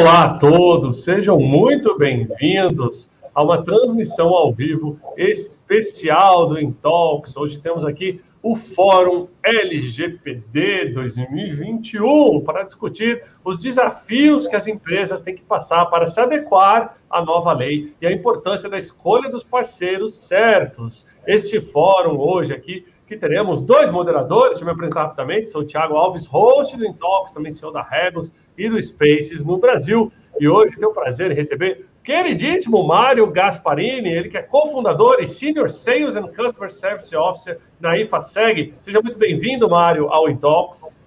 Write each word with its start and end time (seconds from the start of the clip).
Olá 0.00 0.24
a 0.24 0.38
todos, 0.38 1.04
sejam 1.04 1.38
muito 1.38 1.98
bem-vindos 1.98 3.10
a 3.34 3.42
uma 3.42 3.62
transmissão 3.62 4.30
ao 4.30 4.50
vivo 4.50 4.98
especial 5.14 6.48
do 6.48 6.58
Intalks. 6.58 7.36
Hoje 7.36 7.58
temos 7.58 7.84
aqui 7.84 8.18
o 8.42 8.56
Fórum 8.56 9.28
LGPD 9.42 10.94
2021 10.94 12.40
para 12.40 12.62
discutir 12.62 13.22
os 13.44 13.62
desafios 13.62 14.46
que 14.46 14.56
as 14.56 14.66
empresas 14.66 15.20
têm 15.20 15.34
que 15.34 15.42
passar 15.42 15.84
para 15.90 16.06
se 16.06 16.18
adequar 16.18 16.96
à 17.10 17.22
nova 17.22 17.52
lei 17.52 17.92
e 18.00 18.06
a 18.06 18.10
importância 18.10 18.70
da 18.70 18.78
escolha 18.78 19.28
dos 19.28 19.44
parceiros 19.44 20.14
certos. 20.14 21.04
Este 21.26 21.60
fórum 21.60 22.18
hoje 22.18 22.54
aqui 22.54 22.86
que 23.10 23.16
teremos 23.16 23.60
dois 23.60 23.90
moderadores, 23.90 24.50
deixa 24.50 24.62
eu 24.62 24.66
me 24.66 24.72
apresentar 24.72 25.02
rapidamente, 25.02 25.50
sou 25.50 25.62
o 25.62 25.64
Thiago 25.64 25.96
Alves, 25.96 26.26
host 26.26 26.76
do 26.76 26.86
Intox, 26.86 27.32
também 27.32 27.52
senhor 27.52 27.72
da 27.72 27.82
Regos 27.82 28.32
e 28.60 28.68
do 28.68 28.80
Spaces 28.80 29.42
no 29.42 29.56
Brasil. 29.56 30.12
E 30.38 30.46
hoje 30.46 30.76
tenho 30.76 30.90
o 30.90 30.94
prazer 30.94 31.32
em 31.32 31.34
receber 31.34 31.86
queridíssimo 32.04 32.86
Mário 32.86 33.26
Gasparini, 33.30 34.10
ele 34.10 34.28
que 34.28 34.36
é 34.36 34.42
cofundador 34.42 35.16
e 35.20 35.26
Senior 35.26 35.70
Sales 35.70 36.14
and 36.16 36.28
Customer 36.28 36.70
Service 36.70 37.14
Officer 37.16 37.58
na 37.80 37.98
IFASEG. 37.98 38.74
Seja 38.82 39.00
muito 39.00 39.18
bem-vindo, 39.18 39.68
Mário, 39.68 40.08
ao 40.08 40.28
Intox. 40.28 40.98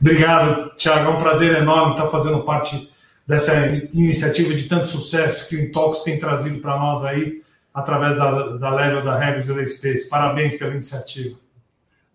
Obrigado, 0.00 0.74
Thiago, 0.76 1.10
é 1.10 1.14
um 1.14 1.18
prazer 1.18 1.56
enorme 1.56 1.94
estar 1.94 2.08
fazendo 2.08 2.42
parte 2.44 2.88
dessa 3.26 3.52
iniciativa 3.92 4.54
de 4.54 4.68
tanto 4.68 4.88
sucesso 4.88 5.48
que 5.48 5.56
o 5.56 5.60
Intox 5.60 6.00
tem 6.00 6.18
trazido 6.18 6.60
para 6.60 6.78
nós 6.78 7.04
aí 7.04 7.42
através 7.74 8.16
da, 8.16 8.56
da 8.56 8.70
Level, 8.74 9.04
da 9.04 9.18
Regos 9.18 9.48
e 9.48 9.54
da 9.54 9.66
Space. 9.66 10.08
Parabéns 10.08 10.56
pela 10.56 10.72
iniciativa. 10.72 11.36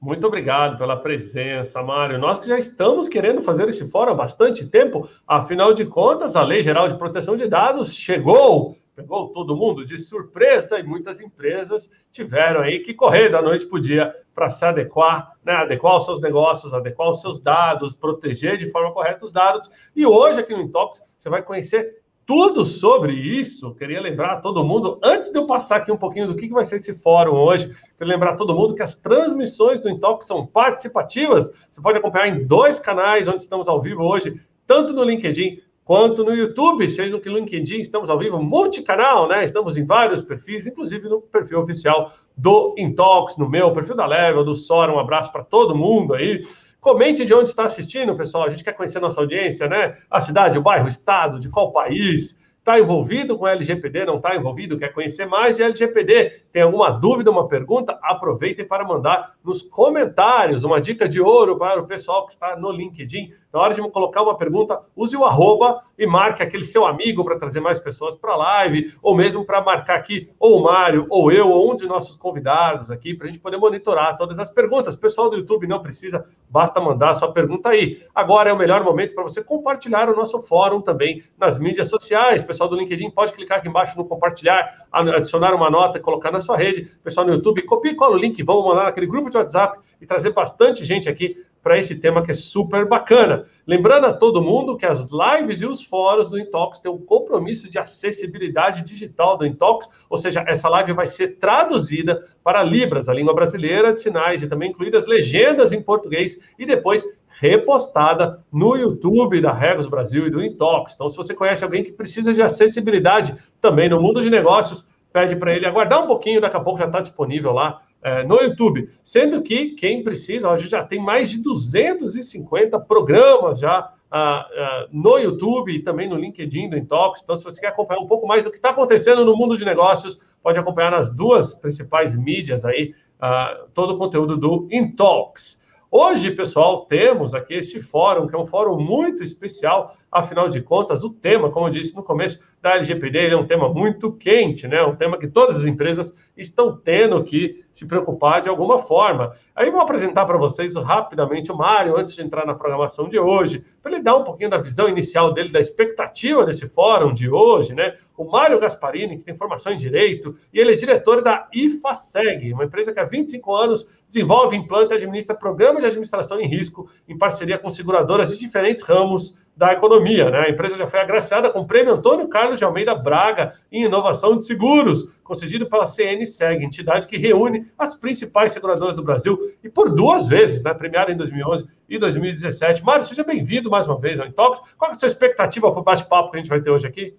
Muito 0.04 0.28
obrigado 0.28 0.78
pela 0.78 0.98
presença, 0.98 1.82
Mário. 1.82 2.20
Nós 2.20 2.38
que 2.38 2.50
já 2.50 2.60
estamos 2.60 3.08
querendo 3.08 3.42
fazer 3.42 3.70
esse 3.70 3.90
fórum 3.90 4.12
há 4.12 4.16
bastante 4.16 4.68
tempo, 4.68 5.08
afinal 5.26 5.74
de 5.74 5.86
contas, 5.86 6.36
a 6.36 6.44
Lei 6.44 6.62
Geral 6.62 6.90
de 6.90 6.98
Proteção 6.98 7.38
de 7.38 7.48
Dados 7.48 7.96
chegou, 7.96 8.76
pegou 8.94 9.30
todo 9.30 9.56
mundo 9.56 9.86
de 9.86 9.98
surpresa 10.00 10.78
e 10.78 10.84
muitas 10.84 11.22
empresas 11.22 11.90
tiveram 12.12 12.60
aí 12.60 12.80
que 12.80 12.94
correr 12.94 13.30
da 13.30 13.42
noite 13.42 13.66
para 13.66 13.78
o 13.78 13.82
dia 13.82 14.14
para 14.36 14.50
se 14.50 14.66
adequar, 14.66 15.38
né? 15.42 15.54
adequar 15.54 15.96
os 15.96 16.04
seus 16.04 16.20
negócios, 16.20 16.74
adequar 16.74 17.10
os 17.10 17.22
seus 17.22 17.40
dados, 17.40 17.96
proteger 17.96 18.58
de 18.58 18.70
forma 18.70 18.92
correta 18.92 19.24
os 19.24 19.32
dados. 19.32 19.72
E 19.96 20.06
hoje 20.06 20.38
aqui 20.38 20.54
no 20.54 20.64
Intox 20.64 21.02
você 21.18 21.30
vai 21.30 21.42
conhecer 21.42 22.03
tudo 22.26 22.66
sobre 22.66 23.14
isso. 23.14 23.74
Queria 23.76 24.02
lembrar 24.02 24.34
a 24.34 24.42
todo 24.42 24.64
mundo, 24.64 25.00
antes 25.04 25.30
de 25.30 25.38
eu 25.38 25.46
passar 25.46 25.78
aqui 25.78 25.92
um 25.92 25.98
pouquinho 25.98 26.28
do 26.28 26.36
que 26.36 26.48
vai 26.50 26.66
ser 26.66 26.78
esse 26.78 26.94
fórum 26.94 27.34
hoje, 27.34 27.68
queria 27.98 28.14
lembrar 28.14 28.32
a 28.32 28.36
todo 28.36 28.56
mundo 28.56 28.76
que 28.76 28.84
as 28.84 28.96
transmissões 28.96 29.80
do 29.80 29.90
Intox 29.90 30.26
são 30.26 30.46
participativas. 30.46 31.52
Você 31.72 31.82
pode 31.82 31.98
acompanhar 31.98 32.28
em 32.28 32.46
dois 32.46 32.80
canais 32.80 33.28
onde 33.28 33.42
estamos 33.42 33.68
ao 33.68 33.82
vivo 33.82 34.04
hoje, 34.04 34.40
tanto 34.66 34.94
no 34.94 35.04
LinkedIn 35.04 35.62
quanto 35.84 36.24
no 36.24 36.34
YouTube, 36.34 36.90
seja 36.90 37.10
no 37.10 37.38
LinkedIn, 37.38 37.80
estamos 37.82 38.10
ao 38.10 38.18
vivo, 38.18 38.42
multicanal, 38.42 39.28
né? 39.28 39.44
Estamos 39.44 39.76
em 39.76 39.86
vários 39.86 40.22
perfis, 40.22 40.66
inclusive 40.66 41.10
no 41.10 41.22
perfil 41.22 41.60
oficial 41.60 42.14
do 42.38 42.74
Intox, 42.78 43.38
no 43.38 43.50
meu, 43.50 43.74
perfil 43.74 43.96
da 43.96 44.06
Level, 44.06 44.46
do 44.46 44.56
Sora. 44.56 44.94
Um 44.94 45.00
abraço 45.00 45.32
para 45.32 45.44
todo 45.44 45.76
mundo 45.76 46.14
aí. 46.14 46.46
Comente 46.84 47.24
de 47.24 47.34
onde 47.34 47.50
está 47.50 47.64
assistindo, 47.64 48.14
pessoal. 48.14 48.44
A 48.44 48.50
gente 48.50 48.62
quer 48.62 48.74
conhecer 48.74 49.00
nossa 49.00 49.22
audiência, 49.22 49.70
né? 49.70 50.00
A 50.12 50.20
cidade, 50.20 50.58
o 50.58 50.62
bairro, 50.62 50.84
o 50.84 50.90
estado, 50.90 51.40
de 51.40 51.48
qual 51.48 51.72
país. 51.72 52.38
Está 52.60 52.78
envolvido 52.78 53.38
com 53.38 53.48
LGPD? 53.48 54.04
Não 54.04 54.18
está 54.18 54.36
envolvido? 54.36 54.78
Quer 54.78 54.90
conhecer 54.90 55.26
mais 55.26 55.56
de 55.56 55.64
LGPD? 55.64 56.42
Tem 56.52 56.62
alguma 56.62 56.90
dúvida, 56.92 57.32
uma 57.32 57.48
pergunta? 57.48 57.98
Aproveitem 58.04 58.68
para 58.68 58.84
mandar 58.84 59.36
nos 59.42 59.62
comentários 59.62 60.66
uma 60.66 60.82
dica 60.82 61.08
de 61.08 61.22
ouro 61.22 61.58
para 61.58 61.80
o 61.80 61.88
pessoal 61.88 62.26
que 62.26 62.34
está 62.34 62.58
no 62.58 62.70
LinkedIn. 62.70 63.34
Na 63.54 63.62
hora 63.62 63.74
de 63.74 63.82
colocar 63.90 64.22
uma 64.22 64.38
pergunta, 64.38 64.82
use 64.94 65.16
o 65.16 65.24
arroba 65.24 65.84
e 65.98 66.08
marque 66.08 66.42
aquele 66.42 66.66
seu 66.66 66.86
amigo 66.86 67.24
para 67.24 67.38
trazer 67.38 67.60
mais 67.60 67.80
pessoas 67.80 68.16
para 68.16 68.34
a 68.34 68.38
live, 68.38 68.94
ou 69.02 69.16
mesmo 69.16 69.46
para 69.46 69.62
marcar 69.62 69.96
aqui 69.96 70.30
ou 70.40 70.60
o 70.60 70.64
Mário, 70.64 71.06
ou 71.10 71.32
eu, 71.32 71.50
ou 71.50 71.72
um 71.72 71.76
de 71.76 71.86
nossos 71.86 72.16
convidados 72.16 72.90
aqui, 72.90 73.14
para 73.14 73.28
a 73.28 73.32
gente 73.32 73.40
poder 73.40 73.58
monitorar 73.58 74.18
todas 74.18 74.40
as 74.40 74.50
perguntas. 74.50 74.96
Pessoal 74.96 75.30
do 75.30 75.38
YouTube 75.38 75.68
não 75.68 75.82
precisa, 75.82 76.26
basta 76.50 76.80
mandar 76.82 77.12
a 77.12 77.16
sua 77.16 77.32
pergunta 77.32 77.70
aí. 77.70 78.02
Agora 78.14 78.50
é 78.50 78.54
o 78.54 78.58
melhor 78.58 78.84
momento 78.84 79.14
para 79.14 79.24
você 79.24 79.44
compartilhar 79.44 80.10
o 80.10 80.16
nosso 80.16 80.42
fórum 80.42 80.82
também 80.82 81.24
nas 81.38 81.60
mídias 81.60 81.90
sociais. 81.90 82.44
Pessoal 82.44 82.70
do 82.70 82.76
LinkedIn 82.76 83.12
pode 83.12 83.34
clicar 83.34 83.60
aqui 83.60 83.68
embaixo 83.68 83.98
no 83.98 84.06
compartilhar, 84.06 84.88
adicionar 84.92 85.54
uma 85.54 85.70
nota 85.70 86.00
colocar 86.00 86.32
na 86.32 86.42
sua 86.42 86.58
rede. 86.58 86.92
Pessoal 87.04 87.26
no 87.26 87.34
YouTube, 87.34 87.62
copie 87.64 87.90
e 87.90 87.96
cola 87.96 88.16
o 88.16 88.18
link, 88.18 88.42
vamos 88.44 88.66
mandar 88.66 88.84
naquele 88.86 89.08
grupo 89.08 89.30
de 89.30 89.38
WhatsApp 89.38 89.80
e 90.02 90.06
trazer 90.06 90.32
bastante 90.32 90.84
gente 90.84 91.08
aqui 91.08 91.38
para 91.64 91.80
esse 91.80 91.96
tema 91.96 92.22
que 92.22 92.32
é 92.32 92.34
super 92.34 92.86
bacana. 92.86 93.46
Lembrando 93.66 94.06
a 94.08 94.14
todo 94.14 94.42
mundo 94.42 94.76
que 94.76 94.86
as 94.86 95.08
lives 95.10 95.62
e 95.62 95.66
os 95.66 95.82
fóruns 95.82 96.30
do 96.30 96.38
Intox 96.38 96.80
têm 96.80 96.92
um 96.92 96.98
compromisso 96.98 97.70
de 97.70 97.80
acessibilidade 97.80 98.84
digital 98.84 99.38
do 99.38 99.46
Intox, 99.46 99.88
ou 100.10 100.18
seja, 100.18 100.44
essa 100.46 100.68
live 100.68 100.92
vai 100.92 101.08
ser 101.08 101.40
traduzida 101.40 102.28
para 102.44 102.62
Libras, 102.62 103.08
a 103.08 103.14
língua 103.14 103.34
brasileira 103.34 103.94
de 103.94 104.02
sinais, 104.02 104.44
e 104.44 104.48
também 104.48 104.72
incluídas 104.72 105.08
legendas 105.08 105.72
em 105.72 105.82
português 105.82 106.38
e 106.60 106.66
depois 106.66 107.06
repostada 107.40 108.44
no 108.52 108.76
YouTube 108.76 109.42
da 109.42 109.54
Regos 109.54 109.88
Brasil 109.88 110.28
e 110.28 110.30
do 110.30 110.44
Intox. 110.44 110.94
Então, 110.94 111.10
se 111.10 111.18
você 111.18 111.34
conhece 111.34 111.64
alguém 111.64 111.84
que 111.84 111.92
precisa 111.92 112.34
de 112.34 112.42
acessibilidade 112.42 113.36
também 113.62 113.90
no 113.90 114.02
mundo 114.02 114.22
de 114.22 114.30
negócios, 114.30 114.86
pede 115.12 115.36
para 115.36 115.56
ele 115.56 115.66
aguardar 115.66 116.04
um 116.04 116.08
pouquinho, 116.08 116.42
daqui 116.42 116.58
a 116.58 116.60
pouco 116.60 116.80
já 116.80 116.86
está 116.86 117.00
disponível 117.00 117.52
lá 117.52 117.82
é, 118.04 118.24
no 118.24 118.42
YouTube. 118.42 118.90
Sendo 119.04 119.42
que 119.42 119.72
quem 119.72 120.04
precisa, 120.04 120.50
a 120.50 120.58
gente 120.58 120.70
já 120.70 120.84
tem 120.84 121.00
mais 121.00 121.30
de 121.30 121.42
250 121.42 122.80
programas 122.82 123.60
já 123.60 123.92
ah, 124.12 124.48
ah, 124.56 124.88
no 124.92 125.18
YouTube 125.18 125.74
e 125.74 125.82
também 125.82 126.08
no 126.08 126.16
LinkedIn 126.16 126.70
do 126.70 126.78
Intox. 126.78 127.22
Então, 127.24 127.36
se 127.36 127.44
você 127.44 127.62
quer 127.62 127.70
acompanhar 127.70 128.02
um 128.02 128.08
pouco 128.08 128.28
mais 128.28 128.44
do 128.44 128.52
que 128.52 128.58
está 128.58 128.70
acontecendo 128.70 129.26
no 129.26 129.36
mundo 129.36 129.58
de 129.58 129.66
negócios, 129.66 130.20
pode 130.42 130.60
acompanhar 130.60 130.92
nas 130.92 131.10
duas 131.10 131.56
principais 131.56 132.16
mídias 132.16 132.64
aí 132.64 132.94
ah, 133.20 133.66
todo 133.74 133.96
o 133.96 133.98
conteúdo 133.98 134.38
do 134.38 134.68
Intox. 134.70 135.64
Hoje, 135.90 136.32
pessoal, 136.32 136.86
temos 136.86 137.34
aqui 137.34 137.54
este 137.54 137.80
fórum, 137.80 138.28
que 138.28 138.36
é 138.36 138.38
um 138.38 138.46
fórum 138.46 138.80
muito 138.80 139.24
especial, 139.24 139.96
afinal 140.14 140.48
de 140.48 140.62
contas, 140.62 141.04
o 141.04 141.10
tema, 141.10 141.50
como 141.52 141.68
eu 141.68 141.72
disse 141.72 141.96
no 141.96 142.04
começo, 142.04 142.40
da 142.62 142.76
LGPD 142.76 143.28
é 143.28 143.36
um 143.36 143.46
tema 143.46 143.68
muito 143.68 144.12
quente, 144.14 144.68
né? 144.68 144.82
Um 144.84 144.96
tema 144.96 145.18
que 145.18 145.28
todas 145.28 145.58
as 145.58 145.66
empresas 145.66 146.14
estão 146.38 146.78
tendo 146.78 147.22
que 147.24 147.64
se 147.74 147.86
preocupar 147.86 148.42
de 148.42 148.48
alguma 148.48 148.80
forma. 148.80 149.36
Aí 149.56 149.70
vou 149.70 149.82
apresentar 149.82 150.26
para 150.26 150.38
vocês 150.38 150.76
rapidamente 150.76 151.52
o 151.52 151.58
Mário, 151.58 151.98
antes 151.98 152.16
de 152.16 152.22
entrar 152.22 152.46
na 152.46 152.54
programação 152.54 153.10
de 153.10 153.20
hoje, 153.20 153.66
para 153.82 153.92
ele 153.92 154.02
dar 154.02 154.16
um 154.16 154.24
pouquinho 154.24 154.50
da 154.50 154.58
visão 154.58 154.88
inicial 154.88 155.34
dele, 155.34 155.52
da 155.52 155.60
expectativa 155.60 156.46
desse 156.46 156.68
fórum 156.68 157.14
de 157.14 157.30
hoje, 157.30 157.76
né? 157.76 157.98
O 158.16 158.24
Mário 158.24 158.60
Gasparini, 158.60 159.18
que 159.18 159.24
tem 159.24 159.36
formação 159.36 159.74
em 159.74 159.78
Direito, 159.78 160.36
e 160.54 160.60
ele 160.60 160.74
é 160.74 160.76
diretor 160.76 161.22
da 161.22 161.50
IFASEG, 161.54 162.54
uma 162.54 162.64
empresa 162.64 162.94
que 162.94 163.00
há 163.00 163.04
25 163.04 163.56
anos 163.56 163.86
desenvolve, 164.08 164.56
implanta 164.56 164.94
e 164.94 164.98
administra 164.98 165.36
programas 165.36 165.82
de 165.82 165.88
administração 165.88 166.40
em 166.40 166.48
risco 166.48 166.90
em 167.08 167.18
parceria 167.18 167.58
com 167.58 167.70
seguradoras 167.70 168.30
de 168.30 168.38
diferentes 168.38 168.84
ramos 168.84 169.38
da 169.56 169.74
economia. 169.74 170.30
Né? 170.30 170.40
A 170.40 170.50
empresa 170.50 170.76
já 170.76 170.88
foi 170.88 171.00
agraciada 171.00 171.50
com 171.50 171.62
o 171.62 171.68
prêmio 171.68 171.94
Antônio 171.94 172.28
Carlos 172.28 172.58
de 172.58 172.66
Almeida 172.66 172.96
Braga 172.96 173.54
em 173.72 173.86
inovação 173.86 174.38
de 174.38 174.46
seguros, 174.46 175.16
concedido 175.24 175.70
pela 175.70 175.86
CNSEG, 175.86 176.64
entidade 176.64 177.08
que 177.08 177.18
reúne 177.18 177.68
as 177.78 177.96
principais 177.96 178.52
seguradoras 178.52 178.96
do 178.96 179.04
Brasil, 179.04 179.40
e 179.64 179.70
por 179.70 179.94
duas 179.94 180.28
vezes, 180.28 180.62
né? 180.64 180.74
premiada 180.74 181.12
em 181.12 181.18
2011 181.18 181.66
e 181.88 181.98
2017. 181.98 182.84
Mário, 182.84 183.04
seja 183.04 183.24
bem-vindo 183.24 183.70
mais 183.70 183.88
uma 183.88 184.00
vez 184.00 184.20
ao 184.20 184.28
Intox. 184.28 184.60
Qual 184.78 184.92
é 184.92 184.94
a 184.94 184.98
sua 184.98 185.08
expectativa 185.08 185.72
para 185.72 185.80
o 185.80 185.84
bate-papo 185.84 186.32
que 186.32 186.38
a 186.38 186.40
gente 186.40 186.50
vai 186.50 186.62
ter 186.62 186.72
hoje 186.72 186.88
aqui? 186.88 187.16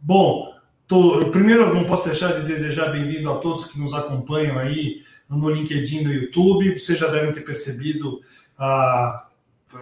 Bom, 0.00 0.54
tô, 0.86 1.30
primeiro 1.30 1.62
eu 1.62 1.74
não 1.74 1.84
posso 1.84 2.06
deixar 2.06 2.32
de 2.32 2.46
desejar 2.46 2.90
bem-vindo 2.90 3.30
a 3.30 3.36
todos 3.36 3.70
que 3.70 3.78
nos 3.78 3.92
acompanham 3.94 4.58
aí 4.58 4.98
no 5.28 5.48
LinkedIn, 5.50 6.02
no 6.02 6.12
YouTube. 6.12 6.78
Vocês 6.78 6.98
já 6.98 7.08
devem 7.08 7.32
ter 7.32 7.42
percebido 7.42 8.20
a 8.58 9.28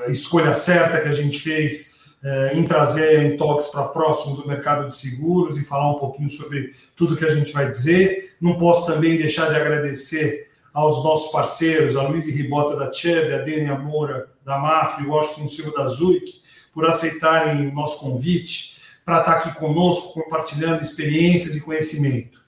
escolha 0.09 0.55
certa 0.55 1.01
que 1.01 1.09
a 1.09 1.15
gente 1.15 1.39
fez 1.39 2.01
é, 2.23 2.53
em 2.55 2.65
trazer 2.65 3.19
a 3.19 3.25
Intox 3.25 3.69
para 3.69 3.85
próximo 3.85 4.37
do 4.37 4.47
mercado 4.47 4.87
de 4.87 4.95
seguros 4.95 5.57
e 5.57 5.65
falar 5.65 5.91
um 5.91 5.99
pouquinho 5.99 6.29
sobre 6.29 6.75
tudo 6.95 7.17
que 7.17 7.25
a 7.25 7.35
gente 7.35 7.53
vai 7.53 7.69
dizer. 7.69 8.35
Não 8.41 8.59
posso 8.59 8.87
também 8.87 9.17
deixar 9.17 9.49
de 9.49 9.57
agradecer 9.57 10.49
aos 10.73 11.03
nossos 11.03 11.33
parceiros, 11.33 11.97
a 11.97 12.03
Luiz 12.03 12.27
Ribota 12.27 12.77
da 12.77 12.93
Chubb, 12.93 13.33
a 13.33 13.39
Dênia 13.39 13.77
Moura 13.77 14.29
da 14.45 14.59
MAF 14.59 15.03
o 15.03 15.11
Washington 15.11 15.49
Silva 15.49 15.73
da 15.73 15.89
Zurich, 15.89 16.41
por 16.73 16.87
aceitarem 16.87 17.69
o 17.69 17.75
nosso 17.75 18.01
convite 18.01 18.77
para 19.05 19.19
estar 19.19 19.33
aqui 19.39 19.59
conosco, 19.59 20.15
compartilhando 20.15 20.83
experiências 20.83 21.57
e 21.57 21.61
conhecimento. 21.63 22.39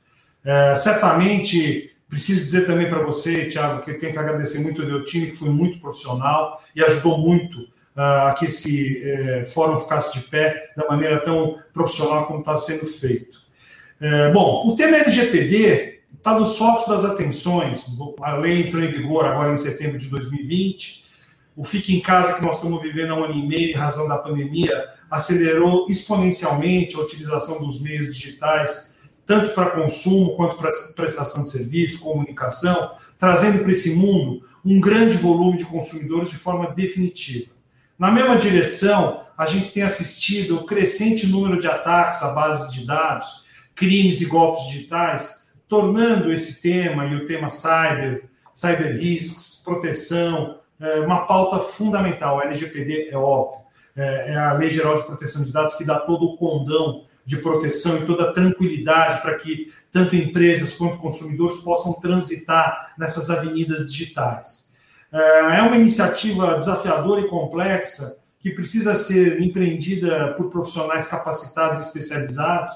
É, 0.44 0.76
certamente 0.76 1.91
Preciso 2.12 2.44
dizer 2.44 2.66
também 2.66 2.90
para 2.90 3.02
você, 3.02 3.46
Thiago, 3.46 3.82
que 3.82 3.90
eu 3.90 3.98
tenho 3.98 4.12
que 4.12 4.18
agradecer 4.18 4.58
muito 4.58 4.82
ao 4.82 4.86
meu 4.86 5.02
time, 5.02 5.28
que 5.28 5.36
foi 5.36 5.48
muito 5.48 5.78
profissional 5.78 6.62
e 6.76 6.84
ajudou 6.84 7.16
muito 7.16 7.60
uh, 7.96 8.28
a 8.28 8.34
que 8.34 8.44
esse 8.44 9.02
uh, 9.02 9.46
fórum 9.48 9.78
ficasse 9.78 10.12
de 10.12 10.20
pé 10.26 10.72
da 10.76 10.86
maneira 10.86 11.20
tão 11.20 11.56
profissional 11.72 12.26
como 12.26 12.40
está 12.40 12.54
sendo 12.58 12.84
feito. 12.84 13.38
Uh, 13.98 14.30
bom, 14.30 14.68
o 14.68 14.76
tema 14.76 14.98
LGPD 14.98 16.00
está 16.14 16.38
nos 16.38 16.58
focos 16.58 16.86
das 16.86 17.02
atenções. 17.02 17.86
A 18.20 18.36
lei 18.36 18.60
entrou 18.60 18.84
em 18.84 18.88
vigor 18.88 19.24
agora 19.24 19.54
em 19.54 19.56
setembro 19.56 19.96
de 19.96 20.08
2020. 20.08 21.06
o 21.56 21.64
Fique 21.64 21.96
em 21.96 22.00
Casa 22.02 22.34
que 22.34 22.44
nós 22.44 22.56
estamos 22.56 22.82
vivendo 22.82 23.14
há 23.14 23.16
um 23.16 23.24
ano 23.24 23.36
e 23.36 23.46
meio, 23.46 23.70
em 23.70 23.74
razão 23.74 24.06
da 24.06 24.18
pandemia, 24.18 24.84
acelerou 25.10 25.86
exponencialmente 25.88 26.94
a 26.94 27.00
utilização 27.00 27.58
dos 27.58 27.80
meios 27.80 28.14
digitais, 28.14 28.91
tanto 29.26 29.54
para 29.54 29.70
consumo 29.70 30.36
quanto 30.36 30.56
para 30.56 30.70
prestação 30.96 31.44
de 31.44 31.50
serviço, 31.50 32.02
comunicação, 32.02 32.92
trazendo 33.18 33.62
para 33.62 33.72
esse 33.72 33.94
mundo 33.94 34.42
um 34.64 34.80
grande 34.80 35.16
volume 35.16 35.58
de 35.58 35.64
consumidores 35.64 36.30
de 36.30 36.36
forma 36.36 36.70
definitiva. 36.70 37.52
Na 37.98 38.10
mesma 38.10 38.36
direção, 38.36 39.22
a 39.36 39.46
gente 39.46 39.72
tem 39.72 39.82
assistido 39.82 40.56
o 40.56 40.66
crescente 40.66 41.26
número 41.26 41.60
de 41.60 41.66
ataques 41.66 42.22
à 42.22 42.32
base 42.32 42.72
de 42.72 42.86
dados, 42.86 43.46
crimes 43.74 44.20
e 44.20 44.26
golpes 44.26 44.66
digitais, 44.66 45.52
tornando 45.68 46.32
esse 46.32 46.60
tema 46.60 47.06
e 47.06 47.16
o 47.16 47.26
tema 47.26 47.48
cyber, 47.48 48.24
cyber 48.54 48.98
risks, 48.98 49.62
proteção, 49.64 50.58
é, 50.80 51.00
uma 51.00 51.26
pauta 51.26 51.58
fundamental. 51.58 52.40
A 52.40 52.44
LGPD 52.44 53.08
é 53.10 53.16
óbvio, 53.16 53.60
é, 53.96 54.32
é 54.32 54.36
a 54.36 54.52
Lei 54.52 54.68
Geral 54.68 54.96
de 54.96 55.04
Proteção 55.04 55.44
de 55.44 55.52
Dados 55.52 55.74
que 55.74 55.84
dá 55.84 55.98
todo 55.98 56.26
o 56.26 56.36
condão 56.36 57.04
de 57.24 57.36
proteção 57.38 57.98
e 57.98 58.06
toda 58.06 58.24
a 58.24 58.32
tranquilidade 58.32 59.22
para 59.22 59.38
que 59.38 59.72
tanto 59.90 60.16
empresas 60.16 60.74
quanto 60.74 60.98
consumidores 60.98 61.58
possam 61.58 61.92
transitar 61.94 62.94
nessas 62.98 63.30
avenidas 63.30 63.90
digitais. 63.90 64.72
É, 65.12 65.58
é 65.58 65.62
uma 65.62 65.76
iniciativa 65.76 66.56
desafiadora 66.56 67.20
e 67.20 67.28
complexa 67.28 68.18
que 68.40 68.50
precisa 68.50 68.96
ser 68.96 69.40
empreendida 69.40 70.34
por 70.36 70.50
profissionais 70.50 71.06
capacitados 71.06 71.78
e 71.78 71.82
especializados, 71.82 72.72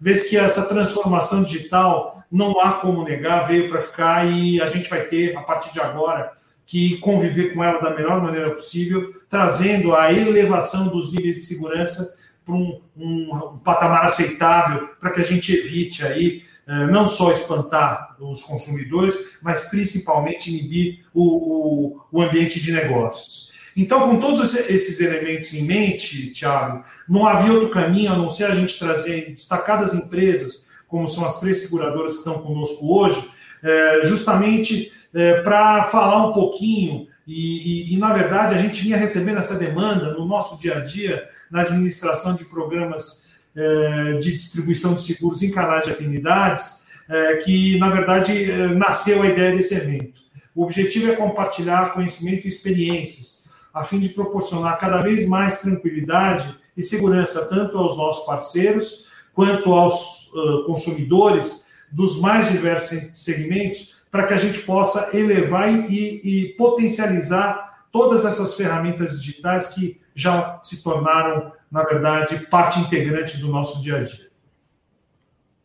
vez 0.00 0.28
que 0.28 0.38
essa 0.38 0.66
transformação 0.66 1.42
digital 1.42 2.24
não 2.30 2.58
há 2.60 2.72
como 2.72 3.04
negar, 3.04 3.46
veio 3.46 3.68
para 3.68 3.82
ficar 3.82 4.26
e 4.26 4.60
a 4.60 4.66
gente 4.66 4.88
vai 4.88 5.02
ter, 5.02 5.36
a 5.36 5.42
partir 5.42 5.70
de 5.72 5.80
agora, 5.80 6.32
que 6.64 6.96
conviver 6.98 7.52
com 7.52 7.62
ela 7.62 7.78
da 7.78 7.94
melhor 7.94 8.22
maneira 8.22 8.50
possível, 8.50 9.12
trazendo 9.28 9.94
a 9.94 10.10
elevação 10.10 10.88
dos 10.88 11.12
níveis 11.12 11.36
de 11.36 11.42
segurança 11.42 12.18
para 12.44 12.54
um, 12.54 12.80
um, 12.96 13.30
um 13.54 13.58
patamar 13.58 14.04
aceitável, 14.04 14.88
para 15.00 15.10
que 15.10 15.20
a 15.20 15.24
gente 15.24 15.52
evite 15.52 16.04
aí 16.04 16.42
eh, 16.66 16.86
não 16.86 17.08
só 17.08 17.32
espantar 17.32 18.16
os 18.20 18.42
consumidores, 18.42 19.16
mas 19.42 19.64
principalmente 19.68 20.50
inibir 20.50 21.04
o, 21.12 21.96
o, 21.96 22.00
o 22.12 22.22
ambiente 22.22 22.60
de 22.60 22.72
negócios. 22.72 23.52
Então, 23.76 24.08
com 24.08 24.18
todos 24.18 24.54
esses 24.54 25.00
elementos 25.00 25.52
em 25.54 25.62
mente, 25.62 26.30
Tiago, 26.30 26.84
não 27.08 27.26
havia 27.26 27.52
outro 27.52 27.70
caminho 27.70 28.12
a 28.12 28.16
não 28.16 28.28
ser 28.28 28.44
a 28.44 28.54
gente 28.54 28.78
trazer 28.78 29.32
destacadas 29.32 29.94
empresas, 29.94 30.68
como 30.86 31.08
são 31.08 31.26
as 31.26 31.40
três 31.40 31.62
seguradoras 31.62 32.12
que 32.12 32.18
estão 32.18 32.42
conosco 32.42 32.94
hoje, 32.94 33.28
eh, 33.62 34.02
justamente 34.04 34.92
é, 35.14 35.40
para 35.42 35.84
falar 35.84 36.26
um 36.26 36.32
pouquinho, 36.32 37.06
e, 37.26 37.92
e, 37.92 37.94
e, 37.94 37.98
na 37.98 38.12
verdade 38.12 38.54
a 38.54 38.58
gente 38.58 38.82
vinha 38.82 38.96
recebendo 38.96 39.38
essa 39.38 39.58
demanda 39.58 40.12
no 40.14 40.26
nosso 40.26 40.60
dia 40.60 40.78
a 40.78 40.80
dia, 40.80 41.28
na 41.52 41.60
administração 41.60 42.34
de 42.34 42.46
programas 42.46 43.26
é, 43.54 44.14
de 44.14 44.32
distribuição 44.32 44.94
de 44.94 45.02
seguros 45.02 45.42
em 45.42 45.50
canais 45.50 45.84
de 45.84 45.90
afinidades, 45.90 46.86
é, 47.06 47.36
que 47.36 47.78
na 47.78 47.90
verdade 47.90 48.50
é, 48.50 48.68
nasceu 48.68 49.22
a 49.22 49.26
ideia 49.26 49.54
desse 49.54 49.74
evento. 49.74 50.22
O 50.54 50.64
objetivo 50.64 51.12
é 51.12 51.16
compartilhar 51.16 51.92
conhecimento 51.92 52.46
e 52.46 52.48
experiências, 52.48 53.50
a 53.74 53.84
fim 53.84 54.00
de 54.00 54.08
proporcionar 54.08 54.78
cada 54.78 55.02
vez 55.02 55.26
mais 55.28 55.60
tranquilidade 55.60 56.56
e 56.74 56.82
segurança 56.82 57.46
tanto 57.46 57.76
aos 57.76 57.96
nossos 57.96 58.24
parceiros 58.24 59.06
quanto 59.34 59.72
aos 59.72 60.30
consumidores 60.66 61.70
dos 61.90 62.20
mais 62.20 62.50
diversos 62.50 63.18
segmentos, 63.22 63.96
para 64.10 64.26
que 64.26 64.34
a 64.34 64.38
gente 64.38 64.60
possa 64.60 65.16
elevar 65.16 65.70
e, 65.70 66.20
e, 66.22 66.48
potencializar 66.54 67.86
todas 67.90 68.24
essas 68.24 68.54
ferramentas 68.54 69.18
digitais 69.18 69.68
que 69.68 70.01
já 70.14 70.60
se 70.62 70.82
tornaram, 70.82 71.52
na 71.70 71.82
verdade, 71.82 72.46
parte 72.46 72.78
integrante 72.80 73.38
do 73.38 73.48
nosso 73.48 73.82
dia 73.82 73.96
a 73.96 74.04
dia. 74.04 74.32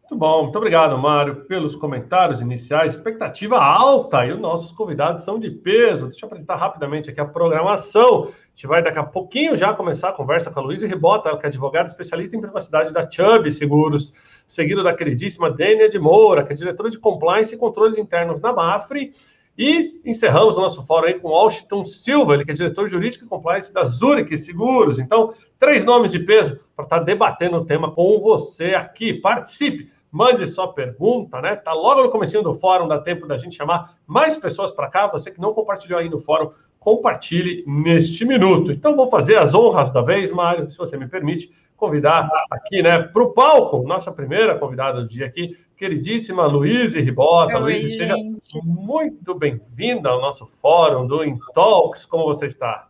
Muito 0.10 0.20
bom, 0.20 0.44
muito 0.44 0.58
obrigado, 0.58 0.98
Mário, 0.98 1.44
pelos 1.48 1.76
comentários 1.76 2.40
iniciais. 2.40 2.96
Expectativa 2.96 3.58
alta 3.58 4.26
e 4.26 4.32
os 4.32 4.40
nossos 4.40 4.72
convidados 4.72 5.26
são 5.26 5.38
de 5.38 5.52
peso. 5.52 6.08
Deixa 6.08 6.26
eu 6.26 6.28
apresentar 6.28 6.56
rapidamente 6.56 7.10
aqui 7.10 7.20
a 7.20 7.26
programação. 7.26 8.24
A 8.24 8.50
gente 8.56 8.68
vai 8.68 8.82
daqui 8.82 8.98
a 8.98 9.04
pouquinho 9.04 9.54
já 9.58 9.74
começar 9.74 10.08
a 10.08 10.14
conversa 10.14 10.50
com 10.50 10.62
a 10.62 10.64
Luísa 10.64 10.88
Ribota, 10.88 11.38
que 11.38 11.46
é 11.46 11.50
advogada 11.50 11.90
especialista 11.90 12.38
em 12.38 12.40
privacidade 12.40 12.94
da 12.94 13.10
Chubb 13.10 13.52
Seguros, 13.52 14.14
seguido 14.48 14.82
da 14.82 14.94
queridíssima 14.94 15.52
Dênia 15.52 15.90
de 15.90 16.00
Moura, 16.00 16.46
que 16.46 16.54
é 16.54 16.56
diretora 16.56 16.90
de 16.90 17.00
compliance 17.00 17.54
e 17.54 17.58
controles 17.58 17.98
internos 17.98 18.40
na 18.40 18.54
Mafre. 18.54 19.12
E 19.58 20.00
encerramos 20.06 20.58
o 20.58 20.62
nosso 20.62 20.84
fórum 20.84 21.08
aí 21.08 21.16
com 21.16 21.30
Washington 21.30 21.86
Silva, 21.86 22.36
ele 22.36 22.46
que 22.46 22.52
é 22.52 22.54
diretor 22.54 22.88
jurídico 22.88 23.26
e 23.26 23.28
compliance 23.28 23.74
da 23.74 23.86
Zurich 23.86 24.38
Seguros. 24.38 25.00
Então, 25.00 25.34
três 25.58 25.84
nomes 25.84 26.12
de 26.12 26.20
peso 26.20 26.60
para 26.76 26.86
estar 26.86 27.00
debatendo 27.00 27.58
o 27.58 27.66
tema 27.66 27.92
com 27.92 28.20
você 28.20 28.76
aqui. 28.76 29.14
Participe! 29.14 29.92
mande 30.12 30.48
sua 30.48 30.74
pergunta, 30.74 31.42
né? 31.42 31.56
Tá 31.56 31.74
logo 31.74 32.02
no 32.02 32.10
começo 32.10 32.42
do 32.42 32.56
fórum, 32.56 32.88
dá 32.88 32.98
tempo 33.00 33.28
da 33.28 33.38
gente 33.38 33.56
chamar 33.56 33.94
mais 34.06 34.38
pessoas 34.38 34.72
para 34.72 34.90
cá. 34.90 35.08
Você 35.08 35.30
que 35.30 35.40
não 35.40 35.54
compartilhou 35.54 36.00
aí 36.00 36.10
no 36.10 36.20
fórum, 36.20 36.52
compartilhe 36.80 37.64
neste 37.68 38.26
minuto. 38.26 38.72
Então 38.72 38.96
vou 38.96 39.10
fazer 39.10 39.38
as 39.38 39.54
honras 39.54 39.92
da 39.92 40.02
vez, 40.02 40.32
Mário, 40.32 40.70
se 40.70 40.78
você 40.78 40.98
me 40.98 41.08
permite, 41.08 41.52
convidar 41.76 42.28
aqui, 42.50 42.82
né, 42.82 43.04
para 43.04 43.22
o 43.22 43.34
palco, 43.34 43.84
nossa 43.84 44.12
primeira 44.12 44.58
convidada 44.58 45.02
do 45.02 45.08
dia 45.08 45.28
aqui, 45.28 45.56
queridíssima 45.78 46.46
Luíse 46.48 47.00
Ribota. 47.00 47.60
Luíse, 47.60 47.98
seja 47.98 48.16
muito 48.64 49.36
bem-vinda 49.36 50.10
ao 50.10 50.20
nosso 50.20 50.46
fórum 50.46 51.06
do 51.06 51.24
Intalks. 51.24 52.06
Como 52.06 52.26
você 52.26 52.48
está? 52.48 52.90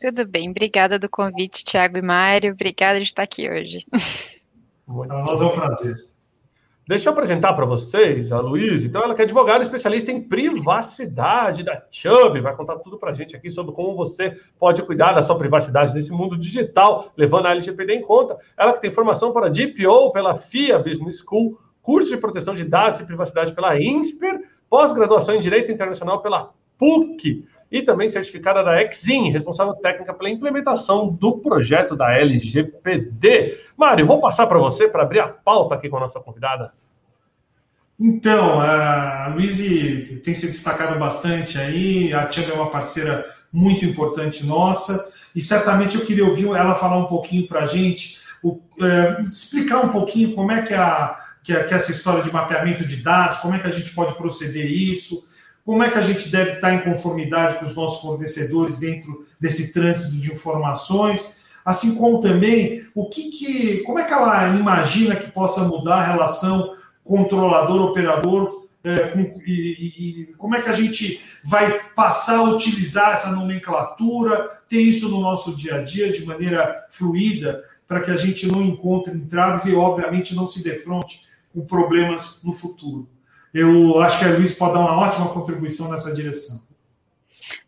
Tudo 0.00 0.26
bem, 0.26 0.50
obrigada 0.50 0.98
do 0.98 1.10
convite, 1.10 1.62
Tiago 1.62 1.98
e 1.98 2.02
Mário. 2.02 2.52
Obrigada 2.52 2.98
de 2.98 3.04
estar 3.04 3.24
aqui 3.24 3.50
hoje. 3.50 3.84
Muito 4.88 5.08
Para 5.08 5.24
nós 5.24 5.40
é 5.40 5.44
um 5.44 5.50
prazer. 5.50 5.94
Deixa 6.88 7.08
eu 7.08 7.12
apresentar 7.12 7.52
para 7.52 7.66
vocês 7.66 8.30
a 8.30 8.38
Luísa. 8.38 8.86
Então, 8.86 9.02
ela 9.02 9.12
que 9.12 9.20
é 9.20 9.24
advogada 9.24 9.64
especialista 9.64 10.12
em 10.12 10.22
privacidade 10.22 11.64
da 11.64 11.84
Chubb. 11.90 12.40
Vai 12.40 12.54
contar 12.54 12.76
tudo 12.76 12.96
para 12.96 13.10
a 13.10 13.14
gente 13.14 13.34
aqui 13.34 13.50
sobre 13.50 13.74
como 13.74 13.96
você 13.96 14.36
pode 14.56 14.82
cuidar 14.84 15.12
da 15.12 15.22
sua 15.22 15.36
privacidade 15.36 15.92
nesse 15.92 16.12
mundo 16.12 16.38
digital, 16.38 17.10
levando 17.16 17.46
a 17.46 17.50
LGPD 17.50 17.94
em 17.94 18.02
conta. 18.02 18.38
Ela 18.56 18.72
que 18.72 18.80
tem 18.80 18.92
formação 18.92 19.32
para 19.32 19.50
DPO 19.50 20.12
pela 20.12 20.36
FIA 20.36 20.78
Business 20.78 21.18
School, 21.18 21.58
curso 21.86 22.10
de 22.10 22.16
proteção 22.16 22.52
de 22.52 22.64
dados 22.64 22.98
e 22.98 23.04
privacidade 23.04 23.52
pela 23.52 23.80
INSPER, 23.80 24.40
pós-graduação 24.68 25.36
em 25.36 25.40
Direito 25.40 25.70
Internacional 25.70 26.20
pela 26.20 26.50
PUC 26.76 27.46
e 27.70 27.80
também 27.80 28.08
certificada 28.08 28.64
da 28.64 28.82
Exim, 28.82 29.30
responsável 29.30 29.72
técnica 29.74 30.12
pela 30.12 30.28
implementação 30.28 31.08
do 31.08 31.38
projeto 31.38 31.94
da 31.94 32.12
LGPD. 32.12 33.56
Mário, 33.76 34.04
vou 34.04 34.20
passar 34.20 34.48
para 34.48 34.58
você 34.58 34.88
para 34.88 35.04
abrir 35.04 35.20
a 35.20 35.28
pauta 35.28 35.76
aqui 35.76 35.88
com 35.88 35.98
a 35.98 36.00
nossa 36.00 36.18
convidada. 36.18 36.72
Então, 38.00 38.60
a 38.60 39.32
Luiz 39.32 39.56
tem 40.24 40.34
se 40.34 40.48
destacado 40.48 40.98
bastante 40.98 41.56
aí, 41.56 42.12
a 42.12 42.26
Tia 42.26 42.48
é 42.48 42.52
uma 42.52 42.68
parceira 42.68 43.24
muito 43.52 43.84
importante 43.84 44.44
nossa, 44.44 45.14
e 45.36 45.40
certamente 45.40 45.96
eu 45.96 46.04
queria 46.04 46.24
ouvir 46.24 46.48
ela 46.48 46.74
falar 46.74 46.98
um 46.98 47.06
pouquinho 47.06 47.46
para 47.46 47.60
a 47.60 47.64
gente, 47.64 48.18
é, 48.82 49.22
explicar 49.22 49.80
um 49.80 49.88
pouquinho 49.88 50.34
como 50.34 50.52
é 50.52 50.62
que, 50.62 50.74
a, 50.74 51.16
que, 51.46 51.52
a, 51.52 51.64
que 51.64 51.72
essa 51.72 51.92
história 51.92 52.24
de 52.24 52.32
mapeamento 52.32 52.84
de 52.84 52.96
dados, 52.96 53.36
como 53.36 53.54
é 53.54 53.60
que 53.60 53.68
a 53.68 53.70
gente 53.70 53.92
pode 53.92 54.14
proceder 54.14 54.68
isso, 54.68 55.28
como 55.64 55.82
é 55.82 55.88
que 55.88 55.96
a 55.96 56.02
gente 56.02 56.28
deve 56.28 56.54
estar 56.54 56.74
em 56.74 56.82
conformidade 56.82 57.58
com 57.58 57.64
os 57.64 57.76
nossos 57.76 58.00
fornecedores 58.02 58.78
dentro 58.78 59.24
desse 59.40 59.72
trânsito 59.72 60.16
de 60.16 60.32
informações, 60.32 61.40
assim 61.64 61.94
como 61.94 62.20
também 62.20 62.84
o 62.94 63.08
que, 63.08 63.30
que 63.30 63.78
como 63.84 64.00
é 64.00 64.04
que 64.04 64.12
ela 64.12 64.48
imagina 64.56 65.14
que 65.14 65.30
possa 65.30 65.62
mudar 65.62 65.98
a 65.98 66.06
relação 66.06 66.74
controlador-operador 67.04 68.66
é, 68.82 69.12
e, 69.44 69.52
e, 69.52 70.34
como 70.36 70.54
é 70.54 70.62
que 70.62 70.68
a 70.68 70.72
gente 70.72 71.20
vai 71.44 71.80
passar 71.94 72.38
a 72.38 72.44
utilizar 72.44 73.12
essa 73.12 73.30
nomenclatura, 73.30 74.48
ter 74.68 74.80
isso 74.80 75.08
no 75.08 75.20
nosso 75.20 75.56
dia 75.56 75.76
a 75.76 75.82
dia 75.82 76.12
de 76.12 76.24
maneira 76.24 76.86
fluida, 76.90 77.64
para 77.86 78.00
que 78.00 78.10
a 78.10 78.16
gente 78.16 78.46
não 78.46 78.62
encontre 78.62 79.12
entraves 79.12 79.64
e, 79.64 79.74
obviamente, 79.74 80.34
não 80.34 80.46
se 80.46 80.62
defronte 80.62 81.25
com 81.56 81.66
problemas 81.66 82.44
no 82.44 82.52
futuro 82.52 83.08
eu 83.58 83.98
acho 84.00 84.18
que 84.18 84.24
a 84.26 84.28
Luiz 84.28 84.52
pode 84.54 84.74
dar 84.74 84.80
uma 84.80 84.98
ótima 84.98 85.32
contribuição 85.32 85.90
nessa 85.90 86.14
direção. 86.14 86.60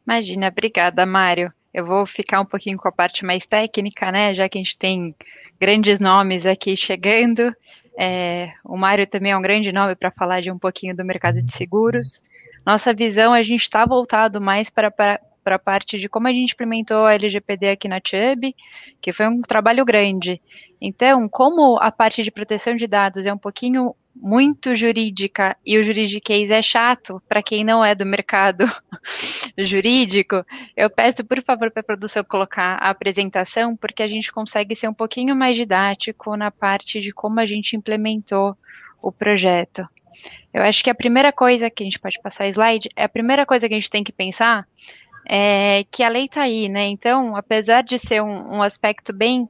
Imagina, 0.07 0.49
obrigada, 0.49 1.07
Mário. 1.07 1.51
Eu 1.73 1.87
vou 1.87 2.05
ficar 2.05 2.43
um 2.43 2.45
pouquinho 2.45 2.77
com 2.77 2.89
a 2.89 2.93
parte 2.93 3.25
mais 3.25 3.47
técnica, 3.47 4.13
né? 4.13 4.35
Já 4.35 4.49
que 4.51 4.59
a 4.59 4.63
gente 4.63 4.77
tem 4.77 5.15
grandes 5.59 5.99
nomes 5.99 6.45
aqui 6.45 6.77
chegando. 6.77 7.55
É, 7.99 8.53
o 8.63 8.77
Mário 8.77 9.07
também 9.07 9.33
é 9.33 9.37
um 9.37 9.41
grande 9.43 9.73
nome 9.73 9.97
para 9.97 10.11
falar 10.11 10.43
de 10.43 10.51
um 10.51 10.59
pouquinho 10.59 10.95
do 10.95 11.05
mercado 11.05 11.41
de 11.41 11.53
seguros. 11.53 12.23
Nossa 12.67 12.93
visão, 12.93 13.33
a 13.33 13.43
gente 13.43 13.63
está 13.63 13.87
voltado 13.87 14.43
mais 14.43 14.69
para, 14.69 14.91
para, 14.91 15.19
para 15.49 15.57
a 15.57 15.59
parte 15.59 15.99
de 15.99 16.11
como 16.11 16.29
a 16.29 16.31
gente 16.31 16.53
implementou 16.53 17.07
a 17.07 17.15
LGPD 17.15 17.71
aqui 17.71 17.89
na 17.89 18.03
Chubb, 18.05 18.55
que 19.01 19.15
foi 19.15 19.27
um 19.27 19.41
trabalho 19.41 19.83
grande. 19.83 20.43
Então, 20.79 21.27
como 21.27 21.79
a 21.81 21.91
parte 21.91 22.23
de 22.23 22.31
proteção 22.31 22.77
de 22.77 22.87
dados 22.87 23.25
é 23.25 23.33
um 23.33 23.39
pouquinho 23.39 23.95
muito 24.15 24.75
jurídica 24.77 25.57
e 25.65 25.79
o 25.79 25.83
juridiquês 25.83 26.51
é 26.51 26.61
chato 26.61 27.23
para 27.27 27.43
quem 27.43 27.65
não 27.65 27.83
é 27.83 27.95
do 27.95 28.05
mercado 28.05 28.67
jurídico, 29.57 30.45
eu 30.77 30.91
peço, 30.91 31.25
por 31.25 31.43
favor, 31.43 31.71
para 31.71 31.81
a 31.81 31.85
produção 31.85 32.23
colocar 32.23 32.77
a 32.79 32.91
apresentação, 32.91 33.75
porque 33.75 34.03
a 34.03 34.07
gente 34.07 34.31
consegue 34.31 34.75
ser 34.75 34.89
um 34.89 34.95
pouquinho 34.95 35.35
mais 35.35 35.57
didático 35.57 36.37
na 36.37 36.51
parte 36.51 37.01
de 37.01 37.11
como 37.11 37.41
a 37.41 37.47
gente 37.47 37.75
implementou 37.75 38.55
o 39.01 39.11
projeto. 39.11 39.89
Eu 40.53 40.63
acho 40.63 40.83
que 40.83 40.91
a 40.91 40.95
primeira 40.95 41.33
coisa 41.33 41.71
que 41.71 41.83
a 41.83 41.87
gente 41.87 41.99
pode 41.99 42.21
passar 42.21 42.49
slide 42.49 42.89
é 42.97 43.05
a 43.05 43.09
primeira 43.09 43.47
coisa 43.47 43.69
que 43.69 43.75
a 43.75 43.79
gente 43.79 43.91
tem 43.91 44.05
que 44.05 44.13
pensar 44.13 44.67
é 45.29 45.85
que 45.91 46.03
a 46.03 46.09
lei 46.09 46.25
está 46.25 46.43
aí, 46.43 46.69
né? 46.69 46.87
Então, 46.87 47.37
apesar 47.37 47.83
de 47.83 47.99
ser 47.99 48.23
um, 48.23 48.57
um 48.57 48.63
aspecto 48.63 49.13
bem 49.13 49.49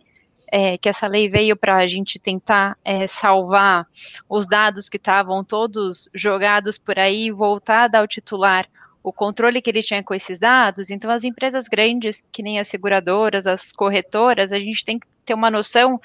é, 0.51 0.77
que 0.79 0.89
essa 0.89 1.07
lei 1.07 1.29
veio 1.29 1.57
para 1.57 1.77
a 1.77 1.87
gente 1.87 2.19
tentar 2.19 2.77
é, 2.85 3.07
salvar 3.07 3.87
os 4.29 4.47
dados 4.47 4.89
que 4.89 4.97
estavam 4.97 5.45
todos 5.45 6.09
jogados 6.15 6.79
por 6.79 6.99
aí, 6.99 7.31
voltar 7.31 7.95
ao 7.95 8.09
titular 8.09 8.67
o 9.03 9.13
controle 9.13 9.63
que 9.63 9.71
ele 9.71 9.83
tinha 9.83 10.03
com 10.03 10.15
esses 10.15 10.39
dados. 10.39 10.91
Então, 10.91 11.11
as 11.11 11.23
empresas 11.23 11.69
grandes, 11.69 12.27
que 12.33 12.43
nem 12.43 12.59
as 12.59 12.69
seguradoras, 12.69 13.47
as 13.47 13.71
corretoras, 13.73 14.53
a 14.53 14.59
gente 14.59 14.85
tem 14.85 14.99
que 14.99 15.07
ter 15.25 15.35
uma 15.35 15.51
noção 15.51 16.01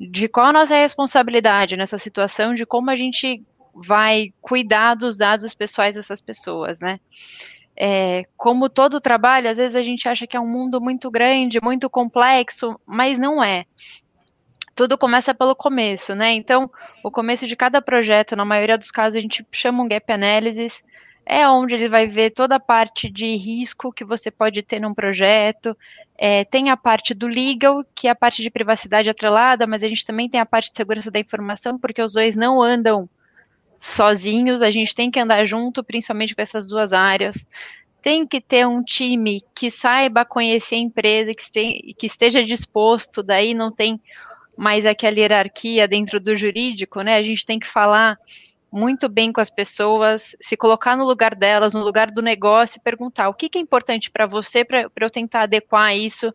de 0.00 0.26
qual 0.26 0.46
a 0.46 0.52
nossa 0.52 0.74
responsabilidade 0.74 1.76
nessa 1.76 1.98
situação, 1.98 2.54
de 2.54 2.64
como 2.64 2.90
a 2.90 2.96
gente 2.96 3.42
vai 3.74 4.32
cuidar 4.40 4.94
dos 4.94 5.16
dados 5.16 5.54
pessoais 5.54 5.94
dessas 5.94 6.20
pessoas, 6.20 6.80
né? 6.80 6.98
É, 7.84 8.26
como 8.36 8.68
todo 8.68 9.00
trabalho, 9.00 9.50
às 9.50 9.56
vezes 9.56 9.74
a 9.74 9.82
gente 9.82 10.08
acha 10.08 10.24
que 10.24 10.36
é 10.36 10.40
um 10.40 10.46
mundo 10.46 10.80
muito 10.80 11.10
grande, 11.10 11.58
muito 11.60 11.90
complexo, 11.90 12.78
mas 12.86 13.18
não 13.18 13.42
é. 13.42 13.64
Tudo 14.72 14.96
começa 14.96 15.34
pelo 15.34 15.56
começo, 15.56 16.14
né? 16.14 16.32
Então, 16.32 16.70
o 17.02 17.10
começo 17.10 17.44
de 17.44 17.56
cada 17.56 17.82
projeto, 17.82 18.36
na 18.36 18.44
maioria 18.44 18.78
dos 18.78 18.92
casos, 18.92 19.18
a 19.18 19.20
gente 19.20 19.44
chama 19.50 19.82
um 19.82 19.88
gap 19.88 20.12
analysis, 20.12 20.84
é 21.26 21.48
onde 21.48 21.74
ele 21.74 21.88
vai 21.88 22.06
ver 22.06 22.30
toda 22.30 22.54
a 22.54 22.60
parte 22.60 23.10
de 23.10 23.34
risco 23.34 23.92
que 23.92 24.04
você 24.04 24.30
pode 24.30 24.62
ter 24.62 24.78
num 24.78 24.94
projeto. 24.94 25.76
É, 26.16 26.44
tem 26.44 26.70
a 26.70 26.76
parte 26.76 27.12
do 27.12 27.26
legal, 27.26 27.84
que 27.96 28.06
é 28.06 28.12
a 28.12 28.14
parte 28.14 28.42
de 28.42 28.50
privacidade 28.50 29.10
atrelada, 29.10 29.66
mas 29.66 29.82
a 29.82 29.88
gente 29.88 30.04
também 30.04 30.28
tem 30.28 30.38
a 30.38 30.46
parte 30.46 30.70
de 30.70 30.76
segurança 30.76 31.10
da 31.10 31.18
informação, 31.18 31.76
porque 31.76 32.00
os 32.00 32.12
dois 32.12 32.36
não 32.36 32.62
andam 32.62 33.10
sozinhos, 33.82 34.62
a 34.62 34.70
gente 34.70 34.94
tem 34.94 35.10
que 35.10 35.18
andar 35.18 35.44
junto, 35.44 35.82
principalmente 35.82 36.36
com 36.36 36.40
essas 36.40 36.68
duas 36.68 36.92
áreas. 36.92 37.44
Tem 38.00 38.24
que 38.24 38.40
ter 38.40 38.64
um 38.64 38.80
time 38.80 39.42
que 39.54 39.72
saiba 39.72 40.24
conhecer 40.24 40.76
a 40.76 40.78
empresa, 40.78 41.34
que, 41.34 41.42
este, 41.42 41.94
que 41.98 42.06
esteja 42.06 42.44
disposto, 42.44 43.24
daí 43.24 43.52
não 43.54 43.72
tem 43.72 44.00
mais 44.56 44.86
aquela 44.86 45.18
hierarquia 45.18 45.88
dentro 45.88 46.20
do 46.20 46.36
jurídico, 46.36 47.02
né? 47.02 47.16
A 47.16 47.22
gente 47.24 47.44
tem 47.44 47.58
que 47.58 47.66
falar 47.66 48.16
muito 48.70 49.08
bem 49.08 49.32
com 49.32 49.40
as 49.40 49.50
pessoas, 49.50 50.36
se 50.40 50.56
colocar 50.56 50.96
no 50.96 51.04
lugar 51.04 51.34
delas, 51.34 51.74
no 51.74 51.82
lugar 51.82 52.08
do 52.08 52.22
negócio 52.22 52.78
e 52.78 52.82
perguntar 52.82 53.28
o 53.28 53.34
que, 53.34 53.48
que 53.48 53.58
é 53.58 53.60
importante 53.60 54.12
para 54.12 54.26
você, 54.26 54.64
para 54.64 54.88
eu 55.00 55.10
tentar 55.10 55.42
adequar 55.42 55.96
isso 55.96 56.32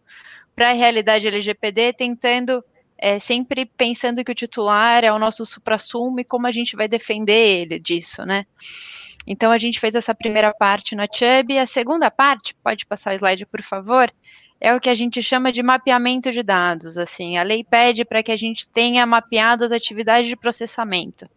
para 0.54 0.72
a 0.72 0.74
realidade 0.74 1.28
LGPD, 1.28 1.94
tentando 1.94 2.62
é, 2.98 3.20
sempre 3.20 3.66
pensando 3.66 4.24
que 4.24 4.32
o 4.32 4.36
titular 4.36 5.04
é 5.04 5.12
o 5.12 5.20
nosso 5.20 5.46
supra-sumo 5.46 6.20
e 6.20 6.26
como 6.26 6.48
a 6.48 6.52
gente 6.52 6.76
vai 6.76 6.88
defender 6.88 7.62
ele 7.62 7.80
disso, 7.80 8.26
né? 8.26 8.46
Então 9.26 9.52
a 9.52 9.58
gente 9.58 9.80
fez 9.80 9.94
essa 9.94 10.16
primeira 10.16 10.54
parte 10.54 10.96
na 10.96 11.06
Chubb 11.06 11.58
a 11.58 11.66
segunda 11.66 12.10
parte, 12.10 12.56
pode 12.64 12.86
passar 12.86 13.14
o 13.14 13.16
slide, 13.16 13.46
por 13.46 13.62
favor, 13.62 14.12
é 14.60 14.74
o 14.74 14.80
que 14.80 14.90
a 14.90 14.94
gente 14.94 15.22
chama 15.22 15.52
de 15.52 15.62
mapeamento 15.62 16.32
de 16.32 16.42
dados. 16.42 16.98
Assim, 16.98 17.38
a 17.38 17.44
lei 17.44 17.64
pede 17.64 18.04
para 18.04 18.24
que 18.24 18.32
a 18.32 18.38
gente 18.38 18.68
tenha 18.68 19.06
mapeado 19.06 19.64
as 19.64 19.72
atividades 19.72 20.28
de 20.28 20.36
processamento. 20.36 21.30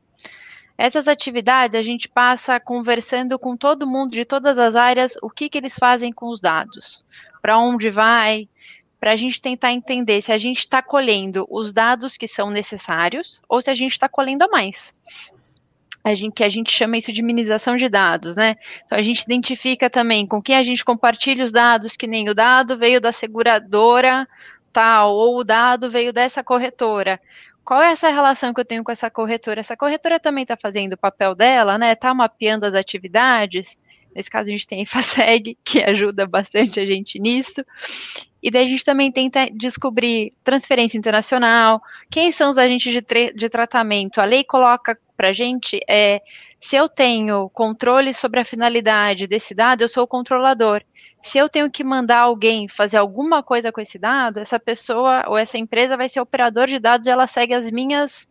Essas 0.78 1.08
atividades 1.08 1.78
a 1.78 1.82
gente 1.82 2.08
passa 2.08 2.58
conversando 2.58 3.38
com 3.38 3.54
todo 3.54 3.86
mundo 3.86 4.12
de 4.12 4.24
todas 4.24 4.58
as 4.58 4.74
áreas, 4.74 5.14
o 5.20 5.28
que, 5.28 5.50
que 5.50 5.58
eles 5.58 5.76
fazem 5.78 6.10
com 6.10 6.30
os 6.30 6.40
dados, 6.40 7.04
para 7.42 7.58
onde 7.58 7.90
vai, 7.90 8.48
para 9.00 9.12
a 9.12 9.16
gente 9.16 9.40
tentar 9.40 9.72
entender 9.72 10.20
se 10.20 10.30
a 10.30 10.36
gente 10.36 10.58
está 10.58 10.82
colhendo 10.82 11.46
os 11.50 11.72
dados 11.72 12.18
que 12.18 12.28
são 12.28 12.50
necessários 12.50 13.40
ou 13.48 13.62
se 13.62 13.70
a 13.70 13.74
gente 13.74 13.92
está 13.92 14.08
colhendo 14.08 14.44
a 14.44 14.48
mais. 14.48 14.92
A 16.04 16.14
gente, 16.14 16.34
que 16.34 16.44
a 16.44 16.48
gente 16.48 16.70
chama 16.70 16.98
isso 16.98 17.12
de 17.12 17.22
minimização 17.22 17.76
de 17.76 17.88
dados, 17.88 18.36
né? 18.36 18.56
Então 18.84 18.96
a 18.96 19.02
gente 19.02 19.22
identifica 19.22 19.88
também 19.90 20.26
com 20.26 20.40
quem 20.40 20.56
a 20.56 20.62
gente 20.62 20.84
compartilha 20.84 21.44
os 21.44 21.52
dados, 21.52 21.96
que 21.96 22.06
nem 22.06 22.28
o 22.28 22.34
dado 22.34 22.78
veio 22.78 23.00
da 23.00 23.12
seguradora 23.12 24.28
tal, 24.72 25.14
ou 25.14 25.38
o 25.38 25.44
dado 25.44 25.90
veio 25.90 26.12
dessa 26.12 26.44
corretora. 26.44 27.20
Qual 27.64 27.82
é 27.82 27.92
essa 27.92 28.08
relação 28.08 28.52
que 28.52 28.60
eu 28.60 28.64
tenho 28.64 28.84
com 28.84 28.92
essa 28.92 29.10
corretora? 29.10 29.60
Essa 29.60 29.76
corretora 29.76 30.18
também 30.18 30.42
está 30.42 30.56
fazendo 30.56 30.94
o 30.94 30.98
papel 30.98 31.34
dela, 31.34 31.78
né? 31.78 31.92
Está 31.92 32.12
mapeando 32.14 32.66
as 32.66 32.74
atividades. 32.74 33.78
Nesse 34.14 34.30
caso, 34.30 34.48
a 34.48 34.52
gente 34.52 34.66
tem 34.66 34.80
a 34.80 34.82
IFASEG, 34.82 35.56
que 35.64 35.82
ajuda 35.82 36.26
bastante 36.26 36.80
a 36.80 36.86
gente 36.86 37.18
nisso. 37.18 37.64
E 38.42 38.50
daí 38.50 38.64
a 38.64 38.68
gente 38.68 38.84
também 38.84 39.12
tenta 39.12 39.48
descobrir 39.52 40.32
transferência 40.42 40.96
internacional, 40.96 41.80
quem 42.10 42.32
são 42.32 42.48
os 42.48 42.58
agentes 42.58 42.92
de, 42.92 43.32
de 43.34 43.48
tratamento. 43.48 44.20
A 44.20 44.24
lei 44.24 44.42
coloca 44.42 44.98
para 45.16 45.28
a 45.28 45.32
gente 45.32 45.78
é, 45.86 46.22
se 46.60 46.76
eu 46.76 46.88
tenho 46.88 47.48
controle 47.50 48.12
sobre 48.12 48.38
a 48.38 48.44
finalidade 48.44 49.26
desse 49.26 49.54
dado, 49.54 49.80
eu 49.80 49.88
sou 49.88 50.04
o 50.04 50.06
controlador. 50.06 50.82
Se 51.22 51.38
eu 51.38 51.48
tenho 51.48 51.70
que 51.70 51.82
mandar 51.82 52.20
alguém 52.20 52.68
fazer 52.68 52.98
alguma 52.98 53.42
coisa 53.42 53.72
com 53.72 53.80
esse 53.80 53.98
dado, 53.98 54.40
essa 54.40 54.60
pessoa 54.60 55.24
ou 55.26 55.38
essa 55.38 55.56
empresa 55.56 55.96
vai 55.96 56.08
ser 56.08 56.20
operador 56.20 56.66
de 56.66 56.78
dados 56.78 57.06
e 57.06 57.10
ela 57.10 57.26
segue 57.26 57.54
as 57.54 57.70
minhas 57.70 58.28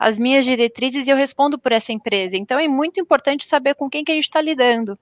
as 0.00 0.18
minhas 0.18 0.46
diretrizes 0.46 1.06
e 1.06 1.10
eu 1.10 1.16
respondo 1.16 1.58
por 1.58 1.72
essa 1.72 1.92
empresa. 1.92 2.34
Então 2.34 2.58
é 2.58 2.66
muito 2.66 2.98
importante 2.98 3.44
saber 3.44 3.74
com 3.74 3.90
quem 3.90 4.02
que 4.02 4.10
a 4.10 4.14
gente 4.14 4.24
está 4.24 4.40
lidando. 4.40 4.98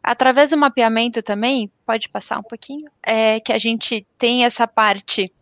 Através 0.00 0.50
do 0.50 0.56
mapeamento 0.56 1.20
também, 1.20 1.68
pode 1.84 2.08
passar 2.08 2.38
um 2.38 2.42
pouquinho, 2.44 2.88
é 3.02 3.40
que 3.40 3.52
a 3.52 3.58
gente 3.58 4.06
tem 4.16 4.44
essa 4.44 4.64
parte 4.64 5.32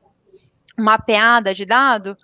mapeada 0.79 1.53
de 1.53 1.67
dado, 1.67 2.17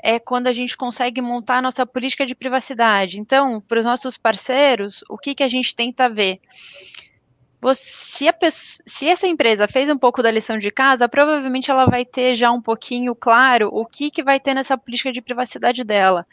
é 0.00 0.18
quando 0.18 0.48
a 0.48 0.52
gente 0.52 0.76
consegue 0.76 1.22
montar 1.22 1.56
a 1.56 1.62
nossa 1.62 1.86
política 1.86 2.26
de 2.26 2.34
privacidade. 2.34 3.18
Então, 3.18 3.58
para 3.62 3.80
os 3.80 3.86
nossos 3.86 4.18
parceiros, 4.18 5.02
o 5.08 5.16
que, 5.16 5.34
que 5.34 5.42
a 5.42 5.48
gente 5.48 5.74
tenta 5.74 6.10
ver? 6.10 6.38
Se, 7.74 8.32
pessoa, 8.32 8.84
se, 8.86 9.08
essa 9.08 9.26
empresa 9.26 9.66
fez 9.66 9.90
um 9.90 9.98
pouco 9.98 10.22
da 10.22 10.30
lição 10.30 10.58
de 10.58 10.70
casa, 10.70 11.08
provavelmente 11.08 11.70
ela 11.70 11.86
vai 11.86 12.04
ter 12.04 12.36
já 12.36 12.52
um 12.52 12.62
pouquinho 12.62 13.14
claro 13.14 13.68
o 13.72 13.84
que, 13.84 14.10
que 14.10 14.22
vai 14.22 14.38
ter 14.38 14.54
nessa 14.54 14.78
política 14.78 15.12
de 15.12 15.20
privacidade 15.20 15.82
dela. 15.82 16.24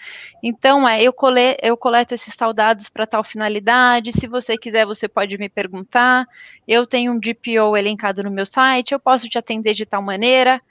Então, 0.44 0.88
é, 0.88 1.02
eu, 1.02 1.12
cole, 1.12 1.58
eu 1.64 1.76
coleto 1.76 2.14
esses 2.14 2.36
tal 2.36 2.54
dados 2.54 2.90
para 2.90 3.08
tal 3.08 3.24
finalidade, 3.24 4.12
se 4.12 4.28
você 4.28 4.56
quiser, 4.56 4.86
você 4.86 5.08
pode 5.08 5.36
me 5.38 5.50
perguntar, 5.50 6.28
eu 6.68 6.86
tenho 6.86 7.12
um 7.12 7.20
DPO 7.20 7.76
elencado 7.76 8.22
no 8.22 8.30
meu 8.30 8.46
site, 8.46 8.92
eu 8.92 9.00
posso 9.00 9.28
te 9.28 9.38
atender 9.38 9.74
de 9.74 9.86
tal 9.86 10.04
maneira. 10.04 10.62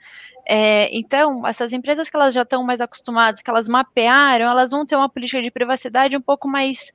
É, 0.47 0.87
então, 0.95 1.45
essas 1.45 1.73
empresas 1.73 2.09
que 2.09 2.15
elas 2.15 2.33
já 2.33 2.43
estão 2.43 2.63
mais 2.63 2.79
acostumadas, 2.79 3.41
que 3.41 3.49
elas 3.49 3.67
mapearam, 3.67 4.45
elas 4.45 4.71
vão 4.71 4.85
ter 4.85 4.95
uma 4.95 5.09
política 5.09 5.41
de 5.41 5.51
privacidade 5.51 6.15
um 6.15 6.21
pouco 6.21 6.47
mais 6.47 6.93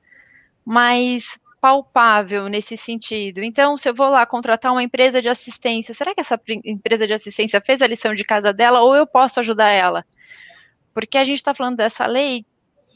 mais 0.65 1.39
palpável 1.61 2.49
nesse 2.49 2.75
sentido. 2.75 3.43
Então, 3.43 3.77
se 3.77 3.87
eu 3.87 3.93
vou 3.93 4.09
lá 4.09 4.25
contratar 4.25 4.71
uma 4.71 4.81
empresa 4.81 5.21
de 5.21 5.29
assistência, 5.29 5.93
será 5.93 6.13
que 6.15 6.19
essa 6.19 6.39
empresa 6.65 7.05
de 7.05 7.13
assistência 7.13 7.61
fez 7.61 7.83
a 7.83 7.87
lição 7.87 8.15
de 8.15 8.23
casa 8.23 8.51
dela 8.51 8.81
ou 8.81 8.95
eu 8.95 9.05
posso 9.05 9.39
ajudar 9.39 9.69
ela? 9.69 10.03
Porque 10.91 11.19
a 11.19 11.23
gente 11.23 11.37
está 11.37 11.53
falando 11.53 11.77
dessa 11.77 12.07
lei 12.07 12.43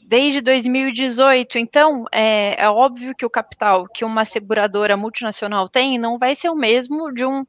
desde 0.04 0.40
2018, 0.40 1.58
então 1.58 2.04
é, 2.12 2.62
é, 2.62 2.68
óbvio 2.68 3.14
que 3.14 3.24
o 3.24 3.30
capital 3.30 3.88
que 3.88 4.04
uma 4.04 4.24
seguradora 4.24 4.96
multinacional 4.96 5.68
tem 5.68 5.98
não 5.98 6.18
vai 6.18 6.34
ser 6.34 6.48
o 6.48 6.54
mesmo 6.54 7.12
de 7.12 7.24
um 7.24 7.46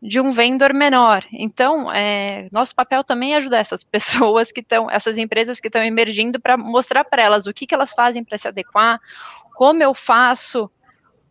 de 0.00 0.20
um 0.20 0.32
vendedor 0.32 0.72
menor. 0.72 1.24
Então, 1.32 1.92
é, 1.92 2.48
nosso 2.52 2.72
papel 2.72 3.02
também 3.02 3.34
é 3.34 3.36
ajudar 3.36 3.58
essas 3.58 3.82
pessoas 3.84 4.52
que 4.52 4.60
estão, 4.60 4.88
essas 4.88 5.18
empresas 5.18 5.58
que 5.60 5.68
estão 5.68 5.82
emergindo 5.82 6.40
para 6.40 6.56
mostrar 6.56 7.04
para 7.04 7.22
elas 7.22 7.46
o 7.46 7.52
que, 7.52 7.66
que 7.66 7.74
elas 7.74 7.92
fazem 7.92 8.22
para 8.22 8.38
se 8.38 8.46
adequar, 8.46 9.00
como 9.58 9.82
eu 9.82 9.92
faço 9.92 10.70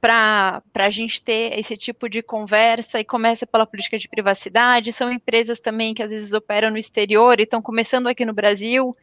para 0.01 0.61
a 0.75 0.89
gente 0.89 1.21
ter 1.21 1.57
esse 1.57 1.77
tipo 1.77 2.09
de 2.09 2.21
conversa 2.21 2.99
e 2.99 3.05
começa 3.05 3.47
pela 3.47 3.65
política 3.65 3.97
de 3.97 4.09
privacidade. 4.09 4.91
São 4.91 5.09
empresas 5.09 5.61
também 5.61 5.93
que 5.93 6.03
às 6.03 6.11
vezes 6.11 6.33
operam 6.33 6.69
no 6.69 6.77
exterior 6.77 7.39
e 7.39 7.43
estão 7.43 7.61
começando 7.61 8.07
aqui 8.07 8.25
no 8.25 8.33
Brasil. 8.33 8.93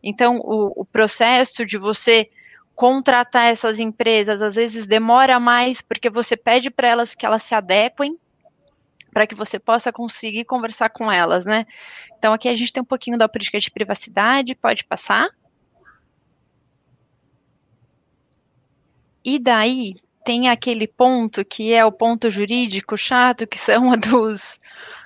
Então, 0.00 0.36
o, 0.36 0.82
o 0.82 0.84
processo 0.84 1.66
de 1.66 1.76
você 1.76 2.30
contratar 2.76 3.46
essas 3.50 3.80
empresas 3.80 4.40
às 4.42 4.54
vezes 4.54 4.86
demora 4.86 5.40
mais 5.40 5.82
porque 5.82 6.08
você 6.08 6.36
pede 6.36 6.70
para 6.70 6.86
elas 6.86 7.16
que 7.16 7.26
elas 7.26 7.42
se 7.42 7.56
adequem 7.56 8.16
para 9.12 9.26
que 9.26 9.34
você 9.34 9.58
possa 9.58 9.92
conseguir 9.92 10.44
conversar 10.44 10.90
com 10.90 11.10
elas, 11.10 11.44
né? 11.44 11.66
Então 12.16 12.32
aqui 12.32 12.48
a 12.48 12.54
gente 12.54 12.72
tem 12.72 12.80
um 12.80 12.86
pouquinho 12.86 13.18
da 13.18 13.28
política 13.28 13.58
de 13.58 13.72
privacidade, 13.72 14.54
pode 14.54 14.84
passar. 14.84 15.28
E 19.30 19.38
daí 19.38 19.94
tem 20.24 20.48
aquele 20.48 20.86
ponto 20.86 21.44
que 21.44 21.74
é 21.74 21.84
o 21.84 21.92
ponto 21.92 22.30
jurídico 22.30 22.96
chato, 22.96 23.46
que 23.46 23.58
são 23.58 23.92
a 23.92 23.96
dos, 23.96 24.58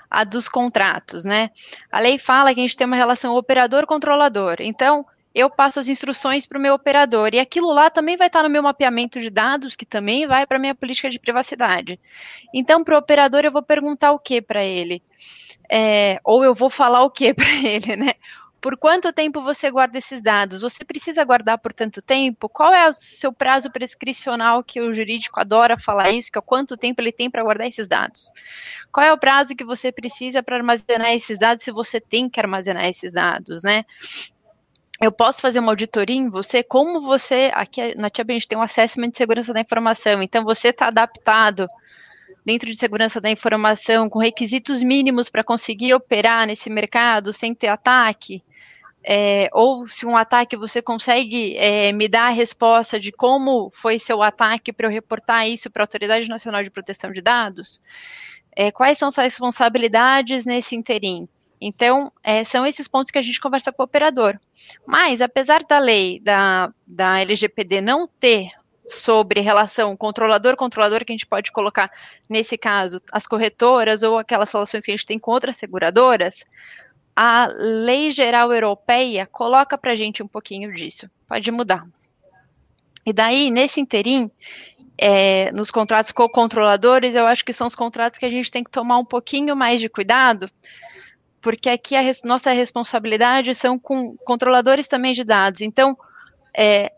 a 0.08 0.22
dos 0.22 0.48
contratos, 0.48 1.24
né? 1.24 1.50
A 1.90 1.98
lei 1.98 2.20
fala 2.20 2.54
que 2.54 2.60
a 2.60 2.62
gente 2.62 2.76
tem 2.76 2.86
uma 2.86 2.94
relação 2.94 3.34
operador-controlador. 3.34 4.58
Então, 4.60 5.04
eu 5.34 5.50
passo 5.50 5.80
as 5.80 5.88
instruções 5.88 6.46
para 6.46 6.56
o 6.56 6.60
meu 6.60 6.74
operador. 6.74 7.30
E 7.34 7.40
aquilo 7.40 7.72
lá 7.72 7.90
também 7.90 8.16
vai 8.16 8.28
estar 8.28 8.44
no 8.44 8.48
meu 8.48 8.62
mapeamento 8.62 9.18
de 9.18 9.28
dados, 9.28 9.74
que 9.74 9.84
também 9.84 10.24
vai 10.24 10.46
para 10.46 10.56
a 10.56 10.60
minha 10.60 10.74
política 10.74 11.10
de 11.10 11.18
privacidade. 11.18 11.98
Então, 12.54 12.84
para 12.84 12.94
o 12.94 12.98
operador, 12.98 13.40
eu 13.44 13.50
vou 13.50 13.62
perguntar 13.62 14.12
o 14.12 14.20
que 14.20 14.40
para 14.40 14.62
ele? 14.62 15.02
É, 15.68 16.20
ou 16.22 16.44
eu 16.44 16.54
vou 16.54 16.70
falar 16.70 17.02
o 17.02 17.10
que 17.10 17.34
para 17.34 17.50
ele, 17.66 17.96
né? 17.96 18.12
Por 18.62 18.76
quanto 18.76 19.12
tempo 19.12 19.42
você 19.42 19.68
guarda 19.72 19.98
esses 19.98 20.22
dados? 20.22 20.60
Você 20.60 20.84
precisa 20.84 21.24
guardar 21.24 21.58
por 21.58 21.72
tanto 21.72 22.00
tempo? 22.00 22.48
Qual 22.48 22.72
é 22.72 22.88
o 22.88 22.94
seu 22.94 23.32
prazo 23.32 23.72
prescricional 23.72 24.62
que 24.62 24.80
o 24.80 24.94
jurídico 24.94 25.40
adora 25.40 25.76
falar 25.76 26.12
isso? 26.12 26.30
Que 26.30 26.38
é 26.38 26.42
quanto 26.42 26.76
tempo 26.76 27.00
ele 27.00 27.10
tem 27.10 27.28
para 27.28 27.42
guardar 27.42 27.66
esses 27.66 27.88
dados? 27.88 28.30
Qual 28.92 29.04
é 29.04 29.12
o 29.12 29.18
prazo 29.18 29.56
que 29.56 29.64
você 29.64 29.90
precisa 29.90 30.44
para 30.44 30.56
armazenar 30.56 31.12
esses 31.12 31.40
dados 31.40 31.64
se 31.64 31.72
você 31.72 32.00
tem 32.00 32.30
que 32.30 32.38
armazenar 32.38 32.86
esses 32.86 33.12
dados, 33.12 33.64
né? 33.64 33.84
eu 35.00 35.10
posso 35.10 35.40
fazer 35.40 35.58
uma 35.58 35.72
auditoria 35.72 36.14
em 36.14 36.30
você, 36.30 36.62
como 36.62 37.00
você, 37.00 37.50
aqui 37.54 37.92
na 37.96 38.08
TIAB 38.08 38.30
a 38.30 38.34
gente 38.34 38.46
tem 38.46 38.56
um 38.56 38.62
assessment 38.62 39.10
de 39.10 39.18
segurança 39.18 39.52
da 39.52 39.60
informação, 39.60 40.22
então 40.22 40.44
você 40.44 40.68
está 40.68 40.86
adaptado 40.86 41.66
dentro 42.44 42.70
de 42.70 42.76
segurança 42.76 43.20
da 43.20 43.28
informação, 43.28 44.08
com 44.08 44.20
requisitos 44.20 44.80
mínimos 44.80 45.28
para 45.28 45.42
conseguir 45.42 45.92
operar 45.92 46.46
nesse 46.46 46.70
mercado 46.70 47.32
sem 47.32 47.52
ter 47.52 47.66
ataque, 47.66 48.44
é, 49.04 49.48
ou 49.52 49.86
se 49.88 50.06
um 50.06 50.16
ataque 50.16 50.56
você 50.56 50.80
consegue 50.80 51.56
é, 51.56 51.92
me 51.92 52.08
dar 52.08 52.26
a 52.26 52.30
resposta 52.30 53.00
de 53.00 53.10
como 53.10 53.70
foi 53.72 53.98
seu 53.98 54.22
ataque 54.22 54.72
para 54.72 54.86
eu 54.86 54.90
reportar 54.90 55.48
isso 55.48 55.70
para 55.70 55.82
a 55.82 55.84
Autoridade 55.84 56.28
Nacional 56.28 56.62
de 56.62 56.70
Proteção 56.70 57.10
de 57.10 57.20
Dados, 57.20 57.80
é, 58.54 58.70
quais 58.70 58.98
são 58.98 59.10
suas 59.10 59.24
responsabilidades 59.24 60.46
nesse 60.46 60.76
interim? 60.76 61.28
Então, 61.60 62.12
é, 62.24 62.42
são 62.42 62.66
esses 62.66 62.88
pontos 62.88 63.12
que 63.12 63.18
a 63.18 63.22
gente 63.22 63.40
conversa 63.40 63.72
com 63.72 63.82
o 63.82 63.84
operador. 63.84 64.38
Mas, 64.84 65.20
apesar 65.20 65.62
da 65.62 65.78
lei 65.78 66.18
da, 66.20 66.72
da 66.84 67.20
LGPD 67.20 67.80
não 67.80 68.08
ter 68.08 68.50
sobre 68.84 69.40
relação 69.40 69.96
controlador-controlador, 69.96 71.04
que 71.04 71.12
a 71.12 71.14
gente 71.14 71.26
pode 71.26 71.52
colocar, 71.52 71.88
nesse 72.28 72.58
caso, 72.58 73.00
as 73.12 73.28
corretoras 73.28 74.02
ou 74.02 74.18
aquelas 74.18 74.52
relações 74.52 74.84
que 74.84 74.90
a 74.90 74.96
gente 74.96 75.06
tem 75.06 75.20
com 75.20 75.30
outras 75.30 75.56
seguradoras, 75.56 76.44
a 77.14 77.46
lei 77.46 78.10
geral 78.10 78.52
europeia 78.52 79.26
coloca 79.26 79.76
para 79.76 79.92
a 79.92 79.94
gente 79.94 80.22
um 80.22 80.28
pouquinho 80.28 80.72
disso. 80.74 81.10
Pode 81.28 81.50
mudar. 81.50 81.86
E 83.04 83.12
daí, 83.12 83.50
nesse 83.50 83.80
interim, 83.80 84.30
é, 84.96 85.50
nos 85.52 85.70
contratos 85.70 86.12
com 86.12 86.28
controladores, 86.28 87.14
eu 87.14 87.26
acho 87.26 87.44
que 87.44 87.52
são 87.52 87.66
os 87.66 87.74
contratos 87.74 88.18
que 88.18 88.26
a 88.26 88.30
gente 88.30 88.50
tem 88.50 88.62
que 88.62 88.70
tomar 88.70 88.98
um 88.98 89.04
pouquinho 89.04 89.56
mais 89.56 89.80
de 89.80 89.88
cuidado, 89.88 90.48
porque 91.40 91.68
aqui 91.68 91.96
a 91.96 92.00
res, 92.00 92.22
nossa 92.22 92.52
responsabilidade 92.52 93.54
são 93.54 93.78
com 93.78 94.16
controladores 94.18 94.86
também 94.86 95.12
de 95.12 95.24
dados. 95.24 95.60
Então, 95.60 95.98
é, 96.56 96.92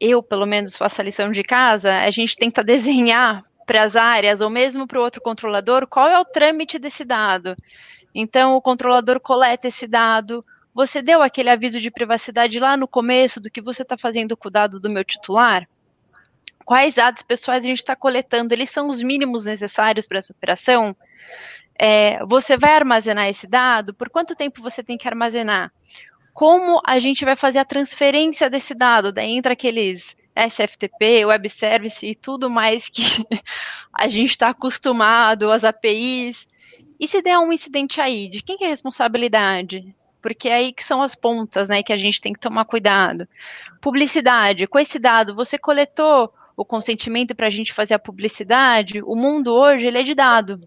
eu, 0.00 0.22
pelo 0.22 0.46
menos, 0.46 0.76
faço 0.76 1.00
a 1.00 1.04
lição 1.04 1.30
de 1.30 1.42
casa, 1.42 1.92
a 2.00 2.10
gente 2.10 2.36
tenta 2.36 2.64
desenhar 2.64 3.44
para 3.66 3.82
as 3.82 3.96
áreas, 3.96 4.40
ou 4.40 4.50
mesmo 4.50 4.86
para 4.86 4.98
o 4.98 5.02
outro 5.02 5.20
controlador, 5.20 5.86
qual 5.86 6.08
é 6.08 6.18
o 6.18 6.24
trâmite 6.24 6.78
desse 6.78 7.04
dado. 7.04 7.56
Então, 8.14 8.54
o 8.54 8.62
controlador 8.62 9.18
coleta 9.18 9.68
esse 9.68 9.86
dado. 9.86 10.44
Você 10.72 11.02
deu 11.02 11.22
aquele 11.22 11.50
aviso 11.50 11.80
de 11.80 11.90
privacidade 11.90 12.58
lá 12.60 12.76
no 12.76 12.86
começo 12.86 13.40
do 13.40 13.50
que 13.50 13.60
você 13.60 13.82
está 13.82 13.96
fazendo 13.96 14.36
com 14.36 14.48
o 14.48 14.50
dado 14.50 14.78
do 14.78 14.90
meu 14.90 15.04
titular? 15.04 15.68
Quais 16.64 16.94
dados 16.94 17.22
pessoais 17.22 17.64
a 17.64 17.66
gente 17.66 17.78
está 17.78 17.94
coletando? 17.94 18.54
Eles 18.54 18.70
são 18.70 18.88
os 18.88 19.02
mínimos 19.02 19.44
necessários 19.44 20.06
para 20.06 20.18
essa 20.18 20.32
operação? 20.32 20.96
É, 21.78 22.24
você 22.24 22.56
vai 22.56 22.74
armazenar 22.74 23.28
esse 23.28 23.46
dado? 23.46 23.92
Por 23.92 24.08
quanto 24.08 24.34
tempo 24.34 24.62
você 24.62 24.82
tem 24.82 24.96
que 24.96 25.08
armazenar? 25.08 25.72
Como 26.32 26.80
a 26.84 26.98
gente 26.98 27.24
vai 27.24 27.36
fazer 27.36 27.58
a 27.58 27.64
transferência 27.64 28.48
desse 28.48 28.74
dado? 28.74 29.12
Daí 29.12 29.36
entra 29.36 29.52
aqueles 29.52 30.16
SFTP, 30.34 31.24
Web 31.24 31.48
Service 31.48 32.04
e 32.04 32.14
tudo 32.14 32.50
mais 32.50 32.88
que 32.88 33.02
a 33.92 34.08
gente 34.08 34.30
está 34.30 34.48
acostumado, 34.48 35.50
as 35.50 35.64
APIs. 35.64 36.48
E 37.04 37.06
se 37.06 37.20
der 37.20 37.38
um 37.38 37.52
incidente 37.52 38.00
aí, 38.00 38.30
de 38.30 38.42
quem 38.42 38.56
que 38.56 38.64
é 38.64 38.68
a 38.68 38.70
responsabilidade? 38.70 39.94
Porque 40.22 40.48
é 40.48 40.54
aí 40.54 40.72
que 40.72 40.82
são 40.82 41.02
as 41.02 41.14
pontas, 41.14 41.68
né, 41.68 41.82
que 41.82 41.92
a 41.92 41.98
gente 41.98 42.18
tem 42.18 42.32
que 42.32 42.40
tomar 42.40 42.64
cuidado. 42.64 43.28
Publicidade, 43.78 44.66
com 44.66 44.78
esse 44.78 44.98
dado, 44.98 45.34
você 45.34 45.58
coletou 45.58 46.32
o 46.56 46.64
consentimento 46.64 47.34
para 47.34 47.46
a 47.46 47.50
gente 47.50 47.74
fazer 47.74 47.92
a 47.92 47.98
publicidade? 47.98 49.02
O 49.02 49.14
mundo 49.14 49.52
hoje, 49.52 49.86
ele 49.86 49.98
é 49.98 50.02
de 50.02 50.14
dado 50.14 50.66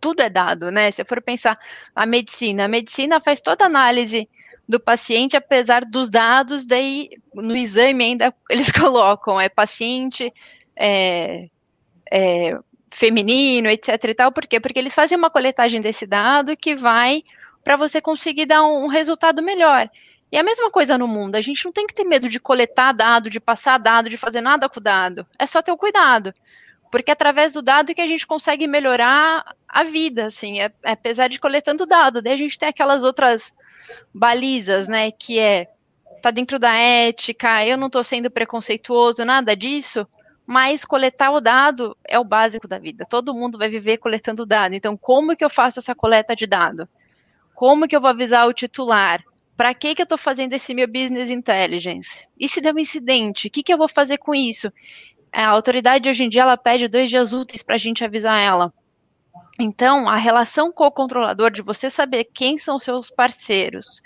tudo 0.00 0.20
é 0.20 0.28
dado, 0.28 0.70
né? 0.70 0.90
Se 0.90 1.04
for 1.04 1.22
pensar 1.22 1.56
a 1.94 2.04
medicina, 2.04 2.64
a 2.64 2.68
medicina 2.68 3.20
faz 3.20 3.40
toda 3.40 3.64
a 3.64 3.66
análise 3.66 4.28
do 4.68 4.80
paciente, 4.80 5.36
apesar 5.36 5.84
dos 5.84 6.10
dados, 6.10 6.66
daí 6.66 7.10
no 7.32 7.56
exame 7.56 8.04
ainda 8.04 8.34
eles 8.50 8.70
colocam, 8.72 9.40
é 9.40 9.48
paciente 9.48 10.32
é, 10.76 11.48
é, 12.10 12.58
feminino, 12.90 13.68
etc 13.68 14.04
e 14.04 14.14
tal, 14.14 14.32
por 14.32 14.46
quê? 14.46 14.60
Porque 14.60 14.78
eles 14.78 14.94
fazem 14.94 15.18
uma 15.18 15.30
coletagem 15.30 15.80
desse 15.80 16.06
dado 16.06 16.56
que 16.56 16.74
vai 16.74 17.22
para 17.64 17.76
você 17.76 18.00
conseguir 18.00 18.46
dar 18.46 18.64
um, 18.64 18.84
um 18.84 18.86
resultado 18.86 19.42
melhor. 19.42 19.90
E 20.30 20.36
a 20.36 20.42
mesma 20.42 20.70
coisa 20.70 20.98
no 20.98 21.06
mundo, 21.06 21.36
a 21.36 21.40
gente 21.40 21.64
não 21.64 21.72
tem 21.72 21.86
que 21.86 21.94
ter 21.94 22.04
medo 22.04 22.28
de 22.28 22.40
coletar 22.40 22.92
dado, 22.92 23.30
de 23.30 23.38
passar 23.38 23.78
dado, 23.78 24.10
de 24.10 24.16
fazer 24.16 24.40
nada 24.40 24.68
com 24.68 24.80
o 24.80 24.82
dado, 24.82 25.26
é 25.38 25.46
só 25.46 25.62
ter 25.62 25.72
o 25.72 25.76
cuidado. 25.76 26.34
Porque 26.90 27.10
é 27.10 27.12
através 27.12 27.52
do 27.52 27.62
dado 27.62 27.94
que 27.94 28.00
a 28.00 28.06
gente 28.06 28.26
consegue 28.26 28.66
melhorar 28.66 29.44
a 29.68 29.84
vida, 29.84 30.26
assim, 30.26 30.60
é, 30.60 30.72
é, 30.82 30.92
apesar 30.92 31.28
de 31.28 31.40
coletando 31.40 31.86
dado, 31.86 32.22
daí 32.22 32.32
a 32.32 32.36
gente 32.36 32.58
tem 32.58 32.68
aquelas 32.68 33.02
outras 33.02 33.54
balizas, 34.14 34.88
né, 34.88 35.10
que 35.10 35.38
é, 35.38 35.68
tá 36.22 36.30
dentro 36.30 36.58
da 36.58 36.74
ética, 36.74 37.64
eu 37.64 37.76
não 37.76 37.88
estou 37.88 38.02
sendo 38.02 38.30
preconceituoso, 38.30 39.24
nada 39.24 39.56
disso, 39.56 40.06
mas 40.46 40.84
coletar 40.84 41.30
o 41.32 41.40
dado 41.40 41.96
é 42.06 42.18
o 42.18 42.24
básico 42.24 42.68
da 42.68 42.78
vida, 42.78 43.04
todo 43.04 43.34
mundo 43.34 43.58
vai 43.58 43.68
viver 43.68 43.98
coletando 43.98 44.46
dado, 44.46 44.74
então 44.74 44.96
como 44.96 45.36
que 45.36 45.44
eu 45.44 45.50
faço 45.50 45.78
essa 45.78 45.94
coleta 45.94 46.36
de 46.36 46.46
dado? 46.46 46.88
Como 47.54 47.88
que 47.88 47.96
eu 47.96 48.00
vou 48.00 48.10
avisar 48.10 48.46
o 48.46 48.52
titular? 48.52 49.24
Para 49.56 49.72
que, 49.72 49.94
que 49.94 50.02
eu 50.02 50.04
estou 50.04 50.18
fazendo 50.18 50.52
esse 50.52 50.74
meu 50.74 50.86
business 50.86 51.30
intelligence? 51.30 52.28
E 52.38 52.46
se 52.46 52.60
der 52.60 52.74
um 52.74 52.78
incidente, 52.78 53.48
o 53.48 53.50
que, 53.50 53.62
que 53.62 53.72
eu 53.72 53.78
vou 53.78 53.88
fazer 53.88 54.18
com 54.18 54.34
isso? 54.34 54.70
a 55.32 55.48
autoridade 55.48 56.08
hoje 56.08 56.24
em 56.24 56.28
dia 56.28 56.42
ela 56.42 56.56
pede 56.56 56.88
dois 56.88 57.10
dias 57.10 57.32
úteis 57.32 57.62
para 57.62 57.74
a 57.74 57.78
gente 57.78 58.02
avisar 58.02 58.40
ela. 58.40 58.72
Então, 59.58 60.08
a 60.08 60.16
relação 60.16 60.72
com 60.72 60.84
o 60.84 60.90
controlador, 60.90 61.50
de 61.50 61.62
você 61.62 61.90
saber 61.90 62.24
quem 62.24 62.58
são 62.58 62.78
seus 62.78 63.10
parceiros, 63.10 64.02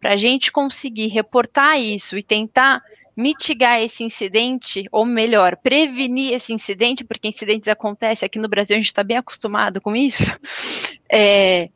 para 0.00 0.14
a 0.14 0.16
gente 0.16 0.52
conseguir 0.52 1.08
reportar 1.08 1.78
isso 1.78 2.16
e 2.16 2.22
tentar 2.22 2.82
mitigar 3.16 3.80
esse 3.80 4.02
incidente, 4.02 4.84
ou 4.90 5.04
melhor, 5.04 5.56
prevenir 5.56 6.32
esse 6.32 6.52
incidente, 6.52 7.04
porque 7.04 7.28
incidentes 7.28 7.68
acontecem 7.68 8.26
aqui 8.26 8.38
no 8.38 8.48
Brasil, 8.48 8.74
a 8.74 8.78
gente 8.78 8.86
está 8.86 9.04
bem 9.04 9.16
acostumado 9.16 9.80
com 9.80 9.94
isso. 9.94 10.24
É, 11.16 11.68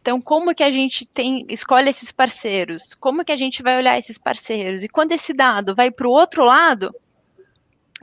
então, 0.00 0.20
como 0.20 0.54
que 0.54 0.62
a 0.62 0.70
gente 0.70 1.04
tem, 1.04 1.44
escolhe 1.50 1.90
esses 1.90 2.10
parceiros? 2.10 2.94
Como 2.94 3.22
que 3.22 3.32
a 3.32 3.36
gente 3.36 3.62
vai 3.62 3.76
olhar 3.76 3.98
esses 3.98 4.16
parceiros? 4.16 4.82
E 4.82 4.88
quando 4.88 5.12
esse 5.12 5.34
dado 5.34 5.74
vai 5.74 5.90
para 5.90 6.08
o 6.08 6.12
outro 6.12 6.44
lado, 6.44 6.94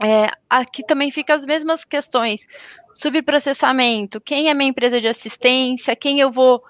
é, 0.00 0.28
aqui 0.48 0.84
também 0.86 1.10
fica 1.10 1.34
as 1.34 1.44
mesmas 1.44 1.84
questões. 1.84 2.46
Subprocessamento, 2.94 4.20
quem 4.20 4.48
é 4.48 4.54
minha 4.54 4.70
empresa 4.70 5.00
de 5.00 5.08
assistência, 5.08 5.96
quem 5.96 6.20
eu 6.20 6.30
vou 6.30 6.62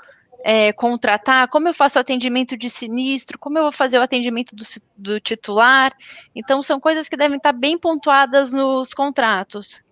é, 0.45 0.73
contratar, 0.73 1.49
como 1.49 1.69
eu 1.69 1.75
faço 1.75 1.99
o 1.99 2.01
atendimento 2.01 2.57
de 2.57 2.71
sinistro, 2.71 3.39
como 3.39 3.59
eu 3.59 3.63
vou 3.63 3.73
fazer 3.73 3.99
o 3.99 4.03
atendimento 4.03 4.55
do, 4.55 4.65
do, 4.97 5.21
titular. 5.21 5.93
Então, 6.35 6.63
são 6.63 6.79
coisas 6.79 7.09
que 7.09 7.17
devem 7.17 7.37
estar 7.37 7.53
bem 7.53 7.79
pontuadas 7.79 8.53
nos 8.53 8.95
contratos. 8.95 9.85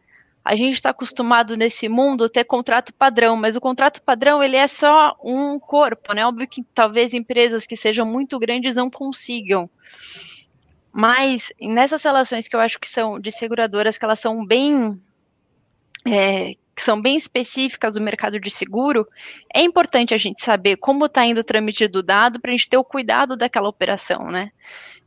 A 0.44 0.54
gente 0.54 0.74
está 0.74 0.90
acostumado 0.90 1.56
nesse 1.56 1.88
mundo 1.88 2.28
ter 2.28 2.44
contrato 2.44 2.92
padrão, 2.92 3.34
mas 3.34 3.56
o 3.56 3.60
contrato 3.60 4.02
padrão 4.02 4.42
ele 4.42 4.56
é 4.56 4.66
só 4.66 5.16
um 5.24 5.58
corpo, 5.58 6.12
né? 6.12 6.26
Óbvio 6.26 6.46
que 6.46 6.62
talvez 6.74 7.14
empresas 7.14 7.66
que 7.66 7.76
sejam 7.76 8.04
muito 8.04 8.38
grandes 8.38 8.74
não 8.74 8.90
consigam. 8.90 9.70
Mas 10.92 11.50
nessas 11.58 12.02
relações 12.04 12.46
que 12.46 12.54
eu 12.54 12.60
acho 12.60 12.78
que 12.78 12.86
são 12.86 13.18
de 13.18 13.32
seguradoras, 13.32 13.96
que 13.96 14.04
elas 14.04 14.20
são 14.20 14.44
bem. 14.44 15.00
É, 16.06 16.52
que 16.74 16.82
são 16.82 17.00
bem 17.00 17.16
específicas 17.16 17.94
do 17.94 18.00
mercado 18.00 18.40
de 18.40 18.50
seguro, 18.50 19.06
é 19.52 19.62
importante 19.62 20.12
a 20.12 20.16
gente 20.16 20.42
saber 20.42 20.76
como 20.76 21.06
está 21.06 21.24
indo 21.24 21.40
o 21.40 21.44
trâmite 21.44 21.86
do 21.86 22.02
dado 22.02 22.40
para 22.40 22.50
a 22.50 22.56
gente 22.56 22.68
ter 22.68 22.76
o 22.76 22.84
cuidado 22.84 23.36
daquela 23.36 23.68
operação, 23.68 24.30
né? 24.30 24.50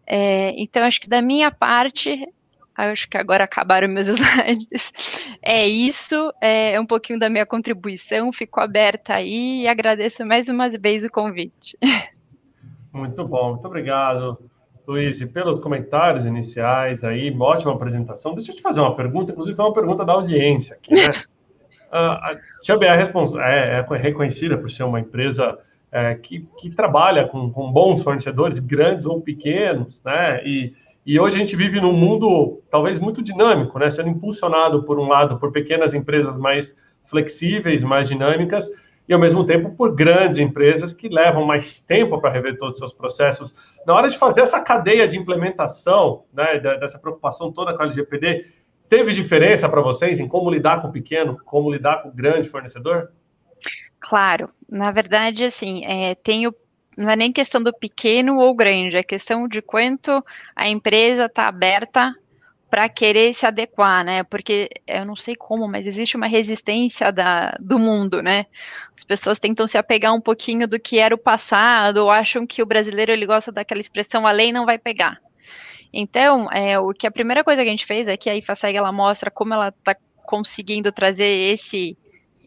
É, 0.06 0.54
então, 0.58 0.84
acho 0.84 1.02
que 1.02 1.10
da 1.10 1.22
minha 1.22 1.52
parte, 1.52 2.26
acho 2.74 3.10
que 3.10 3.18
agora 3.18 3.44
acabaram 3.44 3.90
meus 3.90 4.08
slides. 4.08 4.94
É 5.42 5.68
isso, 5.68 6.32
é 6.40 6.80
um 6.80 6.86
pouquinho 6.86 7.20
da 7.20 7.30
minha 7.30 7.46
contribuição, 7.46 8.32
fico 8.32 8.62
aberta 8.62 9.16
aí 9.16 9.64
e 9.64 9.68
agradeço 9.68 10.26
mais 10.26 10.48
uma 10.48 10.70
vez 10.70 11.04
o 11.04 11.10
convite. 11.10 11.78
Muito 12.94 13.28
bom, 13.28 13.52
muito 13.52 13.66
obrigado. 13.68 14.38
Luiz, 14.88 15.24
pelos 15.26 15.60
comentários 15.60 16.26
iniciais 16.26 17.04
aí, 17.04 17.32
ótima 17.38 17.74
apresentação. 17.74 18.34
Deixa 18.34 18.52
eu 18.52 18.56
te 18.56 18.62
fazer 18.62 18.80
uma 18.80 18.96
pergunta, 18.96 19.32
inclusive 19.32 19.56
foi 19.56 19.66
uma 19.66 19.74
pergunta 19.74 20.04
da 20.04 20.14
audiência 20.14 20.76
aqui, 20.76 20.96
né? 20.96 21.04
a 21.92 22.36
Tia 22.64 22.78
é, 23.42 23.80
é, 23.80 23.98
reconhecida 23.98 24.58
por 24.58 24.70
ser 24.70 24.84
uma 24.84 25.00
empresa 25.00 25.58
é, 25.92 26.12
é, 26.12 26.16
que, 26.16 26.48
que, 26.60 26.70
trabalha 26.70 27.28
com, 27.28 27.50
com, 27.50 27.72
bons 27.72 28.04
fornecedores, 28.04 28.60
grandes 28.60 29.06
ou 29.06 29.22
pequenos, 29.22 30.02
né? 30.04 30.42
E, 30.46 30.74
e 31.06 31.20
hoje 31.20 31.36
a 31.36 31.40
gente 31.40 31.56
vive 31.56 31.80
num 31.80 31.94
mundo 31.94 32.62
talvez 32.70 33.00
muito 33.00 33.24
dinâmico, 33.24 33.80
né? 33.80 33.90
Sendo 33.90 34.10
impulsionado, 34.10 34.84
por 34.84 35.00
um 35.00 35.08
lado, 35.08 35.40
por 35.40 35.52
pequenas 35.52 35.94
empresas 35.94 36.38
mais 36.38 36.76
flexíveis, 37.06 37.84
mais 37.84 38.10
dinâmicas, 38.10 38.70
e 39.08 39.14
ao 39.14 39.20
mesmo 39.20 39.46
tempo 39.46 39.72
por 39.72 39.96
grandes 39.96 40.38
empresas 40.38 40.94
que 40.94 41.08
levam 41.08 41.46
mais 41.46 41.80
tempo 41.80 42.20
para 42.20 42.32
rever 42.32 42.58
todos 42.58 42.74
os 42.74 42.80
seus 42.80 42.94
processos. 42.94 43.56
Na 43.86 43.94
hora 43.94 44.10
de 44.10 44.18
fazer 44.18 44.42
essa 44.42 44.60
cadeia 44.60 45.08
de 45.08 45.18
implementação, 45.18 46.26
né, 46.34 46.60
dessa 46.60 47.00
preocupação 47.00 47.52
toda 47.52 47.74
com 47.74 47.84
a 47.84 47.86
LGPD, 47.86 48.46
teve 48.90 49.14
diferença 49.14 49.68
para 49.70 49.82
vocês 49.82 50.20
em 50.20 50.28
como 50.28 50.50
lidar 50.50 50.82
com 50.82 50.88
o 50.88 50.92
pequeno, 50.92 51.40
como 51.46 51.72
lidar 51.72 52.02
com 52.02 52.10
o 52.10 52.14
grande 52.14 52.50
fornecedor? 52.50 53.12
Claro, 54.00 54.50
na 54.70 54.92
verdade, 54.92 55.44
assim, 55.44 55.84
é, 55.86 56.16
tem 56.16 56.48
o, 56.48 56.56
não 56.98 57.10
é 57.10 57.16
nem 57.16 57.32
questão 57.32 57.62
do 57.62 57.74
pequeno 57.74 58.40
ou 58.40 58.56
grande, 58.56 58.98
é 58.98 59.04
questão 59.04 59.48
de 59.48 59.62
quanto 59.62 60.24
a 60.56 60.68
empresa 60.68 61.26
está 61.26 61.48
aberta 61.48 62.16
para 62.70 62.90
querer 62.90 63.34
se 63.34 63.46
adequar, 63.46 64.04
né? 64.04 64.24
Porque 64.24 64.70
eu 64.86 65.06
não 65.06 65.16
sei 65.16 65.36
como, 65.36 65.68
mas 65.68 65.88
existe 65.88 66.18
uma 66.18 66.28
resistência 66.28 67.12
da, 67.12 67.56
do 67.60 67.80
mundo, 67.80 68.22
né? 68.22 68.46
As 68.96 69.04
pessoas 69.04 69.40
tentam 69.40 69.66
se 69.66 69.78
apegar 69.78 70.14
um 70.14 70.22
pouquinho 70.22 70.68
do 70.68 70.80
que 70.80 71.00
era 71.00 71.16
o 71.16 71.18
passado, 71.18 71.98
ou 71.98 72.12
acham 72.12 72.46
que 72.46 72.62
o 72.62 72.66
brasileiro 72.66 73.12
ele 73.12 73.26
gosta 73.26 73.52
daquela 73.52 73.80
expressão 73.80 74.28
a 74.28 74.32
lei 74.32 74.52
não 74.52 74.66
vai 74.66 74.78
pegar. 74.78 75.20
Então, 75.94 76.52
é, 76.52 76.78
o 76.80 76.90
que 76.90 77.08
a 77.08 77.12
primeira 77.12 77.44
coisa 77.44 77.62
que 77.62 77.68
a 77.68 77.72
gente 77.72 77.86
fez 77.86 78.08
é 78.08 78.18
que 78.18 78.30
a 78.30 78.36
IFASEG 78.36 78.78
ela 78.78 78.92
mostra 78.92 79.32
como 79.32 79.54
ela 79.54 79.70
está 79.70 79.96
conseguindo 80.26 80.92
trazer 80.92 81.26
esse 81.26 81.98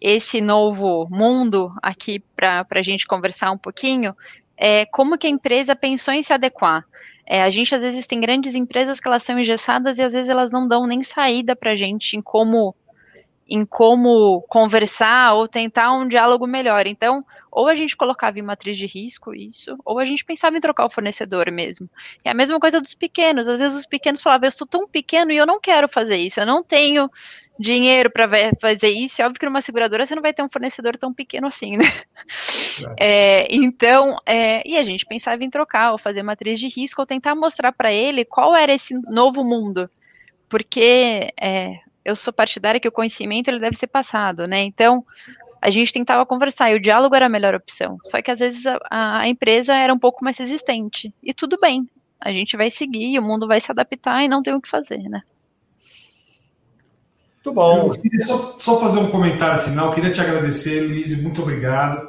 esse 0.00 0.40
novo 0.40 1.06
mundo 1.10 1.74
aqui 1.82 2.22
para 2.34 2.66
a 2.70 2.82
gente 2.82 3.06
conversar 3.06 3.50
um 3.50 3.58
pouquinho, 3.58 4.16
é 4.56 4.86
como 4.86 5.18
que 5.18 5.26
a 5.26 5.30
empresa 5.30 5.76
pensou 5.76 6.14
em 6.14 6.22
se 6.22 6.32
adequar. 6.32 6.86
É, 7.26 7.42
a 7.42 7.50
gente 7.50 7.74
às 7.74 7.82
vezes 7.82 8.06
tem 8.06 8.18
grandes 8.18 8.54
empresas 8.54 8.98
que 8.98 9.06
elas 9.06 9.22
são 9.22 9.38
engessadas 9.38 9.98
e 9.98 10.02
às 10.02 10.14
vezes 10.14 10.30
elas 10.30 10.50
não 10.50 10.66
dão 10.66 10.86
nem 10.86 11.02
saída 11.02 11.54
para 11.54 11.72
a 11.72 11.76
gente 11.76 12.16
em 12.16 12.22
como 12.22 12.74
em 13.50 13.64
como 13.64 14.42
conversar 14.42 15.34
ou 15.34 15.48
tentar 15.48 15.92
um 15.92 16.06
diálogo 16.06 16.46
melhor. 16.46 16.86
Então, 16.86 17.24
ou 17.50 17.66
a 17.66 17.74
gente 17.74 17.96
colocava 17.96 18.38
em 18.38 18.42
matriz 18.42 18.78
de 18.78 18.86
risco 18.86 19.34
isso, 19.34 19.76
ou 19.84 19.98
a 19.98 20.04
gente 20.04 20.24
pensava 20.24 20.56
em 20.56 20.60
trocar 20.60 20.86
o 20.86 20.90
fornecedor 20.90 21.50
mesmo. 21.50 21.90
E 22.24 22.28
a 22.28 22.34
mesma 22.34 22.60
coisa 22.60 22.80
dos 22.80 22.94
pequenos. 22.94 23.48
Às 23.48 23.58
vezes 23.58 23.76
os 23.76 23.86
pequenos 23.86 24.22
falavam, 24.22 24.46
eu 24.46 24.50
estou 24.50 24.68
tão 24.68 24.86
pequeno 24.86 25.32
e 25.32 25.36
eu 25.36 25.44
não 25.44 25.60
quero 25.60 25.88
fazer 25.88 26.16
isso, 26.16 26.38
eu 26.38 26.46
não 26.46 26.62
tenho 26.62 27.10
dinheiro 27.58 28.08
para 28.08 28.28
fazer 28.60 28.90
isso. 28.90 29.20
É 29.20 29.26
óbvio 29.26 29.40
que 29.40 29.46
numa 29.46 29.60
seguradora 29.60 30.06
você 30.06 30.14
não 30.14 30.22
vai 30.22 30.32
ter 30.32 30.44
um 30.44 30.48
fornecedor 30.48 30.96
tão 30.96 31.12
pequeno 31.12 31.48
assim, 31.48 31.76
né? 31.76 31.84
É, 32.98 33.46
então, 33.50 34.16
é, 34.24 34.66
e 34.66 34.76
a 34.76 34.82
gente 34.84 35.04
pensava 35.04 35.42
em 35.42 35.50
trocar, 35.50 35.90
ou 35.90 35.98
fazer 35.98 36.22
matriz 36.22 36.60
de 36.60 36.68
risco, 36.68 37.02
ou 37.02 37.06
tentar 37.06 37.34
mostrar 37.34 37.72
para 37.72 37.92
ele 37.92 38.24
qual 38.24 38.54
era 38.54 38.72
esse 38.72 38.94
novo 39.10 39.42
mundo. 39.42 39.90
Porque 40.48 41.32
é, 41.40 41.80
eu 42.10 42.16
sou 42.16 42.32
partidária 42.32 42.80
que 42.80 42.88
o 42.88 42.92
conhecimento 42.92 43.48
ele 43.48 43.58
deve 43.58 43.76
ser 43.76 43.86
passado, 43.86 44.46
né? 44.46 44.62
Então, 44.62 45.04
a 45.60 45.70
gente 45.70 45.92
tentava 45.92 46.24
conversar 46.24 46.70
e 46.70 46.76
o 46.76 46.80
diálogo 46.80 47.14
era 47.14 47.26
a 47.26 47.28
melhor 47.28 47.54
opção. 47.54 47.98
Só 48.04 48.20
que 48.22 48.30
às 48.30 48.38
vezes 48.38 48.64
a, 48.66 49.20
a 49.20 49.28
empresa 49.28 49.74
era 49.74 49.92
um 49.92 49.98
pouco 49.98 50.24
mais 50.24 50.38
resistente. 50.38 51.12
E 51.22 51.34
tudo 51.34 51.58
bem, 51.60 51.88
a 52.20 52.30
gente 52.30 52.56
vai 52.56 52.70
seguir, 52.70 53.18
o 53.18 53.22
mundo 53.22 53.46
vai 53.46 53.60
se 53.60 53.70
adaptar 53.70 54.22
e 54.24 54.28
não 54.28 54.42
tem 54.42 54.54
o 54.54 54.60
que 54.60 54.68
fazer, 54.68 55.02
né? 55.08 55.22
Muito 57.36 57.54
bom. 57.54 57.94
Eu 57.94 58.00
queria 58.00 58.20
só, 58.20 58.56
só 58.58 58.80
fazer 58.80 58.98
um 58.98 59.10
comentário 59.10 59.62
final. 59.62 59.92
Queria 59.92 60.12
te 60.12 60.20
agradecer, 60.20 60.82
Luiz, 60.82 61.22
muito 61.22 61.40
obrigado. 61.40 62.08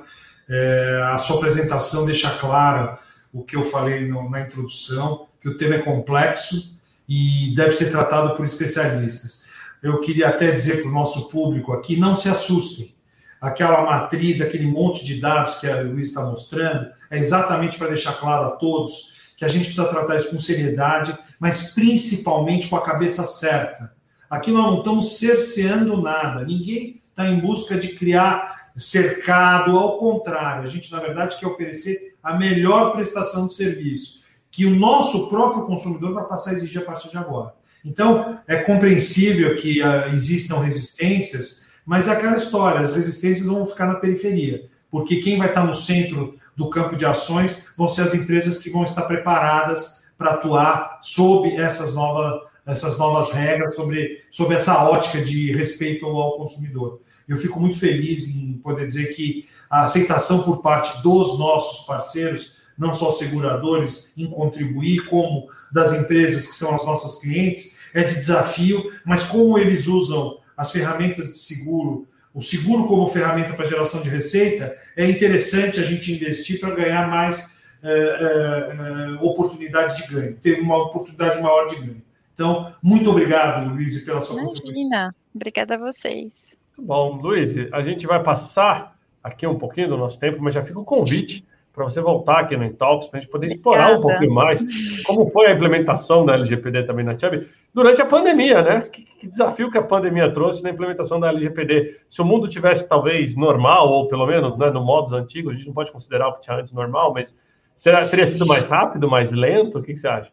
É, 0.49 1.01
a 1.13 1.17
sua 1.17 1.37
apresentação 1.37 2.05
deixa 2.05 2.29
claro 2.37 2.97
o 3.33 3.43
que 3.43 3.55
eu 3.55 3.63
falei 3.63 4.07
no, 4.07 4.29
na 4.29 4.41
introdução, 4.41 5.25
que 5.39 5.47
o 5.47 5.55
tema 5.55 5.75
é 5.75 5.79
complexo 5.79 6.77
e 7.07 7.53
deve 7.55 7.71
ser 7.71 7.91
tratado 7.91 8.35
por 8.35 8.45
especialistas. 8.45 9.50
Eu 9.81 9.99
queria 9.99 10.29
até 10.29 10.51
dizer 10.51 10.81
para 10.81 10.89
o 10.89 10.93
nosso 10.93 11.29
público 11.29 11.73
aqui, 11.73 11.97
não 11.97 12.15
se 12.15 12.29
assustem 12.29 12.93
aquela 13.41 13.81
matriz, 13.83 14.39
aquele 14.39 14.67
monte 14.67 15.03
de 15.03 15.19
dados 15.19 15.55
que 15.55 15.67
a 15.67 15.81
Luiz 15.81 16.09
está 16.09 16.23
mostrando, 16.23 16.91
é 17.09 17.17
exatamente 17.17 17.77
para 17.77 17.87
deixar 17.87 18.13
claro 18.13 18.45
a 18.45 18.51
todos 18.51 19.33
que 19.35 19.43
a 19.43 19.47
gente 19.47 19.65
precisa 19.65 19.89
tratar 19.89 20.15
isso 20.15 20.29
com 20.29 20.37
seriedade, 20.37 21.17
mas 21.39 21.71
principalmente 21.71 22.69
com 22.69 22.75
a 22.75 22.85
cabeça 22.85 23.23
certa. 23.23 23.91
Aqui 24.29 24.51
nós 24.51 24.65
não 24.67 24.77
estamos 24.77 25.17
cerceando 25.17 25.99
nada, 25.99 26.45
ninguém 26.45 27.01
está 27.09 27.27
em 27.27 27.39
busca 27.39 27.75
de 27.75 27.95
criar 27.95 28.69
cercado, 28.77 29.77
ao 29.77 29.97
contrário, 29.97 30.63
a 30.63 30.67
gente, 30.67 30.91
na 30.91 30.99
verdade, 30.99 31.37
quer 31.39 31.47
oferecer 31.47 32.15
a 32.21 32.37
melhor 32.37 32.93
prestação 32.93 33.47
de 33.47 33.55
serviço, 33.55 34.21
que 34.51 34.65
o 34.65 34.75
nosso 34.75 35.29
próprio 35.29 35.65
consumidor 35.65 36.13
vai 36.13 36.25
passar 36.25 36.51
a 36.51 36.53
exigir 36.53 36.81
a 36.81 36.85
partir 36.85 37.09
de 37.09 37.17
agora. 37.17 37.53
Então, 37.83 38.39
é 38.47 38.57
compreensível 38.57 39.55
que 39.57 39.81
uh, 39.81 40.13
existam 40.13 40.59
resistências, 40.59 41.71
mas 41.85 42.07
é 42.07 42.11
aquela 42.11 42.37
história, 42.37 42.81
as 42.81 42.95
resistências 42.95 43.47
vão 43.47 43.65
ficar 43.65 43.87
na 43.87 43.95
periferia, 43.95 44.65
porque 44.89 45.17
quem 45.17 45.37
vai 45.37 45.47
estar 45.49 45.65
no 45.65 45.73
centro 45.73 46.35
do 46.55 46.69
campo 46.69 46.95
de 46.95 47.05
ações 47.05 47.73
vão 47.77 47.87
ser 47.87 48.03
as 48.03 48.13
empresas 48.13 48.59
que 48.59 48.69
vão 48.69 48.83
estar 48.83 49.03
preparadas 49.03 50.11
para 50.17 50.31
atuar 50.31 50.99
sob 51.01 51.55
essas, 51.55 51.95
nova, 51.95 52.47
essas 52.65 52.99
novas 52.99 53.31
regras, 53.33 53.75
sobre, 53.75 54.23
sobre 54.29 54.55
essa 54.55 54.83
ótica 54.83 55.21
de 55.23 55.51
respeito 55.51 56.05
ao 56.05 56.37
consumidor. 56.37 57.01
Eu 57.27 57.37
fico 57.37 57.59
muito 57.59 57.79
feliz 57.79 58.27
em 58.27 58.53
poder 58.61 58.85
dizer 58.85 59.15
que 59.15 59.47
a 59.69 59.81
aceitação 59.81 60.43
por 60.43 60.61
parte 60.61 61.01
dos 61.01 61.39
nossos 61.39 61.85
parceiros, 61.85 62.57
não 62.81 62.95
só 62.95 63.11
seguradores, 63.11 64.17
em 64.17 64.27
contribuir, 64.27 65.07
como 65.07 65.47
das 65.71 65.93
empresas 65.93 66.47
que 66.47 66.55
são 66.55 66.73
as 66.75 66.83
nossas 66.83 67.21
clientes, 67.21 67.79
é 67.93 68.03
de 68.03 68.15
desafio, 68.15 68.91
mas 69.05 69.23
como 69.23 69.55
eles 69.59 69.85
usam 69.85 70.39
as 70.57 70.71
ferramentas 70.71 71.27
de 71.27 71.37
seguro, 71.37 72.07
o 72.33 72.41
seguro 72.41 72.87
como 72.87 73.05
ferramenta 73.05 73.53
para 73.53 73.67
geração 73.67 74.01
de 74.01 74.09
receita, 74.09 74.75
é 74.97 75.07
interessante 75.07 75.79
a 75.79 75.83
gente 75.83 76.11
investir 76.11 76.59
para 76.59 76.73
ganhar 76.73 77.07
mais 77.07 77.55
é, 77.83 77.91
é, 77.91 79.17
oportunidade 79.21 80.01
de 80.01 80.11
ganho, 80.11 80.35
ter 80.37 80.59
uma 80.59 80.83
oportunidade 80.83 81.39
maior 81.39 81.67
de 81.67 81.75
ganho. 81.75 82.01
Então, 82.33 82.73
muito 82.81 83.11
obrigado, 83.11 83.69
Luiz, 83.69 84.03
pela 84.03 84.21
sua 84.21 84.41
Imagina. 84.41 84.59
contribuição. 84.59 85.11
Obrigada 85.35 85.75
a 85.75 85.77
vocês. 85.77 86.57
Bom, 86.75 87.21
Luiz, 87.21 87.53
a 87.71 87.83
gente 87.83 88.07
vai 88.07 88.23
passar 88.23 88.97
aqui 89.23 89.45
um 89.45 89.59
pouquinho 89.59 89.89
do 89.89 89.97
nosso 89.97 90.17
tempo, 90.17 90.41
mas 90.41 90.55
já 90.55 90.63
fica 90.63 90.79
o 90.79 90.83
convite 90.83 91.45
para 91.73 91.85
você 91.85 92.01
voltar 92.01 92.39
aqui 92.39 92.57
no 92.57 92.65
Intalks, 92.65 93.07
para 93.07 93.19
a 93.19 93.21
gente 93.21 93.31
poder 93.31 93.47
explorar 93.47 93.97
um 93.97 94.01
pouquinho 94.01 94.33
mais 94.33 94.61
como 95.05 95.29
foi 95.29 95.47
a 95.47 95.53
implementação 95.53 96.25
da 96.25 96.33
LGPD 96.33 96.83
também 96.83 97.05
na 97.05 97.17
Chubb 97.17 97.47
durante 97.73 98.01
a 98.01 98.05
pandemia, 98.05 98.61
né? 98.61 98.81
Que, 98.81 99.03
que, 99.03 99.27
desafio 99.27 99.71
que 99.71 99.77
a 99.77 99.81
pandemia 99.81 100.31
trouxe 100.33 100.61
na 100.63 100.69
implementação 100.69 101.19
da 101.19 101.29
LGPD. 101.29 101.99
Se 102.09 102.21
o 102.21 102.25
mundo 102.25 102.47
tivesse 102.47 102.87
talvez 102.87 103.35
normal, 103.35 103.89
ou 103.89 104.07
pelo 104.07 104.25
menos 104.25 104.57
né, 104.57 104.69
no 104.69 104.83
modos 104.83 105.13
antigos, 105.13 105.53
a 105.53 105.55
gente 105.55 105.67
não 105.67 105.73
pode 105.73 105.91
considerar 105.91 106.27
o 106.27 106.33
que 106.33 106.41
tinha 106.41 106.57
antes 106.57 106.73
normal, 106.73 107.13
mas 107.13 107.33
será, 107.75 108.07
teria 108.07 108.27
sido 108.27 108.45
mais 108.45 108.67
rápido, 108.67 109.09
mais 109.09 109.31
lento? 109.31 109.79
O 109.79 109.83
que, 109.83 109.93
que 109.93 109.99
você 109.99 110.07
acha? 110.07 110.31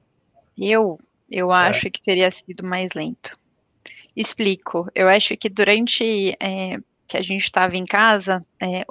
Eu, 0.58 0.98
eu 1.30 1.52
acho 1.52 1.86
é. 1.86 1.90
que 1.90 2.02
teria 2.02 2.30
sido 2.32 2.64
mais 2.64 2.90
lento. 2.96 3.38
Explico. 4.16 4.88
Eu 4.92 5.08
acho 5.08 5.36
que 5.36 5.48
durante 5.48 6.36
é, 6.40 6.78
que 7.06 7.16
a 7.16 7.22
gente 7.22 7.44
estava 7.44 7.76
em 7.76 7.84
casa, 7.84 8.44
é, 8.60 8.84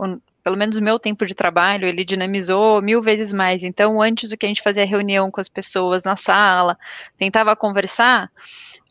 pelo 0.48 0.56
menos 0.56 0.78
o 0.78 0.82
meu 0.82 0.98
tempo 0.98 1.26
de 1.26 1.36
trabalho, 1.36 1.86
ele 1.86 2.06
dinamizou 2.06 2.82
mil 2.82 3.02
vezes 3.02 3.34
mais. 3.34 3.66
Então, 3.66 4.02
antes 4.02 4.30
do 4.30 4.38
que 4.38 4.46
a 4.46 4.48
gente 4.48 4.62
fazia 4.62 4.86
reunião 4.86 5.30
com 5.30 5.42
as 5.42 5.50
pessoas 5.50 6.04
na 6.04 6.16
sala, 6.16 6.78
tentava 7.18 7.54
conversar, 7.54 8.32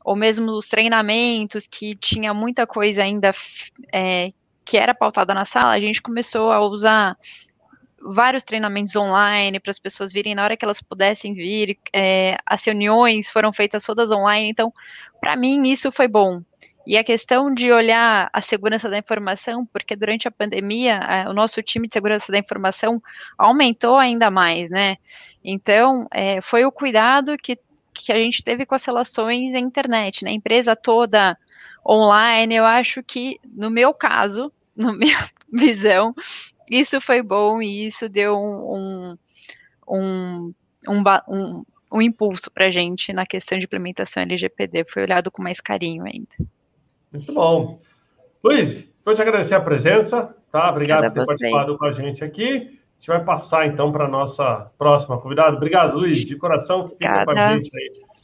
ou 0.04 0.14
mesmo 0.14 0.52
os 0.52 0.68
treinamentos, 0.68 1.66
que 1.66 1.94
tinha 1.94 2.34
muita 2.34 2.66
coisa 2.66 3.02
ainda 3.02 3.32
é, 3.90 4.34
que 4.66 4.76
era 4.76 4.94
pautada 4.94 5.32
na 5.32 5.46
sala, 5.46 5.70
a 5.70 5.80
gente 5.80 6.02
começou 6.02 6.52
a 6.52 6.60
usar 6.60 7.16
vários 8.02 8.44
treinamentos 8.44 8.94
online 8.94 9.58
para 9.58 9.70
as 9.70 9.78
pessoas 9.78 10.12
virem 10.12 10.34
na 10.34 10.44
hora 10.44 10.58
que 10.58 10.64
elas 10.66 10.82
pudessem 10.82 11.32
vir. 11.32 11.78
É, 11.90 12.36
as 12.44 12.62
reuniões 12.66 13.30
foram 13.30 13.50
feitas 13.50 13.82
todas 13.82 14.12
online, 14.12 14.50
então, 14.50 14.70
para 15.22 15.34
mim, 15.36 15.66
isso 15.70 15.90
foi 15.90 16.06
bom. 16.06 16.42
E 16.86 16.96
a 16.96 17.02
questão 17.02 17.52
de 17.52 17.72
olhar 17.72 18.30
a 18.32 18.40
segurança 18.40 18.88
da 18.88 18.96
informação, 18.96 19.66
porque 19.66 19.96
durante 19.96 20.28
a 20.28 20.30
pandemia, 20.30 21.00
o 21.28 21.32
nosso 21.32 21.60
time 21.60 21.88
de 21.88 21.94
segurança 21.94 22.30
da 22.30 22.38
informação 22.38 23.02
aumentou 23.36 23.96
ainda 23.96 24.30
mais, 24.30 24.70
né? 24.70 24.96
Então, 25.42 26.06
é, 26.12 26.40
foi 26.40 26.64
o 26.64 26.70
cuidado 26.70 27.36
que, 27.36 27.58
que 27.92 28.12
a 28.12 28.16
gente 28.16 28.44
teve 28.44 28.64
com 28.64 28.76
as 28.76 28.84
relações 28.84 29.52
na 29.52 29.58
internet, 29.58 30.24
né? 30.24 30.30
A 30.30 30.34
empresa 30.34 30.76
toda 30.76 31.36
online, 31.84 32.54
eu 32.54 32.64
acho 32.64 33.02
que, 33.02 33.40
no 33.44 33.68
meu 33.68 33.92
caso, 33.92 34.52
na 34.76 34.92
minha 34.92 35.18
visão, 35.52 36.14
isso 36.70 37.00
foi 37.00 37.20
bom 37.20 37.60
e 37.60 37.86
isso 37.86 38.08
deu 38.08 38.36
um, 38.36 39.16
um, 39.88 40.52
um, 40.88 41.02
um, 41.28 41.64
um 41.92 42.02
impulso 42.02 42.48
para 42.48 42.66
a 42.66 42.70
gente 42.70 43.12
na 43.12 43.26
questão 43.26 43.58
de 43.58 43.64
implementação 43.64 44.22
LGPD. 44.22 44.84
Foi 44.88 45.02
olhado 45.02 45.32
com 45.32 45.42
mais 45.42 45.60
carinho 45.60 46.04
ainda. 46.04 46.36
Muito 47.12 47.32
bom. 47.32 47.80
Luiz, 48.42 48.84
vou 49.04 49.14
te 49.14 49.22
agradecer 49.22 49.54
a 49.54 49.60
presença, 49.60 50.34
tá? 50.50 50.70
Obrigado 50.70 51.04
por 51.12 51.20
ter 51.20 51.26
participado 51.26 51.78
com 51.78 51.84
a 51.84 51.92
gente 51.92 52.24
aqui. 52.24 52.46
A 52.46 52.98
gente 52.98 53.08
vai 53.08 53.24
passar 53.24 53.66
então 53.66 53.92
para 53.92 54.04
a 54.04 54.08
nossa 54.08 54.70
próxima 54.78 55.18
convidada. 55.18 55.56
Obrigado, 55.56 55.98
Luiz. 55.98 56.24
De 56.24 56.36
coração, 56.36 56.88
fica 56.88 57.06
Obrigada. 57.06 57.24
com 57.24 57.38
a 57.38 57.52
gente 57.52 57.70
aí 57.78 58.16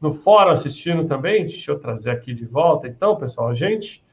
no 0.00 0.12
fórum 0.12 0.50
assistindo 0.50 1.04
também. 1.06 1.46
Deixa 1.46 1.72
eu 1.72 1.78
trazer 1.78 2.10
aqui 2.10 2.32
de 2.34 2.44
volta, 2.44 2.86
então, 2.86 3.16
pessoal. 3.16 3.54
Gente, 3.54 4.04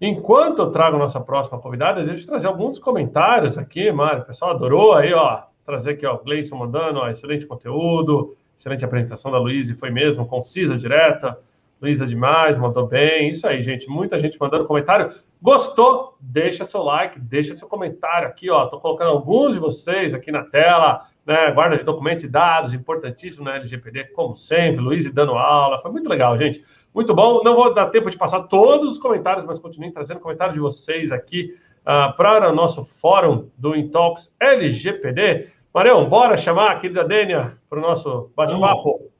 enquanto 0.00 0.60
eu 0.60 0.70
trago 0.70 0.96
a 0.96 0.98
nossa 0.98 1.20
próxima 1.20 1.58
convidada, 1.58 2.04
deixa 2.04 2.22
eu 2.22 2.26
trazer 2.26 2.46
alguns 2.46 2.78
comentários 2.78 3.58
aqui, 3.58 3.90
Mário. 3.92 4.22
O 4.22 4.26
pessoal 4.26 4.52
adorou 4.52 4.94
aí, 4.94 5.12
ó. 5.12 5.42
Trazer 5.64 5.92
aqui, 5.92 6.04
ó, 6.06 6.14
o 6.14 6.24
Gleison 6.24 6.56
mandando, 6.56 6.98
ó, 6.98 7.08
excelente 7.08 7.46
conteúdo, 7.46 8.36
excelente 8.58 8.84
apresentação 8.84 9.30
da 9.30 9.38
Luiz, 9.38 9.70
foi 9.78 9.90
mesmo, 9.90 10.26
concisa, 10.26 10.76
direta. 10.76 11.38
Luísa 11.82 12.06
demais, 12.06 12.56
mandou 12.56 12.86
bem. 12.86 13.30
Isso 13.30 13.44
aí, 13.44 13.60
gente. 13.60 13.88
Muita 13.88 14.16
gente 14.16 14.38
mandando 14.40 14.64
comentário. 14.64 15.12
Gostou? 15.42 16.16
Deixa 16.20 16.64
seu 16.64 16.80
like, 16.80 17.18
deixa 17.18 17.56
seu 17.56 17.66
comentário 17.66 18.28
aqui, 18.28 18.48
ó. 18.48 18.66
Tô 18.66 18.78
colocando 18.78 19.10
alguns 19.10 19.54
de 19.54 19.58
vocês 19.58 20.14
aqui 20.14 20.30
na 20.30 20.44
tela, 20.44 21.08
né? 21.26 21.50
Guarda 21.50 21.76
de 21.76 21.82
documentos 21.82 22.22
e 22.22 22.28
dados, 22.28 22.72
importantíssimo 22.72 23.44
na 23.44 23.56
LGPD, 23.56 24.04
como 24.12 24.36
sempre. 24.36 24.80
Luiz 24.80 25.12
dando 25.12 25.32
aula. 25.32 25.80
Foi 25.80 25.90
muito 25.90 26.08
legal, 26.08 26.38
gente. 26.38 26.64
Muito 26.94 27.12
bom. 27.12 27.42
Não 27.42 27.56
vou 27.56 27.74
dar 27.74 27.86
tempo 27.86 28.08
de 28.08 28.16
passar 28.16 28.44
todos 28.44 28.88
os 28.90 28.98
comentários, 28.98 29.44
mas 29.44 29.58
continuem 29.58 29.90
trazendo 29.90 30.20
comentários 30.20 30.54
de 30.54 30.60
vocês 30.60 31.10
aqui 31.10 31.52
uh, 31.80 32.16
para 32.16 32.48
o 32.48 32.54
nosso 32.54 32.84
fórum 32.84 33.48
do 33.58 33.74
Intox 33.74 34.32
LGPD. 34.38 35.48
Marião, 35.74 36.08
bora 36.08 36.36
chamar 36.36 36.70
a 36.70 36.78
querida 36.78 37.02
Dênia 37.02 37.58
para 37.68 37.80
o 37.80 37.82
nosso 37.82 38.30
bate-papo? 38.36 39.10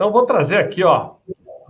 Então, 0.00 0.10
vou 0.10 0.24
trazer 0.24 0.56
aqui, 0.56 0.82
ó, 0.82 1.16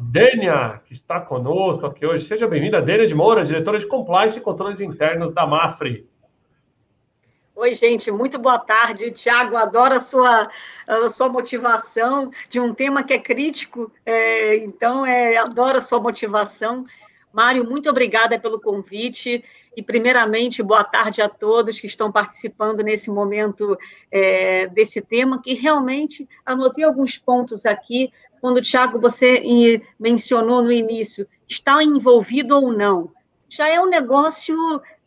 Dênia, 0.01 0.81
que 0.87 0.95
está 0.95 1.21
conosco 1.21 1.85
aqui 1.85 2.07
hoje. 2.07 2.25
Seja 2.25 2.49
bem-vinda, 2.49 2.81
Dênia 2.81 3.07
de 3.07 3.15
Moura, 3.15 3.45
diretora 3.45 3.79
de 3.79 3.87
Compliance 3.87 4.39
e 4.39 4.41
Controles 4.41 4.81
Internos 4.81 5.35
da 5.35 5.47
Mafre. 5.47 6.09
Oi, 7.55 7.75
gente, 7.75 8.11
muito 8.11 8.39
boa 8.39 8.59
tarde. 8.59 9.11
Tiago, 9.11 9.57
adoro 9.57 9.93
a 9.93 10.01
sua, 10.01 10.49
a 10.87 11.09
sua 11.11 11.29
motivação 11.29 12.31
de 12.49 12.59
um 12.59 12.73
tema 12.73 13.05
que 13.05 13.13
é 13.13 13.19
crítico, 13.19 13.93
é, 14.07 14.57
então, 14.57 15.05
é, 15.05 15.37
adoro 15.37 15.77
a 15.77 15.83
sua 15.83 16.01
motivação. 16.01 16.87
Mário, 17.33 17.65
muito 17.65 17.89
obrigada 17.89 18.39
pelo 18.39 18.61
convite. 18.61 19.45
E, 19.77 19.83
primeiramente, 19.83 20.63
boa 20.63 20.83
tarde 20.83 21.23
a 21.23 21.29
todos 21.29 21.79
que 21.79 21.87
estão 21.87 22.11
participando 22.11 22.83
nesse 22.83 23.09
momento 23.11 23.79
é, 24.11 24.67
desse 24.67 25.01
tema, 25.01 25.41
que 25.41 25.55
realmente 25.55 26.29
anotei 26.45 26.85
alguns 26.85 27.17
pontos 27.17 27.65
aqui 27.65 28.13
quando, 28.41 28.63
Tiago, 28.63 28.99
você 28.99 29.43
mencionou 29.99 30.63
no 30.63 30.73
início, 30.73 31.29
está 31.47 31.83
envolvido 31.85 32.57
ou 32.57 32.73
não. 32.73 33.13
Já 33.49 33.69
é 33.69 33.81
um 33.81 33.89
negócio, 33.89 34.57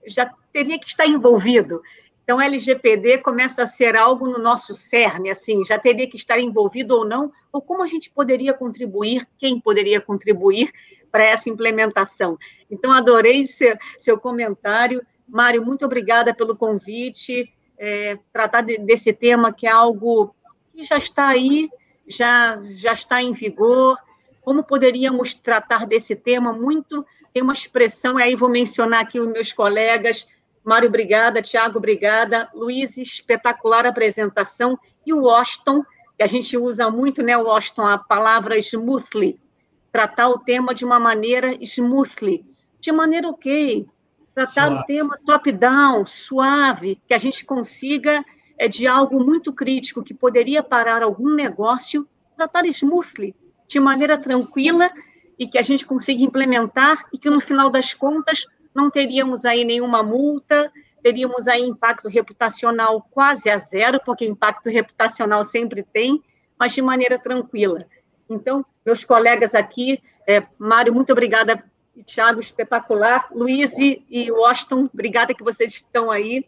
já 0.06 0.32
teria 0.52 0.80
que 0.80 0.88
estar 0.88 1.08
envolvido. 1.08 1.82
Então, 2.24 2.40
LGPD 2.40 3.18
começa 3.18 3.64
a 3.64 3.68
ser 3.68 3.98
algo 3.98 4.30
no 4.30 4.38
nosso 4.38 4.74
cerne, 4.74 5.30
assim, 5.30 5.66
já 5.66 5.78
teria 5.78 6.08
que 6.08 6.16
estar 6.16 6.40
envolvido 6.40 6.96
ou 6.96 7.06
não, 7.06 7.34
ou 7.52 7.62
como 7.62 7.84
a 7.84 7.88
gente 7.88 8.10
poderia 8.10 8.54
contribuir, 8.54 9.28
quem 9.38 9.60
poderia 9.60 10.00
contribuir 10.00 10.72
para 11.13 11.26
essa 11.26 11.47
implementação. 11.47 12.39
Então, 12.71 12.91
adorei 12.91 13.45
seu, 13.45 13.78
seu 13.99 14.19
comentário. 14.19 15.06
Mário, 15.28 15.63
muito 15.63 15.86
obrigada 15.86 16.34
pelo 16.34 16.58
convite. 16.58 17.54
É, 17.78 18.17
tratar 18.32 18.62
de, 18.62 18.80
desse 18.80 19.13
tema 19.13 19.54
que 19.54 19.67
é 19.67 19.69
algo 19.69 20.36
que 20.73 20.84
já 20.84 20.97
está 20.97 21.28
aí, 21.28 21.69
já, 22.08 22.60
já 22.63 22.93
está 22.93 23.21
em 23.21 23.32
vigor. 23.32 23.95
Como 24.41 24.63
poderíamos 24.63 25.36
tratar 25.36 25.86
desse 25.86 26.15
tema? 26.15 26.52
Muito, 26.52 27.06
tem 27.32 27.43
uma 27.43 27.54
expressão, 27.54 28.17
aí 28.17 28.36
vou 28.36 28.49
mencionar 28.49 29.02
aqui 29.02 29.19
os 29.19 29.28
meus 29.28 29.54
colegas, 29.54 30.28
Mário, 30.63 30.88
obrigada, 30.88 31.41
Tiago, 31.41 31.78
obrigada, 31.78 32.49
Luiz, 32.56 32.97
espetacular 32.97 33.86
apresentação, 33.86 34.80
e 35.06 35.13
o 35.13 35.23
Washington, 35.23 35.84
que 36.17 36.23
a 36.23 36.28
gente 36.28 36.58
usa 36.58 36.89
muito, 36.89 37.21
né, 37.21 37.38
Washington, 37.38 37.86
a 37.86 37.97
palavra 37.97 38.58
smoothly, 38.58 39.39
tratar 39.94 40.28
o 40.30 40.40
tema 40.40 40.74
de 40.74 40.84
uma 40.84 41.00
maneira 41.00 41.56
smoothly, 41.62 42.44
de 42.80 42.92
maneira 42.92 43.30
ok, 43.30 43.88
tratar 44.34 44.68
suave. 44.68 44.76
o 44.76 44.86
tema 44.86 45.20
top-down, 45.24 46.06
suave, 46.08 47.00
que 47.08 47.14
a 47.14 47.18
gente 47.20 47.46
consiga 47.46 48.26
é 48.58 48.68
de 48.68 48.88
algo 48.88 49.24
muito 49.24 49.54
crítico 49.54 50.04
que 50.04 50.14
poderia 50.14 50.64
parar 50.64 51.04
algum 51.04 51.36
negócio, 51.36 52.08
tratar 52.36 52.66
smoothly, 52.66 53.36
de 53.68 53.80
maneira 53.80 54.18
tranquila 54.18 54.92
e 55.38 55.48
que 55.48 55.60
a 55.60 55.62
gente 55.62 55.86
consiga 55.86 56.24
implementar 56.24 57.04
e 57.14 57.18
que 57.20 57.30
no 57.30 57.40
final 57.40 57.70
das 57.70 57.94
contas 57.94 58.48
não 58.74 58.90
teríamos 58.90 59.46
aí 59.46 59.64
nenhuma 59.64 60.02
multa, 60.02 60.72
teríamos 61.04 61.48
aí 61.48 61.62
impacto 61.62 62.10
reputacional 62.10 63.08
quase 63.12 63.48
a 63.48 63.60
zero, 63.60 64.00
porque 64.04 64.26
impacto 64.26 64.70
reputacional 64.70 65.44
sempre 65.44 65.84
tem, 65.84 66.20
mas 66.58 66.74
de 66.74 66.82
maneira 66.82 67.20
tranquila. 67.20 67.86
Então, 68.30 68.66
meus 68.86 69.04
colegas 69.04 69.54
aqui, 69.54 70.02
é, 70.28 70.44
Mário, 70.58 70.94
muito 70.94 71.12
obrigada, 71.12 71.64
Tiago, 72.06 72.40
espetacular, 72.40 73.28
Luiz 73.32 73.78
e 73.78 74.32
Washington, 74.32 74.86
obrigada 74.92 75.34
que 75.34 75.44
vocês 75.44 75.74
estão 75.74 76.10
aí. 76.10 76.46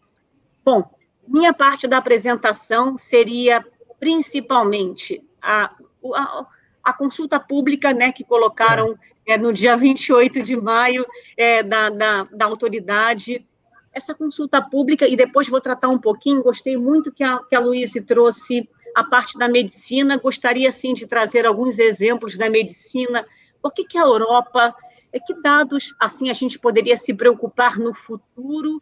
Bom, 0.63 0.89
minha 1.27 1.53
parte 1.53 1.87
da 1.87 1.97
apresentação 1.97 2.97
seria 2.97 3.63
principalmente 3.99 5.23
a, 5.41 5.71
a, 6.13 6.45
a 6.83 6.93
consulta 6.93 7.39
pública 7.39 7.93
né, 7.93 8.11
que 8.11 8.23
colocaram 8.23 8.95
é, 9.25 9.37
no 9.37 9.51
dia 9.51 9.75
28 9.77 10.41
de 10.41 10.55
maio 10.55 11.05
é, 11.35 11.63
da, 11.63 11.89
da, 11.89 12.23
da, 12.25 12.45
autoridade. 12.45 13.45
Essa 13.91 14.13
consulta 14.13 14.61
pública, 14.61 15.07
e 15.07 15.15
depois 15.15 15.47
vou 15.47 15.61
tratar 15.61 15.87
um 15.87 15.97
pouquinho, 15.97 16.43
gostei 16.43 16.75
muito 16.75 17.11
que 17.11 17.23
a, 17.23 17.39
que 17.39 17.55
a 17.55 17.59
Luíse 17.59 18.03
trouxe 18.03 18.69
a 18.95 19.03
parte 19.03 19.37
da 19.37 19.47
medicina, 19.47 20.17
gostaria, 20.17 20.71
sim, 20.71 20.93
de 20.93 21.05
trazer 21.05 21.45
alguns 21.45 21.77
exemplos 21.77 22.37
da 22.37 22.49
medicina. 22.49 23.25
Por 23.61 23.73
que, 23.73 23.83
que 23.83 23.97
a 23.97 24.01
Europa, 24.01 24.73
é 25.11 25.19
que 25.19 25.39
dados, 25.41 25.93
assim, 25.99 26.29
a 26.29 26.33
gente 26.33 26.57
poderia 26.57 26.95
se 26.95 27.13
preocupar 27.13 27.77
no 27.77 27.93
futuro 27.93 28.81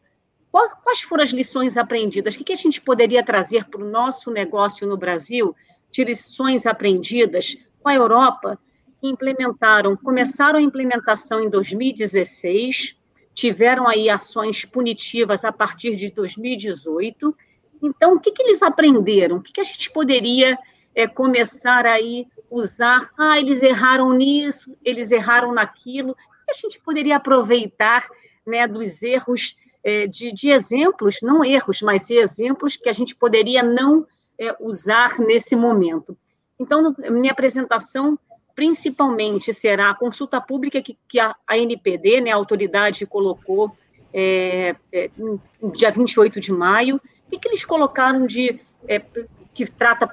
Quais 0.54 1.02
foram 1.02 1.23
as 1.23 1.32
lições 1.32 1.78
aprendidas? 1.78 2.36
O 2.36 2.43
que 2.43 2.54
a 2.54 2.56
gente 2.56 2.80
poderia 2.80 3.23
trazer 3.23 3.65
para 3.65 3.82
o 3.82 3.89
nosso 3.89 4.30
negócio 4.30 4.86
no 4.86 4.95
Brasil 4.95 5.56
de 5.91 6.04
lições 6.04 6.67
aprendidas 6.67 7.58
com 7.82 7.89
a 7.89 7.95
Europa, 7.95 8.60
que 9.02 9.08
implementaram, 9.08 9.97
começaram 9.97 10.60
a 10.60 10.62
implementação 10.62 11.39
em 11.39 11.49
2016, 11.49 12.95
tiveram 13.34 13.88
aí 13.88 14.12
ações 14.12 14.63
punitivas 14.63 15.43
a 15.43 15.52
partir 15.52 15.95
de 15.95 16.12
2018. 16.12 17.36
Então, 17.83 18.13
o 18.15 18.19
que, 18.19 18.31
que 18.31 18.41
eles 18.41 18.61
aprenderam? 18.61 19.37
O 19.37 19.41
que, 19.41 19.51
que 19.51 19.61
a 19.61 19.65
gente 19.65 19.91
poderia 19.91 20.57
é, 20.95 21.05
começar 21.05 21.85
aí 21.85 22.25
usar? 22.49 23.09
Ah, 23.17 23.37
eles 23.37 23.61
erraram 23.61 24.13
nisso, 24.13 24.75
eles 24.83 25.11
erraram 25.11 25.53
naquilo. 25.53 26.15
Que 26.15 26.51
a 26.51 26.53
gente 26.53 26.79
poderia 26.79 27.17
aproveitar 27.17 28.07
né, 28.47 28.67
dos 28.67 29.03
erros 29.03 29.57
é, 29.83 30.07
de, 30.07 30.31
de, 30.31 30.49
exemplos, 30.49 31.17
não 31.21 31.43
erros, 31.43 31.81
mas 31.81 32.09
exemplos 32.09 32.77
que 32.77 32.87
a 32.87 32.93
gente 32.93 33.15
poderia 33.15 33.61
não 33.61 34.07
é, 34.39 34.55
usar 34.59 35.19
nesse 35.19 35.55
momento. 35.55 36.17
Então, 36.57 36.95
minha 37.11 37.31
apresentação 37.31 38.17
principalmente 38.55 39.53
será 39.53 39.89
a 39.89 39.95
consulta 39.95 40.39
pública 40.39 40.81
que, 40.81 40.97
que 41.07 41.19
a, 41.19 41.35
a, 41.47 41.57
NPD, 41.57 42.21
né, 42.21 42.31
a 42.31 42.35
autoridade, 42.35 43.05
colocou 43.05 43.75
é, 44.13 44.75
é, 44.91 45.09
dia 45.73 45.91
28 45.91 46.39
de 46.39 46.51
maio. 46.51 47.01
O 47.33 47.39
que, 47.39 47.47
eles 47.47 47.65
colocaram 47.65 48.27
de 48.27 48.59
é, 48.87 49.01
que 49.53 49.65
trata 49.65 50.09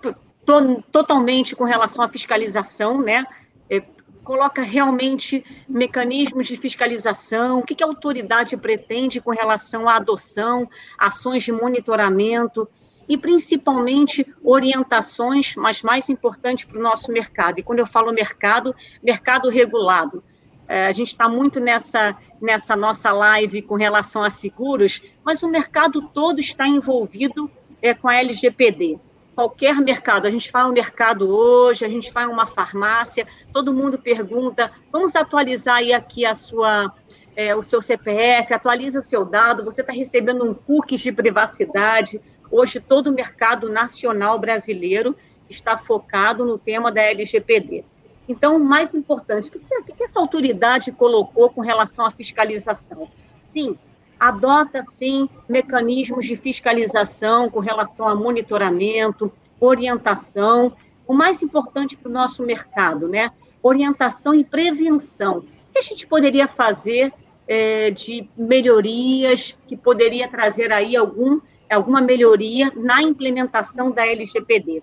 to, 0.00 0.82
totalmente 0.90 1.56
com 1.56 1.64
relação 1.64 2.04
à 2.04 2.08
fiscalização, 2.08 3.00
né? 3.00 3.26
É, 3.68 3.82
coloca 4.22 4.62
realmente 4.62 5.44
mecanismos 5.68 6.46
de 6.46 6.56
fiscalização, 6.56 7.58
o 7.58 7.62
que, 7.62 7.74
que 7.74 7.82
a 7.82 7.86
autoridade 7.86 8.56
pretende 8.56 9.20
com 9.20 9.32
relação 9.32 9.88
à 9.88 9.96
adoção, 9.96 10.68
ações 10.96 11.42
de 11.42 11.50
monitoramento 11.50 12.68
e 13.08 13.16
principalmente 13.16 14.24
orientações, 14.44 15.56
mas 15.56 15.82
mais 15.82 16.08
importante 16.08 16.66
para 16.66 16.78
o 16.78 16.82
nosso 16.82 17.10
mercado. 17.10 17.58
E 17.58 17.62
quando 17.62 17.80
eu 17.80 17.86
falo 17.86 18.12
mercado, 18.12 18.74
mercado 19.02 19.48
regulado. 19.48 20.22
É, 20.68 20.86
a 20.86 20.92
gente 20.92 21.08
está 21.08 21.28
muito 21.28 21.58
nessa, 21.58 22.16
nessa 22.42 22.74
nossa 22.74 23.12
live 23.12 23.62
com 23.62 23.76
relação 23.76 24.24
a 24.24 24.28
seguros, 24.28 25.00
mas 25.24 25.42
o 25.42 25.48
mercado 25.48 26.02
todo 26.08 26.40
está 26.40 26.66
envolvido 26.66 27.48
é, 27.80 27.94
com 27.94 28.08
a 28.08 28.16
LGPD 28.16 28.98
qualquer 29.34 29.76
mercado. 29.76 30.26
A 30.26 30.30
gente 30.30 30.50
faz 30.50 30.66
um 30.66 30.72
mercado 30.72 31.28
hoje, 31.34 31.84
a 31.84 31.88
gente 31.88 32.12
faz 32.12 32.28
uma 32.28 32.46
farmácia, 32.46 33.26
todo 33.52 33.72
mundo 33.72 33.98
pergunta, 33.98 34.70
vamos 34.90 35.16
atualizar 35.16 35.76
aí 35.76 35.92
aqui 35.92 36.24
a 36.24 36.34
sua, 36.34 36.92
é, 37.34 37.54
o 37.54 37.62
seu 37.62 37.80
CPF, 37.80 38.52
atualiza 38.52 38.98
o 38.98 39.02
seu 39.02 39.24
dado, 39.24 39.64
você 39.64 39.80
está 39.80 39.92
recebendo 39.92 40.44
um 40.44 40.54
cookies 40.54 41.00
de 41.00 41.12
privacidade. 41.12 42.20
Hoje, 42.50 42.80
todo 42.80 43.06
o 43.08 43.12
mercado 43.12 43.70
nacional 43.70 44.38
brasileiro 44.38 45.16
está 45.48 45.76
focado 45.76 46.44
no 46.44 46.58
tema 46.58 46.92
da 46.92 47.02
LGPD. 47.02 47.84
Então, 48.28 48.56
o 48.56 48.60
mais 48.60 48.94
importante, 48.94 49.48
o 49.48 49.84
que, 49.84 49.92
que 49.92 50.04
essa 50.04 50.20
autoridade 50.20 50.92
colocou 50.92 51.50
com 51.50 51.60
relação 51.60 52.06
à 52.06 52.10
fiscalização? 52.10 53.08
Sim, 53.34 53.76
adota, 54.18 54.82
sim, 54.82 55.28
mecanismos 55.48 56.26
de 56.26 56.36
fiscalização 56.36 57.50
com 57.50 57.58
relação 57.58 58.06
a 58.06 58.14
monitoramento, 58.14 59.32
orientação. 59.58 60.72
O 61.06 61.12
mais 61.12 61.42
importante 61.42 61.96
para 61.96 62.08
o 62.08 62.12
nosso 62.12 62.44
mercado, 62.44 63.08
né? 63.08 63.32
Orientação 63.62 64.34
e 64.34 64.44
prevenção. 64.44 65.38
O 65.38 65.72
que 65.72 65.78
a 65.78 65.82
gente 65.82 66.06
poderia 66.06 66.46
fazer 66.46 67.12
é, 67.48 67.90
de 67.90 68.28
melhorias 68.36 69.60
que 69.66 69.76
poderia 69.76 70.28
trazer 70.28 70.72
aí 70.72 70.94
algum, 70.96 71.40
alguma 71.68 72.00
melhoria 72.00 72.70
na 72.76 73.02
implementação 73.02 73.90
da 73.90 74.06
LGPD? 74.06 74.82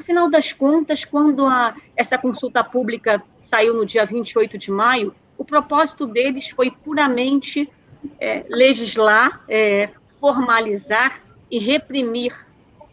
No 0.00 0.04
final 0.04 0.30
das 0.30 0.50
contas, 0.50 1.04
quando 1.04 1.44
a, 1.44 1.76
essa 1.94 2.16
consulta 2.16 2.64
pública 2.64 3.22
saiu 3.38 3.74
no 3.74 3.84
dia 3.84 4.06
28 4.06 4.56
de 4.56 4.70
maio, 4.70 5.14
o 5.36 5.44
propósito 5.44 6.06
deles 6.06 6.48
foi 6.48 6.70
puramente 6.70 7.70
é, 8.18 8.46
legislar, 8.48 9.44
é, 9.46 9.90
formalizar 10.18 11.20
e 11.50 11.58
reprimir 11.58 12.34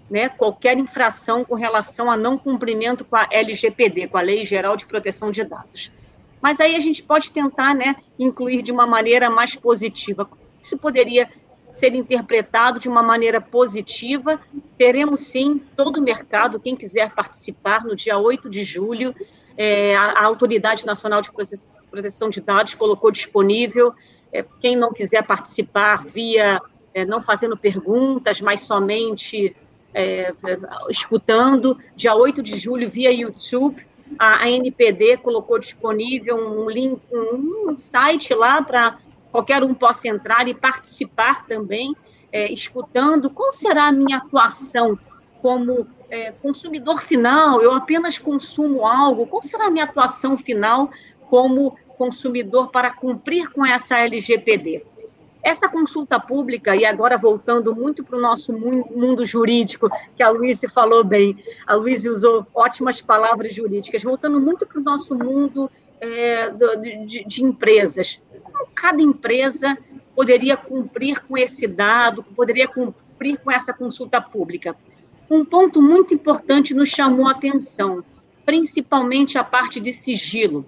né, 0.10 0.28
qualquer 0.28 0.78
infração 0.78 1.46
com 1.46 1.56
relação 1.56 2.12
a 2.12 2.17
não 2.17 2.38
cumprimento 2.38 3.06
com 3.06 3.15
a 3.15 3.26
LGPD, 3.32 4.10
com 4.10 4.17
a 4.17 4.22
Lei 4.22 4.43
Geral 4.43 4.76
de 4.76 4.86
Proteção 4.86 5.32
de 5.32 5.46
Dados. 5.46 5.93
Mas 6.41 6.60
aí 6.60 6.76
a 6.76 6.82
gente 6.82 7.02
pode 7.02 7.32
tentar 7.32 7.74
né, 7.74 7.96
incluir 8.20 8.62
de 8.62 8.74
uma 8.74 8.86
maneira 8.86 9.30
mais 9.30 9.56
positiva. 9.56 10.30
Isso 10.62 10.78
poderia 10.78 11.30
ser 11.77 11.93
interpretado 11.93 12.79
de 12.79 12.89
uma 12.89 13.03
maneira 13.03 13.39
positiva. 13.39 14.39
Teremos 14.77 15.21
sim 15.21 15.61
todo 15.75 15.97
o 15.97 16.01
mercado, 16.01 16.59
quem 16.59 16.75
quiser 16.75 17.11
participar, 17.11 17.83
no 17.83 17.95
dia 17.95 18.17
8 18.17 18.49
de 18.49 18.63
julho, 18.63 19.13
é, 19.55 19.95
a, 19.95 20.11
a 20.11 20.25
Autoridade 20.25 20.85
Nacional 20.85 21.21
de 21.21 21.31
Proteção 21.89 22.29
de 22.29 22.41
Dados 22.41 22.73
colocou 22.75 23.11
disponível 23.11 23.93
é, 24.31 24.45
quem 24.59 24.75
não 24.75 24.91
quiser 24.91 25.23
participar 25.23 26.05
via, 26.05 26.61
é, 26.93 27.05
não 27.05 27.21
fazendo 27.21 27.57
perguntas, 27.57 28.41
mas 28.41 28.61
somente 28.61 29.55
é, 29.93 30.33
escutando, 30.89 31.77
dia 31.95 32.13
8 32.13 32.43
de 32.43 32.57
julho, 32.57 32.89
via 32.89 33.11
YouTube, 33.11 33.85
a, 34.17 34.49
NPD 34.49 35.17
colocou 35.17 35.59
disponível 35.59 36.37
um 36.37 36.69
link, 36.69 37.01
um 37.11 37.77
site 37.77 38.33
lá 38.33 38.61
para 38.61 38.97
qualquer 39.38 39.63
um 39.63 39.71
possa 39.71 40.08
entrar 40.08 40.47
e 40.47 40.54
participar 40.56 41.45
também, 41.45 41.95
é, 42.32 42.52
escutando. 42.52 43.30
Qual 43.30 43.52
será 43.52 43.86
a 43.86 43.91
minha 43.91 44.17
atuação 44.17 44.97
como 45.43 45.86
é, 46.10 46.32
consumidor 46.32 47.04
final, 47.04 47.62
eu 47.62 47.71
apenas 47.71 48.17
consumo 48.17 48.84
algo, 48.84 49.28
qual 49.28 49.43
será 49.43 49.67
a 49.67 49.69
minha 49.69 49.84
atuação 49.84 50.36
final 50.36 50.89
como 51.30 51.78
consumidor 52.00 52.71
para 52.71 52.91
cumprir 52.91 53.52
com 53.52 53.63
essa 53.63 54.00
LGPD. 54.00 54.84
Essa 55.43 55.69
consulta 55.69 56.19
pública, 56.19 56.76
e 56.76 56.84
agora 56.84 57.15
voltando 57.15 57.76
muito 57.76 58.04
para 58.04 58.17
o 58.17 58.21
nosso 58.21 58.52
mundo 58.52 59.23
jurídico, 59.23 59.88
que 60.15 60.23
a 60.23 60.30
Luísa 60.30 60.67
falou 60.67 61.04
bem, 61.04 61.38
a 61.67 61.76
Luísa 61.76 62.12
usou 62.12 62.45
ótimas 62.56 63.02
palavras 63.02 63.54
jurídicas, 63.54 64.02
voltando 64.02 64.39
muito 64.39 64.65
para 64.65 64.80
o 64.80 64.84
nosso 64.84 65.13
mundo 65.15 65.69
é, 66.02 66.50
de, 67.06 67.23
de 67.23 67.43
empresas. 67.43 68.21
Como 68.58 68.72
cada 68.74 69.02
empresa 69.02 69.78
poderia 70.15 70.58
cumprir 70.58 71.20
com 71.22 71.38
esse 71.38 71.67
dado, 71.67 72.24
poderia 72.24 72.67
cumprir 72.67 73.38
com 73.38 73.52
essa 73.52 73.72
consulta 73.72 74.20
pública? 74.20 74.76
Um 75.30 75.46
ponto 75.46 75.82
muito 75.82 76.13
importante 76.13 76.74
nos 76.74 76.89
chamou 76.89 77.28
a 77.28 77.32
atenção, 77.32 78.04
principalmente 78.46 79.38
a 79.38 79.43
parte 79.43 79.80
de 79.80 79.93
sigilo 79.93 80.65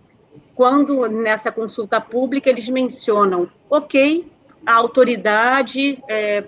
quando 0.59 1.07
nessa 1.07 1.53
consulta 1.53 2.01
pública 2.01 2.49
eles 2.49 2.67
mencionam, 2.67 3.49
ok, 3.69 4.29
a 4.65 4.73
autoridade, 4.73 6.03
é, 6.09 6.43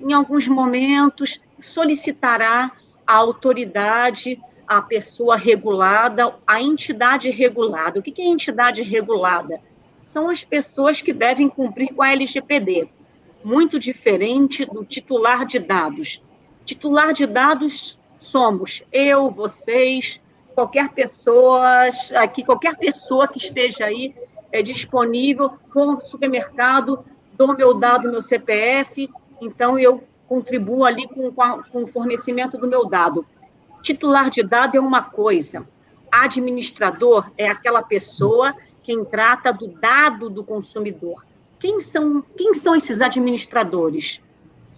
em 0.00 0.12
alguns 0.12 0.48
momentos, 0.48 1.40
solicitará 1.60 2.72
a 3.06 3.14
autoridade, 3.14 4.36
a 4.66 4.82
pessoa 4.82 5.36
regulada, 5.36 6.34
a 6.44 6.60
entidade 6.60 7.30
regulada. 7.30 8.00
O 8.00 8.02
que 8.02 8.20
é 8.20 8.24
entidade 8.24 8.82
regulada? 8.82 9.60
São 10.02 10.28
as 10.28 10.44
pessoas 10.44 11.00
que 11.00 11.12
devem 11.12 11.48
cumprir 11.48 11.94
com 11.94 12.02
a 12.02 12.12
LGPD, 12.12 12.88
muito 13.44 13.78
diferente 13.78 14.64
do 14.64 14.84
titular 14.84 15.46
de 15.46 15.58
dados. 15.58 16.22
Titular 16.64 17.12
de 17.12 17.26
dados 17.26 18.00
somos 18.18 18.84
eu, 18.92 19.30
vocês, 19.30 20.22
qualquer 20.54 20.90
pessoa, 20.90 21.88
aqui, 22.16 22.44
qualquer 22.44 22.76
pessoa 22.76 23.28
que 23.28 23.38
esteja 23.38 23.86
aí 23.86 24.14
é, 24.50 24.62
disponível, 24.62 25.52
for 25.72 25.86
no 25.86 26.04
supermercado, 26.04 27.04
dou 27.32 27.56
meu 27.56 27.74
dado, 27.74 28.10
meu 28.10 28.22
CPF, 28.22 29.08
então 29.40 29.78
eu 29.78 30.04
contribuo 30.28 30.84
ali 30.84 31.06
com, 31.08 31.32
com 31.32 31.82
o 31.82 31.86
fornecimento 31.86 32.56
do 32.58 32.66
meu 32.66 32.86
dado. 32.86 33.26
Titular 33.82 34.30
de 34.30 34.42
dado 34.42 34.76
é 34.76 34.80
uma 34.80 35.02
coisa, 35.02 35.66
administrador 36.10 37.30
é 37.36 37.48
aquela 37.48 37.82
pessoa 37.82 38.54
quem 38.82 39.04
trata 39.04 39.52
do 39.52 39.68
dado 39.68 40.28
do 40.28 40.42
consumidor. 40.42 41.24
Quem 41.58 41.78
são, 41.78 42.22
quem 42.36 42.54
são 42.54 42.74
esses 42.74 43.00
administradores? 43.00 44.20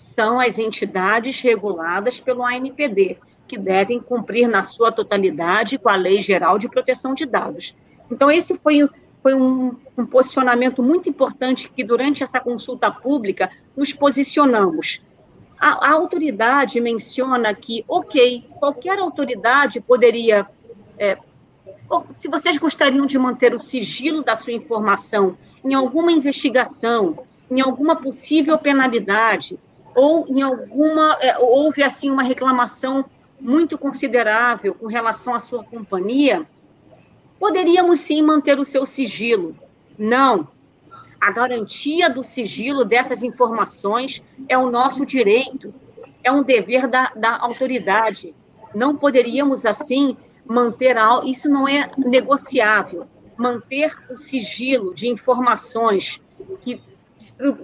São 0.02 0.38
as 0.38 0.58
entidades 0.58 1.40
reguladas 1.40 2.20
pelo 2.20 2.44
ANPD 2.44 3.18
que 3.46 3.58
devem 3.58 4.00
cumprir 4.00 4.48
na 4.48 4.62
sua 4.62 4.90
totalidade 4.90 5.78
com 5.78 5.88
a 5.88 5.96
Lei 5.96 6.20
Geral 6.20 6.58
de 6.58 6.68
Proteção 6.68 7.14
de 7.14 7.26
Dados. 7.26 7.76
Então, 8.10 8.30
esse 8.30 8.56
foi, 8.58 8.88
foi 9.22 9.34
um, 9.34 9.76
um 9.96 10.06
posicionamento 10.06 10.82
muito 10.82 11.08
importante 11.08 11.68
que, 11.68 11.84
durante 11.84 12.22
essa 12.22 12.40
consulta 12.40 12.90
pública, 12.90 13.50
nos 13.76 13.92
posicionamos. 13.92 15.00
A, 15.58 15.88
a, 15.88 15.92
autoridade 15.92 16.80
menciona 16.80 17.54
que, 17.54 17.84
ok, 17.88 18.46
qualquer 18.58 18.98
autoridade 18.98 19.80
poderia. 19.80 20.46
É, 20.98 21.18
se 22.10 22.28
vocês 22.28 22.58
gostariam 22.58 23.06
de 23.06 23.18
manter 23.18 23.54
o 23.54 23.60
sigilo 23.60 24.22
da 24.22 24.36
sua 24.36 24.52
informação 24.52 25.36
em 25.64 25.74
alguma 25.74 26.12
investigação, 26.12 27.26
em 27.50 27.60
alguma 27.60 27.96
possível 27.96 28.58
penalidade, 28.58 29.58
ou 29.94 30.26
em 30.28 30.42
alguma. 30.42 31.16
É, 31.20 31.38
houve, 31.38 31.82
assim, 31.82 32.10
uma 32.10 32.22
reclamação 32.22 33.04
muito 33.40 33.78
considerável 33.78 34.74
com 34.74 34.86
relação 34.86 35.34
à 35.34 35.40
sua 35.40 35.62
companhia, 35.64 36.46
poderíamos 37.38 38.00
sim 38.00 38.22
manter 38.22 38.58
o 38.58 38.64
seu 38.64 38.84
sigilo. 38.86 39.56
Não. 39.98 40.48
A 41.20 41.30
garantia 41.30 42.10
do 42.10 42.22
sigilo 42.22 42.84
dessas 42.84 43.22
informações 43.22 44.22
é 44.48 44.58
o 44.58 44.70
nosso 44.70 45.06
direito, 45.06 45.72
é 46.22 46.30
um 46.30 46.42
dever 46.42 46.86
da, 46.86 47.12
da 47.14 47.38
autoridade. 47.38 48.34
Não 48.74 48.96
poderíamos, 48.96 49.64
assim, 49.64 50.16
manter. 50.44 50.96
Isso 51.24 51.48
não 51.48 51.66
é 51.68 51.90
negociável. 51.96 53.06
Manter 53.36 53.92
o 54.10 54.16
sigilo 54.16 54.94
de 54.94 55.08
informações 55.08 56.22
que 56.60 56.80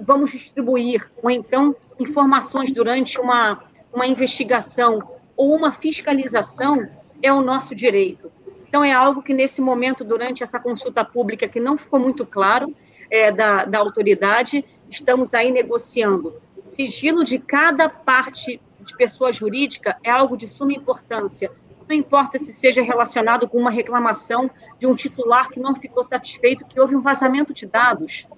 vamos 0.02 0.30
distribuir, 0.32 1.08
ou 1.22 1.30
então 1.30 1.76
informações 1.98 2.72
durante 2.72 3.20
uma, 3.20 3.62
uma 3.92 4.06
investigação 4.06 5.02
ou 5.36 5.54
uma 5.54 5.72
fiscalização 5.72 6.88
é 7.22 7.32
o 7.32 7.40
nosso 7.40 7.74
direito. 7.74 8.30
Então, 8.68 8.84
é 8.84 8.92
algo 8.92 9.22
que, 9.22 9.34
nesse 9.34 9.60
momento, 9.60 10.04
durante 10.04 10.42
essa 10.42 10.60
consulta 10.60 11.04
pública, 11.04 11.48
que 11.48 11.58
não 11.58 11.76
ficou 11.76 11.98
muito 11.98 12.24
claro 12.24 12.74
é, 13.10 13.32
da, 13.32 13.64
da 13.64 13.78
autoridade, 13.78 14.64
estamos 14.88 15.34
aí 15.34 15.50
negociando. 15.50 16.34
Sigilo 16.64 17.24
de 17.24 17.38
cada 17.38 17.88
parte 17.88 18.60
de 18.80 18.96
pessoa 18.96 19.32
jurídica 19.32 19.96
é 20.04 20.10
algo 20.10 20.36
de 20.36 20.46
suma 20.46 20.72
importância. 20.72 21.50
Não 21.90 21.96
importa 21.96 22.38
se 22.38 22.52
seja 22.52 22.80
relacionado 22.82 23.48
com 23.48 23.58
uma 23.58 23.68
reclamação 23.68 24.48
de 24.78 24.86
um 24.86 24.94
titular 24.94 25.48
que 25.48 25.58
não 25.58 25.74
ficou 25.74 26.04
satisfeito, 26.04 26.64
que 26.64 26.78
houve 26.78 26.94
um 26.94 27.00
vazamento 27.00 27.52
de 27.52 27.66
dados, 27.66 28.28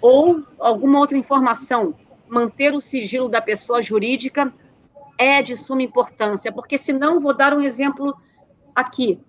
ou 0.00 0.42
alguma 0.58 0.98
outra 0.98 1.16
informação. 1.16 1.94
Manter 2.26 2.74
o 2.74 2.80
sigilo 2.80 3.28
da 3.28 3.40
pessoa 3.40 3.80
jurídica 3.80 4.52
é 5.16 5.40
de 5.40 5.56
suma 5.56 5.84
importância, 5.84 6.50
porque 6.50 6.76
senão 6.76 7.20
vou 7.20 7.32
dar 7.32 7.54
um 7.54 7.60
exemplo 7.60 8.12
aqui. 8.74 9.20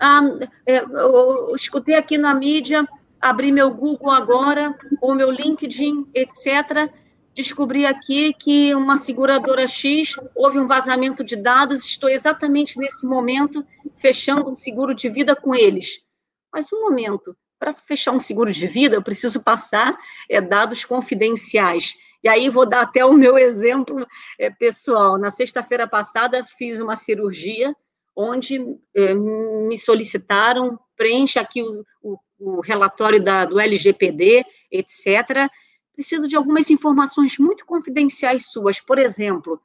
Ah, 0.00 0.22
é, 0.66 0.80
eu 0.80 1.54
escutei 1.54 1.94
aqui 1.94 2.18
na 2.18 2.34
mídia, 2.34 2.88
abri 3.20 3.52
meu 3.52 3.70
Google 3.70 4.10
agora, 4.10 4.76
ou 5.00 5.14
meu 5.14 5.30
LinkedIn, 5.30 6.08
etc., 6.12 6.92
descobri 7.36 7.84
aqui 7.84 8.32
que 8.32 8.74
uma 8.74 8.96
seguradora 8.96 9.68
X 9.68 10.16
houve 10.34 10.58
um 10.58 10.66
vazamento 10.66 11.22
de 11.22 11.36
dados, 11.36 11.84
estou 11.84 12.08
exatamente 12.08 12.78
nesse 12.78 13.06
momento 13.06 13.64
fechando 13.96 14.50
um 14.50 14.54
seguro 14.54 14.94
de 14.94 15.10
vida 15.10 15.36
com 15.36 15.54
eles. 15.54 16.02
Mas 16.50 16.72
um 16.72 16.80
momento, 16.80 17.36
para 17.58 17.74
fechar 17.74 18.12
um 18.12 18.18
seguro 18.18 18.50
de 18.50 18.66
vida, 18.66 18.96
eu 18.96 19.02
preciso 19.02 19.42
passar 19.42 19.98
é, 20.30 20.40
dados 20.40 20.82
confidenciais. 20.86 21.94
E 22.24 22.28
aí 22.28 22.48
vou 22.48 22.64
dar 22.64 22.80
até 22.80 23.04
o 23.04 23.12
meu 23.12 23.36
exemplo 23.36 24.06
é, 24.38 24.48
pessoal. 24.48 25.18
Na 25.18 25.30
sexta-feira 25.30 25.86
passada 25.86 26.42
fiz 26.56 26.80
uma 26.80 26.96
cirurgia 26.96 27.76
onde 28.16 28.58
é, 28.94 29.12
me 29.14 29.76
solicitaram 29.76 30.78
preencha 30.96 31.42
aqui 31.42 31.62
o, 31.62 31.84
o, 32.02 32.18
o 32.38 32.60
relatório 32.62 33.22
da, 33.22 33.44
do 33.44 33.60
LGPD, 33.60 34.42
etc. 34.72 35.50
preciso 35.96 36.28
de 36.28 36.36
algumas 36.36 36.70
informações 36.70 37.38
muito 37.38 37.64
confidenciais 37.64 38.46
suas. 38.46 38.78
Por 38.78 38.98
exemplo, 38.98 39.60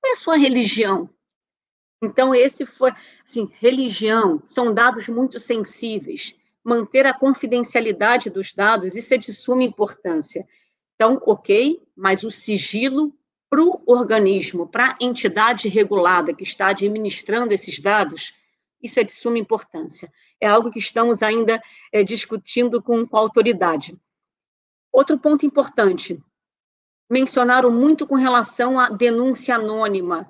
qual 0.00 0.10
é 0.10 0.12
a 0.14 0.16
sua 0.16 0.36
religião? 0.36 1.08
Então, 2.02 2.34
esse 2.34 2.64
foi, 2.66 2.92
assim, 3.24 3.48
religião, 3.60 4.42
são 4.46 4.72
dados 4.72 5.06
muito 5.08 5.38
sensíveis. 5.38 6.34
Manter 6.64 7.06
a 7.06 7.14
confidencialidade 7.14 8.30
dos 8.30 8.52
dados, 8.52 8.96
isso 8.96 9.14
é 9.14 9.18
de 9.18 9.32
suma 9.32 9.62
importância. 9.62 10.46
Então, 10.94 11.20
ok, 11.24 11.80
mas 11.94 12.22
o 12.22 12.30
sigilo 12.30 13.14
para 13.48 13.62
o 13.62 13.82
organismo, 13.86 14.66
para 14.66 14.88
a 14.88 14.96
entidade 15.00 15.68
regulada 15.68 16.34
que 16.34 16.42
está 16.42 16.68
administrando 16.68 17.54
esses 17.54 17.78
dados, 17.78 18.34
isso 18.82 18.98
é 18.98 19.04
de 19.04 19.12
suma 19.12 19.38
importância. 19.38 20.12
É 20.40 20.48
algo 20.48 20.70
que 20.70 20.78
estamos 20.78 21.22
ainda 21.22 21.62
é, 21.92 22.02
discutindo 22.02 22.82
com, 22.82 23.06
com 23.06 23.16
a 23.16 23.20
autoridade. 23.20 23.96
Outro 24.96 25.18
ponto 25.18 25.44
importante, 25.44 26.18
mencionaram 27.10 27.70
muito 27.70 28.06
com 28.06 28.14
relação 28.14 28.80
à 28.80 28.88
denúncia 28.88 29.54
anônima. 29.54 30.26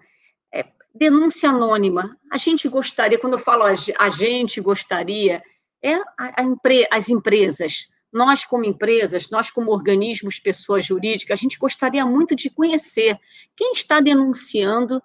É, 0.53 0.64
denúncia 0.93 1.51
anônima, 1.51 2.19
a 2.29 2.37
gente 2.37 2.69
gostaria, 2.69 3.17
quando 3.17 3.35
eu 3.35 3.39
falo 3.39 3.62
a, 3.62 4.11
gente 4.11 4.61
gostaria, 4.61 5.41
é 5.81 5.95
a, 5.95 6.41
a 6.41 6.43
empre, 6.43 6.85
as 6.91 7.09
empresas, 7.09 7.89
nós 8.12 8.45
como 8.45 8.64
empresas, 8.64 9.31
nós 9.31 9.53
como 9.53 9.71
organismos, 9.71 10.41
pessoas 10.41 10.85
jurídicas, 10.85 11.39
a 11.39 11.41
gente 11.41 11.61
gostaria 11.61 12.05
muito 12.05 12.35
de 12.35 12.51
conhecer 12.51 13.17
quem 13.55 13.71
está 13.71 14.01
denunciando 14.01 15.01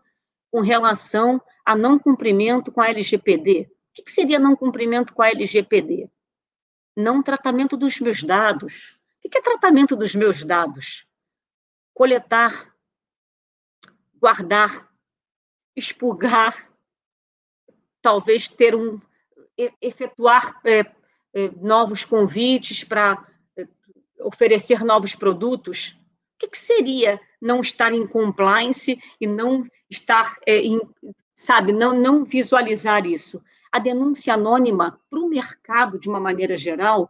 com 0.49 0.61
relação 0.61 1.39
a 1.63 1.75
não 1.75 1.99
cumprimento 1.99 2.71
com 2.71 2.81
a 2.81 2.89
LGPD. 2.89 3.69
O 3.95 4.03
que 4.03 4.09
seria 4.09 4.39
não 4.39 4.55
cumprimento 4.55 5.13
com 5.13 5.21
a 5.21 5.29
LGPD? 5.29 6.09
Não 6.97 7.21
tratamento 7.21 7.77
dos 7.77 7.99
meus 7.99 8.23
dados. 8.23 8.99
O 9.23 9.29
que 9.29 9.37
é 9.37 9.41
tratamento 9.41 9.95
dos 9.95 10.15
meus 10.15 10.43
dados? 10.43 11.05
Coletar, 11.93 12.73
guardar, 14.19 14.89
expurgar, 15.75 16.69
talvez 18.01 18.47
ter 18.47 18.75
um 18.75 18.99
efetuar 19.79 20.59
é, 20.65 20.79
é, 21.33 21.49
novos 21.61 22.03
convites 22.03 22.83
para 22.83 23.25
é, 23.55 23.67
oferecer 24.19 24.83
novos 24.83 25.15
produtos. 25.15 25.97
O 26.35 26.47
que, 26.47 26.57
seria 26.57 27.19
não 27.39 27.61
estar 27.61 27.93
em 27.93 28.07
compliance 28.07 28.99
e 29.19 29.27
não 29.27 29.67
estar, 29.89 30.35
é, 30.47 30.57
em, 30.57 30.79
sabe, 31.35 31.71
não, 31.71 31.93
não 31.93 32.25
visualizar 32.25 33.05
isso? 33.05 33.43
A 33.71 33.79
denúncia 33.79 34.33
anônima 34.33 34.99
para 35.09 35.19
o 35.19 35.29
mercado, 35.29 35.99
de 35.99 36.09
uma 36.09 36.19
maneira 36.19 36.57
geral, 36.57 37.09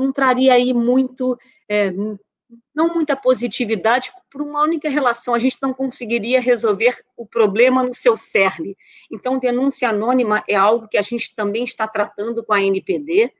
não 0.00 0.12
traria 0.12 0.54
aí 0.54 0.72
muito, 0.72 1.38
é, 1.68 1.92
não 2.74 2.94
muita 2.94 3.14
positividade 3.14 4.10
por 4.30 4.42
uma 4.42 4.62
única 4.62 4.88
relação. 4.88 5.34
A 5.34 5.38
gente 5.38 5.58
não 5.60 5.72
conseguiria 5.72 6.40
resolver 6.40 6.96
o 7.16 7.26
problema 7.26 7.82
no 7.82 7.94
seu 7.94 8.16
cerne. 8.16 8.76
Então, 9.10 9.38
denúncia 9.38 9.88
anônima 9.88 10.42
é 10.48 10.56
algo 10.56 10.88
que 10.88 10.96
a 10.96 11.02
gente 11.02 11.34
também 11.36 11.64
está 11.64 11.86
tratando 11.86 12.42
com 12.42 12.52
a 12.52 12.62
NPD 12.62 13.32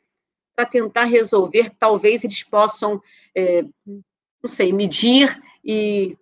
para 0.55 0.67
tentar 0.67 1.05
resolver. 1.05 1.71
Talvez 1.79 2.23
eles 2.23 2.43
possam, 2.43 3.03
é, 3.35 3.63
não 3.87 4.49
sei, 4.49 4.73
medir 4.73 5.41
e 5.65 6.17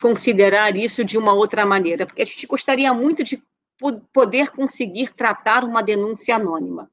considerar 0.00 0.76
isso 0.76 1.04
de 1.04 1.16
uma 1.16 1.32
outra 1.32 1.64
maneira, 1.64 2.06
porque 2.06 2.22
a 2.22 2.24
gente 2.24 2.46
gostaria 2.46 2.92
muito 2.92 3.22
de 3.22 3.40
poder 4.12 4.50
conseguir 4.50 5.12
tratar 5.12 5.64
uma 5.64 5.82
denúncia 5.82 6.36
anônima. 6.36 6.90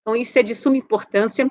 Então, 0.00 0.16
isso 0.16 0.38
é 0.38 0.42
de 0.42 0.54
suma 0.54 0.76
importância. 0.76 1.48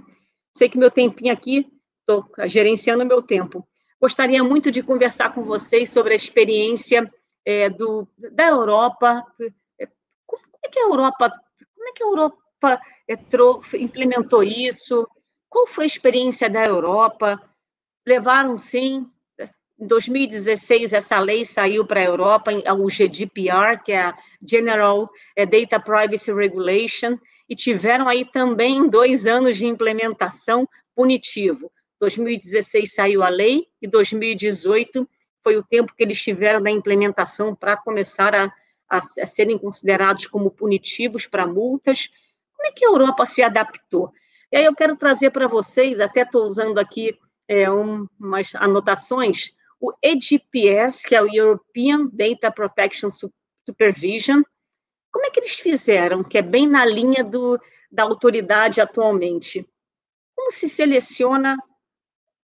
Sei 0.53 0.69
que 0.69 0.77
meu 0.77 0.91
tempinho 0.91 1.33
aqui 1.33 1.67
estou 1.99 2.29
gerenciando 2.47 3.05
meu 3.05 3.21
tempo. 3.21 3.67
Gostaria 3.99 4.43
muito 4.43 4.71
de 4.71 4.81
conversar 4.81 5.33
com 5.33 5.43
vocês 5.43 5.89
sobre 5.89 6.13
a 6.13 6.15
experiência 6.15 7.11
é, 7.45 7.69
do, 7.69 8.07
da 8.17 8.47
Europa. 8.47 9.25
É, 9.79 9.87
como 10.25 10.41
é 10.65 10.69
que 10.69 10.79
a 10.79 10.83
Europa, 10.83 11.29
como 11.75 11.87
é 11.87 11.91
que 11.93 12.03
a 12.03 12.07
Europa 12.07 12.81
é, 13.07 13.77
implementou 13.77 14.43
isso? 14.43 15.07
Qual 15.49 15.67
foi 15.67 15.85
a 15.85 15.87
experiência 15.87 16.49
da 16.49 16.65
Europa? 16.65 17.41
Levaram, 18.05 18.55
sim, 18.57 19.07
em 19.81 19.87
2016, 19.87 20.93
essa 20.93 21.19
lei 21.19 21.43
saiu 21.43 21.85
para 21.85 21.99
a 21.99 22.05
Europa, 22.05 22.51
o 22.51 22.87
GDPR, 22.87 23.81
que 23.83 23.91
é 23.91 24.01
a 24.03 24.17
General 24.47 25.09
é, 25.35 25.43
Data 25.43 25.79
Privacy 25.79 26.31
Regulation, 26.31 27.17
e 27.51 27.55
tiveram 27.55 28.07
aí 28.07 28.23
também 28.23 28.89
dois 28.89 29.27
anos 29.27 29.57
de 29.57 29.67
implementação 29.67 30.65
punitivo. 30.95 31.69
2016 31.99 32.93
saiu 32.93 33.21
a 33.23 33.27
lei 33.27 33.67
e 33.81 33.87
2018 33.89 35.05
foi 35.43 35.57
o 35.57 35.63
tempo 35.63 35.93
que 35.93 36.01
eles 36.01 36.23
tiveram 36.23 36.63
da 36.63 36.71
implementação 36.71 37.53
para 37.53 37.75
começar 37.75 38.33
a, 38.33 38.45
a, 38.89 38.99
a, 38.99 39.01
serem 39.01 39.57
considerados 39.57 40.27
como 40.27 40.49
punitivos 40.49 41.27
para 41.27 41.45
multas. 41.45 42.07
Como 42.55 42.69
é 42.69 42.71
que 42.71 42.85
a 42.85 42.87
Europa 42.87 43.25
se 43.25 43.43
adaptou? 43.43 44.13
E 44.49 44.55
aí 44.55 44.63
eu 44.63 44.73
quero 44.73 44.95
trazer 44.95 45.31
para 45.31 45.49
vocês, 45.49 45.99
até 45.99 46.21
estou 46.21 46.45
usando 46.45 46.77
aqui 46.77 47.19
é, 47.49 47.69
um, 47.69 48.07
umas 48.17 48.55
anotações, 48.55 49.53
o 49.77 49.91
EDPS, 50.01 51.05
que 51.05 51.15
é 51.15 51.21
o 51.21 51.27
European 51.27 52.07
Data 52.13 52.49
Protection 52.49 53.09
Supervision. 53.11 54.41
Como 55.11 55.25
é 55.25 55.29
que 55.29 55.39
eles 55.39 55.59
fizeram, 55.59 56.23
que 56.23 56.37
é 56.37 56.41
bem 56.41 56.67
na 56.67 56.85
linha 56.85 57.23
do, 57.23 57.59
da 57.91 58.03
autoridade 58.03 58.79
atualmente? 58.79 59.67
Como 60.35 60.51
se 60.51 60.69
seleciona 60.69 61.57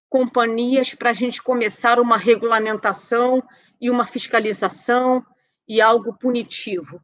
companhias 0.10 0.94
para 0.94 1.12
a 1.12 1.14
gente 1.14 1.42
começar 1.42 2.00
uma 2.00 2.18
regulamentação 2.18 3.44
e 3.80 3.90
uma 3.90 4.06
fiscalização 4.06 5.26
e 5.68 5.82
algo 5.82 6.14
punitivo. 6.18 7.02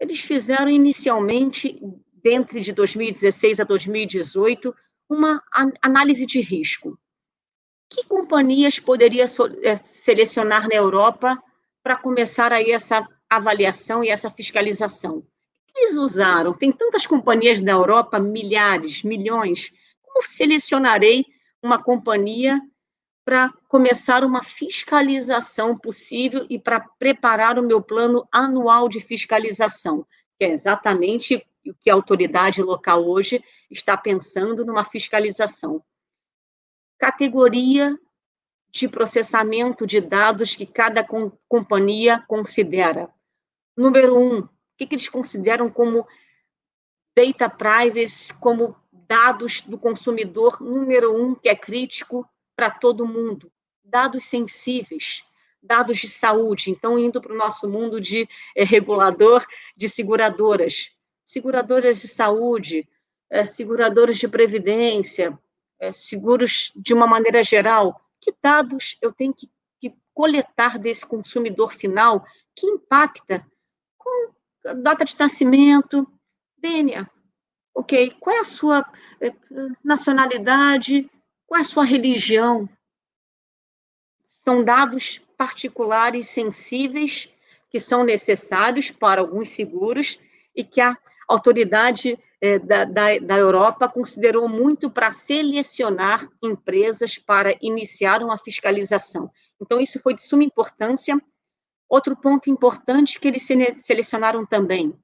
Eles 0.00 0.20
fizeram 0.20 0.68
inicialmente, 0.68 1.78
dentro 2.22 2.60
de 2.60 2.72
2016 2.72 3.60
a 3.60 3.64
2018, 3.64 4.74
uma 5.08 5.42
análise 5.80 6.26
de 6.26 6.40
risco. 6.40 6.98
Que 7.88 8.04
companhias 8.04 8.80
poderia 8.80 9.24
eh, 9.24 9.76
selecionar 9.84 10.68
na 10.68 10.74
Europa 10.74 11.40
para 11.82 11.96
começar 11.96 12.52
aí 12.52 12.72
essa 12.72 13.06
avaliação 13.28 14.02
e 14.02 14.08
essa 14.08 14.30
fiscalização? 14.30 15.26
Eles 15.74 15.96
usaram, 15.96 16.54
tem 16.54 16.72
tantas 16.72 17.06
companhias 17.06 17.60
na 17.60 17.72
Europa, 17.72 18.18
milhares, 18.18 19.02
milhões, 19.02 19.72
como 20.02 20.26
selecionarei 20.26 21.26
uma 21.62 21.82
companhia 21.82 22.60
para 23.24 23.52
começar 23.68 24.24
uma 24.24 24.42
fiscalização 24.42 25.76
possível 25.76 26.46
e 26.48 26.58
para 26.58 26.80
preparar 26.80 27.58
o 27.58 27.62
meu 27.62 27.82
plano 27.82 28.26
anual 28.30 28.88
de 28.88 29.00
fiscalização, 29.00 30.06
que 30.38 30.44
é 30.44 30.52
exatamente 30.52 31.44
o 31.66 31.74
que 31.74 31.90
a 31.90 31.94
autoridade 31.94 32.62
local 32.62 33.04
hoje 33.04 33.42
está 33.68 33.96
pensando 33.96 34.64
numa 34.64 34.84
fiscalização. 34.84 35.82
Categoria 36.98 37.98
de 38.70 38.88
processamento 38.88 39.86
de 39.86 40.00
dados 40.00 40.54
que 40.54 40.64
cada 40.64 41.02
com, 41.02 41.30
companhia 41.48 42.22
considera. 42.28 43.12
Número 43.76 44.18
um, 44.18 44.38
o 44.40 44.48
que, 44.76 44.86
que 44.86 44.94
eles 44.94 45.08
consideram 45.08 45.70
como 45.70 46.06
data 47.16 47.48
privacy, 47.48 48.32
como 48.34 48.76
dados 48.92 49.60
do 49.60 49.78
consumidor 49.78 50.60
número 50.60 51.14
um, 51.14 51.34
que 51.34 51.48
é 51.48 51.56
crítico 51.56 52.28
para 52.54 52.70
todo 52.70 53.06
mundo, 53.06 53.50
dados 53.84 54.24
sensíveis, 54.24 55.24
dados 55.62 55.98
de 55.98 56.08
saúde. 56.08 56.70
Então, 56.70 56.98
indo 56.98 57.20
para 57.20 57.32
o 57.32 57.36
nosso 57.36 57.68
mundo 57.68 58.00
de 58.00 58.28
é, 58.54 58.64
regulador 58.64 59.44
de 59.76 59.88
seguradoras, 59.88 60.90
seguradoras 61.24 62.00
de 62.00 62.08
saúde, 62.08 62.88
é, 63.30 63.44
seguradoras 63.44 64.16
de 64.16 64.28
previdência, 64.28 65.38
é, 65.78 65.92
seguros 65.92 66.72
de 66.76 66.94
uma 66.94 67.06
maneira 67.06 67.42
geral. 67.42 68.00
Que 68.20 68.34
dados 68.42 68.96
eu 69.02 69.12
tenho 69.12 69.34
que, 69.34 69.48
que 69.80 69.94
coletar 70.14 70.78
desse 70.78 71.04
consumidor 71.04 71.72
final 71.72 72.24
que 72.54 72.66
impacta 72.66 73.46
com 74.06 74.82
data 74.82 75.04
de 75.04 75.18
nascimento, 75.18 76.06
DNA, 76.58 77.06
Ok, 77.76 78.16
qual 78.18 78.34
é 78.34 78.40
a 78.40 78.44
sua 78.44 78.86
eh, 79.20 79.34
nacionalidade? 79.84 81.10
Qual 81.46 81.58
é 81.58 81.60
a 81.60 81.64
sua 81.64 81.84
religião? 81.84 82.66
São 84.22 84.64
dados 84.64 85.20
particulares 85.36 86.26
sensíveis 86.26 87.30
que 87.68 87.78
são 87.78 88.02
necessários 88.02 88.90
para 88.90 89.20
alguns 89.20 89.50
seguros 89.50 90.18
e 90.54 90.64
que 90.64 90.80
a 90.80 90.96
autoridade 91.28 92.18
eh, 92.40 92.58
da, 92.60 92.86
da, 92.86 93.18
da 93.18 93.36
Europa 93.36 93.90
considerou 93.90 94.48
muito 94.48 94.90
para 94.90 95.10
selecionar 95.10 96.26
empresas 96.42 97.18
para 97.18 97.58
iniciar 97.60 98.22
uma 98.22 98.38
fiscalização. 98.38 99.30
Então, 99.60 99.78
isso 99.78 100.00
foi 100.00 100.14
de 100.14 100.22
suma 100.22 100.44
importância. 100.44 101.20
Outro 101.88 102.16
ponto 102.16 102.50
importante 102.50 103.18
que 103.18 103.28
eles 103.28 103.46
selecionaram 103.74 104.44
também: 104.44 104.94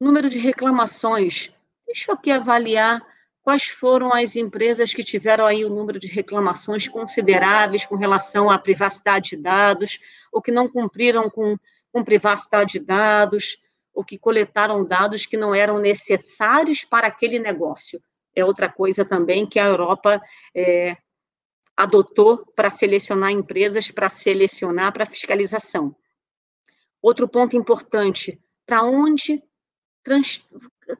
número 0.00 0.28
de 0.28 0.38
reclamações 0.38 1.52
Deixa 1.92 2.10
eu 2.10 2.14
aqui 2.14 2.30
avaliar 2.30 3.06
quais 3.42 3.64
foram 3.64 4.14
as 4.14 4.34
empresas 4.34 4.94
que 4.94 5.04
tiveram 5.04 5.44
aí 5.44 5.62
o 5.62 5.68
número 5.68 6.00
de 6.00 6.06
reclamações 6.06 6.88
consideráveis 6.88 7.84
com 7.84 7.96
relação 7.96 8.50
à 8.50 8.58
privacidade 8.58 9.30
de 9.30 9.36
dados, 9.36 10.00
ou 10.32 10.40
que 10.40 10.50
não 10.50 10.66
cumpriram 10.66 11.28
com, 11.28 11.54
com 11.92 12.02
privacidade 12.02 12.78
de 12.78 12.86
dados, 12.86 13.58
ou 13.92 14.02
que 14.02 14.16
coletaram 14.16 14.82
dados 14.86 15.26
que 15.26 15.36
não 15.36 15.54
eram 15.54 15.78
necessários 15.78 16.82
para 16.82 17.08
aquele 17.08 17.38
negócio. 17.38 18.02
É 18.34 18.42
outra 18.42 18.70
coisa 18.72 19.04
também 19.04 19.44
que 19.44 19.58
a 19.58 19.66
Europa 19.66 20.18
é, 20.54 20.96
adotou 21.76 22.46
para 22.56 22.70
selecionar 22.70 23.32
empresas, 23.32 23.90
para 23.90 24.08
selecionar 24.08 24.94
para 24.94 25.04
fiscalização. 25.04 25.94
Outro 27.02 27.28
ponto 27.28 27.56
importante, 27.56 28.40
para 28.64 28.84
onde 28.84 29.42
trans, 30.04 30.48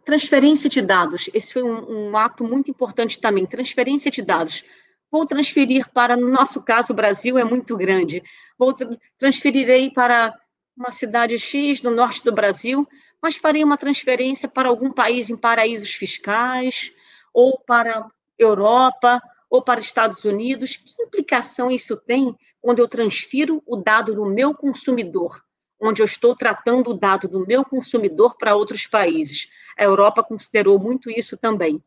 transferência 0.04 0.68
de 0.68 0.82
dados. 0.82 1.30
Esse 1.32 1.52
foi 1.52 1.62
um, 1.62 2.10
um, 2.10 2.16
ato 2.16 2.44
muito 2.44 2.70
importante 2.70 3.20
também, 3.20 3.46
transferência 3.46 4.10
de 4.10 4.22
dados. 4.22 4.64
Vou 5.10 5.26
transferir 5.26 5.88
para, 5.90 6.16
no 6.16 6.28
nosso 6.28 6.62
caso, 6.62 6.92
o 6.92 6.96
Brasil 6.96 7.38
é 7.38 7.44
muito 7.44 7.76
grande. 7.76 8.22
Vou 8.58 8.74
transferirei 9.18 9.90
para 9.90 10.34
uma 10.76 10.90
cidade 10.90 11.38
X 11.38 11.82
no 11.82 11.90
norte 11.90 12.24
do 12.24 12.32
Brasil, 12.32 12.88
mas 13.20 13.36
farei 13.36 13.62
uma 13.62 13.76
transferência 13.76 14.48
para 14.48 14.68
algum 14.68 14.90
país 14.90 15.30
em 15.30 15.36
paraísos 15.36 15.92
fiscais, 15.92 16.92
ou 17.32 17.58
para 17.58 18.06
Europa, 18.38 19.22
ou 19.50 19.62
para 19.62 19.80
Estados 19.80 20.24
Unidos. 20.24 20.76
Que 20.76 21.02
implicação 21.02 21.70
isso 21.70 21.96
tem 21.96 22.34
quando 22.60 22.78
eu 22.78 22.88
transfiro 22.88 23.62
o 23.66 23.76
dado 23.76 24.14
do 24.14 24.24
meu 24.24 24.54
consumidor? 24.54 25.42
Onde 25.82 26.00
eu 26.00 26.06
estou 26.06 26.36
tratando 26.36 26.90
o 26.90 26.94
dado 26.94 27.26
do 27.26 27.44
meu 27.44 27.64
consumidor 27.64 28.36
para 28.38 28.54
outros 28.54 28.86
países. 28.86 29.50
A 29.76 29.82
Europa 29.82 30.22
considerou 30.22 30.78
muito 30.78 31.10
isso 31.10 31.36
também. 31.36 31.82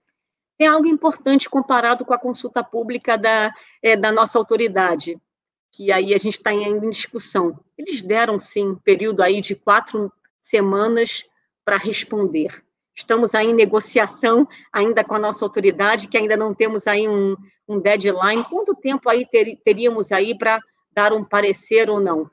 É 0.60 0.68
algo 0.68 0.86
importante 0.86 1.50
comparado 1.50 2.04
com 2.04 2.14
a 2.14 2.20
consulta 2.20 2.62
pública 2.62 3.18
da, 3.18 3.54
é, 3.82 3.96
da 3.96 4.12
nossa 4.12 4.38
autoridade, 4.38 5.18
que 5.72 5.94
aí 5.94 6.14
a 6.14 6.18
gente 6.18 6.36
está 6.36 6.50
ainda 6.50 6.86
em 6.86 6.90
discussão. 6.90 7.58
Eles 7.78 8.02
deram, 8.02 8.38
sim, 8.38 8.72
um 8.72 8.76
período 8.76 9.24
aí 9.24 9.40
de 9.40 9.56
quatro 9.56 10.12
semanas 10.42 11.26
para 11.64 11.78
responder. 11.78 12.64
Estamos 12.94 13.34
aí 13.34 13.48
em 13.48 13.54
negociação 13.54 14.48
ainda 14.72 15.04
com 15.04 15.16
a 15.16 15.20
nossa 15.20 15.44
autoridade, 15.44 16.08
que 16.08 16.18
ainda 16.18 16.36
não 16.36 16.54
temos 16.54 16.86
aí 16.86 17.08
um, 17.08 17.36
um 17.68 17.80
deadline. 17.80 18.44
Quanto 18.44 18.76
tempo 18.76 19.10
aí 19.10 19.26
ter, 19.26 19.58
teríamos 19.64 20.12
aí 20.12 20.38
para 20.38 20.62
dar 20.92 21.14
um 21.14 21.24
parecer 21.24 21.90
ou 21.90 22.00
não? 22.00 22.30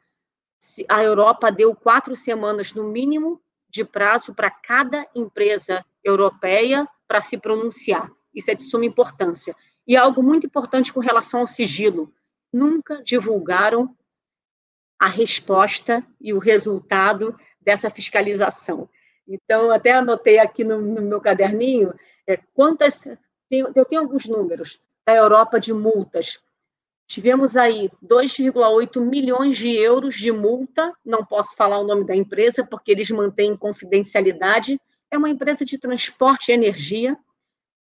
A 0.89 1.03
Europa 1.03 1.51
deu 1.51 1.75
quatro 1.75 2.15
semanas 2.17 2.73
no 2.73 2.85
mínimo 2.85 3.41
de 3.69 3.85
prazo 3.85 4.35
para 4.35 4.51
cada 4.51 5.07
empresa 5.15 5.85
europeia 6.05 6.87
para 7.09 7.21
se 7.21 7.37
pronunciar. 7.39 8.11
Isso 8.35 8.51
é 8.51 8.55
de 8.55 8.63
suma 8.63 8.85
importância. 8.85 9.55
E 9.87 9.97
algo 9.97 10.23
muito 10.23 10.47
importante 10.47 10.93
com 10.93 11.01
relação 11.01 11.41
ao 11.41 11.47
sigilo: 11.47 12.13
nunca 12.53 13.03
divulgaram 13.03 13.97
a 14.99 15.07
resposta 15.07 16.05
e 16.21 16.33
o 16.33 16.39
resultado 16.39 17.37
dessa 17.61 17.91
fiscalização. 17.91 18.89
Então, 19.27 19.71
até 19.71 19.93
anotei 19.93 20.39
aqui 20.39 20.63
no, 20.65 20.81
no 20.81 21.03
meu 21.03 21.21
caderninho 21.21 21.93
é, 22.27 22.37
quantas. 22.37 23.07
eu 23.51 23.85
tenho 23.85 24.03
alguns 24.03 24.27
números 24.27 24.81
da 25.05 25.15
Europa 25.15 25.59
de 25.59 25.73
multas 25.73 26.41
Tivemos 27.13 27.59
aí 27.59 27.91
2,8 28.03 28.99
milhões 28.99 29.59
de 29.59 29.71
euros 29.71 30.15
de 30.15 30.33
multa, 30.33 30.95
não 31.05 31.23
posso 31.23 31.55
falar 31.55 31.79
o 31.79 31.87
nome 31.87 32.07
da 32.07 32.17
empresa, 32.17 32.67
porque 32.67 32.91
eles 32.91 33.11
mantêm 33.11 33.55
confidencialidade. 33.55 34.81
É 35.11 35.19
uma 35.19 35.29
empresa 35.29 35.63
de 35.63 35.77
transporte 35.77 36.49
e 36.49 36.55
energia. 36.55 37.15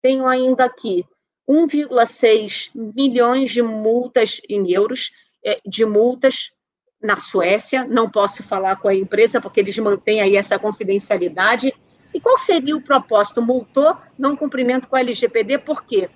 Tenho 0.02 0.26
ainda 0.26 0.66
aqui 0.66 1.06
1,6 1.48 2.72
milhões 2.94 3.48
de 3.48 3.62
multas 3.62 4.38
em 4.50 4.70
euros, 4.70 5.12
é, 5.42 5.58
de 5.64 5.86
multas 5.86 6.52
na 7.00 7.16
Suécia. 7.16 7.86
Não 7.86 8.10
posso 8.10 8.42
falar 8.42 8.76
com 8.76 8.88
a 8.88 8.94
empresa, 8.94 9.40
porque 9.40 9.60
eles 9.60 9.78
mantêm 9.78 10.20
aí 10.20 10.36
essa 10.36 10.58
confidencialidade. 10.58 11.72
E 12.12 12.20
qual 12.20 12.36
seria 12.36 12.76
o 12.76 12.82
propósito? 12.82 13.40
Multou, 13.40 13.96
não 14.18 14.36
cumprimento 14.36 14.88
com 14.88 14.96
a 14.96 15.00
LGPD, 15.00 15.56
por 15.56 15.84
quê? 15.86 16.10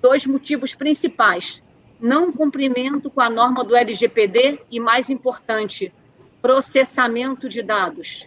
Dois 0.00 0.24
motivos 0.24 0.72
principais 0.72 1.60
não 2.00 2.32
cumprimento 2.32 3.10
com 3.10 3.20
a 3.20 3.28
norma 3.28 3.62
do 3.62 3.76
LGPD 3.76 4.60
e, 4.70 4.80
mais 4.80 5.10
importante, 5.10 5.92
processamento 6.40 7.48
de 7.48 7.62
dados. 7.62 8.26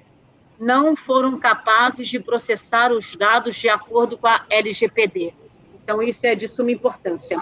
Não 0.59 0.95
foram 0.95 1.39
capazes 1.39 2.07
de 2.07 2.19
processar 2.19 2.91
os 2.91 3.15
dados 3.15 3.55
de 3.55 3.67
acordo 3.67 4.17
com 4.17 4.27
a 4.27 4.45
LGPD. 4.49 5.33
Então, 5.83 6.01
isso 6.01 6.25
é 6.25 6.35
de 6.35 6.47
suma 6.47 6.71
importância. 6.71 7.37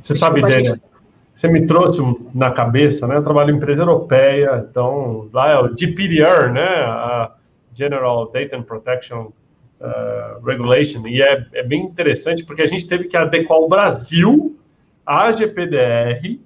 Você 0.00 0.14
Desculpa, 0.14 0.40
sabe, 0.40 0.42
Dênia, 0.42 0.74
você 1.32 1.48
me 1.48 1.66
trouxe 1.66 2.00
na 2.34 2.50
cabeça, 2.50 3.06
né? 3.06 3.16
Eu 3.16 3.22
trabalho 3.22 3.52
em 3.52 3.56
empresa 3.56 3.82
europeia, 3.82 4.66
então 4.68 5.28
lá 5.32 5.52
é 5.52 5.58
o 5.58 5.68
GDPR, 5.68 6.50
né? 6.52 6.62
A 6.62 7.32
General 7.74 8.30
Data 8.30 8.56
and 8.56 8.62
Protection 8.62 9.30
uh, 9.80 10.44
Regulation, 10.44 11.06
e 11.06 11.22
é, 11.22 11.46
é 11.54 11.62
bem 11.62 11.82
interessante 11.82 12.44
porque 12.44 12.62
a 12.62 12.66
gente 12.66 12.86
teve 12.86 13.04
que 13.04 13.16
adequar 13.16 13.58
o 13.58 13.68
Brasil 13.68 14.58
a 15.04 15.32
GPDR, 15.32 16.40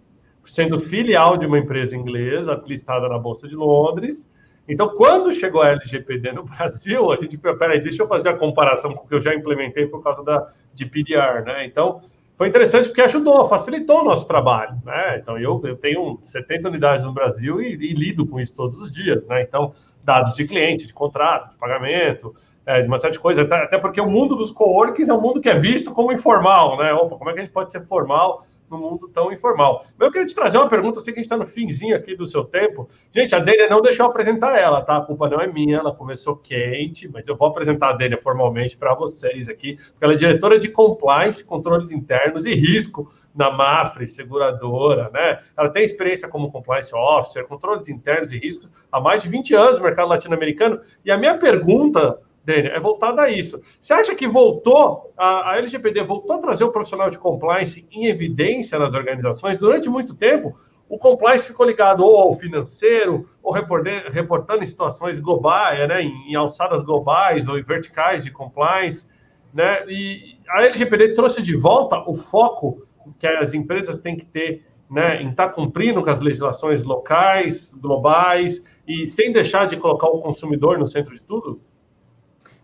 sendo 0.44 0.78
filial 0.80 1.36
de 1.36 1.46
uma 1.46 1.58
empresa 1.58 1.96
inglesa 1.96 2.62
listada 2.66 3.08
na 3.08 3.18
Bolsa 3.18 3.48
de 3.48 3.54
Londres. 3.54 4.30
Então, 4.68 4.88
quando 4.96 5.32
chegou 5.32 5.62
a 5.62 5.70
LGPD 5.70 6.32
no 6.32 6.44
Brasil, 6.46 7.10
a 7.12 7.16
gente, 7.16 7.36
peraí, 7.38 7.80
deixa 7.80 8.02
eu 8.02 8.08
fazer 8.08 8.30
a 8.30 8.36
comparação 8.36 8.92
com 8.92 9.04
o 9.04 9.08
que 9.08 9.14
eu 9.14 9.20
já 9.20 9.34
implementei 9.34 9.86
por 9.86 10.02
causa 10.02 10.22
da 10.22 10.52
GPDR, 10.74 11.44
né? 11.44 11.66
Então, 11.66 12.00
foi 12.36 12.48
interessante 12.48 12.88
porque 12.88 13.00
ajudou, 13.00 13.48
facilitou 13.48 14.02
o 14.02 14.04
nosso 14.04 14.26
trabalho, 14.26 14.76
né? 14.84 15.18
Então, 15.18 15.38
eu, 15.38 15.60
eu 15.64 15.76
tenho 15.76 16.18
70 16.22 16.68
unidades 16.68 17.04
no 17.04 17.12
Brasil 17.12 17.62
e, 17.62 17.72
e 17.74 17.94
lido 17.94 18.26
com 18.26 18.38
isso 18.38 18.54
todos 18.54 18.78
os 18.78 18.90
dias, 18.90 19.26
né? 19.26 19.42
Então, 19.42 19.72
dados 20.04 20.34
de 20.34 20.46
cliente, 20.46 20.86
de 20.86 20.92
contrato, 20.92 21.50
de 21.50 21.56
pagamento, 21.56 22.34
é, 22.66 22.82
de 22.82 22.88
uma 22.88 22.98
série 22.98 23.12
de 23.12 23.20
coisas, 23.20 23.50
até 23.50 23.78
porque 23.78 24.00
o 24.00 24.10
mundo 24.10 24.34
dos 24.34 24.50
coworkings 24.50 25.08
é 25.08 25.14
um 25.14 25.20
mundo 25.20 25.40
que 25.40 25.48
é 25.48 25.56
visto 25.56 25.92
como 25.92 26.12
informal, 26.12 26.76
né? 26.76 26.92
Opa, 26.92 27.16
como 27.16 27.30
é 27.30 27.32
que 27.32 27.38
a 27.38 27.42
gente 27.42 27.52
pode 27.52 27.70
ser 27.70 27.82
formal 27.82 28.44
no 28.70 28.78
mundo 28.78 29.08
tão 29.08 29.32
informal. 29.32 29.84
Eu 29.98 30.10
queria 30.10 30.26
te 30.26 30.34
trazer 30.34 30.58
uma 30.58 30.68
pergunta, 30.68 30.98
eu 30.98 31.02
sei 31.02 31.12
que 31.12 31.20
a 31.20 31.22
gente 31.22 31.30
está 31.30 31.36
no 31.36 31.46
finzinho 31.46 31.96
aqui 31.96 32.16
do 32.16 32.26
seu 32.26 32.44
tempo. 32.44 32.88
Gente, 33.14 33.34
a 33.34 33.38
Dênia 33.38 33.68
não 33.68 33.80
deixou 33.80 34.06
eu 34.06 34.10
apresentar 34.10 34.58
ela, 34.58 34.82
tá? 34.82 34.96
A 34.96 35.00
culpa 35.02 35.28
não 35.28 35.40
é 35.40 35.46
minha, 35.46 35.78
ela 35.78 35.94
começou 35.94 36.36
quente, 36.36 37.08
mas 37.08 37.28
eu 37.28 37.36
vou 37.36 37.48
apresentar 37.48 37.90
a 37.90 37.92
Dênia 37.92 38.18
formalmente 38.18 38.76
para 38.76 38.94
vocês 38.94 39.48
aqui, 39.48 39.76
porque 39.76 40.04
ela 40.04 40.14
é 40.14 40.16
diretora 40.16 40.58
de 40.58 40.68
compliance, 40.68 41.44
controles 41.44 41.90
internos 41.90 42.44
e 42.44 42.54
risco 42.54 43.10
na 43.34 43.50
Mafre, 43.50 44.08
seguradora, 44.08 45.10
né? 45.12 45.40
Ela 45.56 45.68
tem 45.68 45.84
experiência 45.84 46.28
como 46.28 46.50
compliance 46.50 46.94
officer, 46.94 47.46
controles 47.46 47.88
internos 47.88 48.32
e 48.32 48.38
riscos 48.38 48.68
há 48.90 49.00
mais 49.00 49.22
de 49.22 49.28
20 49.28 49.54
anos 49.54 49.78
no 49.78 49.84
mercado 49.84 50.08
latino-americano. 50.08 50.80
E 51.04 51.10
a 51.10 51.18
minha 51.18 51.36
pergunta 51.36 52.18
Dênia, 52.46 52.70
é 52.70 52.78
voltada 52.78 53.22
a 53.22 53.28
isso. 53.28 53.60
Você 53.80 53.92
acha 53.92 54.14
que 54.14 54.28
voltou, 54.28 55.12
a, 55.18 55.50
a 55.50 55.58
LGPD 55.58 56.04
voltou 56.04 56.36
a 56.36 56.38
trazer 56.38 56.62
o 56.62 56.70
profissional 56.70 57.10
de 57.10 57.18
compliance 57.18 57.84
em 57.90 58.06
evidência 58.06 58.78
nas 58.78 58.94
organizações? 58.94 59.58
Durante 59.58 59.88
muito 59.90 60.14
tempo, 60.14 60.56
o 60.88 60.96
compliance 60.96 61.44
ficou 61.44 61.66
ligado 61.66 62.04
ou 62.04 62.16
ao 62.16 62.34
financeiro, 62.34 63.28
ou 63.42 63.52
reportando 63.52 64.62
em 64.62 64.66
situações 64.66 65.18
globais, 65.18 65.88
né, 65.88 66.02
em, 66.02 66.30
em 66.30 66.36
alçadas 66.36 66.84
globais 66.84 67.48
ou 67.48 67.58
em 67.58 67.62
verticais 67.64 68.22
de 68.22 68.30
compliance. 68.30 69.08
Né? 69.52 69.84
E 69.88 70.38
a 70.48 70.62
LGPD 70.62 71.14
trouxe 71.14 71.42
de 71.42 71.56
volta 71.56 71.98
o 72.08 72.14
foco 72.14 72.86
que 73.18 73.26
as 73.26 73.54
empresas 73.54 73.98
têm 73.98 74.16
que 74.16 74.24
ter 74.24 74.64
né, 74.88 75.20
em 75.20 75.30
estar 75.30 75.48
tá 75.48 75.52
cumprindo 75.52 76.00
com 76.00 76.10
as 76.10 76.20
legislações 76.20 76.84
locais, 76.84 77.74
globais, 77.74 78.64
e 78.86 79.04
sem 79.08 79.32
deixar 79.32 79.66
de 79.66 79.76
colocar 79.76 80.06
o 80.06 80.20
consumidor 80.20 80.78
no 80.78 80.86
centro 80.86 81.12
de 81.12 81.22
tudo? 81.22 81.60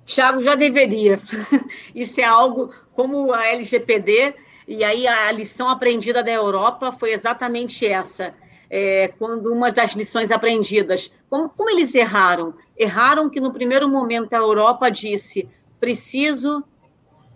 Tiago 0.05 0.41
já 0.41 0.55
deveria. 0.55 1.21
Isso 1.95 2.21
é 2.21 2.25
algo 2.25 2.73
como 2.95 3.33
a 3.33 3.47
LGPD, 3.49 4.35
e 4.67 4.85
aí 4.85 5.07
a 5.07 5.31
lição 5.33 5.69
aprendida 5.69 6.23
da 6.23 6.31
Europa 6.31 6.93
foi 6.93 7.13
exatamente 7.13 7.87
essa. 7.87 8.35
É, 8.69 9.09
quando 9.19 9.53
uma 9.53 9.71
das 9.71 9.93
lições 9.93 10.31
aprendidas, 10.31 11.13
como, 11.29 11.49
como 11.51 11.69
eles 11.69 11.95
erraram? 11.95 12.55
Erraram 12.77 13.29
que 13.29 13.41
no 13.41 13.53
primeiro 13.53 13.89
momento 13.89 14.33
a 14.33 14.39
Europa 14.39 14.91
disse: 14.91 15.49
preciso 15.79 16.65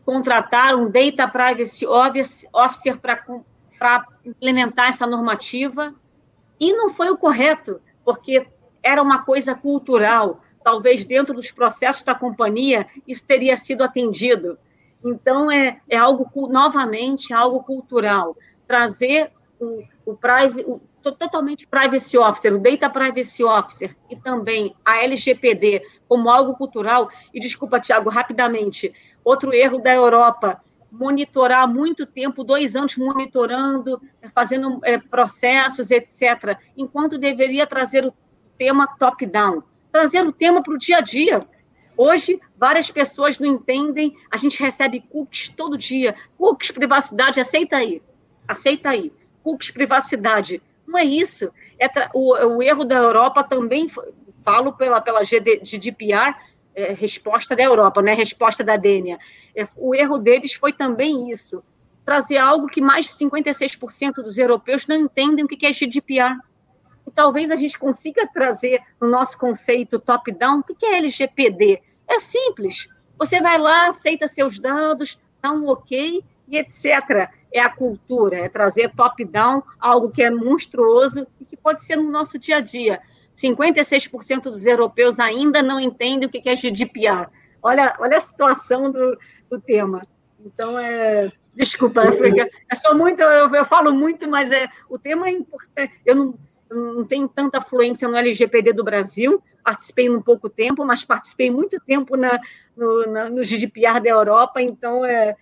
contratar 0.05 0.75
um 0.75 0.91
Data 0.91 1.29
Privacy 1.29 1.87
Officer 1.87 2.99
para 2.99 4.07
implementar 4.25 4.89
essa 4.89 5.07
normativa, 5.07 5.95
e 6.59 6.73
não 6.73 6.89
foi 6.89 7.11
o 7.11 7.19
correto, 7.19 7.81
porque 8.05 8.47
era 8.83 9.03
uma 9.03 9.23
coisa 9.23 9.55
cultural 9.55 10.41
talvez 10.67 11.05
dentro 11.05 11.33
dos 11.33 11.53
processos 11.53 12.03
da 12.03 12.13
companhia 12.13 12.89
isso 13.07 13.25
teria 13.25 13.57
sido 13.57 13.85
atendido. 13.85 14.59
Então, 15.05 15.49
é, 15.49 15.81
é 15.89 15.97
algo, 15.97 16.29
novamente, 16.49 17.33
algo 17.33 17.63
cultural. 17.63 18.37
Trazer 18.67 19.31
o, 19.61 19.85
o, 20.05 20.19
o 20.67 20.81
totalmente 21.13 21.69
privacy 21.69 22.19
officer, 22.19 22.53
o 22.53 22.59
data 22.59 22.91
privacy 22.91 23.45
officer 23.45 23.97
e 24.11 24.17
também 24.17 24.75
a 24.85 25.05
LGPD 25.05 25.83
como 26.09 26.29
algo 26.29 26.57
cultural. 26.57 27.09
E 27.33 27.39
desculpa, 27.39 27.79
Tiago, 27.79 28.11
rapidamente, 28.11 28.93
outro 29.23 29.55
erro 29.55 29.79
da 29.79 29.95
Europa 29.95 30.61
monitorar 30.91 31.73
muito 31.73 32.05
tempo, 32.05 32.43
dois 32.43 32.75
anos 32.75 32.97
monitorando, 32.97 34.03
fazendo 34.35 34.81
é, 34.83 34.99
processos, 34.99 35.93
etc., 35.93 36.59
enquanto 36.77 37.19
deveria 37.19 37.69
trazer 37.69 38.05
o 38.05 38.13
tema 38.59 38.89
top-down, 38.99 39.63
trazer 39.97 40.27
o 40.27 40.33
tema 40.33 40.63
para 40.63 40.75
o 40.75 40.79
dia 40.79 40.99
a 40.99 41.01
dia. 41.01 41.47
Hoje, 41.97 42.39
várias 42.59 42.91
pessoas 42.91 43.39
não 43.39 43.47
entendem, 43.49 44.15
a 44.31 44.37
gente 44.37 44.63
recebe 44.63 45.01
cookies 45.01 45.49
todo 45.49 45.79
dia. 45.79 46.15
Cookies, 46.37 46.71
privacidade, 46.71 47.41
aceita 47.41 47.79
aí. 47.79 48.03
Aceita 48.47 48.91
aí. 48.91 49.11
Cookies, 49.43 49.71
privacidade. 49.71 50.63
Não 50.87 50.99
é 50.99 51.05
isso. 51.05 51.51
É 51.79 51.89
o, 52.13 52.35
o, 52.57 52.63
erro 52.63 52.85
da 52.85 52.97
Europa 52.97 53.43
também, 53.43 53.89
falo 54.45 54.75
pela, 54.75 55.01
pela 55.01 55.23
GDPR, 55.25 56.35
é, 56.75 56.93
resposta 56.93 57.57
da 57.57 57.63
Europa, 57.63 58.03
né? 58.03 58.13
resposta 58.13 58.63
da 58.63 58.77
Dênia. 58.77 59.19
É, 59.55 59.67
o 59.79 59.95
erro 59.95 60.19
deles 60.19 60.53
foi 60.53 60.75
também 60.75 61.31
isso, 61.31 61.65
trazer 62.05 62.37
algo 62.37 62.67
que 62.67 62.83
mais 62.83 63.07
de 63.07 63.13
56% 63.13 64.17
dos 64.17 64.37
europeus 64.37 64.87
não 64.87 64.97
entendem 64.97 65.47
o 65.47 65.49
que 65.49 65.65
é 65.65 65.73
GDPR. 65.73 66.39
Talvez 67.17 67.51
a 67.51 67.57
gente 67.57 67.79
consiga 67.79 68.29
trazer 68.29 68.83
no 69.01 69.09
nosso 69.09 69.39
conceito 69.39 69.99
top-down, 69.99 70.61
o 70.61 70.75
que 70.75 70.85
é 70.85 70.99
LGPD? 70.99 71.83
É 72.07 72.21
simples. 72.21 72.89
Você 73.19 73.41
vai 73.41 73.57
lá, 73.57 73.89
aceita 73.89 74.29
seus 74.29 74.59
dados, 74.59 75.19
dá 75.41 75.51
um 75.51 75.67
ok 75.67 76.23
e 76.47 76.59
etc. 76.59 77.31
É 77.51 77.61
a 77.61 77.71
cultura, 77.71 78.37
é 78.37 78.51
trazer 78.51 78.93
top-down 78.95 79.63
algo 79.81 80.11
que 80.11 80.23
é 80.23 80.31
monstruoso 80.31 81.27
e 81.41 81.47
que 81.47 81.57
pode 81.57 81.83
ser 81.83 81.97
no 81.97 82.11
nosso 82.11 82.39
dia 82.39 82.59
a 82.59 82.61
dia. 82.61 83.01
56% 83.35 84.43
dos 84.43 84.67
europeus 84.67 85.19
ainda 85.19 85.63
não 85.63 85.81
entendem 85.81 86.29
o 86.29 86.31
que 86.31 86.47
é 86.47 86.55
GDPR. 86.55 87.31
Olha, 87.63 87.97
olha 87.99 88.19
a 88.19 88.21
situação 88.21 88.91
do, 88.91 89.19
do 89.51 89.59
tema. 89.59 90.07
Então, 90.45 90.79
é, 90.79 91.33
desculpa, 91.55 92.03
é 92.05 92.75
só 92.75 92.95
muito, 92.95 93.23
eu, 93.23 93.55
eu, 93.55 93.65
falo 93.65 93.91
muito, 93.91 94.29
mas 94.29 94.53
é, 94.53 94.69
o 94.89 94.99
tema 94.99 95.29
é 95.29 95.33
importante. 95.33 95.95
Eu 96.05 96.15
não, 96.15 96.35
não 96.71 97.05
tenho 97.05 97.29
tanta 97.29 97.61
fluência 97.61 98.09
no 98.09 98.17
LGPD 98.17 98.73
do 98.73 98.85
Brasil, 98.85 99.43
participei 99.65 100.09
um 100.09 100.21
pouco 100.21 100.49
tempo, 100.49 100.85
mas 100.85 101.05
participei 101.05 101.51
muito 101.51 101.81
tempo 101.81 102.17
na, 102.17 102.39
no, 102.77 103.07
na, 103.07 103.31
no 103.31 103.45
GDPR 103.45 104.01
da 104.01 104.11
Europa, 104.11 104.61
então 104.61 105.05
é, 105.05 105.37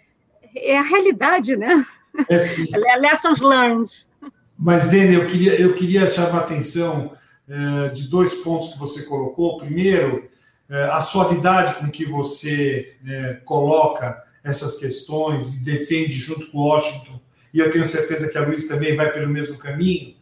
é 0.55 0.79
a 0.79 0.83
realidade, 0.83 1.57
né? 1.57 1.85
É, 2.29 2.37
é 2.37 2.97
Lessons 3.01 3.41
learned. 3.41 3.91
Mas, 4.59 4.89
Dene, 4.91 5.15
eu 5.15 5.27
queria, 5.27 5.61
eu 5.61 5.75
queria 5.75 6.07
chamar 6.07 6.39
a 6.39 6.41
atenção 6.43 7.13
é, 7.49 7.89
de 7.89 8.09
dois 8.09 8.37
pontos 8.37 8.73
que 8.73 8.79
você 8.79 9.03
colocou. 9.05 9.59
Primeiro, 9.59 10.29
é, 10.71 10.85
a 10.85 11.01
suavidade 11.01 11.75
com 11.75 11.91
que 11.91 12.05
você 12.05 12.97
é, 13.07 13.41
coloca 13.45 14.23
essas 14.43 14.79
questões 14.79 15.61
e 15.61 15.65
defende 15.65 16.13
junto 16.13 16.47
com 16.51 16.59
Washington, 16.59 17.21
e 17.53 17.59
eu 17.59 17.71
tenho 17.71 17.87
certeza 17.87 18.31
que 18.31 18.37
a 18.37 18.47
Luiz 18.47 18.67
também 18.67 18.97
vai 18.97 19.13
pelo 19.13 19.29
mesmo 19.29 19.57
caminho. 19.59 20.15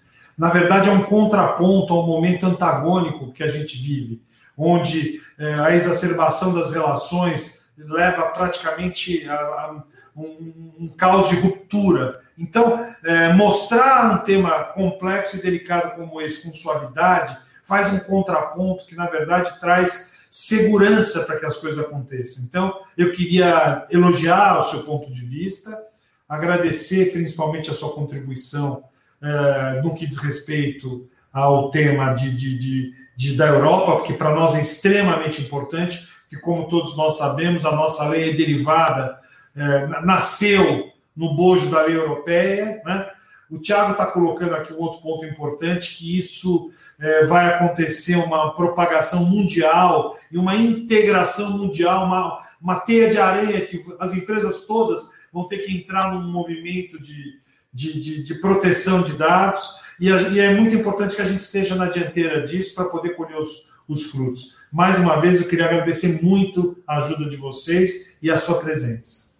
Na 0.42 0.48
verdade, 0.48 0.88
é 0.88 0.92
um 0.92 1.04
contraponto 1.04 1.94
ao 1.94 2.04
momento 2.04 2.44
antagônico 2.46 3.32
que 3.32 3.44
a 3.44 3.46
gente 3.46 3.80
vive, 3.80 4.20
onde 4.58 5.20
a 5.38 5.72
exacerbação 5.72 6.52
das 6.52 6.72
relações 6.72 7.72
leva 7.78 8.22
praticamente 8.22 9.24
a, 9.28 9.34
a 9.34 9.84
um, 10.16 10.72
um 10.80 10.88
caos 10.96 11.28
de 11.28 11.36
ruptura. 11.36 12.20
Então, 12.36 12.76
é, 13.04 13.32
mostrar 13.32 14.12
um 14.12 14.24
tema 14.24 14.64
complexo 14.64 15.36
e 15.36 15.42
delicado 15.42 15.94
como 15.94 16.20
esse 16.20 16.42
com 16.42 16.52
suavidade 16.52 17.38
faz 17.62 17.92
um 17.92 18.00
contraponto 18.00 18.84
que, 18.84 18.96
na 18.96 19.06
verdade, 19.06 19.60
traz 19.60 20.24
segurança 20.28 21.24
para 21.24 21.38
que 21.38 21.46
as 21.46 21.56
coisas 21.56 21.84
aconteçam. 21.84 22.42
Então, 22.42 22.80
eu 22.98 23.12
queria 23.12 23.86
elogiar 23.92 24.58
o 24.58 24.62
seu 24.62 24.82
ponto 24.82 25.08
de 25.12 25.24
vista, 25.24 25.80
agradecer 26.28 27.12
principalmente 27.12 27.70
a 27.70 27.74
sua 27.74 27.94
contribuição 27.94 28.90
é, 29.22 29.80
no 29.82 29.94
que 29.94 30.06
diz 30.06 30.18
respeito 30.18 31.08
ao 31.32 31.70
tema 31.70 32.12
de, 32.14 32.30
de, 32.30 32.58
de, 32.58 32.94
de 33.16 33.36
da 33.36 33.46
Europa, 33.46 33.96
porque 33.96 34.14
para 34.14 34.34
nós 34.34 34.54
é 34.54 34.60
extremamente 34.60 35.40
importante, 35.40 36.06
que, 36.28 36.36
como 36.36 36.68
todos 36.68 36.96
nós 36.96 37.18
sabemos, 37.18 37.64
a 37.64 37.72
nossa 37.72 38.08
lei 38.08 38.30
é 38.30 38.32
derivada 38.32 39.18
é, 39.54 39.86
nasceu 40.02 40.90
no 41.14 41.34
bojo 41.34 41.70
da 41.70 41.82
lei 41.82 41.96
europeia. 41.96 42.82
Né? 42.84 43.10
O 43.50 43.58
Tiago 43.58 43.92
está 43.92 44.06
colocando 44.06 44.54
aqui 44.54 44.72
um 44.72 44.80
outro 44.80 45.00
ponto 45.02 45.26
importante, 45.26 45.94
que 45.96 46.16
isso 46.16 46.70
é, 46.98 47.24
vai 47.24 47.46
acontecer 47.46 48.16
uma 48.16 48.54
propagação 48.54 49.26
mundial 49.26 50.16
e 50.30 50.38
uma 50.38 50.56
integração 50.56 51.58
mundial, 51.58 52.06
uma, 52.06 52.38
uma 52.60 52.80
teia 52.80 53.10
de 53.10 53.18
areia 53.18 53.66
que 53.66 53.84
as 54.00 54.14
empresas 54.14 54.66
todas 54.66 55.10
vão 55.32 55.46
ter 55.46 55.58
que 55.58 55.76
entrar 55.76 56.12
num 56.12 56.30
movimento 56.30 56.98
de, 56.98 57.41
de, 57.72 58.00
de, 58.00 58.22
de 58.22 58.34
proteção 58.34 59.02
de 59.02 59.14
dados, 59.14 59.80
e, 59.98 60.12
a, 60.12 60.20
e, 60.20 60.40
é 60.40 60.54
muito 60.54 60.74
importante 60.74 61.16
que 61.16 61.22
a 61.22 61.26
gente 61.26 61.40
esteja 61.40 61.74
na 61.74 61.86
dianteira 61.86 62.46
disso 62.46 62.74
para 62.74 62.86
poder 62.86 63.10
colher 63.10 63.38
os, 63.38 63.72
os 63.88 64.10
frutos. 64.10 64.62
Mais 64.72 64.98
uma 64.98 65.20
vez, 65.20 65.40
eu 65.40 65.48
queria 65.48 65.66
agradecer 65.66 66.22
muito 66.22 66.82
a 66.86 66.96
ajuda 66.98 67.28
de 67.28 67.36
vocês 67.36 68.18
e 68.20 68.30
a 68.30 68.36
sua 68.36 68.58
presença. 68.60 69.32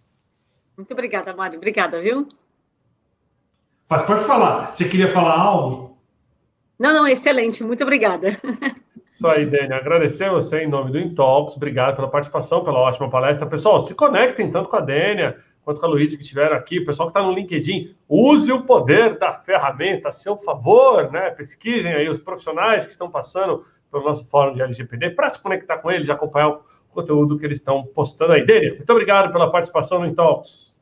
Muito 0.77 0.91
obrigada, 0.91 1.35
Mário. 1.35 1.57
Obrigada, 1.57 2.01
viu? 2.01 2.27
Mas 3.89 4.03
pode 4.03 4.23
falar. 4.25 4.73
Você 4.73 4.87
queria 4.87 5.07
falar 5.07 5.37
algo? 5.37 5.97
Não, 6.79 6.93
não, 6.93 7.07
excelente. 7.07 7.63
Muito 7.63 7.83
obrigada. 7.83 8.39
Isso 9.11 9.27
aí, 9.27 9.45
Dani. 9.45 9.73
Agradecer 9.73 10.29
você 10.31 10.63
em 10.63 10.67
nome 10.67 10.91
do 10.91 10.99
Intox. 10.99 11.55
Obrigado 11.55 11.95
pela 11.95 12.07
participação, 12.07 12.63
pela 12.63 12.79
ótima 12.79 13.09
palestra. 13.09 13.45
Pessoal, 13.45 13.79
se 13.81 13.93
conectem 13.93 14.49
tanto 14.49 14.69
com 14.69 14.75
a 14.75 14.81
Dênia 14.81 15.37
quanto 15.63 15.79
com 15.79 15.85
a 15.85 15.89
Luísa 15.89 16.15
que 16.15 16.23
estiveram 16.23 16.55
aqui. 16.55 16.79
O 16.79 16.85
pessoal 16.85 17.09
que 17.09 17.17
está 17.17 17.25
no 17.25 17.33
LinkedIn, 17.33 17.95
use 18.07 18.51
o 18.51 18.63
poder 18.63 19.17
da 19.17 19.33
ferramenta 19.33 20.09
a 20.09 20.11
seu 20.11 20.37
favor, 20.37 21.11
né? 21.11 21.31
Pesquisem 21.31 21.93
aí 21.93 22.09
os 22.09 22.17
profissionais 22.17 22.85
que 22.85 22.91
estão 22.91 23.09
passando 23.09 23.63
pelo 23.91 24.03
nosso 24.03 24.25
fórum 24.25 24.53
de 24.53 24.61
LGPD 24.61 25.11
para 25.11 25.29
se 25.29 25.41
conectar 25.41 25.77
com 25.77 25.91
eles, 25.91 26.09
acompanhar 26.09 26.49
o 26.49 26.63
conteúdo 26.89 27.37
que 27.37 27.45
eles 27.45 27.59
estão 27.59 27.83
postando 27.83 28.33
aí. 28.33 28.45
Dele, 28.45 28.75
muito 28.75 28.89
obrigado 28.89 29.31
pela 29.31 29.51
participação 29.51 29.99
no 29.99 30.05
Intox. 30.05 30.73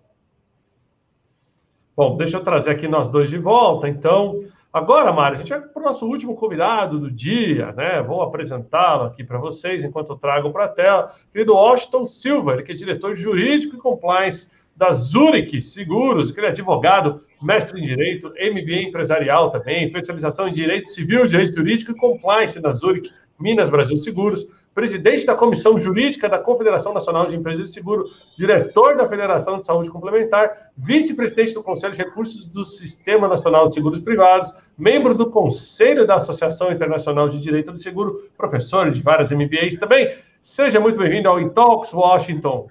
Bom, 1.96 2.16
deixa 2.16 2.38
eu 2.38 2.44
trazer 2.44 2.72
aqui 2.72 2.88
nós 2.88 3.08
dois 3.10 3.30
de 3.30 3.38
volta, 3.38 3.88
então. 3.88 4.44
Agora, 4.74 5.12
Mário, 5.12 5.36
a 5.36 5.40
gente 5.40 5.50
vai 5.50 5.60
para 5.60 5.82
o 5.82 5.86
nosso 5.86 6.08
último 6.08 6.34
convidado 6.34 6.98
do 6.98 7.12
dia, 7.12 7.74
né? 7.74 8.02
Vou 8.02 8.22
apresentá-lo 8.22 9.04
aqui 9.04 9.22
para 9.22 9.38
vocês 9.38 9.84
enquanto 9.84 10.14
eu 10.14 10.16
trago 10.16 10.50
para 10.50 10.64
a 10.64 10.70
tela. 10.70 11.14
Querido 11.34 11.54
Washington 11.54 12.08
Silva, 12.08 12.54
ele 12.54 12.64
que 12.64 12.72
é 12.72 12.76
diretor 12.76 13.14
jurídico 13.14 13.76
e 13.76 13.80
compliance 13.80 14.50
da 14.76 14.92
Zurich 14.92 15.62
Seguros, 15.62 16.32
que 16.32 16.40
ele 16.40 16.48
é 16.48 16.50
advogado, 16.50 17.22
mestre 17.42 17.80
em 17.80 17.84
Direito, 17.84 18.30
MBA 18.30 18.84
empresarial 18.84 19.52
também, 19.52 19.86
especialização 19.86 20.48
em 20.48 20.54
Direito 20.54 20.90
Civil, 20.90 21.28
Direito 21.28 21.56
Jurídico 21.56 21.92
e 21.92 21.96
Compliance 21.96 22.60
da 22.60 22.72
Zurich, 22.72 23.10
Minas 23.40 23.70
Brasil 23.70 23.98
Seguros 23.98 24.48
presidente 24.74 25.26
da 25.26 25.36
Comissão 25.36 25.78
Jurídica 25.78 26.30
da 26.30 26.40
Confederação 26.40 26.94
Nacional 26.94 27.28
de 27.28 27.36
Empresas 27.36 27.66
de 27.66 27.74
Seguro, 27.74 28.06
diretor 28.38 28.96
da 28.96 29.08
Federação 29.08 29.60
de 29.60 29.66
Saúde 29.66 29.92
Complementar, 29.92 30.72
vice-presidente 30.78 31.54
do 31.54 31.64
Conselho 31.64 31.94
de 31.94 32.02
Recursos 32.02 32.48
do 32.48 32.64
Sistema 32.64 33.28
Nacional 33.28 33.68
de 33.68 33.74
Seguros 33.74 34.00
Privados, 34.00 34.54
membro 34.78 35.14
do 35.14 35.30
Conselho 35.30 36.08
da 36.08 36.16
Associação 36.16 36.72
Internacional 36.72 37.28
de 37.28 37.40
Direito 37.40 37.72
do 37.72 37.78
Seguro, 37.78 38.30
professor 38.38 38.90
de 38.92 39.02
várias 39.02 39.30
MBAs 39.30 39.76
também. 39.76 40.16
Seja 40.42 40.80
muito 40.80 40.98
bem-vindo 40.98 41.28
ao 41.28 41.40
Intalks 41.40 41.94
Washington. 41.94 42.68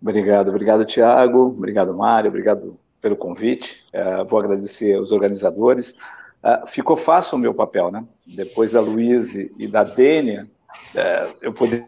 Obrigado, 0.00 0.48
obrigado, 0.48 0.84
Tiago, 0.84 1.46
obrigado, 1.46 1.96
Mário, 1.96 2.28
obrigado 2.28 2.78
pelo 3.00 3.16
convite. 3.16 3.82
Uh, 3.94 4.24
vou 4.26 4.38
agradecer 4.38 4.94
aos 4.94 5.12
organizadores. 5.12 5.96
Uh, 6.42 6.66
ficou 6.66 6.96
fácil 6.96 7.38
o 7.38 7.40
meu 7.40 7.54
papel, 7.54 7.90
né? 7.90 8.04
Depois 8.26 8.72
da 8.72 8.80
Luíse 8.80 9.52
e 9.58 9.66
da 9.66 9.84
Dênia, 9.84 10.46
uh, 10.94 11.36
eu 11.40 11.52
poder. 11.52 11.86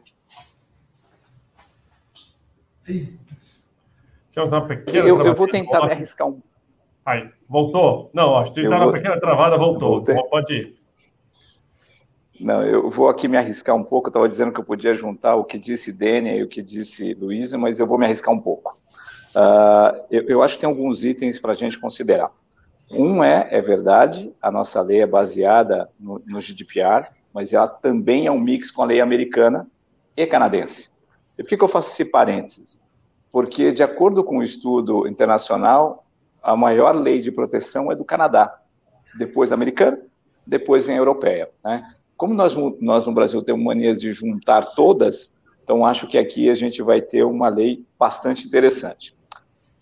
Eu, 4.94 5.26
eu, 5.26 5.34
vou 5.34 5.46
tentar 5.46 5.84
me 5.84 5.92
arriscar 5.92 6.28
um. 6.28 6.40
Aí, 7.04 7.28
voltou? 7.48 8.11
Não, 8.14 8.36
acho 8.36 8.52
que 8.52 8.61
está 8.61 8.78
vou... 8.78 8.86
na 8.86 8.92
pequena 8.92 9.20
travada, 9.20 9.56
voltou. 9.59 10.02
Pode 10.30 10.54
ir. 10.54 10.77
Não, 12.41 12.62
eu 12.62 12.89
vou 12.89 13.09
aqui 13.09 13.26
me 13.26 13.36
arriscar 13.36 13.74
um 13.74 13.82
pouco. 13.82 14.09
Eu 14.09 14.11
estava 14.11 14.28
dizendo 14.28 14.53
que 14.53 14.61
eu 14.61 14.64
podia 14.64 14.95
juntar 14.95 15.34
o 15.34 15.45
que 15.45 15.59
disse 15.59 15.93
Dênia 15.93 16.36
e 16.36 16.43
o 16.43 16.49
que 16.49 16.62
disse 16.62 17.14
Luísa, 17.14 17.59
mas 17.59 17.80
eu 17.80 17.86
vou 17.86 17.99
me 17.99 18.07
arriscar 18.07 18.32
um 18.32 18.41
pouco. 18.41 18.78
Uh, 19.34 20.05
eu, 20.11 20.22
eu 20.28 20.43
acho 20.43 20.55
que 20.55 20.61
tem 20.61 20.68
alguns 20.68 21.05
itens 21.05 21.39
para 21.39 21.53
a 21.53 21.55
gente 21.55 21.78
considerar. 21.78 22.30
Um 22.91 23.22
é, 23.22 23.49
é 23.51 23.61
verdade, 23.61 24.32
a 24.41 24.51
nossa 24.51 24.80
lei 24.80 25.03
é 25.03 25.07
baseada 25.07 25.91
no, 25.99 26.22
no 26.26 26.41
GDPR, 26.41 27.09
mas 27.34 27.53
ela 27.53 27.68
também 27.68 28.26
é 28.26 28.32
um 28.32 28.41
mix 28.41 28.70
com 28.70 28.82
a 28.82 28.86
lei 28.86 29.01
americana 29.01 29.66
e 30.16 30.26
canadense. 30.26 30.91
E 31.36 31.43
por 31.43 31.49
que, 31.49 31.57
que 31.57 31.64
eu 31.64 31.68
faço 31.68 31.91
esse 31.91 32.05
parênteses? 32.07 32.80
Porque, 33.30 33.72
de 33.72 33.82
acordo 33.82 34.24
com 34.24 34.36
o 34.36 34.39
um 34.39 34.43
estudo 34.43 35.07
internacional, 35.07 36.07
a 36.43 36.57
maior 36.57 36.95
lei 36.97 37.20
de 37.20 37.30
proteção 37.30 37.93
é 37.93 37.95
do 37.95 38.05
Canadá, 38.05 38.59
depois 39.18 39.53
americana, 39.53 40.01
depois 40.47 40.86
vem 40.86 40.97
a 40.97 40.99
europeia. 40.99 41.51
Né? 41.62 41.86
Como 42.18 42.34
nós, 42.34 42.54
nós 42.80 43.06
no 43.06 43.14
Brasil 43.14 43.40
temos 43.42 43.64
manias 43.64 44.00
de 44.00 44.10
juntar 44.10 44.74
todas, 44.74 45.32
Então, 45.62 45.84
acho 45.84 46.06
que 46.06 46.18
aqui 46.18 46.50
a 46.50 46.54
gente 46.54 46.82
vai 46.82 47.00
ter 47.00 47.22
uma 47.24 47.48
lei 47.48 47.84
bastante 47.98 48.46
interessante. 48.46 49.14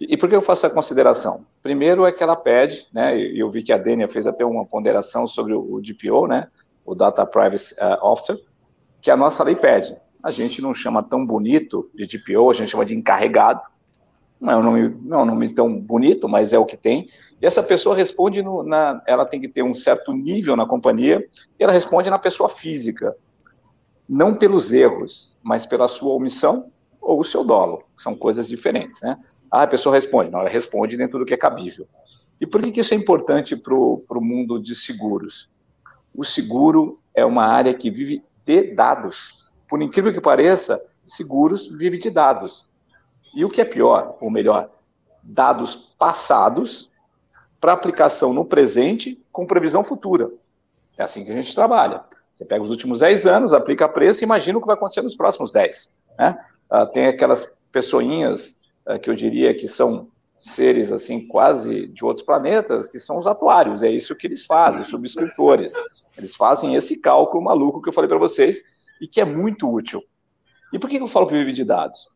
E 0.01 0.17
por 0.17 0.29
que 0.29 0.35
eu 0.35 0.43
faço 0.43 0.67
essa 0.67 0.75
consideração? 0.75 1.47
Primeiro 1.63 2.05
é 2.05 2.13
que 2.13 2.23
ela 2.23 2.37
pede, 2.37 2.87
né, 2.93 3.17
e 3.17 3.39
eu 3.39 3.51
vi 3.51 3.63
que 3.63 3.73
a 3.73 3.79
Dênia 3.79 4.09
fez 4.09 4.27
até 4.27 4.45
uma 4.45 4.67
ponderação 4.67 5.27
sobre 5.27 5.55
o 5.55 5.81
DPO, 5.81 6.27
né, 6.27 6.49
o 6.85 6.95
Data 6.95 7.25
Privacy 7.25 7.75
uh, 7.75 8.05
Officer, 8.05 8.37
que 9.01 9.11
a 9.11 9.17
nossa 9.17 9.43
lei 9.43 9.55
pede. 9.55 9.97
A 10.23 10.31
gente 10.31 10.61
não 10.61 10.75
chama 10.75 11.03
tão 11.03 11.25
bonito 11.25 11.89
de 11.95 12.05
DPO, 12.05 12.51
a 12.51 12.53
gente 12.53 12.71
chama 12.71 12.85
de 12.85 12.97
encarregado. 12.97 13.63
Não 14.41 14.53
é 14.53 14.57
um 14.57 14.63
nome, 14.63 14.97
não 15.03 15.21
é 15.21 15.23
um 15.23 15.27
nome 15.27 15.55
tão 15.55 15.79
bonito, 15.79 16.29
mas 16.29 16.53
é 16.53 16.59
o 16.59 16.67
que 16.67 16.77
tem. 16.77 17.07
E 17.41 17.47
essa 17.47 17.63
pessoa 17.63 17.97
responde, 17.97 18.43
no, 18.43 18.63
na, 18.63 19.03
ela 19.07 19.25
tem 19.25 19.41
que 19.41 19.49
ter 19.49 19.63
um 19.63 19.75
certo 19.75 20.13
nível 20.13 20.57
na 20.57 20.67
companhia, 20.67 21.27
e 21.59 21.65
ela 21.65 21.73
responde 21.73 22.11
na 22.11 22.19
pessoa 22.19 22.49
física 22.49 23.17
não 24.09 24.35
pelos 24.35 24.73
erros, 24.73 25.37
mas 25.43 25.67
pela 25.67 25.89
sua 25.89 26.15
omissão 26.15 26.71
ou 27.01 27.21
o 27.21 27.25
seu 27.25 27.45
dolo. 27.45 27.83
São 27.97 28.15
coisas 28.15 28.49
diferentes, 28.49 29.03
né? 29.03 29.19
Ah, 29.51 29.63
a 29.63 29.67
pessoa 29.67 29.95
responde. 29.95 30.31
Não, 30.31 30.41
ela 30.41 30.49
responde 30.49 30.97
dentro 30.97 31.19
do 31.19 31.25
que 31.25 31.35
é 31.35 31.37
cabível. 31.37 31.87
E 32.41 32.47
por 32.47 32.61
que, 32.63 32.71
que 32.71 32.81
isso 32.81 32.95
é 32.95 32.97
importante 32.97 33.57
para 33.57 33.75
o 33.75 34.21
mundo 34.21 34.61
de 34.61 34.75
seguros? 34.75 35.49
O 36.15 36.25
seguro 36.25 37.01
é 37.15 37.25
uma 37.25 37.47
área 37.47 37.73
que 37.75 37.91
vive 37.91 38.23
de 38.45 38.75
dados. 38.75 39.35
Por 39.69 39.83
incrível 39.83 40.13
que 40.13 40.21
pareça, 40.21 40.83
seguros 41.05 41.69
vive 41.69 41.99
de 41.99 42.11
dados. 42.11 42.69
E 43.37 43.45
o 43.45 43.51
que 43.51 43.61
é 43.61 43.67
pior, 43.67 44.17
ou 44.19 44.31
melhor, 44.31 44.71
dados 45.23 45.77
passados 45.99 46.91
para 47.61 47.75
aplicação 47.75 48.33
no 48.33 48.47
presente 48.47 49.23
com 49.31 49.47
previsão 49.47 49.85
futura. 49.85 50.31
É 50.97 51.03
assim 51.03 51.23
que 51.23 51.31
a 51.31 51.35
gente 51.35 51.55
trabalha. 51.55 52.03
Você 52.33 52.47
pega 52.47 52.65
os 52.65 52.71
últimos 52.71 53.01
10 53.01 53.27
anos, 53.27 53.53
aplica 53.53 53.87
preço 53.87 54.23
e 54.23 54.25
imagina 54.25 54.57
o 54.57 54.61
que 54.63 54.67
vai 54.67 54.75
acontecer 54.75 55.03
nos 55.03 55.15
próximos 55.15 55.53
10. 55.53 55.93
Né? 56.19 56.39
Ah, 56.71 56.87
tem 56.87 57.09
aquelas 57.09 57.55
pessoinhas 57.71 58.63
ah, 58.87 58.99
que 58.99 59.11
eu 59.11 59.15
diria 59.15 59.55
que 59.55 59.69
são 59.69 60.09
seres 60.41 60.91
assim 60.91 61.29
quase 61.29 61.89
de 61.89 62.07
outros 62.07 62.25
planetas, 62.25 62.89
que 62.89 62.99
são 62.99 63.19
os 63.19 63.27
atuários, 63.27 63.83
é 63.83 63.91
isso 63.91 64.17
que 64.17 64.27
eles 64.27 64.47
fazem, 64.47 64.81
os 64.81 64.89
subscritores. 64.89 65.75
Eles 66.17 66.35
fazem 66.35 66.75
esse 66.75 66.97
cálculo 67.03 67.45
maluco 67.45 67.83
que 67.83 67.91
eu 67.91 67.93
falei 67.93 68.09
para 68.09 68.17
vocês 68.17 68.65
e 68.99 69.07
que 69.07 69.21
é 69.21 69.27
muito 69.27 69.71
útil. 69.71 70.03
E 70.73 70.79
por 70.79 70.89
que 70.89 70.97
eu 70.97 71.07
falo 71.07 71.27
que 71.27 71.35
vive 71.35 71.53
de 71.53 71.65
dados? 71.65 72.16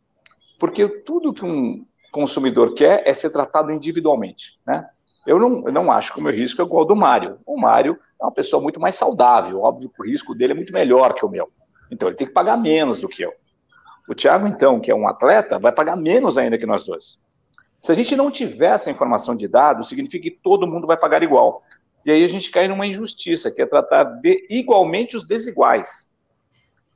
Porque 0.61 0.87
tudo 0.87 1.33
que 1.33 1.45
um 1.45 1.87
consumidor 2.13 2.75
quer 2.75 3.03
é 3.07 3.15
ser 3.15 3.31
tratado 3.31 3.73
individualmente, 3.73 4.61
né? 4.67 4.87
Eu 5.27 5.39
não, 5.39 5.67
eu 5.67 5.73
não 5.73 5.91
acho 5.91 6.13
que 6.13 6.21
o 6.21 6.23
meu 6.23 6.33
risco 6.33 6.61
é 6.61 6.65
igual 6.65 6.81
ao 6.81 6.87
do 6.87 6.95
Mário. 6.95 7.39
O 7.47 7.59
Mário 7.59 7.99
é 8.21 8.25
uma 8.25 8.33
pessoa 8.33 8.63
muito 8.63 8.79
mais 8.79 8.95
saudável, 8.95 9.63
óbvio 9.63 9.89
que 9.89 10.03
o 10.03 10.05
risco 10.05 10.35
dele 10.35 10.53
é 10.53 10.57
muito 10.57 10.73
melhor 10.73 11.15
que 11.15 11.25
o 11.25 11.29
meu. 11.29 11.51
Então 11.91 12.09
ele 12.09 12.17
tem 12.17 12.27
que 12.27 12.33
pagar 12.33 12.59
menos 12.59 13.01
do 13.01 13.09
que 13.09 13.23
eu. 13.23 13.33
O 14.07 14.15
Thiago, 14.15 14.47
então, 14.47 14.81
que 14.81 14.91
é 14.91 14.95
um 14.95 15.09
atleta, 15.09 15.59
vai 15.59 15.73
pagar 15.73 15.97
menos 15.97 16.37
ainda 16.37 16.59
que 16.59 16.67
nós 16.67 16.85
dois. 16.85 17.23
Se 17.79 17.91
a 17.91 17.95
gente 17.95 18.15
não 18.15 18.31
tiver 18.31 18.75
essa 18.75 18.91
informação 18.91 19.35
de 19.35 19.49
dados, 19.49 19.89
significa 19.89 20.25
que 20.25 20.39
todo 20.43 20.67
mundo 20.67 20.87
vai 20.87 20.97
pagar 20.97 21.23
igual. 21.23 21.63
E 22.05 22.11
aí 22.11 22.23
a 22.23 22.29
gente 22.29 22.51
cai 22.51 22.69
numa 22.69 22.87
injustiça, 22.87 23.51
que 23.51 23.63
é 23.63 23.67
tratar 23.67 24.05
de 24.05 24.47
igualmente 24.51 25.17
os 25.17 25.27
desiguais. 25.27 26.10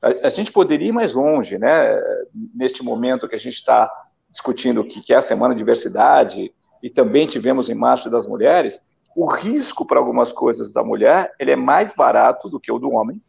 A, 0.05 0.27
a 0.27 0.31
gente 0.31 0.53
poderia 0.53 0.89
ir 0.89 0.93
mais 0.93 1.15
longe, 1.15 1.59
né? 1.59 1.99
Neste 2.55 2.85
momento 2.85 3.27
que 3.27 3.35
a 3.35 3.39
gente 3.39 3.55
está 3.55 3.91
discutindo 4.31 4.83
o 4.83 4.85
que 4.85 5.13
é 5.13 5.17
a 5.17 5.23
Semana 5.23 5.55
de 5.55 5.59
Diversidade, 5.59 6.53
e 6.83 6.91
também 6.91 7.27
tivemos 7.27 7.71
em 7.71 7.75
março 7.75 8.11
das 8.11 8.27
mulheres, 8.27 8.79
o 9.17 9.27
risco 9.27 9.87
para 9.87 9.99
algumas 9.99 10.33
coisas 10.33 10.71
da 10.71 10.85
mulher 10.85 11.33
ele 11.39 11.51
é 11.51 11.57
mais 11.57 11.95
barato 11.95 12.51
do 12.51 12.61
que 12.61 12.71
o 12.71 12.79
do 12.79 12.91
homem. 12.91 13.23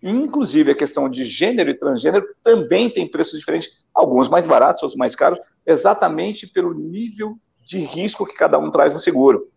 Inclusive, 0.00 0.70
a 0.70 0.76
questão 0.76 1.08
de 1.08 1.24
gênero 1.24 1.70
e 1.70 1.74
transgênero 1.78 2.24
também 2.44 2.88
tem 2.88 3.10
preços 3.10 3.40
diferentes, 3.40 3.84
alguns 3.92 4.28
mais 4.28 4.46
baratos, 4.46 4.84
outros 4.84 4.98
mais 4.98 5.16
caros, 5.16 5.40
exatamente 5.66 6.46
pelo 6.46 6.72
nível 6.72 7.36
de 7.64 7.78
risco 7.78 8.26
que 8.26 8.34
cada 8.34 8.56
um 8.58 8.70
traz 8.70 8.94
no 8.94 9.00
seguro. 9.00 9.48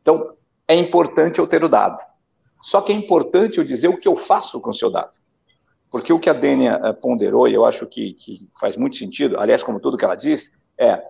Então, 0.00 0.34
é 0.66 0.74
importante 0.74 1.38
eu 1.38 1.46
ter 1.46 1.62
o 1.62 1.68
dado. 1.68 2.02
Só 2.62 2.80
que 2.80 2.92
é 2.92 2.94
importante 2.94 3.58
eu 3.58 3.64
dizer 3.64 3.88
o 3.88 3.98
que 3.98 4.08
eu 4.08 4.16
faço 4.16 4.60
com 4.60 4.70
o 4.70 4.74
seu 4.74 4.90
dado. 4.90 5.16
Porque 5.96 6.12
o 6.12 6.20
que 6.20 6.28
a 6.28 6.34
Dênia 6.34 6.78
eh, 6.84 6.92
ponderou, 6.92 7.48
e 7.48 7.54
eu 7.54 7.64
acho 7.64 7.86
que, 7.86 8.12
que 8.12 8.50
faz 8.60 8.76
muito 8.76 8.96
sentido, 8.96 9.40
aliás, 9.40 9.62
como 9.62 9.80
tudo 9.80 9.96
que 9.96 10.04
ela 10.04 10.14
diz, 10.14 10.62
é 10.78 11.02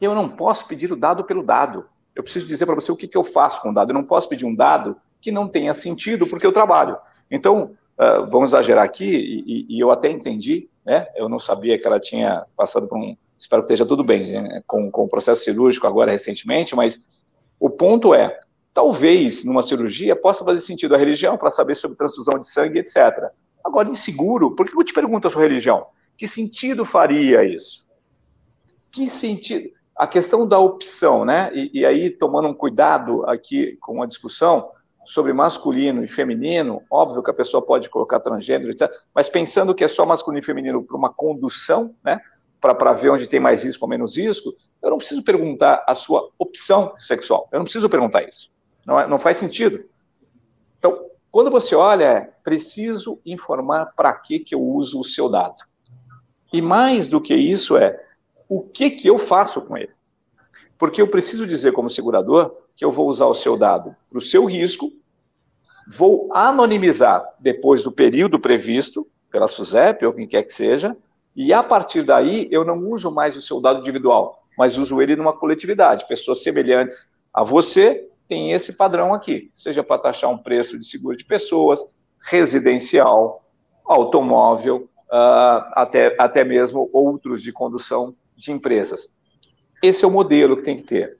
eu 0.00 0.14
não 0.14 0.30
posso 0.30 0.66
pedir 0.66 0.90
o 0.90 0.96
dado 0.96 1.24
pelo 1.24 1.42
dado. 1.42 1.84
Eu 2.16 2.22
preciso 2.22 2.46
dizer 2.46 2.64
para 2.64 2.74
você 2.74 2.90
o 2.90 2.96
que, 2.96 3.06
que 3.06 3.18
eu 3.18 3.22
faço 3.22 3.60
com 3.60 3.68
o 3.68 3.74
dado. 3.74 3.90
Eu 3.90 3.94
não 3.94 4.02
posso 4.02 4.26
pedir 4.26 4.46
um 4.46 4.54
dado 4.54 4.96
que 5.20 5.30
não 5.30 5.46
tenha 5.46 5.74
sentido 5.74 6.26
porque 6.26 6.46
eu 6.46 6.54
trabalho. 6.54 6.96
Então, 7.30 7.76
uh, 7.98 8.26
vamos 8.30 8.48
exagerar 8.48 8.82
aqui, 8.82 9.44
e, 9.46 9.66
e, 9.68 9.78
eu 9.78 9.90
até 9.90 10.10
entendi, 10.10 10.70
né? 10.86 11.06
Eu 11.14 11.28
não 11.28 11.38
sabia 11.38 11.78
que 11.78 11.86
ela 11.86 12.00
tinha 12.00 12.46
passado 12.56 12.88
por 12.88 12.96
um. 12.96 13.14
Espero 13.38 13.60
que 13.60 13.66
esteja 13.66 13.84
tudo 13.84 14.02
bem 14.02 14.22
né? 14.22 14.62
com, 14.66 14.90
com 14.90 15.04
o 15.04 15.08
processo 15.08 15.44
cirúrgico 15.44 15.86
agora 15.86 16.12
recentemente, 16.12 16.74
mas 16.74 17.04
o 17.60 17.68
ponto 17.68 18.14
é: 18.14 18.40
talvez 18.72 19.44
numa 19.44 19.62
cirurgia 19.62 20.16
possa 20.16 20.46
fazer 20.46 20.60
sentido 20.60 20.94
a 20.94 20.98
religião 20.98 21.36
para 21.36 21.50
saber 21.50 21.74
sobre 21.74 21.98
transfusão 21.98 22.38
de 22.38 22.48
sangue, 22.48 22.78
etc. 22.78 23.30
Agora, 23.68 23.90
inseguro, 23.90 24.56
por 24.56 24.66
que 24.66 24.74
eu 24.74 24.82
te 24.82 24.94
pergunto 24.94 25.28
a 25.28 25.30
sua 25.30 25.42
religião? 25.42 25.86
Que 26.16 26.26
sentido 26.26 26.86
faria 26.86 27.44
isso? 27.44 27.86
Que 28.90 29.06
sentido? 29.10 29.68
A 29.94 30.06
questão 30.06 30.48
da 30.48 30.58
opção, 30.58 31.22
né? 31.22 31.50
E, 31.52 31.80
e, 31.80 31.84
aí, 31.84 32.08
tomando 32.08 32.48
um 32.48 32.54
cuidado 32.54 33.26
aqui 33.26 33.76
com 33.82 34.02
a 34.02 34.06
discussão 34.06 34.70
sobre 35.04 35.34
masculino 35.34 36.02
e 36.02 36.08
feminino, 36.08 36.82
óbvio 36.90 37.22
que 37.22 37.30
a 37.30 37.34
pessoa 37.34 37.62
pode 37.64 37.90
colocar 37.90 38.20
transgênero, 38.20 38.70
etc., 38.70 38.90
mas 39.14 39.28
pensando 39.28 39.74
que 39.74 39.84
é 39.84 39.88
só 39.88 40.06
masculino 40.06 40.40
e 40.40 40.46
feminino 40.46 40.82
para 40.82 40.96
uma 40.96 41.12
condução, 41.12 41.94
né? 42.02 42.18
Para 42.58 42.94
ver 42.94 43.10
onde 43.10 43.28
tem 43.28 43.38
mais 43.38 43.64
risco 43.64 43.84
ou 43.84 43.88
menos 43.88 44.16
risco, 44.16 44.54
eu 44.82 44.88
não 44.88 44.96
preciso 44.96 45.22
perguntar 45.22 45.84
a 45.86 45.94
sua 45.94 46.30
opção 46.38 46.94
sexual. 46.98 47.50
Eu 47.52 47.58
não 47.58 47.64
preciso 47.64 47.88
perguntar 47.90 48.22
isso. 48.22 48.50
Não, 48.86 48.98
é, 48.98 49.06
não 49.06 49.18
faz 49.18 49.36
sentido. 49.36 49.84
Então, 50.78 51.07
quando 51.30 51.50
você 51.50 51.74
olha, 51.74 52.04
é 52.04 52.20
preciso 52.42 53.20
informar 53.24 53.92
para 53.94 54.12
que, 54.14 54.38
que 54.38 54.54
eu 54.54 54.62
uso 54.62 55.00
o 55.00 55.04
seu 55.04 55.28
dado. 55.28 55.56
E 56.52 56.62
mais 56.62 57.08
do 57.08 57.20
que 57.20 57.34
isso 57.34 57.76
é, 57.76 58.02
o 58.48 58.62
que, 58.62 58.90
que 58.90 59.08
eu 59.08 59.18
faço 59.18 59.60
com 59.60 59.76
ele. 59.76 59.92
Porque 60.78 61.02
eu 61.02 61.08
preciso 61.08 61.46
dizer, 61.46 61.72
como 61.72 61.90
segurador, 61.90 62.54
que 62.74 62.84
eu 62.84 62.90
vou 62.90 63.08
usar 63.08 63.26
o 63.26 63.34
seu 63.34 63.56
dado 63.56 63.94
para 64.08 64.18
o 64.18 64.22
seu 64.22 64.44
risco, 64.44 64.90
vou 65.86 66.28
anonimizar 66.32 67.24
depois 67.38 67.82
do 67.82 67.92
período 67.92 68.38
previsto, 68.38 69.06
pela 69.30 69.48
SUSEP 69.48 70.06
ou 70.06 70.12
quem 70.14 70.26
quer 70.26 70.42
que 70.42 70.52
seja, 70.52 70.96
e 71.36 71.52
a 71.52 71.62
partir 71.62 72.02
daí 72.02 72.48
eu 72.50 72.64
não 72.64 72.78
uso 72.88 73.10
mais 73.10 73.36
o 73.36 73.42
seu 73.42 73.60
dado 73.60 73.80
individual, 73.80 74.42
mas 74.56 74.78
uso 74.78 75.02
ele 75.02 75.16
numa 75.16 75.32
coletividade. 75.32 76.08
Pessoas 76.08 76.42
semelhantes 76.42 77.10
a 77.32 77.44
você 77.44 78.07
têm 78.28 78.52
esse 78.52 78.74
padrão 78.74 79.14
aqui, 79.14 79.50
seja 79.54 79.82
para 79.82 80.00
taxar 80.00 80.30
um 80.30 80.38
preço 80.38 80.78
de 80.78 80.86
seguro 80.86 81.16
de 81.16 81.24
pessoas, 81.24 81.80
residencial, 82.20 83.44
automóvel, 83.84 84.88
uh, 85.10 85.64
até, 85.72 86.14
até 86.18 86.44
mesmo 86.44 86.90
outros 86.92 87.42
de 87.42 87.52
condução 87.52 88.14
de 88.36 88.52
empresas. 88.52 89.12
Esse 89.82 90.04
é 90.04 90.08
o 90.08 90.10
modelo 90.10 90.56
que 90.56 90.62
tem 90.62 90.76
que 90.76 90.84
ter. 90.84 91.16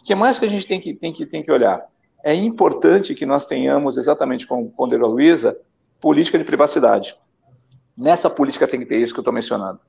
O 0.00 0.04
que 0.04 0.14
mais 0.14 0.38
que 0.38 0.44
a 0.44 0.48
gente 0.48 0.66
tem 0.66 0.80
que, 0.80 0.94
tem 0.94 1.12
que, 1.12 1.26
tem 1.26 1.42
que 1.42 1.50
olhar? 1.50 1.84
É 2.24 2.34
importante 2.34 3.14
que 3.14 3.26
nós 3.26 3.44
tenhamos, 3.44 3.96
exatamente 3.96 4.46
como 4.46 4.70
ponderou 4.70 5.08
a 5.08 5.12
Luísa, 5.12 5.58
política 6.00 6.38
de 6.38 6.44
privacidade. 6.44 7.16
Nessa 7.96 8.30
política 8.30 8.68
tem 8.68 8.80
que 8.80 8.86
ter 8.86 8.98
isso 8.98 9.12
que 9.12 9.18
eu 9.18 9.22
estou 9.22 9.34
mencionando. 9.34 9.80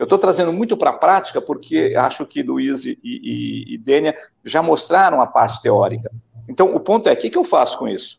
Eu 0.00 0.04
estou 0.04 0.18
trazendo 0.18 0.50
muito 0.50 0.78
para 0.78 0.88
a 0.88 0.94
prática 0.94 1.42
porque 1.42 1.94
acho 1.94 2.24
que 2.24 2.42
Luiz 2.42 2.86
e, 2.86 2.98
e, 3.04 3.74
e 3.74 3.76
Dênia 3.76 4.16
já 4.42 4.62
mostraram 4.62 5.20
a 5.20 5.26
parte 5.26 5.60
teórica. 5.60 6.10
Então, 6.48 6.74
o 6.74 6.80
ponto 6.80 7.06
é, 7.06 7.12
o 7.12 7.16
que, 7.18 7.28
que 7.28 7.36
eu 7.36 7.44
faço 7.44 7.78
com 7.78 7.86
isso? 7.86 8.18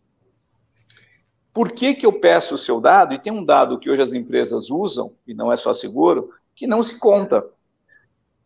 Por 1.51 1.71
que, 1.71 1.95
que 1.95 2.05
eu 2.05 2.13
peço 2.13 2.53
o 2.53 2.57
seu 2.57 2.79
dado? 2.79 3.15
E 3.15 3.19
tem 3.19 3.33
um 3.33 3.43
dado 3.43 3.79
que 3.79 3.89
hoje 3.89 4.03
as 4.03 4.13
empresas 4.13 4.69
usam, 4.69 5.13
e 5.25 5.33
não 5.33 5.51
é 5.51 5.57
só 5.57 5.73
seguro, 5.73 6.29
que 6.53 6.67
não 6.67 6.83
se 6.83 6.99
conta 6.99 7.43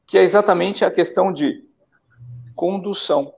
que 0.08 0.18
é 0.18 0.24
exatamente 0.24 0.86
a 0.86 0.90
questão 0.90 1.34
de 1.34 1.62
condução. 2.56 3.34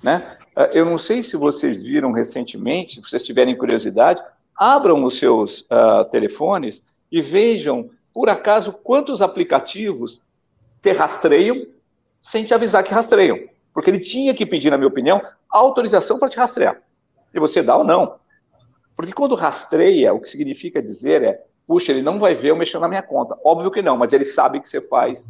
Né? 0.00 0.38
Eh, 0.54 0.70
eu 0.74 0.84
não 0.84 0.96
sei 0.96 1.24
se 1.24 1.36
vocês 1.36 1.82
viram 1.82 2.12
recentemente, 2.12 2.94
se 2.94 3.02
vocês 3.02 3.24
tiverem 3.24 3.58
curiosidade, 3.58 4.22
abram 4.56 5.02
os 5.02 5.18
seus 5.18 5.62
uh, 5.62 6.04
telefones 6.08 6.84
e 7.10 7.20
vejam, 7.20 7.90
por 8.14 8.30
acaso, 8.30 8.72
quantos 8.72 9.20
aplicativos 9.20 10.22
te 10.80 10.92
rastreiam 10.92 11.66
sem 12.22 12.44
te 12.44 12.54
avisar 12.54 12.84
que 12.84 12.94
rastreiam. 12.94 13.40
Porque 13.72 13.90
ele 13.90 13.98
tinha 13.98 14.32
que 14.32 14.46
pedir, 14.46 14.70
na 14.70 14.78
minha 14.78 14.88
opinião, 14.88 15.20
autorização 15.50 16.16
para 16.16 16.28
te 16.28 16.36
rastrear. 16.36 16.80
E 17.34 17.40
você 17.40 17.60
dá 17.60 17.76
ou 17.76 17.82
não. 17.82 18.14
Porque 18.94 19.12
quando 19.12 19.34
rastreia, 19.34 20.14
o 20.14 20.20
que 20.20 20.28
significa 20.28 20.80
dizer 20.80 21.24
é, 21.24 21.44
puxa, 21.66 21.90
ele 21.90 22.02
não 22.02 22.20
vai 22.20 22.36
ver 22.36 22.50
eu 22.50 22.56
mexendo 22.56 22.82
na 22.82 22.88
minha 22.88 23.02
conta. 23.02 23.36
Óbvio 23.44 23.70
que 23.70 23.82
não, 23.82 23.96
mas 23.96 24.12
ele 24.12 24.24
sabe 24.24 24.60
que 24.60 24.68
você 24.68 24.80
faz 24.80 25.28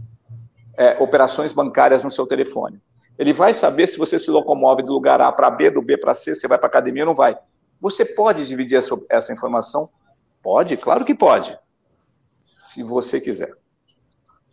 é, 0.76 1.03
operações 1.03 1.55
bancárias 1.55 2.05
no 2.05 2.11
seu 2.11 2.26
telefone. 2.26 2.78
Ele 3.18 3.32
vai 3.32 3.55
saber 3.55 3.87
se 3.87 3.97
você 3.97 4.18
se 4.18 4.30
locomove 4.30 4.82
do 4.82 4.93
lugar 4.93 5.22
A 5.22 5.32
para 5.32 5.49
B, 5.49 5.70
do 5.70 5.80
B 5.80 5.97
para 5.97 6.14
C, 6.14 6.35
você 6.35 6.47
vai 6.47 6.59
para 6.59 6.66
academia 6.66 7.05
ou 7.05 7.07
não 7.07 7.14
vai. 7.14 7.39
Você 7.80 8.05
pode 8.05 8.47
dividir 8.47 8.76
essa, 8.76 8.95
essa 9.09 9.32
informação? 9.32 9.89
Pode, 10.43 10.76
claro 10.76 11.03
que 11.03 11.14
pode. 11.14 11.59
Se 12.64 12.82
você 12.82 13.20
quiser. 13.20 13.52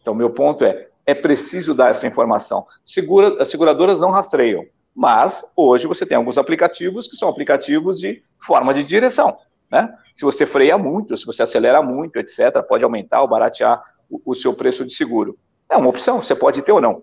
Então, 0.02 0.14
meu 0.14 0.30
ponto 0.30 0.66
é, 0.66 0.90
é 1.06 1.14
preciso 1.14 1.74
dar 1.74 1.90
essa 1.90 2.06
informação. 2.06 2.66
Segura, 2.86 3.42
as 3.42 3.50
seguradoras 3.50 4.02
não 4.02 4.12
rastreiam, 4.12 4.66
mas 4.94 5.44
hoje 5.56 5.88
você 5.88 6.06
tem 6.06 6.18
alguns 6.18 6.38
aplicativos 6.38 7.08
que 7.08 7.16
são 7.16 7.30
aplicativos 7.30 8.00
de 8.00 8.24
forma 8.40 8.74
de 8.74 8.84
direção. 8.84 9.38
Né? 9.72 9.94
Se 10.14 10.26
você 10.26 10.46
freia 10.46 10.78
muito, 10.78 11.16
se 11.16 11.26
você 11.26 11.44
acelera 11.44 11.82
muito, 11.82 12.18
etc., 12.18 12.62
pode 12.68 12.84
aumentar 12.84 13.22
ou 13.22 13.28
baratear 13.28 13.82
o, 14.10 14.22
o 14.26 14.36
seu 14.36 14.54
preço 14.54 14.86
de 14.86 14.94
seguro. 14.94 15.38
É 15.70 15.78
uma 15.78 15.88
opção, 15.88 16.22
você 16.22 16.36
pode 16.36 16.62
ter 16.62 16.74
ou 16.74 16.82
não. 16.82 16.98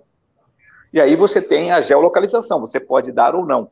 E 0.92 1.00
aí 1.00 1.16
você 1.16 1.40
tem 1.40 1.72
a 1.72 1.80
geolocalização, 1.80 2.60
você 2.60 2.78
pode 2.78 3.12
dar 3.12 3.34
ou 3.34 3.46
não. 3.46 3.70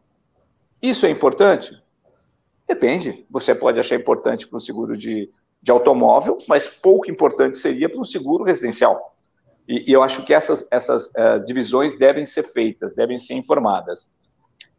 Isso 0.80 1.05
é 1.05 1.11
importante? 1.11 1.82
Depende. 2.66 3.26
Você 3.30 3.55
pode 3.55 3.78
achar 3.78 3.97
importante 3.97 4.47
para 4.47 4.57
um 4.57 4.61
seguro 4.61 4.97
de, 4.97 5.30
de 5.67 5.73
automóvel, 5.73 6.37
mas 6.49 6.69
pouco 6.69 7.11
importante 7.11 7.59
seria 7.59 7.89
para 7.89 7.99
um 7.99 8.05
seguro 8.05 8.45
residencial. 8.45 9.17
E, 9.67 9.91
e 9.91 9.93
eu 9.93 10.01
acho 10.01 10.25
que 10.25 10.33
essas, 10.33 10.64
essas 10.71 11.09
uh, 11.09 11.45
divisões 11.45 11.99
devem 11.99 12.25
ser 12.25 12.45
feitas, 12.45 12.95
devem 12.95 13.19
ser 13.19 13.35
informadas. 13.35 14.09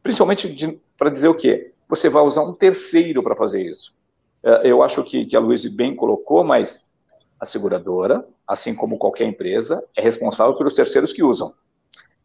Principalmente 0.01 0.79
para 0.97 1.09
dizer 1.09 1.27
o 1.27 1.35
quê? 1.35 1.73
Você 1.89 2.07
vai 2.07 2.23
usar 2.23 2.43
um 2.43 2.53
terceiro 2.53 3.21
para 3.21 3.35
fazer 3.35 3.63
isso. 3.63 3.93
Uh, 4.41 4.63
eu 4.63 4.81
acho 4.81 5.03
que, 5.03 5.25
que 5.25 5.35
a 5.35 5.41
Luísa 5.41 5.69
bem 5.69 5.93
colocou, 5.93 6.41
mas 6.41 6.89
a 7.37 7.45
seguradora, 7.45 8.25
assim 8.47 8.73
como 8.73 8.97
qualquer 8.97 9.25
empresa, 9.25 9.83
é 9.93 10.01
responsável 10.01 10.55
pelos 10.55 10.73
terceiros 10.73 11.11
que 11.11 11.21
usam. 11.21 11.53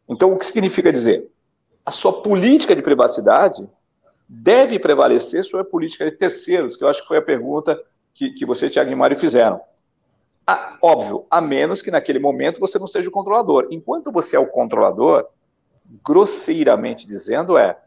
Então, 0.08 0.32
o 0.32 0.38
que 0.38 0.46
significa 0.46 0.92
dizer? 0.92 1.28
A 1.84 1.90
sua 1.90 2.22
política 2.22 2.76
de 2.76 2.82
privacidade 2.82 3.68
deve 4.28 4.78
prevalecer 4.78 5.44
sobre 5.44 5.62
a 5.62 5.68
política 5.68 6.04
de 6.04 6.12
terceiros, 6.12 6.76
que 6.76 6.84
eu 6.84 6.88
acho 6.88 7.02
que 7.02 7.08
foi 7.08 7.16
a 7.16 7.22
pergunta 7.22 7.76
que, 8.14 8.30
que 8.30 8.46
você, 8.46 8.68
Tiago 8.68 8.90
e 8.90 8.94
Mário, 8.94 9.18
fizeram. 9.18 9.60
Óbvio, 10.80 11.24
a 11.30 11.40
menos 11.40 11.80
que 11.80 11.90
naquele 11.90 12.18
momento 12.18 12.58
você 12.58 12.78
não 12.78 12.86
seja 12.86 13.08
o 13.08 13.12
controlador. 13.12 13.68
Enquanto 13.70 14.10
você 14.10 14.36
é 14.36 14.38
o 14.38 14.48
controlador, 14.48 15.26
grosseiramente 16.04 17.06
dizendo, 17.06 17.56
é 17.56 17.78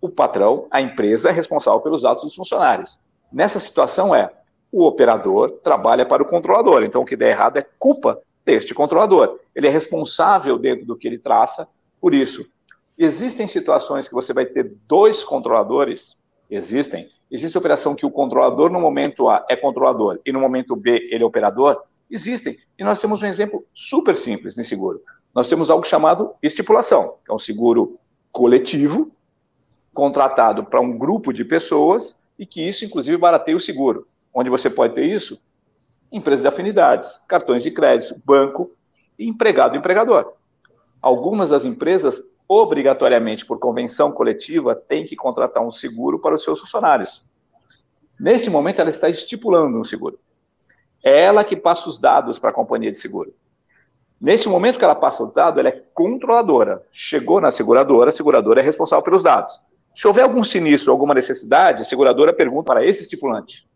o 0.00 0.08
patrão, 0.08 0.66
a 0.70 0.80
empresa 0.80 1.28
é 1.28 1.32
responsável 1.32 1.80
pelos 1.80 2.04
atos 2.04 2.24
dos 2.24 2.34
funcionários. 2.34 2.98
Nessa 3.32 3.58
situação 3.58 4.14
é 4.14 4.32
o 4.70 4.84
operador 4.84 5.58
trabalha 5.62 6.06
para 6.06 6.22
o 6.22 6.26
controlador. 6.26 6.82
Então, 6.82 7.02
o 7.02 7.04
que 7.04 7.16
der 7.16 7.30
errado 7.30 7.58
é 7.58 7.64
culpa 7.78 8.20
deste 8.44 8.74
controlador. 8.74 9.38
Ele 9.54 9.66
é 9.66 9.70
responsável 9.70 10.58
dentro 10.58 10.86
do 10.86 10.96
que 10.96 11.06
ele 11.06 11.18
traça 11.18 11.68
por 12.00 12.14
isso. 12.14 12.46
Existem 12.96 13.46
situações 13.46 14.08
que 14.08 14.14
você 14.14 14.32
vai 14.32 14.46
ter 14.46 14.72
dois 14.86 15.24
controladores? 15.24 16.18
Existem. 16.50 17.08
Existe 17.30 17.58
operação 17.58 17.94
que 17.94 18.06
o 18.06 18.10
controlador 18.10 18.70
no 18.70 18.80
momento 18.80 19.28
A 19.28 19.44
é 19.48 19.56
controlador 19.56 20.18
e 20.24 20.32
no 20.32 20.40
momento 20.40 20.74
B 20.74 21.08
ele 21.10 21.22
é 21.22 21.26
operador? 21.26 21.82
Existem. 22.10 22.56
E 22.78 22.84
nós 22.84 23.00
temos 23.00 23.22
um 23.22 23.26
exemplo 23.26 23.66
super 23.74 24.16
simples 24.16 24.56
em 24.56 24.62
seguro. 24.62 25.02
Nós 25.34 25.48
temos 25.48 25.70
algo 25.70 25.86
chamado 25.86 26.34
estipulação, 26.42 27.16
que 27.24 27.30
é 27.30 27.34
um 27.34 27.38
seguro 27.38 27.98
coletivo 28.32 29.12
contratado 29.92 30.64
para 30.64 30.80
um 30.80 30.96
grupo 30.96 31.32
de 31.32 31.44
pessoas 31.44 32.22
e 32.38 32.46
que 32.46 32.66
isso, 32.66 32.84
inclusive, 32.84 33.16
barateia 33.16 33.56
o 33.56 33.60
seguro. 33.60 34.06
Onde 34.32 34.48
você 34.48 34.70
pode 34.70 34.94
ter 34.94 35.04
isso? 35.04 35.40
Empresas 36.10 36.42
de 36.42 36.48
afinidades, 36.48 37.22
cartões 37.28 37.62
de 37.62 37.70
crédito, 37.70 38.20
banco 38.24 38.70
empregado 39.18 39.74
e 39.74 39.78
empregador. 39.78 40.32
Algumas 41.02 41.50
das 41.50 41.64
empresas, 41.64 42.22
obrigatoriamente 42.48 43.44
por 43.44 43.58
convenção 43.58 44.10
coletiva, 44.10 44.74
têm 44.74 45.04
que 45.04 45.14
contratar 45.14 45.62
um 45.62 45.70
seguro 45.70 46.18
para 46.18 46.34
os 46.34 46.42
seus 46.42 46.58
funcionários. 46.58 47.22
Nesse 48.18 48.48
momento, 48.48 48.80
ela 48.80 48.90
está 48.90 49.08
estipulando 49.08 49.78
um 49.78 49.84
seguro. 49.84 50.18
É 51.04 51.20
ela 51.20 51.44
que 51.44 51.56
passa 51.56 51.88
os 51.88 51.98
dados 51.98 52.38
para 52.38 52.50
a 52.50 52.52
companhia 52.52 52.90
de 52.90 52.98
seguro. 52.98 53.34
Nesse 54.20 54.48
momento 54.48 54.78
que 54.78 54.84
ela 54.84 54.96
passa 54.96 55.22
o 55.22 55.30
dado, 55.30 55.60
ela 55.60 55.68
é 55.68 55.82
controladora. 55.94 56.84
Chegou 56.90 57.40
na 57.40 57.52
seguradora, 57.52 58.08
a 58.08 58.12
seguradora 58.12 58.60
é 58.60 58.64
responsável 58.64 59.04
pelos 59.04 59.22
dados. 59.22 59.60
Se 59.94 60.08
houver 60.08 60.22
algum 60.22 60.42
sinistro, 60.42 60.90
alguma 60.90 61.14
necessidade, 61.14 61.82
a 61.82 61.84
seguradora 61.84 62.32
pergunta 62.32 62.72
para 62.72 62.84
esse 62.84 63.02
estipulante. 63.02 63.68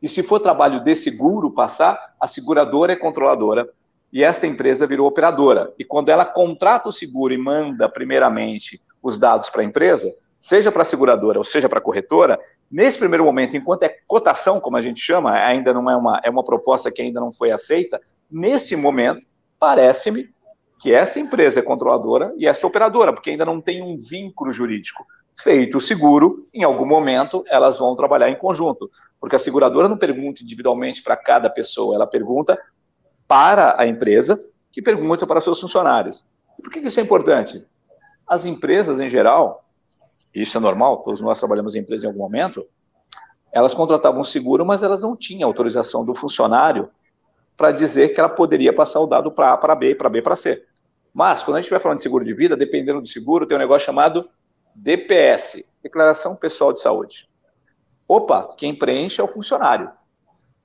E 0.00 0.08
se 0.08 0.22
for 0.22 0.40
trabalho 0.40 0.82
de 0.82 0.96
seguro 0.96 1.50
passar, 1.50 2.14
a 2.18 2.26
seguradora 2.26 2.92
é 2.92 2.96
controladora 2.96 3.68
e 4.12 4.22
esta 4.22 4.46
empresa 4.46 4.86
virou 4.86 5.06
operadora. 5.06 5.72
E 5.78 5.84
quando 5.84 6.10
ela 6.10 6.26
contrata 6.26 6.88
o 6.88 6.92
seguro 6.92 7.32
e 7.32 7.38
manda 7.38 7.88
primeiramente 7.88 8.80
os 9.02 9.18
dados 9.18 9.48
para 9.48 9.62
a 9.62 9.64
empresa, 9.64 10.14
seja 10.38 10.70
para 10.70 10.82
a 10.82 10.84
seguradora 10.84 11.38
ou 11.38 11.44
seja 11.44 11.68
para 11.68 11.78
a 11.78 11.82
corretora, 11.82 12.38
nesse 12.70 12.98
primeiro 12.98 13.24
momento, 13.24 13.56
enquanto 13.56 13.84
é 13.84 13.96
cotação, 14.06 14.60
como 14.60 14.76
a 14.76 14.80
gente 14.80 15.00
chama, 15.00 15.32
ainda 15.32 15.72
não 15.72 15.88
é 15.88 15.96
uma, 15.96 16.20
é 16.22 16.28
uma 16.28 16.44
proposta 16.44 16.90
que 16.90 17.00
ainda 17.00 17.20
não 17.20 17.32
foi 17.32 17.50
aceita, 17.50 18.00
neste 18.30 18.76
momento, 18.76 19.24
parece-me 19.58 20.28
que 20.80 20.92
essa 20.92 21.20
empresa 21.20 21.60
é 21.60 21.62
controladora 21.62 22.34
e 22.36 22.46
essa 22.46 22.66
operadora, 22.66 23.12
porque 23.12 23.30
ainda 23.30 23.44
não 23.44 23.60
tem 23.60 23.80
um 23.80 23.96
vínculo 23.96 24.52
jurídico. 24.52 25.06
Feito 25.40 25.78
o 25.78 25.80
seguro, 25.80 26.46
em 26.52 26.64
algum 26.64 26.84
momento 26.84 27.42
elas 27.46 27.78
vão 27.78 27.94
trabalhar 27.94 28.28
em 28.28 28.36
conjunto, 28.36 28.90
porque 29.18 29.36
a 29.36 29.38
seguradora 29.38 29.88
não 29.88 29.96
pergunta 29.96 30.42
individualmente 30.42 31.02
para 31.02 31.16
cada 31.16 31.48
pessoa, 31.48 31.94
ela 31.94 32.06
pergunta 32.06 32.58
para 33.26 33.80
a 33.80 33.86
empresa, 33.86 34.36
que 34.70 34.82
pergunta 34.82 35.26
para 35.26 35.40
seus 35.40 35.60
funcionários. 35.60 36.24
E 36.58 36.62
por 36.62 36.70
que 36.70 36.80
isso 36.80 37.00
é 37.00 37.02
importante? 37.02 37.66
As 38.26 38.46
empresas, 38.46 39.00
em 39.00 39.08
geral, 39.08 39.64
isso 40.34 40.56
é 40.56 40.60
normal, 40.60 40.98
todos 40.98 41.20
nós 41.20 41.38
trabalhamos 41.38 41.74
em 41.74 41.80
empresa 41.80 42.06
em 42.06 42.08
algum 42.08 42.20
momento, 42.20 42.66
elas 43.52 43.74
contratavam 43.74 44.24
seguro, 44.24 44.64
mas 44.64 44.82
elas 44.82 45.02
não 45.02 45.14
tinham 45.14 45.48
autorização 45.48 46.04
do 46.04 46.14
funcionário 46.14 46.88
para 47.56 47.70
dizer 47.70 48.14
que 48.14 48.20
ela 48.20 48.28
poderia 48.28 48.72
passar 48.72 49.00
o 49.00 49.06
dado 49.06 49.30
para 49.30 49.52
A 49.52 49.56
para 49.58 49.74
B, 49.74 49.94
para 49.94 50.08
B 50.08 50.22
para 50.22 50.36
C. 50.36 50.64
Mas, 51.12 51.42
quando 51.42 51.56
a 51.56 51.60
gente 51.60 51.66
estiver 51.66 51.80
falando 51.80 51.98
de 51.98 52.02
seguro 52.02 52.24
de 52.24 52.32
vida, 52.32 52.56
dependendo 52.56 53.02
do 53.02 53.06
seguro, 53.06 53.46
tem 53.46 53.56
um 53.56 53.60
negócio 53.60 53.84
chamado 53.84 54.26
DPS, 54.74 55.70
Declaração 55.82 56.34
Pessoal 56.34 56.72
de 56.72 56.80
Saúde. 56.80 57.28
Opa, 58.08 58.54
quem 58.56 58.74
preenche 58.74 59.20
é 59.20 59.24
o 59.24 59.28
funcionário. 59.28 59.90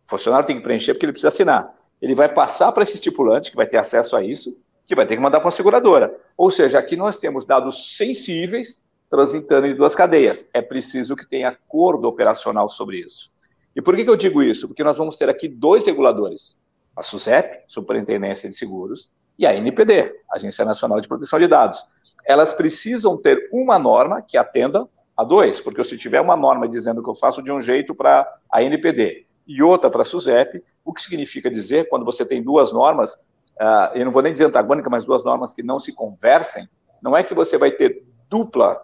O 0.05 0.09
funcionário 0.09 0.47
tem 0.47 0.55
que 0.55 0.63
preencher 0.63 0.93
porque 0.93 1.05
ele 1.05 1.11
precisa 1.11 1.27
assinar. 1.27 1.76
Ele 2.01 2.15
vai 2.15 2.31
passar 2.31 2.71
para 2.71 2.83
esse 2.83 2.95
estipulante, 2.95 3.51
que 3.51 3.57
vai 3.57 3.67
ter 3.67 3.77
acesso 3.77 4.15
a 4.15 4.23
isso, 4.23 4.61
que 4.85 4.95
vai 4.95 5.05
ter 5.05 5.15
que 5.15 5.21
mandar 5.21 5.39
para 5.39 5.49
a 5.49 5.51
seguradora. 5.51 6.15
Ou 6.37 6.49
seja, 6.51 6.79
aqui 6.79 6.95
nós 6.95 7.19
temos 7.19 7.45
dados 7.45 7.97
sensíveis 7.97 8.83
transitando 9.09 9.67
em 9.67 9.75
duas 9.75 9.95
cadeias. 9.95 10.47
É 10.53 10.61
preciso 10.61 11.15
que 11.15 11.27
tenha 11.27 11.49
acordo 11.49 12.07
operacional 12.07 12.69
sobre 12.69 12.99
isso. 12.99 13.31
E 13.75 13.81
por 13.81 13.95
que, 13.95 14.03
que 14.03 14.09
eu 14.09 14.15
digo 14.15 14.41
isso? 14.41 14.67
Porque 14.67 14.83
nós 14.83 14.97
vamos 14.97 15.17
ter 15.17 15.29
aqui 15.29 15.47
dois 15.47 15.85
reguladores: 15.85 16.59
a 16.95 17.03
SUSEP, 17.03 17.63
Superintendência 17.67 18.49
de 18.49 18.55
Seguros, 18.55 19.11
e 19.37 19.45
a 19.45 19.55
NPD, 19.55 20.13
Agência 20.31 20.65
Nacional 20.65 20.99
de 20.99 21.07
Proteção 21.07 21.39
de 21.39 21.47
Dados 21.47 21.85
elas 22.27 22.51
precisam 22.51 23.15
ter 23.17 23.49
uma 23.53 23.79
norma 23.79 24.21
que 24.21 24.37
atenda 24.37 24.85
a 25.15 25.23
dois, 25.23 25.61
porque 25.61 25.81
se 25.83 25.97
tiver 25.97 26.19
uma 26.19 26.35
norma 26.35 26.67
dizendo 26.67 27.01
que 27.01 27.09
eu 27.09 27.15
faço 27.15 27.41
de 27.41 27.51
um 27.51 27.61
jeito 27.61 27.95
para 27.95 28.29
a 28.51 28.61
NPD 28.61 29.25
e 29.47 29.63
outra 29.63 29.89
para 29.89 30.01
a 30.01 30.05
SUSEP, 30.05 30.63
o 30.83 30.93
que 30.93 31.01
significa 31.01 31.49
dizer, 31.49 31.87
quando 31.89 32.05
você 32.05 32.25
tem 32.25 32.43
duas 32.43 32.71
normas, 32.73 33.13
uh, 33.59 33.95
eu 33.95 34.05
não 34.05 34.11
vou 34.11 34.21
nem 34.21 34.31
dizer 34.31 34.45
antagônica, 34.45 34.89
mas 34.89 35.05
duas 35.05 35.23
normas 35.23 35.53
que 35.53 35.63
não 35.63 35.79
se 35.79 35.93
conversem, 35.93 36.67
não 37.01 37.15
é 37.15 37.23
que 37.23 37.33
você 37.33 37.57
vai 37.57 37.71
ter 37.71 38.03
dupla 38.29 38.83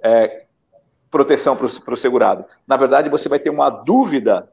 é, 0.00 0.46
proteção 1.10 1.56
para 1.56 1.94
o 1.94 1.96
segurado. 1.96 2.44
Na 2.66 2.76
verdade, 2.76 3.08
você 3.08 3.28
vai 3.28 3.38
ter 3.38 3.50
uma 3.50 3.70
dúvida 3.70 4.50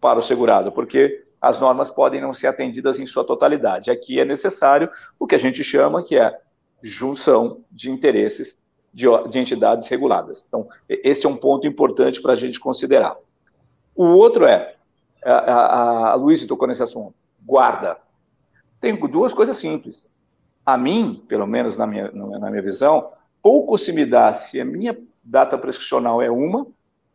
para 0.00 0.18
o 0.18 0.22
segurado, 0.22 0.72
porque 0.72 1.24
as 1.40 1.60
normas 1.60 1.90
podem 1.90 2.20
não 2.20 2.32
ser 2.32 2.46
atendidas 2.46 2.98
em 2.98 3.06
sua 3.06 3.24
totalidade. 3.24 3.90
Aqui 3.90 4.18
é 4.18 4.24
necessário 4.24 4.88
o 5.18 5.26
que 5.26 5.34
a 5.34 5.38
gente 5.38 5.62
chama 5.62 6.02
que 6.02 6.16
é 6.16 6.40
junção 6.82 7.62
de 7.70 7.90
interesses 7.90 8.62
de, 8.92 9.06
de 9.28 9.38
entidades 9.38 9.88
reguladas. 9.88 10.46
Então, 10.46 10.68
esse 10.88 11.26
é 11.26 11.28
um 11.28 11.36
ponto 11.36 11.66
importante 11.66 12.22
para 12.22 12.32
a 12.32 12.36
gente 12.36 12.60
considerar. 12.60 13.16
O 13.94 14.06
outro 14.06 14.44
é, 14.44 14.74
a, 15.24 15.32
a, 15.32 16.10
a 16.12 16.14
Luísa 16.14 16.46
tocou 16.46 16.68
nesse 16.68 16.82
assunto, 16.82 17.14
guarda. 17.42 17.96
Tem 18.80 18.94
duas 19.08 19.32
coisas 19.32 19.56
simples. 19.56 20.12
A 20.64 20.76
mim, 20.76 21.24
pelo 21.28 21.46
menos 21.46 21.78
na 21.78 21.86
minha, 21.86 22.10
na 22.12 22.50
minha 22.50 22.62
visão, 22.62 23.10
pouco 23.42 23.78
se 23.78 23.92
me 23.92 24.04
dá 24.04 24.32
se 24.32 24.60
a 24.60 24.64
minha 24.64 24.96
data 25.22 25.56
prescricional 25.56 26.20
é 26.20 26.30
uma 26.30 26.66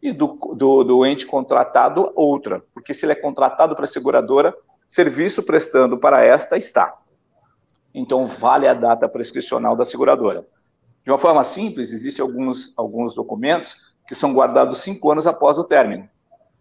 e 0.01 0.11
do, 0.11 0.37
do, 0.55 0.83
do 0.83 1.05
ente 1.05 1.25
contratado 1.25 2.11
outra. 2.15 2.63
Porque 2.73 2.93
se 2.93 3.05
ele 3.05 3.13
é 3.13 3.15
contratado 3.15 3.75
para 3.75 3.85
a 3.85 3.87
seguradora, 3.87 4.55
serviço 4.87 5.43
prestando 5.43 5.97
para 5.97 6.23
esta 6.23 6.57
está 6.57 6.99
então 7.93 8.25
vale 8.25 8.67
a 8.67 8.73
data 8.73 9.07
prescricional 9.07 9.75
da 9.75 9.85
seguradora. 9.85 10.45
De 11.03 11.11
uma 11.11 11.17
forma 11.17 11.43
simples, 11.43 11.91
existem 11.91 12.23
alguns, 12.23 12.73
alguns 12.77 13.15
documentos 13.15 13.75
que 14.07 14.15
são 14.15 14.33
guardados 14.33 14.79
cinco 14.79 15.11
anos 15.11 15.27
após 15.27 15.57
o 15.57 15.63
término. 15.63 16.07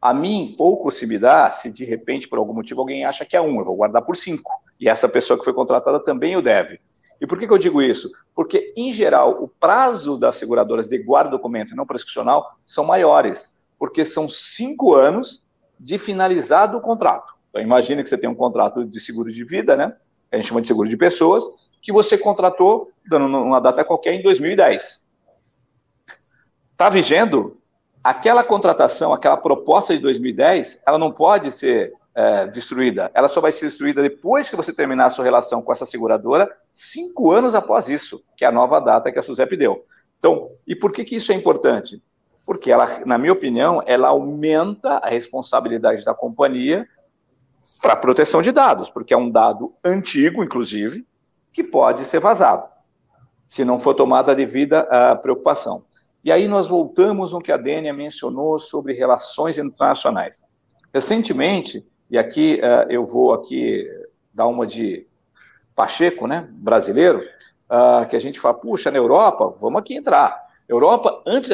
A 0.01 0.15
mim, 0.15 0.55
pouco 0.57 0.91
se 0.91 1.07
me 1.07 1.19
dá 1.19 1.51
se 1.51 1.71
de 1.71 1.85
repente, 1.85 2.29
por 2.29 2.39
algum 2.39 2.55
motivo, 2.55 2.81
alguém 2.81 3.05
acha 3.05 3.25
que 3.25 3.37
é 3.37 3.41
um, 3.41 3.59
eu 3.59 3.65
vou 3.65 3.77
guardar 3.77 4.03
por 4.03 4.17
cinco. 4.17 4.53
E 4.79 4.89
essa 4.89 5.09
pessoa 5.09 5.39
que 5.39 5.45
foi 5.45 5.53
contratada 5.53 5.99
também 5.99 6.37
o 6.37 6.43
deve. 6.43 6.81
E 7.21 7.27
por 7.27 7.39
que, 7.39 7.47
que 7.47 7.53
eu 7.53 7.59
digo 7.59 7.83
isso? 7.83 8.11
Porque, 8.35 8.73
em 8.77 8.93
geral, 8.93 9.43
o 9.43 9.49
prazo 9.49 10.17
das 10.17 10.37
seguradoras 10.37 10.89
de 10.89 10.99
guarda 10.99 11.31
documento 11.31 11.75
não 11.75 11.85
prescricional 11.85 12.59
são 12.65 12.85
maiores, 12.85 13.59
porque 13.77 14.05
são 14.05 14.29
cinco 14.29 14.95
anos 14.95 15.45
de 15.79 15.99
finalizado 15.99 16.79
o 16.79 16.81
contrato. 16.81 17.35
Então, 17.51 17.61
imagine 17.61 18.03
que 18.03 18.09
você 18.09 18.19
tem 18.19 18.31
um 18.31 18.35
contrato 18.35 18.85
de 18.85 19.01
seguro 19.01 19.33
de 19.33 19.45
vida, 19.45 19.77
né? 19.77 19.97
A 20.31 20.37
gente 20.37 20.47
chama 20.47 20.61
de 20.61 20.69
seguro 20.69 20.89
de 20.89 20.97
pessoas, 20.97 21.45
que 21.83 21.93
você 21.93 22.17
contratou, 22.17 22.91
dando 23.09 23.27
uma 23.27 23.61
data 23.61 23.85
qualquer, 23.85 24.15
em 24.15 24.23
2010. 24.23 25.09
Está 26.73 26.89
vigendo? 26.89 27.58
Aquela 28.03 28.45
contratação, 28.45 29.13
aquela 29.13 29.37
proposta 29.37 29.95
de 29.95 30.01
2010, 30.01 30.83
ela 30.87 30.99
não 30.99 31.13
pode 31.13 31.51
ser 31.51 31.93
é, 32.15 32.47
destruída. 32.49 33.11
Ela 33.15 33.29
só 33.29 33.41
vai 33.41 33.53
ser 33.53 33.67
destruída 33.67 34.03
depois 34.03 34.51
que 34.51 34.57
você 34.57 34.73
terminar 34.73 35.07
a 35.07 35.11
sua 35.11 35.25
relação 35.25 35.63
com 35.63 35.71
essa 35.71 35.87
seguradora, 35.87 36.51
cinco 36.73 37.31
anos 37.31 37.55
após 37.55 37.89
isso, 37.89 38.21
que 38.37 38.45
é 38.45 38.49
a 38.49 38.53
nova 38.53 38.81
data 38.81 39.13
que 39.13 39.19
a 39.19 39.23
SUSEP 39.23 39.57
deu. 39.57 39.85
Então, 40.19 40.51
e 40.67 40.75
por 40.75 40.91
que, 40.91 41.05
que 41.05 41.17
isso 41.17 41.31
é 41.31 41.35
importante? 41.35 42.03
Porque 42.45 42.73
ela, 42.73 42.89
na 43.07 43.19
minha 43.19 43.33
opinião, 43.33 43.83
ela 43.87 44.09
aumenta 44.09 44.99
a 44.99 45.09
responsabilidade 45.09 46.05
da 46.05 46.13
companhia 46.13 46.89
para 47.81 47.95
proteção 47.95 48.43
de 48.43 48.51
dados, 48.51 48.91
porque 48.91 49.15
é 49.15 49.17
um 49.17 49.31
dado 49.31 49.73
antigo, 49.85 50.43
inclusive, 50.43 51.07
que 51.53 51.63
pode 51.63 52.05
ser 52.05 52.19
vazado, 52.19 52.69
se 53.47 53.65
não 53.65 53.79
for 53.79 53.95
tomada 53.95 54.33
a 54.33 54.35
devida 54.35 54.81
a 54.91 55.15
preocupação. 55.15 55.85
E 56.25 56.33
aí 56.33 56.49
nós 56.49 56.69
voltamos 56.69 57.33
no 57.33 57.41
que 57.41 57.53
a 57.53 57.57
Dênia 57.57 57.93
mencionou 57.93 58.59
sobre 58.59 58.93
relações 58.93 59.57
internacionais. 59.57 60.45
Recentemente, 60.93 61.87
e 62.11 62.19
aqui 62.19 62.61
uh, 62.63 62.91
eu 62.91 63.07
vou 63.07 63.33
aqui 63.33 63.87
dar 64.33 64.47
uma 64.47 64.67
de 64.67 65.07
Pacheco, 65.75 66.27
né, 66.27 66.49
brasileiro, 66.51 67.23
uh, 67.71 68.07
que 68.09 68.17
a 68.17 68.19
gente 68.19 68.41
fala, 68.41 68.55
puxa, 68.55 68.91
na 68.91 68.99
Europa, 68.99 69.55
vamos 69.61 69.81
aqui 69.81 69.95
entrar. 69.95 70.49
Europa, 70.69 71.23
antes 71.27 71.49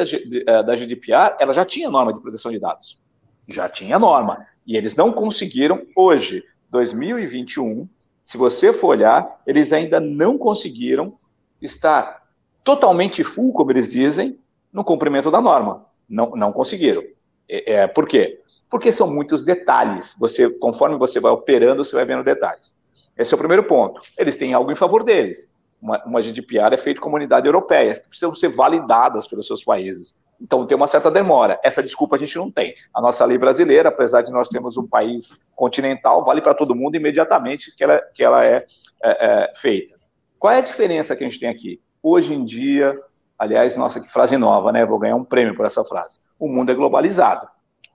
da, 0.45 0.61
da 0.61 0.75
GDPR, 0.75 1.35
ela 1.39 1.53
já 1.53 1.63
tinha 1.63 1.89
norma 1.89 2.13
de 2.13 2.19
proteção 2.19 2.51
de 2.51 2.59
dados. 2.59 2.99
Já 3.47 3.69
tinha 3.69 3.99
norma. 3.99 4.45
E 4.65 4.75
eles 4.75 4.95
não 4.95 5.11
conseguiram, 5.11 5.85
hoje, 5.95 6.43
2021, 6.69 7.87
se 8.23 8.37
você 8.37 8.73
for 8.73 8.87
olhar, 8.87 9.41
eles 9.45 9.71
ainda 9.71 9.99
não 9.99 10.37
conseguiram 10.37 11.17
estar 11.61 12.23
totalmente 12.63 13.23
full, 13.23 13.53
como 13.53 13.71
eles 13.71 13.91
dizem, 13.91 14.39
no 14.75 14.83
cumprimento 14.83 15.31
da 15.31 15.39
norma. 15.39 15.85
Não, 16.07 16.31
não 16.31 16.51
conseguiram. 16.51 17.01
É, 17.47 17.73
é, 17.73 17.87
por 17.87 18.05
quê? 18.05 18.41
Porque 18.69 18.91
são 18.91 19.09
muitos 19.09 19.41
detalhes. 19.41 20.13
Você, 20.19 20.49
conforme 20.49 20.97
você 20.97 21.17
vai 21.17 21.31
operando, 21.31 21.83
você 21.83 21.95
vai 21.95 22.03
vendo 22.03 22.23
detalhes. 22.23 22.75
Esse 23.17 23.33
é 23.33 23.35
o 23.35 23.37
primeiro 23.37 23.63
ponto. 23.63 24.01
Eles 24.19 24.35
têm 24.35 24.53
algo 24.53 24.69
em 24.69 24.75
favor 24.75 25.01
deles. 25.01 25.49
Uma, 25.81 26.03
uma 26.05 26.21
GDPR 26.21 26.73
é 26.73 26.77
feita 26.77 26.99
comunidade 26.99 27.47
europeia, 27.47 27.95
que 27.95 28.09
precisam 28.09 28.35
ser 28.35 28.49
validadas 28.49 29.25
pelos 29.27 29.47
seus 29.47 29.63
países. 29.63 30.13
Então 30.41 30.67
tem 30.67 30.75
uma 30.75 30.87
certa 30.87 31.09
demora. 31.09 31.57
Essa 31.63 31.81
desculpa 31.81 32.17
a 32.17 32.19
gente 32.19 32.35
não 32.35 32.51
tem. 32.51 32.75
A 32.93 32.99
nossa 32.99 33.23
lei 33.23 33.37
brasileira, 33.37 33.87
apesar 33.87 34.23
de 34.23 34.31
nós 34.33 34.49
sermos 34.49 34.75
um 34.75 34.85
país 34.85 35.39
continental, 35.55 36.25
vale 36.25 36.41
para 36.41 36.53
todo 36.53 36.75
mundo 36.75 36.95
imediatamente 36.95 37.73
que 37.73 37.83
ela, 37.83 37.99
que 38.13 38.21
ela 38.21 38.43
é, 38.43 38.65
é, 39.01 39.25
é, 39.25 39.53
feita. 39.55 39.95
Qual 40.37 40.51
é 40.51 40.57
a 40.57 40.61
diferença 40.61 41.15
que 41.15 41.23
a 41.23 41.29
gente 41.29 41.39
tem 41.39 41.47
aqui? 41.47 41.79
Hoje 42.03 42.33
em 42.33 42.43
dia, 42.43 42.93
aliás, 43.37 43.75
nossa, 43.75 43.99
que 43.99 44.11
frase 44.11 44.37
nova, 44.37 44.71
né? 44.71 44.85
Vou 44.85 44.99
ganhar 44.99 45.15
um 45.15 45.23
prêmio 45.23 45.55
por 45.55 45.65
essa 45.65 45.83
frase. 45.83 46.19
O 46.39 46.47
mundo 46.47 46.71
é 46.71 46.75
globalizado. 46.75 47.47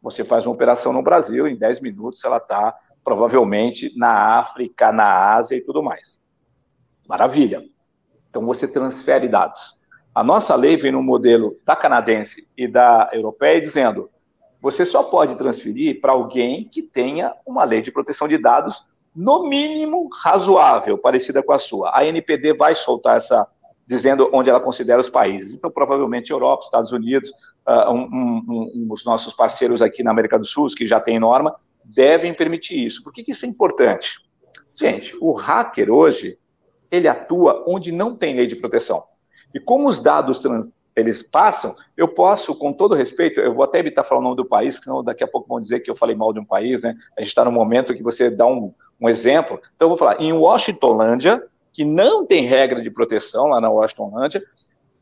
Você 0.03 0.25
faz 0.25 0.47
uma 0.47 0.55
operação 0.55 0.93
no 0.93 1.03
Brasil, 1.03 1.47
em 1.47 1.57
10 1.57 1.81
minutos 1.81 2.25
ela 2.25 2.39
está 2.39 2.75
provavelmente 3.05 3.93
na 3.97 4.39
África, 4.39 4.91
na 4.91 5.35
Ásia 5.35 5.57
e 5.57 5.61
tudo 5.61 5.83
mais. 5.83 6.19
Maravilha. 7.07 7.63
Então 8.31 8.47
você 8.47 8.67
transfere 8.67 9.29
dados. 9.29 9.81
A 10.15 10.25
nossa 10.25 10.55
lei 10.55 10.77
vem 10.77 10.93
no 10.93 11.03
modelo 11.03 11.51
da 11.65 11.77
canadense 11.77 12.49
e 12.57 12.67
da 12.67 13.11
europeia 13.13 13.61
dizendo: 13.61 14.11
você 14.61 14.85
só 14.85 15.03
pode 15.03 15.37
transferir 15.37 16.01
para 16.01 16.13
alguém 16.13 16.69
que 16.69 16.83
tenha 16.83 17.35
uma 17.47 17.65
lei 17.65 17.81
de 17.81 17.91
proteção 17.91 18.29
de 18.29 18.37
dados, 18.37 18.85
no 19.15 19.49
mínimo 19.49 20.09
razoável, 20.23 20.99
parecida 20.99 21.43
com 21.43 21.53
a 21.53 21.59
sua. 21.59 21.97
A 21.97 22.05
NPD 22.05 22.55
vai 22.55 22.75
soltar 22.75 23.17
essa, 23.17 23.47
dizendo 23.91 24.31
onde 24.33 24.49
ela 24.49 24.61
considera 24.61 25.01
os 25.01 25.11
países. 25.11 25.57
Então, 25.57 25.69
provavelmente 25.69 26.31
Europa, 26.31 26.63
Estados 26.63 26.93
Unidos, 26.93 27.29
uh, 27.69 27.91
um, 27.91 28.03
um, 28.05 28.45
um, 28.49 28.89
os 28.93 29.05
nossos 29.05 29.35
parceiros 29.35 29.83
aqui 29.83 30.05
na 30.05 30.13
América 30.13 30.39
do 30.39 30.45
Sul, 30.45 30.69
que 30.69 30.87
já 30.87 31.01
têm 31.01 31.19
norma, 31.19 31.57
devem 31.85 32.33
permitir 32.33 32.87
isso. 32.87 33.03
Por 33.03 33.13
que, 33.13 33.25
que 33.25 33.33
isso 33.33 33.45
é 33.45 33.49
importante? 33.49 34.21
Gente, 34.79 35.17
o 35.21 35.33
hacker 35.33 35.91
hoje, 35.91 36.39
ele 36.89 37.09
atua 37.09 37.65
onde 37.67 37.91
não 37.91 38.15
tem 38.15 38.37
lei 38.37 38.47
de 38.47 38.55
proteção. 38.55 39.03
E 39.53 39.59
como 39.59 39.89
os 39.89 39.99
dados 39.99 40.39
trans, 40.39 40.73
eles 40.95 41.21
passam, 41.21 41.75
eu 41.97 42.07
posso, 42.07 42.55
com 42.55 42.73
todo 42.73 42.95
respeito, 42.95 43.41
eu 43.41 43.53
vou 43.53 43.65
até 43.65 43.81
evitar 43.81 44.05
falar 44.05 44.21
o 44.21 44.25
nome 44.25 44.37
do 44.37 44.45
país, 44.45 44.77
porque 44.77 44.85
senão 44.85 45.03
daqui 45.03 45.25
a 45.25 45.29
pouco 45.29 45.49
vão 45.49 45.59
dizer 45.59 45.81
que 45.81 45.91
eu 45.91 45.97
falei 45.97 46.15
mal 46.15 46.33
de 46.33 46.39
um 46.39 46.45
país, 46.45 46.83
né? 46.83 46.95
A 47.19 47.23
gente 47.23 47.31
está 47.31 47.45
no 47.45 47.51
momento 47.51 47.93
que 47.93 48.05
você 48.05 48.31
dá 48.31 48.47
um, 48.47 48.73
um 49.01 49.09
exemplo. 49.09 49.61
Então, 49.75 49.87
eu 49.87 49.89
vou 49.89 49.97
falar, 49.97 50.21
em 50.23 50.33
Washingtonlândia, 50.33 51.43
que 51.81 51.85
não 51.87 52.27
tem 52.27 52.45
regra 52.45 52.83
de 52.83 52.91
proteção 52.91 53.47
lá 53.47 53.59
na 53.59 53.71
Washingtonlândia, 53.71 54.43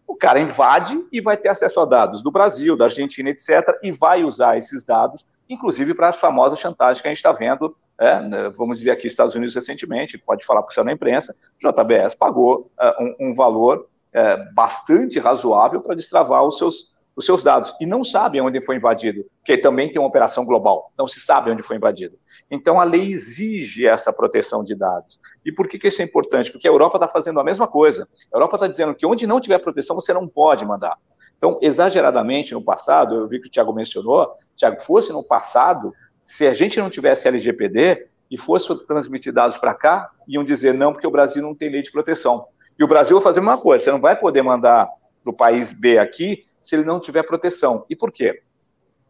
o 0.07 0.15
cara 0.15 0.39
invade 0.39 0.97
e 1.11 1.21
vai 1.21 1.37
ter 1.37 1.49
acesso 1.49 1.81
a 1.81 1.85
dados 1.85 2.23
do 2.23 2.31
Brasil, 2.31 2.77
da 2.77 2.85
Argentina, 2.85 3.31
etc., 3.31 3.77
e 3.83 3.91
vai 3.91 4.23
usar 4.23 4.57
esses 4.57 4.85
dados, 4.85 5.27
inclusive 5.49 5.93
para 5.93 6.11
as 6.11 6.17
famosas 6.19 6.61
chantagens 6.61 7.01
que 7.01 7.09
a 7.09 7.11
gente 7.11 7.17
está 7.17 7.33
vendo, 7.33 7.77
é, 7.99 8.23
né, 8.23 8.49
vamos 8.51 8.79
dizer 8.79 8.93
aqui, 8.93 9.09
Estados 9.09 9.35
Unidos 9.35 9.57
recentemente, 9.57 10.17
pode 10.19 10.47
falar 10.47 10.63
porque 10.63 10.79
é 10.79 10.85
na 10.85 10.93
imprensa, 10.93 11.35
JBS 11.59 12.15
pagou 12.15 12.71
uh, 12.79 13.03
um, 13.03 13.31
um 13.31 13.35
valor 13.35 13.89
é, 14.13 14.37
bastante 14.53 15.19
razoável 15.19 15.81
para 15.81 15.97
destravar 15.97 16.45
os 16.45 16.59
seus, 16.59 16.95
os 17.19 17.27
seus 17.27 17.43
dados. 17.43 17.75
E 17.81 17.87
não 17.87 18.05
sabem 18.05 18.41
onde 18.41 18.63
foi 18.63 18.77
invadido, 18.77 19.27
porque 19.41 19.59
também 19.59 19.91
tem 19.91 20.01
uma 20.01 20.07
operação 20.07 20.45
global, 20.45 20.93
não 20.97 21.09
se 21.09 21.21
sabe 21.21 21.51
onde 21.51 21.65
foi 21.65 21.75
invadido. 21.75 22.17
Então 22.49 22.81
a 22.81 22.85
lei 22.85 23.11
exige 23.11 23.89
essa 23.89 24.13
proteção 24.13 24.63
de 24.63 24.77
dados. 24.77 25.19
E 25.45 25.51
por 25.51 25.67
que, 25.67 25.81
que 25.81 25.89
isso 25.89 26.01
é 26.01 26.05
importante? 26.05 26.53
Porque 26.53 26.69
a 26.69 26.71
Europa 26.71 26.97
está 26.97 27.09
fazendo 27.09 27.41
a 27.41 27.45
mesma 27.45 27.67
coisa. 27.67 28.09
A 28.33 28.37
Europa 28.37 28.55
está 28.55 28.69
dizendo 28.69 28.95
que 28.95 29.05
onde 29.05 29.27
não 29.27 29.41
tiver 29.41 29.59
proteção, 29.59 29.97
você 29.97 30.13
não 30.13 30.29
pode 30.29 30.65
mandar. 30.65 30.97
Então, 31.37 31.59
exageradamente 31.61 32.55
no 32.55 32.63
passado, 32.63 33.17
eu 33.17 33.29
vi 33.29 33.41
que 33.41 33.49
o 33.49 33.51
Tiago 33.51 33.73
mencionou, 33.73 34.33
Tiago, 34.57 34.81
fosse 34.81 35.13
no 35.13 35.25
passado, 35.25 35.93
se 36.25 36.47
a 36.47 36.53
gente 36.53 36.79
não 36.79 36.89
tivesse 36.89 37.27
LGPD 37.27 38.07
e 38.31 38.37
fosse 38.37 38.73
transmitir 38.87 39.33
dados 39.33 39.57
para 39.57 39.75
cá, 39.75 40.09
iam 40.29 40.45
dizer 40.45 40.73
não, 40.73 40.93
porque 40.93 41.07
o 41.07 41.11
Brasil 41.11 41.43
não 41.43 41.55
tem 41.55 41.69
lei 41.69 41.83
de 41.83 41.91
proteção. 41.91 42.47
E 42.79 42.85
o 42.85 42.89
Brasil 42.89 43.17
vai 43.17 43.25
fazer 43.25 43.41
uma 43.41 43.61
coisa: 43.61 43.85
você 43.85 43.91
não 43.91 44.01
vai 44.01 44.15
poder 44.15 44.43
mandar 44.43 44.89
para 45.29 45.33
o 45.33 45.37
país 45.37 45.73
B 45.73 45.99
aqui 45.99 46.43
se 46.61 46.75
ele 46.75 46.85
não 46.85 47.01
tiver 47.01 47.23
proteção. 47.23 47.85
E 47.89 47.97
por 47.97 48.11
quê? 48.11 48.43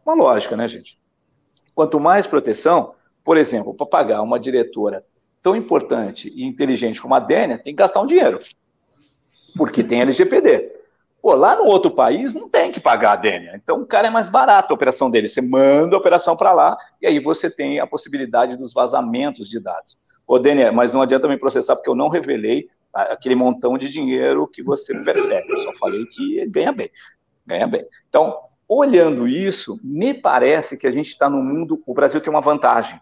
Uma 0.05 0.15
lógica, 0.15 0.55
né, 0.55 0.67
gente? 0.67 0.99
Quanto 1.73 1.99
mais 1.99 2.27
proteção, 2.27 2.93
por 3.23 3.37
exemplo, 3.37 3.73
para 3.73 3.85
pagar 3.85 4.21
uma 4.21 4.39
diretora 4.39 5.05
tão 5.41 5.55
importante 5.55 6.31
e 6.35 6.43
inteligente 6.43 7.01
como 7.01 7.15
a 7.15 7.19
Dênia, 7.19 7.57
tem 7.57 7.73
que 7.73 7.79
gastar 7.79 8.01
um 8.01 8.05
dinheiro. 8.05 8.39
Porque 9.55 9.83
tem 9.83 10.01
LGPD. 10.01 10.73
Pô, 11.21 11.35
lá 11.35 11.55
no 11.55 11.65
outro 11.65 11.91
país 11.91 12.33
não 12.33 12.49
tem 12.49 12.71
que 12.71 12.79
pagar 12.79 13.13
a 13.13 13.15
Dênia. 13.17 13.53
Então 13.55 13.81
o 13.81 13.85
cara 13.85 14.07
é 14.07 14.11
mais 14.11 14.29
barato 14.29 14.73
a 14.73 14.75
operação 14.75 15.09
dele. 15.09 15.27
Você 15.27 15.41
manda 15.41 15.95
a 15.95 15.99
operação 15.99 16.35
para 16.35 16.51
lá 16.51 16.77
e 17.01 17.07
aí 17.07 17.19
você 17.19 17.49
tem 17.49 17.79
a 17.79 17.87
possibilidade 17.87 18.57
dos 18.57 18.73
vazamentos 18.73 19.49
de 19.49 19.59
dados. 19.59 19.97
Ô, 20.27 20.37
Dênia, 20.37 20.71
mas 20.71 20.93
não 20.93 21.01
adianta 21.01 21.27
me 21.27 21.37
processar 21.37 21.75
porque 21.75 21.89
eu 21.89 21.95
não 21.95 22.07
revelei 22.07 22.69
aquele 22.93 23.35
montão 23.35 23.77
de 23.77 23.89
dinheiro 23.89 24.47
que 24.47 24.63
você 24.63 24.97
percebe. 24.99 25.51
Eu 25.51 25.57
só 25.57 25.73
falei 25.73 26.05
que 26.05 26.45
ganha 26.47 26.71
bem, 26.71 26.89
ganha 27.45 27.67
bem. 27.67 27.85
Então, 28.07 28.37
olhando 28.67 29.27
isso, 29.27 29.79
me 29.83 30.13
parece 30.13 30.77
que 30.77 30.87
a 30.87 30.91
gente 30.91 31.07
está 31.07 31.29
no 31.29 31.41
mundo, 31.41 31.81
o 31.85 31.93
Brasil 31.93 32.21
tem 32.21 32.29
uma 32.31 32.41
vantagem, 32.41 32.99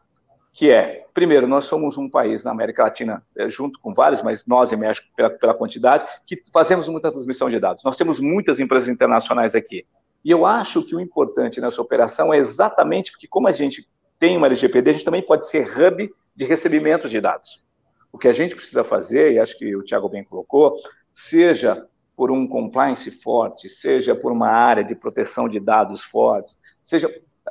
que 0.53 0.71
é, 0.71 1.05
primeiro, 1.13 1.47
nós 1.47 1.65
somos 1.65 1.97
um 1.97 2.09
país 2.09 2.43
na 2.43 2.51
América 2.51 2.83
Latina, 2.83 3.23
é, 3.37 3.49
junto 3.49 3.79
com 3.79 3.93
vários, 3.93 4.23
mas 4.23 4.45
nós 4.47 4.71
em 4.71 4.75
México, 4.75 5.07
pela, 5.15 5.29
pela 5.29 5.53
quantidade, 5.53 6.05
que 6.25 6.41
fazemos 6.51 6.89
muita 6.89 7.11
transmissão 7.11 7.49
de 7.49 7.59
dados. 7.59 7.83
Nós 7.83 7.97
temos 7.97 8.19
muitas 8.19 8.59
empresas 8.59 8.89
internacionais 8.89 9.53
aqui. 9.53 9.85
E 10.25 10.31
eu 10.31 10.45
acho 10.45 10.83
que 10.83 10.95
o 10.95 10.99
importante 10.99 11.61
nessa 11.61 11.81
operação 11.81 12.33
é 12.33 12.37
exatamente 12.37 13.11
porque, 13.11 13.27
como 13.27 13.47
a 13.47 13.51
gente 13.51 13.87
tem 14.17 14.35
uma 14.35 14.47
LGPD, 14.47 14.89
a 14.89 14.93
gente 14.93 15.05
também 15.05 15.21
pode 15.21 15.47
ser 15.47 15.67
hub 15.67 16.09
de 16.35 16.45
recebimento 16.45 17.07
de 17.07 17.21
dados. 17.21 17.63
O 18.11 18.17
que 18.17 18.27
a 18.27 18.33
gente 18.33 18.55
precisa 18.55 18.83
fazer, 18.83 19.33
e 19.33 19.39
acho 19.39 19.57
que 19.57 19.75
o 19.75 19.83
Tiago 19.83 20.09
bem 20.09 20.23
colocou, 20.23 20.75
seja 21.13 21.85
por 22.15 22.31
um 22.31 22.47
compliance 22.47 23.11
forte, 23.11 23.69
seja 23.69 24.15
por 24.15 24.31
uma 24.31 24.49
área 24.49 24.83
de 24.83 24.95
proteção 24.95 25.47
de 25.47 25.59
dados 25.59 26.03
fortes, 26.03 26.57
seja 26.81 27.09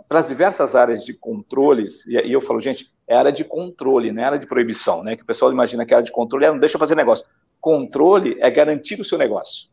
para 0.08 0.18
as 0.18 0.28
diversas 0.28 0.74
áreas 0.74 1.04
de 1.04 1.14
controles, 1.14 2.04
e 2.06 2.32
eu 2.32 2.40
falo, 2.40 2.60
gente, 2.60 2.92
é 3.06 3.16
área 3.16 3.32
de 3.32 3.44
controle, 3.44 4.12
não 4.12 4.22
é 4.22 4.26
área 4.26 4.38
de 4.38 4.46
proibição, 4.46 5.02
né? 5.02 5.16
Que 5.16 5.22
o 5.22 5.26
pessoal 5.26 5.52
imagina 5.52 5.86
que 5.86 5.94
a 5.94 5.98
área 5.98 6.04
de 6.04 6.12
controle 6.12 6.44
é 6.44 6.50
não 6.50 6.58
deixa 6.58 6.78
fazer 6.78 6.94
negócio. 6.94 7.24
Controle 7.60 8.36
é 8.40 8.50
garantir 8.50 9.00
o 9.00 9.04
seu 9.04 9.16
negócio. 9.16 9.70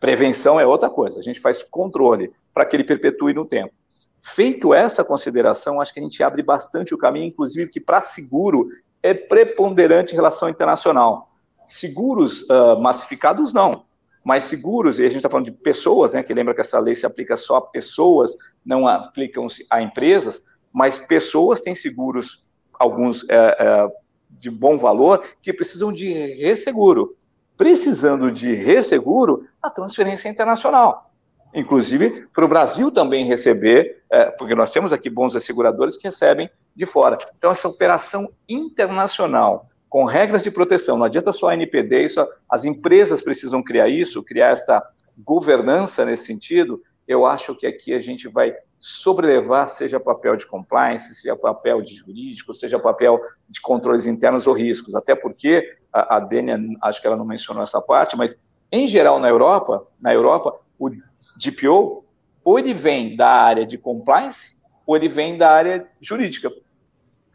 Prevenção 0.00 0.58
é 0.58 0.66
outra 0.66 0.88
coisa. 0.88 1.20
A 1.20 1.22
gente 1.22 1.40
faz 1.40 1.62
controle 1.62 2.32
para 2.54 2.64
que 2.64 2.76
ele 2.76 2.84
perpetue 2.84 3.34
no 3.34 3.44
tempo. 3.44 3.74
Feito 4.22 4.72
essa 4.72 5.04
consideração, 5.04 5.80
acho 5.80 5.92
que 5.92 6.00
a 6.00 6.02
gente 6.02 6.22
abre 6.22 6.42
bastante 6.42 6.94
o 6.94 6.98
caminho, 6.98 7.26
inclusive 7.26 7.70
que 7.70 7.80
para 7.80 8.00
seguro 8.00 8.68
é 9.04 9.12
preponderante 9.12 10.14
em 10.14 10.16
relação 10.16 10.48
internacional. 10.48 11.30
Seguros 11.68 12.42
uh, 12.44 12.80
massificados, 12.80 13.52
não. 13.52 13.84
Mas 14.24 14.44
seguros, 14.44 14.98
e 14.98 15.02
a 15.02 15.08
gente 15.08 15.18
está 15.18 15.28
falando 15.28 15.44
de 15.44 15.52
pessoas, 15.52 16.14
né, 16.14 16.22
que 16.22 16.32
lembra 16.32 16.54
que 16.54 16.62
essa 16.62 16.78
lei 16.78 16.94
se 16.94 17.04
aplica 17.04 17.36
só 17.36 17.56
a 17.56 17.60
pessoas, 17.60 18.34
não 18.64 18.88
aplicam-se 18.88 19.66
a 19.68 19.82
empresas, 19.82 20.42
mas 20.72 20.98
pessoas 20.98 21.60
têm 21.60 21.74
seguros 21.74 22.72
alguns 22.80 23.28
é, 23.28 23.34
é, 23.36 23.88
de 24.30 24.50
bom 24.50 24.78
valor, 24.78 25.22
que 25.42 25.52
precisam 25.52 25.92
de 25.92 26.10
resseguro. 26.36 27.14
Precisando 27.58 28.32
de 28.32 28.54
resseguro, 28.54 29.42
a 29.62 29.68
transferência 29.68 30.30
internacional. 30.30 31.13
Inclusive, 31.54 32.26
para 32.34 32.44
o 32.44 32.48
Brasil 32.48 32.90
também 32.90 33.26
receber, 33.26 34.02
é, 34.10 34.26
porque 34.36 34.54
nós 34.54 34.72
temos 34.72 34.92
aqui 34.92 35.08
bons 35.08 35.36
asseguradores 35.36 35.96
que 35.96 36.08
recebem 36.08 36.50
de 36.74 36.84
fora. 36.84 37.16
Então, 37.38 37.50
essa 37.50 37.68
operação 37.68 38.28
internacional, 38.48 39.64
com 39.88 40.04
regras 40.04 40.42
de 40.42 40.50
proteção, 40.50 40.96
não 40.96 41.04
adianta 41.04 41.32
só 41.32 41.48
a 41.48 41.54
NPD, 41.54 42.04
isso, 42.04 42.26
as 42.50 42.64
empresas 42.64 43.22
precisam 43.22 43.62
criar 43.62 43.88
isso, 43.88 44.22
criar 44.24 44.48
esta 44.48 44.82
governança 45.16 46.04
nesse 46.04 46.26
sentido, 46.26 46.82
eu 47.06 47.24
acho 47.26 47.54
que 47.54 47.66
aqui 47.66 47.92
a 47.92 48.00
gente 48.00 48.26
vai 48.26 48.54
sobrelevar, 48.80 49.68
seja 49.68 50.00
papel 50.00 50.36
de 50.36 50.46
compliance, 50.46 51.14
seja 51.14 51.36
papel 51.36 51.80
de 51.82 51.94
jurídico, 51.94 52.52
seja 52.52 52.78
papel 52.78 53.20
de 53.48 53.60
controles 53.60 54.06
internos 54.06 54.46
ou 54.46 54.54
riscos. 54.54 54.94
Até 54.94 55.14
porque 55.14 55.72
a, 55.92 56.16
a 56.16 56.20
Dênia, 56.20 56.58
acho 56.82 57.00
que 57.00 57.06
ela 57.06 57.16
não 57.16 57.24
mencionou 57.24 57.62
essa 57.62 57.80
parte, 57.80 58.16
mas 58.16 58.36
em 58.72 58.88
geral 58.88 59.18
na 59.20 59.28
Europa, 59.28 59.86
na 60.00 60.12
Europa, 60.12 60.58
o 60.78 60.90
DPO 61.36 62.04
ou 62.44 62.58
ele 62.58 62.74
vem 62.74 63.16
da 63.16 63.28
área 63.28 63.66
de 63.66 63.78
compliance 63.78 64.62
ou 64.86 64.96
ele 64.96 65.08
vem 65.08 65.36
da 65.36 65.50
área 65.50 65.88
jurídica. 66.00 66.52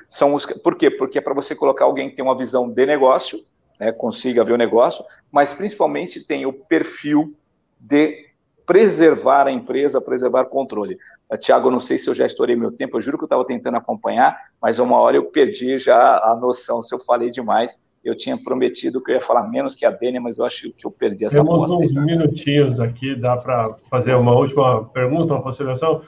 São 0.08 0.34
os, 0.34 0.46
por 0.46 0.76
quê? 0.76 0.90
Porque 0.90 1.18
é 1.18 1.22
para 1.22 1.34
você 1.34 1.56
colocar 1.56 1.86
alguém 1.86 2.10
que 2.10 2.16
tem 2.16 2.26
uma 2.26 2.38
visão 2.38 2.70
de 2.70 2.86
negócio, 2.86 3.44
né, 3.80 3.92
consiga 3.92 4.44
ver 4.44 4.54
o 4.54 4.58
negócio, 4.58 5.04
mas 5.32 5.54
principalmente 5.54 6.24
tem 6.24 6.46
o 6.46 6.54
perfil 6.54 7.36
de 7.80 8.30
preservar 8.66 9.48
a 9.48 9.52
empresa, 9.52 10.00
preservar 10.00 10.46
controle. 10.46 10.98
Tiago, 11.40 11.72
não 11.72 11.80
sei 11.80 11.98
se 11.98 12.08
eu 12.08 12.14
já 12.14 12.26
estourei 12.26 12.56
meu 12.56 12.72
tempo, 12.72 12.98
eu 12.98 13.02
juro 13.02 13.18
que 13.18 13.24
eu 13.24 13.28
estava 13.28 13.44
tentando 13.44 13.78
acompanhar, 13.78 14.38
mas 14.62 14.78
uma 14.78 15.00
hora 15.00 15.18
eu 15.18 15.26
perdi 15.26 15.80
já 15.80 16.20
a 16.20 16.36
noção 16.36 16.80
se 16.80 16.94
eu 16.94 17.00
falei 17.00 17.32
demais. 17.32 17.80
Eu 18.04 18.16
tinha 18.16 18.38
prometido 18.38 19.04
que 19.04 19.12
eu 19.12 19.16
ia 19.16 19.22
falar 19.22 19.48
menos 19.50 19.76
que 19.76 19.86
a 19.86 19.92
Dênia, 19.92 20.22
mas 20.22 20.38
eu 20.38 20.46
acho 20.46 20.72
que 20.72 20.86
eu 20.86 20.92
perdi 20.92 21.26
essa 21.26 21.38
Temos 21.38 21.68
Temos 21.68 21.92
uns 21.92 21.94
minutinhos 21.94 22.80
aqui, 22.80 23.16
dá 23.16 23.36
para 23.36 23.76
fazer 23.90 24.16
uma 24.16 24.34
última 24.34 24.86
pergunta, 24.86 25.34
uma 25.34 25.44
consideração. 25.44 26.02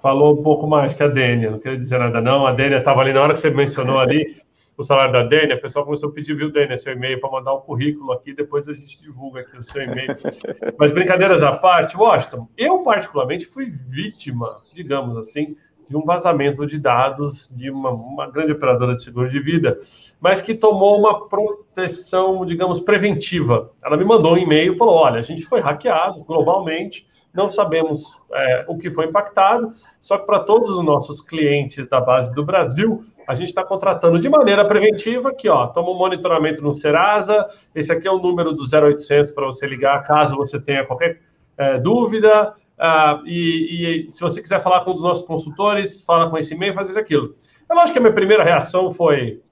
Falou 0.00 0.38
um 0.38 0.42
pouco 0.42 0.66
mais 0.66 0.94
que 0.94 1.02
a 1.02 1.08
Dênia, 1.08 1.50
não 1.50 1.58
queria 1.58 1.78
dizer 1.78 1.98
nada 1.98 2.20
não. 2.20 2.46
A 2.46 2.52
Dênia 2.52 2.78
estava 2.78 3.00
ali, 3.00 3.12
na 3.12 3.22
hora 3.22 3.34
que 3.34 3.40
você 3.40 3.50
mencionou 3.50 3.98
ali, 3.98 4.42
o 4.76 4.82
salário 4.82 5.12
da 5.12 5.22
Dênia, 5.22 5.56
o 5.56 5.60
pessoal 5.60 5.84
começou 5.84 6.08
a 6.08 6.12
pedir, 6.12 6.34
viu, 6.34 6.50
Dênia, 6.50 6.76
seu 6.76 6.92
e-mail 6.92 7.20
para 7.20 7.30
mandar 7.30 7.52
o 7.52 7.58
um 7.58 7.60
currículo 7.60 8.12
aqui, 8.12 8.34
depois 8.34 8.68
a 8.68 8.74
gente 8.74 8.98
divulga 8.98 9.40
aqui 9.40 9.56
o 9.56 9.62
seu 9.62 9.82
e-mail. 9.82 10.16
Mas 10.78 10.92
brincadeiras 10.92 11.42
à 11.42 11.52
parte, 11.52 11.96
Washington, 11.96 12.48
eu 12.56 12.82
particularmente 12.82 13.46
fui 13.46 13.66
vítima, 13.66 14.56
digamos 14.74 15.16
assim, 15.16 15.56
de 15.88 15.96
um 15.96 16.02
vazamento 16.02 16.66
de 16.66 16.78
dados 16.78 17.48
de 17.54 17.70
uma, 17.70 17.90
uma 17.90 18.30
grande 18.30 18.52
operadora 18.52 18.94
de 18.94 19.02
seguro 19.02 19.28
de 19.28 19.38
vida, 19.38 19.78
mas 20.24 20.40
que 20.40 20.54
tomou 20.54 20.98
uma 20.98 21.28
proteção, 21.28 22.46
digamos, 22.46 22.80
preventiva. 22.80 23.70
Ela 23.84 23.94
me 23.94 24.06
mandou 24.06 24.32
um 24.32 24.38
e-mail 24.38 24.72
e 24.72 24.78
falou: 24.78 24.94
olha, 24.94 25.20
a 25.20 25.22
gente 25.22 25.42
foi 25.42 25.60
hackeado 25.60 26.24
globalmente, 26.24 27.06
não 27.34 27.50
sabemos 27.50 28.18
é, 28.32 28.64
o 28.66 28.78
que 28.78 28.90
foi 28.90 29.04
impactado, 29.04 29.70
só 30.00 30.16
que 30.16 30.24
para 30.24 30.40
todos 30.40 30.70
os 30.70 30.82
nossos 30.82 31.20
clientes 31.20 31.86
da 31.88 32.00
base 32.00 32.34
do 32.34 32.42
Brasil, 32.42 33.04
a 33.28 33.34
gente 33.34 33.48
está 33.48 33.62
contratando 33.62 34.18
de 34.18 34.26
maneira 34.30 34.64
preventiva 34.64 35.28
aqui, 35.28 35.46
ó, 35.46 35.66
toma 35.66 35.90
um 35.90 35.98
monitoramento 35.98 36.62
no 36.62 36.72
Serasa, 36.72 37.46
esse 37.74 37.92
aqui 37.92 38.08
é 38.08 38.10
o 38.10 38.18
número 38.18 38.52
do 38.52 38.62
0800 38.62 39.30
para 39.30 39.44
você 39.44 39.66
ligar 39.66 40.04
caso 40.04 40.36
você 40.36 40.58
tenha 40.58 40.86
qualquer 40.86 41.20
é, 41.58 41.78
dúvida, 41.78 42.54
uh, 42.78 43.26
e, 43.26 44.06
e, 44.08 44.12
se 44.12 44.22
você 44.22 44.40
quiser 44.40 44.62
falar 44.62 44.84
com 44.84 44.92
um 44.92 44.94
dos 44.94 45.02
nossos 45.02 45.26
consultores, 45.26 46.00
fala 46.00 46.30
com 46.30 46.38
esse 46.38 46.54
e-mail, 46.54 46.72
faz 46.72 46.88
isso 46.88 46.98
aquilo. 46.98 47.34
Eu 47.70 47.78
acho 47.78 47.92
que 47.92 47.98
a 47.98 48.02
minha 48.02 48.14
primeira 48.14 48.42
reação 48.42 48.90
foi, 48.90 49.42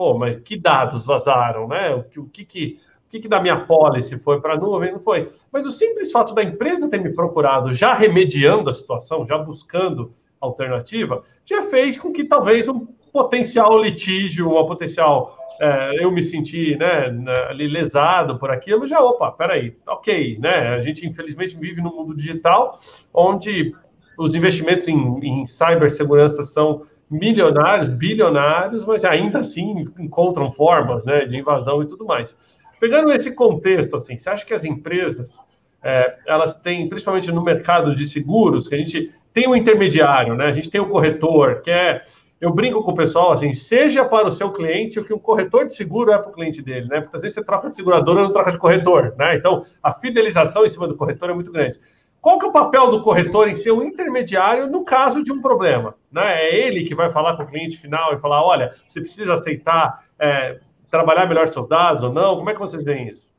pô, 0.00 0.16
mas 0.16 0.40
que 0.40 0.56
dados 0.56 1.04
vazaram, 1.04 1.68
né? 1.68 1.94
O, 1.94 2.22
o 2.22 2.26
que 2.30 2.42
que 2.42 2.80
o 3.06 3.10
que, 3.10 3.20
que 3.20 3.28
da 3.28 3.38
minha 3.38 3.66
policy 3.66 4.16
foi 4.18 4.40
para 4.40 4.54
a 4.54 4.56
nuvem? 4.56 4.92
Não 4.92 4.98
foi. 5.00 5.28
Mas 5.52 5.66
o 5.66 5.70
simples 5.70 6.10
fato 6.10 6.32
da 6.32 6.42
empresa 6.42 6.88
ter 6.88 6.98
me 6.98 7.12
procurado, 7.12 7.70
já 7.70 7.92
remediando 7.92 8.70
a 8.70 8.72
situação, 8.72 9.26
já 9.26 9.36
buscando 9.36 10.14
alternativa, 10.40 11.22
já 11.44 11.64
fez 11.64 11.98
com 11.98 12.12
que 12.12 12.24
talvez 12.24 12.66
um 12.66 12.86
potencial 13.12 13.82
litígio, 13.82 14.52
uma 14.52 14.66
potencial 14.66 15.36
é, 15.60 16.02
eu 16.02 16.10
me 16.10 16.22
senti 16.22 16.76
né, 16.76 17.12
ali 17.50 17.66
lesado 17.66 18.38
por 18.38 18.50
aquilo, 18.50 18.86
já, 18.86 19.00
opa, 19.00 19.30
peraí, 19.32 19.76
ok, 19.86 20.38
né? 20.38 20.68
A 20.68 20.80
gente 20.80 21.06
infelizmente 21.06 21.58
vive 21.58 21.82
no 21.82 21.94
mundo 21.94 22.16
digital, 22.16 22.78
onde 23.12 23.74
os 24.16 24.34
investimentos 24.34 24.88
em, 24.88 25.18
em 25.22 25.44
cibersegurança 25.44 26.42
são 26.42 26.86
milionários, 27.10 27.88
bilionários, 27.88 28.84
mas 28.86 29.04
ainda 29.04 29.40
assim 29.40 29.84
encontram 29.98 30.52
formas 30.52 31.04
né, 31.04 31.24
de 31.24 31.36
invasão 31.36 31.82
e 31.82 31.86
tudo 31.86 32.04
mais. 32.04 32.36
Pegando 32.78 33.10
esse 33.12 33.34
contexto, 33.34 33.96
assim, 33.96 34.16
você 34.16 34.30
acha 34.30 34.46
que 34.46 34.54
as 34.54 34.64
empresas, 34.64 35.38
é, 35.82 36.16
elas 36.26 36.54
têm, 36.54 36.88
principalmente 36.88 37.32
no 37.32 37.42
mercado 37.42 37.94
de 37.94 38.06
seguros, 38.06 38.68
que 38.68 38.74
a 38.74 38.78
gente 38.78 39.12
tem 39.34 39.48
um 39.48 39.56
intermediário, 39.56 40.34
né? 40.34 40.46
A 40.46 40.52
gente 40.52 40.70
tem 40.70 40.80
o 40.80 40.88
corretor, 40.88 41.62
que 41.62 41.70
é 41.70 42.02
eu 42.40 42.50
brinco 42.50 42.82
com 42.82 42.92
o 42.92 42.94
pessoal 42.94 43.32
assim, 43.32 43.52
seja 43.52 44.02
para 44.02 44.26
o 44.26 44.32
seu 44.32 44.50
cliente 44.50 44.98
o 44.98 45.04
que 45.04 45.12
o 45.12 45.20
corretor 45.20 45.66
de 45.66 45.74
seguro 45.74 46.10
é 46.10 46.16
para 46.16 46.30
o 46.30 46.32
cliente 46.32 46.62
dele, 46.62 46.88
né? 46.88 47.02
Porque 47.02 47.16
às 47.16 47.22
vezes 47.22 47.34
você 47.34 47.44
troca 47.44 47.68
de 47.68 47.76
seguradora, 47.76 48.22
não 48.22 48.32
troca 48.32 48.50
de 48.50 48.58
corretor, 48.58 49.14
né? 49.18 49.36
Então, 49.36 49.66
a 49.82 49.92
fidelização 49.92 50.64
em 50.64 50.68
cima 50.70 50.88
do 50.88 50.96
corretor 50.96 51.28
é 51.28 51.34
muito 51.34 51.52
grande. 51.52 51.78
Qual 52.20 52.38
que 52.38 52.44
é 52.44 52.48
o 52.48 52.52
papel 52.52 52.90
do 52.90 53.02
corretor 53.02 53.48
em 53.48 53.54
ser 53.54 53.72
um 53.72 53.82
intermediário 53.82 54.66
no 54.66 54.84
caso 54.84 55.22
de 55.24 55.32
um 55.32 55.40
problema? 55.40 55.94
Né? 56.12 56.44
É 56.44 56.66
ele 56.66 56.84
que 56.84 56.94
vai 56.94 57.10
falar 57.10 57.36
com 57.36 57.44
o 57.44 57.46
cliente 57.46 57.78
final 57.78 58.12
e 58.12 58.18
falar, 58.18 58.44
olha, 58.44 58.74
você 58.86 59.00
precisa 59.00 59.34
aceitar 59.34 60.04
é, 60.18 60.58
trabalhar 60.90 61.26
melhor 61.26 61.48
seus 61.48 61.68
dados 61.68 62.02
ou 62.02 62.12
não? 62.12 62.36
Como 62.36 62.50
é 62.50 62.52
que 62.52 62.60
vocês 62.60 62.84
veem 62.84 63.08
isso? 63.08 63.30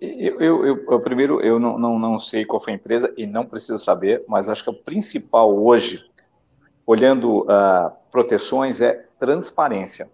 Eu, 0.00 0.40
eu, 0.40 0.66
eu, 0.66 0.84
eu, 0.90 1.00
primeiro, 1.00 1.40
eu 1.42 1.60
não, 1.60 1.78
não, 1.78 1.98
não 1.98 2.18
sei 2.18 2.44
qual 2.44 2.60
foi 2.60 2.72
a 2.72 2.76
empresa 2.76 3.12
e 3.16 3.24
não 3.24 3.44
preciso 3.44 3.78
saber, 3.78 4.24
mas 4.26 4.48
acho 4.48 4.64
que 4.64 4.70
o 4.70 4.74
principal 4.74 5.56
hoje, 5.56 6.04
olhando 6.84 7.42
uh, 7.42 7.92
proteções, 8.10 8.80
é 8.80 9.06
transparência. 9.16 10.10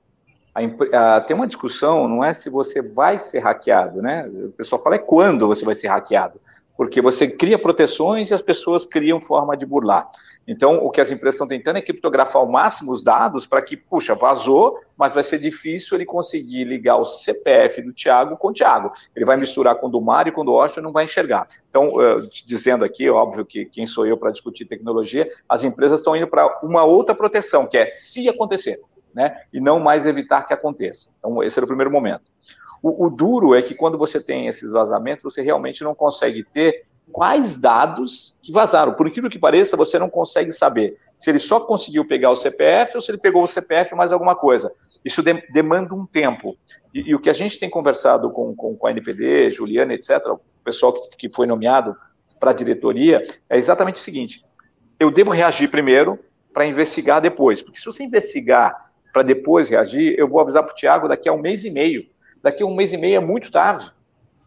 A, 0.59 1.21
uh, 1.21 1.27
tem 1.27 1.37
uma 1.37 1.47
discussão, 1.47 2.09
não 2.09 2.25
é 2.25 2.33
se 2.33 2.51
você 2.51 2.83
vai 2.83 3.19
ser 3.19 3.39
hackeado, 3.39 4.03
né? 4.03 4.29
O 4.29 4.51
pessoal 4.51 4.81
fala 4.81 4.97
é 4.97 4.99
quando 4.99 5.47
você 5.47 5.65
vai 5.65 5.75
ser 5.75 5.89
hackeado 5.89 6.41
porque 6.79 7.03
você 7.03 7.27
cria 7.27 7.59
proteções 7.59 8.31
e 8.31 8.35
as 8.35 8.41
pessoas 8.41 8.87
criam 8.87 9.21
forma 9.21 9.57
de 9.57 9.67
burlar. 9.67 10.09
Então, 10.47 10.77
o 10.77 10.91
que 10.91 11.01
as 11.01 11.11
empresas 11.11 11.35
estão 11.35 11.49
tentando 11.49 11.77
é 11.77 11.83
criptografar 11.83 12.41
ao 12.41 12.49
máximo 12.49 12.93
os 12.93 13.03
dados 13.03 13.49
para 13.49 13.61
que, 13.61 13.77
puxa, 13.77 14.15
vazou, 14.15 14.79
mas 14.97 15.13
vai 15.13 15.25
ser 15.25 15.41
difícil 15.41 15.97
ele 15.97 16.07
conseguir 16.07 16.63
ligar 16.63 16.97
o 16.97 17.05
CPF 17.05 17.83
do 17.83 17.93
Thiago 17.93 18.37
com 18.37 18.49
o 18.49 18.53
Thiago. 18.53 18.93
Ele 19.15 19.25
vai 19.25 19.37
misturar 19.37 19.75
com 19.75 19.89
o 19.89 19.91
do 19.91 20.01
Mário 20.01 20.31
e 20.31 20.33
com 20.33 20.43
o 20.43 20.45
do 20.45 20.53
Washington 20.53 20.83
não 20.83 20.93
vai 20.93 21.03
enxergar. 21.03 21.49
Então, 21.69 21.89
uh, 21.89 22.17
dizendo 22.47 22.85
aqui, 22.85 23.11
óbvio 23.11 23.45
que 23.45 23.65
quem 23.65 23.85
sou 23.85 24.07
eu 24.07 24.17
para 24.17 24.31
discutir 24.31 24.65
tecnologia, 24.65 25.29
as 25.49 25.65
empresas 25.65 25.99
estão 25.99 26.15
indo 26.15 26.29
para 26.29 26.61
uma 26.63 26.85
outra 26.85 27.13
proteção, 27.13 27.67
que 27.67 27.77
é 27.77 27.91
se 27.91 28.29
acontecer, 28.29 28.81
né? 29.15 29.43
E 29.53 29.61
não 29.61 29.81
mais 29.81 30.07
evitar 30.07 30.43
que 30.43 30.55
aconteça. 30.55 31.11
Então, 31.19 31.43
esse 31.43 31.59
era 31.59 31.65
o 31.65 31.69
primeiro 31.69 31.91
momento. 31.91 32.31
O, 32.83 33.07
o, 33.07 33.11
duro 33.11 33.55
é 33.55 33.63
que 33.63 33.75
quando 33.75 33.99
você 33.99 34.21
tem 34.21 34.47
esses 34.47 34.71
vazamentos, 34.71 35.25
você 35.25 35.43
realmente 35.43 35.83
não 35.83 35.95
consegue 35.95 36.45
ter 36.45 36.87
quais 37.11 37.59
dados 37.59 38.39
que 38.43 38.53
vazaram. 38.53 38.93
Por 38.93 39.09
incrível 39.09 39.31
que 39.31 39.39
pareça, 39.39 39.77
você 39.77 39.99
não 39.99 40.09
consegue 40.09 40.53
saber 40.53 40.97
se 41.17 41.31
ele 41.31 41.39
só 41.39 41.59
conseguiu 41.59 42.07
pegar 42.07 42.31
o 42.31 42.37
CPF 42.37 42.97
ou 42.97 43.01
se 43.01 43.11
ele 43.11 43.19
pegou 43.19 43.43
o 43.43 43.49
CPF 43.49 43.95
mais 43.95 44.13
alguma 44.13 44.37
coisa. 44.37 44.73
Isso 45.05 45.23
de, 45.23 45.35
demanda 45.53 45.95
um 45.95 46.07
tempo. 46.07 46.57
E, 46.95 47.11
e, 47.11 47.15
o 47.15 47.21
que 47.21 47.31
a 47.31 47.35
gente 47.35 47.59
tem 47.59 47.69
conversado 47.69 48.31
com, 48.31 48.55
com, 48.55 48.77
com 48.77 48.87
a 48.87 48.91
NPD, 48.91 49.51
Juliana, 49.51 49.95
etc., 49.95 50.19
o 50.29 50.41
pessoal 50.63 50.93
que, 50.93 51.17
que 51.17 51.35
foi 51.35 51.47
nomeado 51.47 51.97
para 52.39 52.51
a 52.51 52.55
diretoria, 52.55 53.25
é 53.49 53.57
exatamente 53.57 53.97
o 53.97 54.05
seguinte: 54.05 54.45
eu 54.99 55.11
devo 55.11 55.31
reagir 55.31 55.69
primeiro 55.69 56.19
para 56.53 56.67
investigar 56.67 57.21
depois. 57.21 57.63
Porque 57.63 57.79
se 57.79 57.85
você 57.85 58.05
investigar 58.05 58.88
para 59.19 59.27
depois 59.27 59.69
reagir, 59.69 60.15
eu 60.17 60.29
vou 60.29 60.41
avisar 60.41 60.63
para 60.63 60.71
o 60.71 60.77
Tiago 60.77 61.09
daqui 61.09 61.29
a 61.29 61.33
um 61.33 61.39
mês 61.39 61.65
e 61.65 61.71
meio 61.71 62.07
daqui 62.41 62.63
a 62.63 62.67
um 62.67 62.73
mês 62.73 62.93
e 62.93 62.97
meio 62.97 63.17
é 63.17 63.21
muito 63.21 63.51
tarde, 63.51 63.93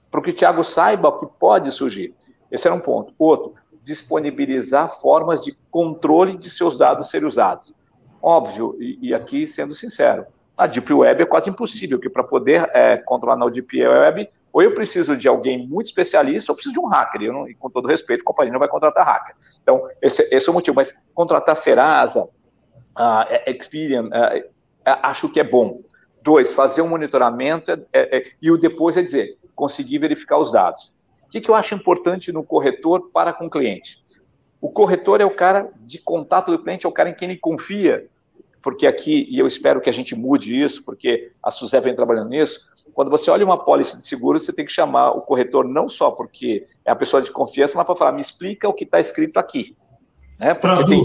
para 0.09 0.21
que 0.21 0.29
o 0.29 0.33
Tiago 0.33 0.63
saiba 0.63 1.09
o 1.09 1.19
que 1.19 1.25
pode 1.37 1.69
surgir. 1.71 2.15
Esse 2.49 2.65
era 2.65 2.73
um 2.73 2.79
ponto. 2.79 3.13
Outro, 3.19 3.53
disponibilizar 3.83 4.89
formas 4.89 5.41
de 5.41 5.57
controle 5.69 6.37
de 6.37 6.49
seus 6.49 6.77
dados 6.77 7.09
serem 7.09 7.27
usados. 7.27 7.73
Óbvio, 8.21 8.77
e, 8.79 9.09
e 9.09 9.13
aqui 9.13 9.45
sendo 9.45 9.75
sincero, 9.75 10.25
a 10.57 10.67
Deep 10.67 10.93
Web 10.93 11.21
é 11.21 11.25
quase 11.25 11.49
impossível, 11.49 11.97
porque 11.97 12.09
para 12.09 12.23
poder 12.23 12.69
é, 12.73 12.95
controlar 12.95 13.35
na 13.35 13.49
Deep 13.49 13.83
Web, 13.83 14.29
ou 14.53 14.61
eu 14.61 14.73
preciso 14.73 15.17
de 15.17 15.27
alguém 15.27 15.67
muito 15.67 15.87
especialista, 15.87 16.53
ou 16.53 16.55
preciso 16.55 16.73
de 16.73 16.79
um 16.79 16.87
hacker. 16.87 17.23
Eu 17.23 17.33
não, 17.33 17.49
e 17.49 17.55
com 17.55 17.69
todo 17.69 17.89
respeito, 17.89 18.21
a 18.21 18.25
companhia 18.25 18.53
não 18.53 18.59
vai 18.59 18.69
contratar 18.69 19.05
hacker. 19.05 19.35
Então, 19.61 19.85
esse, 20.01 20.27
esse 20.33 20.47
é 20.47 20.49
o 20.49 20.53
motivo. 20.53 20.75
Mas 20.75 20.97
contratar 21.13 21.57
Serasa, 21.57 22.29
uh, 22.97 23.49
Experian, 23.49 24.07
uh, 24.07 24.51
acho 24.85 25.29
que 25.29 25.39
é 25.39 25.43
bom. 25.43 25.81
Dois, 26.21 26.53
fazer 26.53 26.81
um 26.81 26.87
monitoramento 26.87 27.71
é, 27.71 27.79
é, 27.93 28.17
é, 28.17 28.23
e 28.41 28.51
o 28.51 28.57
depois 28.57 28.95
é 28.95 29.01
dizer, 29.01 29.37
conseguir 29.55 29.99
verificar 29.99 30.37
os 30.37 30.51
dados. 30.51 30.93
O 31.25 31.29
que, 31.29 31.41
que 31.41 31.49
eu 31.49 31.55
acho 31.55 31.73
importante 31.73 32.31
no 32.31 32.43
corretor 32.43 33.09
para 33.11 33.33
com 33.33 33.45
o 33.45 33.49
cliente? 33.49 33.99
O 34.59 34.69
corretor 34.69 35.21
é 35.21 35.25
o 35.25 35.31
cara 35.31 35.71
de 35.79 35.97
contato 35.97 36.51
do 36.51 36.59
cliente, 36.59 36.85
é 36.85 36.89
o 36.89 36.91
cara 36.91 37.09
em 37.09 37.15
quem 37.15 37.29
ele 37.29 37.39
confia, 37.39 38.07
porque 38.61 38.85
aqui, 38.85 39.27
e 39.29 39.39
eu 39.39 39.47
espero 39.47 39.81
que 39.81 39.89
a 39.89 39.93
gente 39.93 40.15
mude 40.15 40.61
isso, 40.61 40.83
porque 40.83 41.31
a 41.41 41.49
Suzé 41.49 41.79
vem 41.81 41.95
trabalhando 41.95 42.29
nisso, 42.29 42.59
quando 42.93 43.09
você 43.09 43.31
olha 43.31 43.43
uma 43.43 43.63
pólice 43.63 43.97
de 43.97 44.05
seguro, 44.05 44.39
você 44.39 44.53
tem 44.53 44.65
que 44.65 44.71
chamar 44.71 45.11
o 45.11 45.21
corretor 45.21 45.65
não 45.65 45.89
só 45.89 46.11
porque 46.11 46.67
é 46.85 46.91
a 46.91 46.95
pessoa 46.95 47.21
de 47.21 47.31
confiança, 47.31 47.75
mas 47.75 47.85
para 47.85 47.95
falar, 47.95 48.11
me 48.11 48.21
explica 48.21 48.69
o 48.69 48.73
que 48.73 48.83
está 48.83 48.99
escrito 48.99 49.37
aqui. 49.37 49.75
Né? 50.41 50.55
Porque 50.55 50.85
tem, 50.85 51.01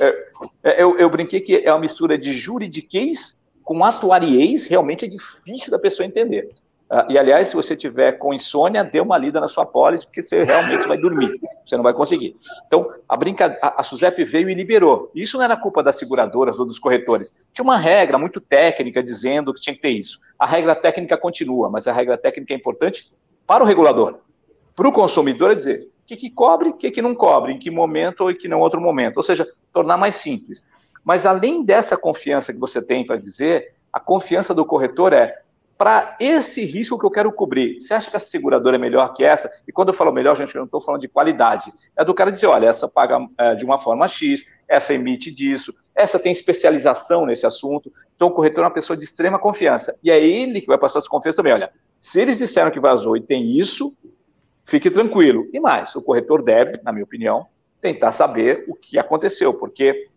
é, 0.00 0.26
é, 0.64 0.82
eu, 0.82 0.98
eu 0.98 1.08
brinquei 1.08 1.40
que 1.40 1.56
é 1.56 1.72
uma 1.72 1.78
mistura 1.78 2.18
de 2.18 2.32
juridiquês 2.32 3.40
com 3.62 3.84
atuariês, 3.84 4.66
realmente 4.66 5.04
é 5.04 5.08
difícil 5.08 5.70
da 5.70 5.78
pessoa 5.78 6.06
entender. 6.06 6.50
Uh, 6.88 7.10
e, 7.10 7.18
aliás, 7.18 7.48
se 7.48 7.56
você 7.56 7.76
tiver 7.76 8.12
com 8.12 8.32
insônia, 8.32 8.84
dê 8.84 9.00
uma 9.00 9.18
lida 9.18 9.40
na 9.40 9.48
sua 9.48 9.66
pólice, 9.66 10.06
porque 10.06 10.22
você 10.22 10.44
realmente 10.44 10.86
vai 10.86 10.96
dormir. 10.96 11.32
Você 11.64 11.76
não 11.76 11.82
vai 11.82 11.92
conseguir. 11.92 12.36
Então, 12.66 12.86
a, 13.08 13.16
brinca... 13.16 13.58
a, 13.60 13.80
a 13.80 13.82
SUSEP 13.82 14.24
veio 14.24 14.48
e 14.48 14.54
liberou. 14.54 15.10
Isso 15.12 15.36
não 15.36 15.44
era 15.44 15.56
culpa 15.56 15.82
das 15.82 15.98
seguradoras 15.98 16.60
ou 16.60 16.66
dos 16.66 16.78
corretores. 16.78 17.32
Tinha 17.52 17.64
uma 17.64 17.76
regra 17.76 18.18
muito 18.18 18.40
técnica 18.40 19.02
dizendo 19.02 19.52
que 19.52 19.60
tinha 19.60 19.74
que 19.74 19.82
ter 19.82 19.90
isso. 19.90 20.20
A 20.38 20.46
regra 20.46 20.76
técnica 20.76 21.16
continua, 21.16 21.68
mas 21.68 21.88
a 21.88 21.92
regra 21.92 22.16
técnica 22.16 22.54
é 22.54 22.56
importante 22.56 23.10
para 23.44 23.64
o 23.64 23.66
regulador. 23.66 24.20
Para 24.76 24.88
o 24.88 24.92
consumidor 24.92 25.50
é 25.50 25.54
dizer 25.56 25.88
que, 26.06 26.16
que 26.16 26.30
cobre, 26.30 26.70
o 26.70 26.72
que, 26.72 26.90
que 26.90 27.02
não 27.02 27.14
cobre, 27.14 27.52
em 27.52 27.58
que 27.58 27.70
momento 27.70 28.22
ou 28.22 28.30
em 28.30 28.34
que 28.34 28.48
não 28.48 28.60
outro 28.60 28.80
momento. 28.80 29.18
Ou 29.18 29.22
seja, 29.22 29.46
tornar 29.72 29.96
mais 29.96 30.16
simples. 30.16 30.64
Mas 31.04 31.26
além 31.26 31.64
dessa 31.64 31.96
confiança 31.96 32.52
que 32.52 32.58
você 32.58 32.84
tem 32.84 33.04
para 33.06 33.16
dizer, 33.16 33.74
a 33.92 34.00
confiança 34.00 34.54
do 34.54 34.64
corretor 34.64 35.12
é 35.12 35.40
para 35.78 36.16
esse 36.18 36.64
risco 36.64 36.98
que 36.98 37.04
eu 37.04 37.10
quero 37.10 37.30
cobrir. 37.30 37.80
Você 37.80 37.92
acha 37.92 38.10
que 38.10 38.16
a 38.16 38.20
seguradora 38.20 38.76
é 38.76 38.78
melhor 38.78 39.12
que 39.12 39.22
essa? 39.22 39.50
E 39.68 39.72
quando 39.72 39.88
eu 39.88 39.94
falo 39.94 40.10
melhor, 40.10 40.34
gente, 40.36 40.54
eu 40.54 40.60
não 40.60 40.64
estou 40.64 40.80
falando 40.80 41.02
de 41.02 41.08
qualidade. 41.08 41.70
É 41.96 42.04
do 42.04 42.14
cara 42.14 42.32
dizer, 42.32 42.46
olha, 42.46 42.68
essa 42.68 42.88
paga 42.88 43.18
é, 43.36 43.54
de 43.54 43.64
uma 43.64 43.78
forma 43.78 44.08
X, 44.08 44.46
essa 44.66 44.94
emite 44.94 45.30
disso, 45.30 45.74
essa 45.94 46.18
tem 46.18 46.32
especialização 46.32 47.26
nesse 47.26 47.46
assunto. 47.46 47.92
Então, 48.14 48.28
o 48.28 48.30
corretor 48.30 48.64
é 48.64 48.66
uma 48.66 48.72
pessoa 48.72 48.96
de 48.96 49.04
extrema 49.04 49.38
confiança. 49.38 49.98
E 50.02 50.10
é 50.10 50.18
ele 50.18 50.60
que 50.60 50.66
vai 50.66 50.78
passar 50.78 51.00
essa 51.00 51.08
confiança 51.08 51.36
também. 51.36 51.52
Olha, 51.52 51.70
se 51.98 52.20
eles 52.20 52.38
disseram 52.38 52.70
que 52.70 52.80
vazou 52.80 53.16
e 53.16 53.20
tem 53.20 53.50
isso, 53.50 53.94
fique 54.66 54.90
tranquilo. 54.90 55.48
E 55.52 55.60
mais, 55.60 55.94
o 55.94 56.02
corretor 56.02 56.42
deve, 56.42 56.80
na 56.82 56.92
minha 56.92 57.04
opinião, 57.04 57.46
tentar 57.80 58.12
saber 58.12 58.64
o 58.68 58.74
que 58.74 58.98
aconteceu, 58.98 59.54
porque 59.54 60.08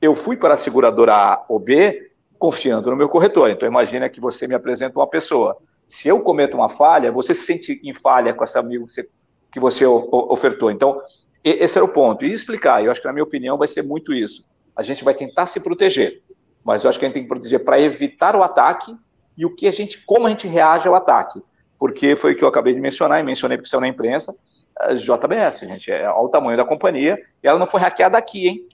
eu 0.00 0.14
fui 0.14 0.36
para 0.36 0.54
a 0.54 0.56
seguradora 0.56 1.14
A 1.14 1.44
ou 1.48 1.58
B 1.58 2.10
confiando 2.38 2.90
no 2.90 2.96
meu 2.96 3.08
corretor. 3.08 3.50
Então, 3.50 3.68
imagina 3.68 4.08
que 4.08 4.20
você 4.20 4.48
me 4.48 4.54
apresenta 4.54 4.98
uma 4.98 5.06
pessoa. 5.06 5.56
Se 5.86 6.08
eu 6.08 6.20
cometo 6.22 6.54
uma 6.54 6.68
falha, 6.68 7.12
você 7.12 7.32
se 7.32 7.46
sente 7.46 7.80
em 7.84 7.94
falha 7.94 8.34
com 8.34 8.42
esse 8.42 8.58
amigo 8.58 8.84
que 8.86 8.92
você, 8.92 9.10
que 9.52 9.60
você 9.60 9.86
ofertou. 9.86 10.70
Então, 10.70 11.00
esse 11.44 11.78
era 11.78 11.84
o 11.84 11.88
ponto. 11.88 12.24
E 12.24 12.32
explicar, 12.32 12.84
eu 12.84 12.90
acho 12.90 13.00
que, 13.00 13.06
na 13.06 13.12
minha 13.12 13.22
opinião, 13.22 13.56
vai 13.56 13.68
ser 13.68 13.82
muito 13.82 14.12
isso. 14.12 14.44
A 14.74 14.82
gente 14.82 15.04
vai 15.04 15.14
tentar 15.14 15.46
se 15.46 15.60
proteger, 15.60 16.20
mas 16.64 16.82
eu 16.82 16.90
acho 16.90 16.98
que 16.98 17.04
a 17.04 17.08
gente 17.08 17.14
tem 17.14 17.22
que 17.22 17.28
proteger 17.28 17.64
para 17.64 17.80
evitar 17.80 18.34
o 18.34 18.42
ataque 18.42 18.96
e 19.36 19.46
o 19.46 19.54
que 19.54 19.68
a 19.68 19.70
gente, 19.70 20.04
como 20.04 20.26
a 20.26 20.30
gente 20.30 20.48
reage 20.48 20.88
ao 20.88 20.96
ataque. 20.96 21.40
Porque 21.82 22.14
foi 22.14 22.32
o 22.32 22.36
que 22.36 22.44
eu 22.44 22.48
acabei 22.48 22.74
de 22.74 22.80
mencionar, 22.80 23.18
e 23.18 23.22
mencionei 23.24 23.56
porque 23.56 23.68
saiu 23.68 23.80
na 23.80 23.88
imprensa, 23.88 24.32
a 24.78 24.94
JBS, 24.94 25.60
gente, 25.60 25.90
é 25.90 26.08
o 26.10 26.28
tamanho 26.28 26.56
da 26.56 26.64
companhia, 26.64 27.18
e 27.42 27.48
ela 27.48 27.58
não 27.58 27.66
foi 27.66 27.80
hackeada 27.80 28.16
aqui, 28.16 28.46
hein? 28.46 28.68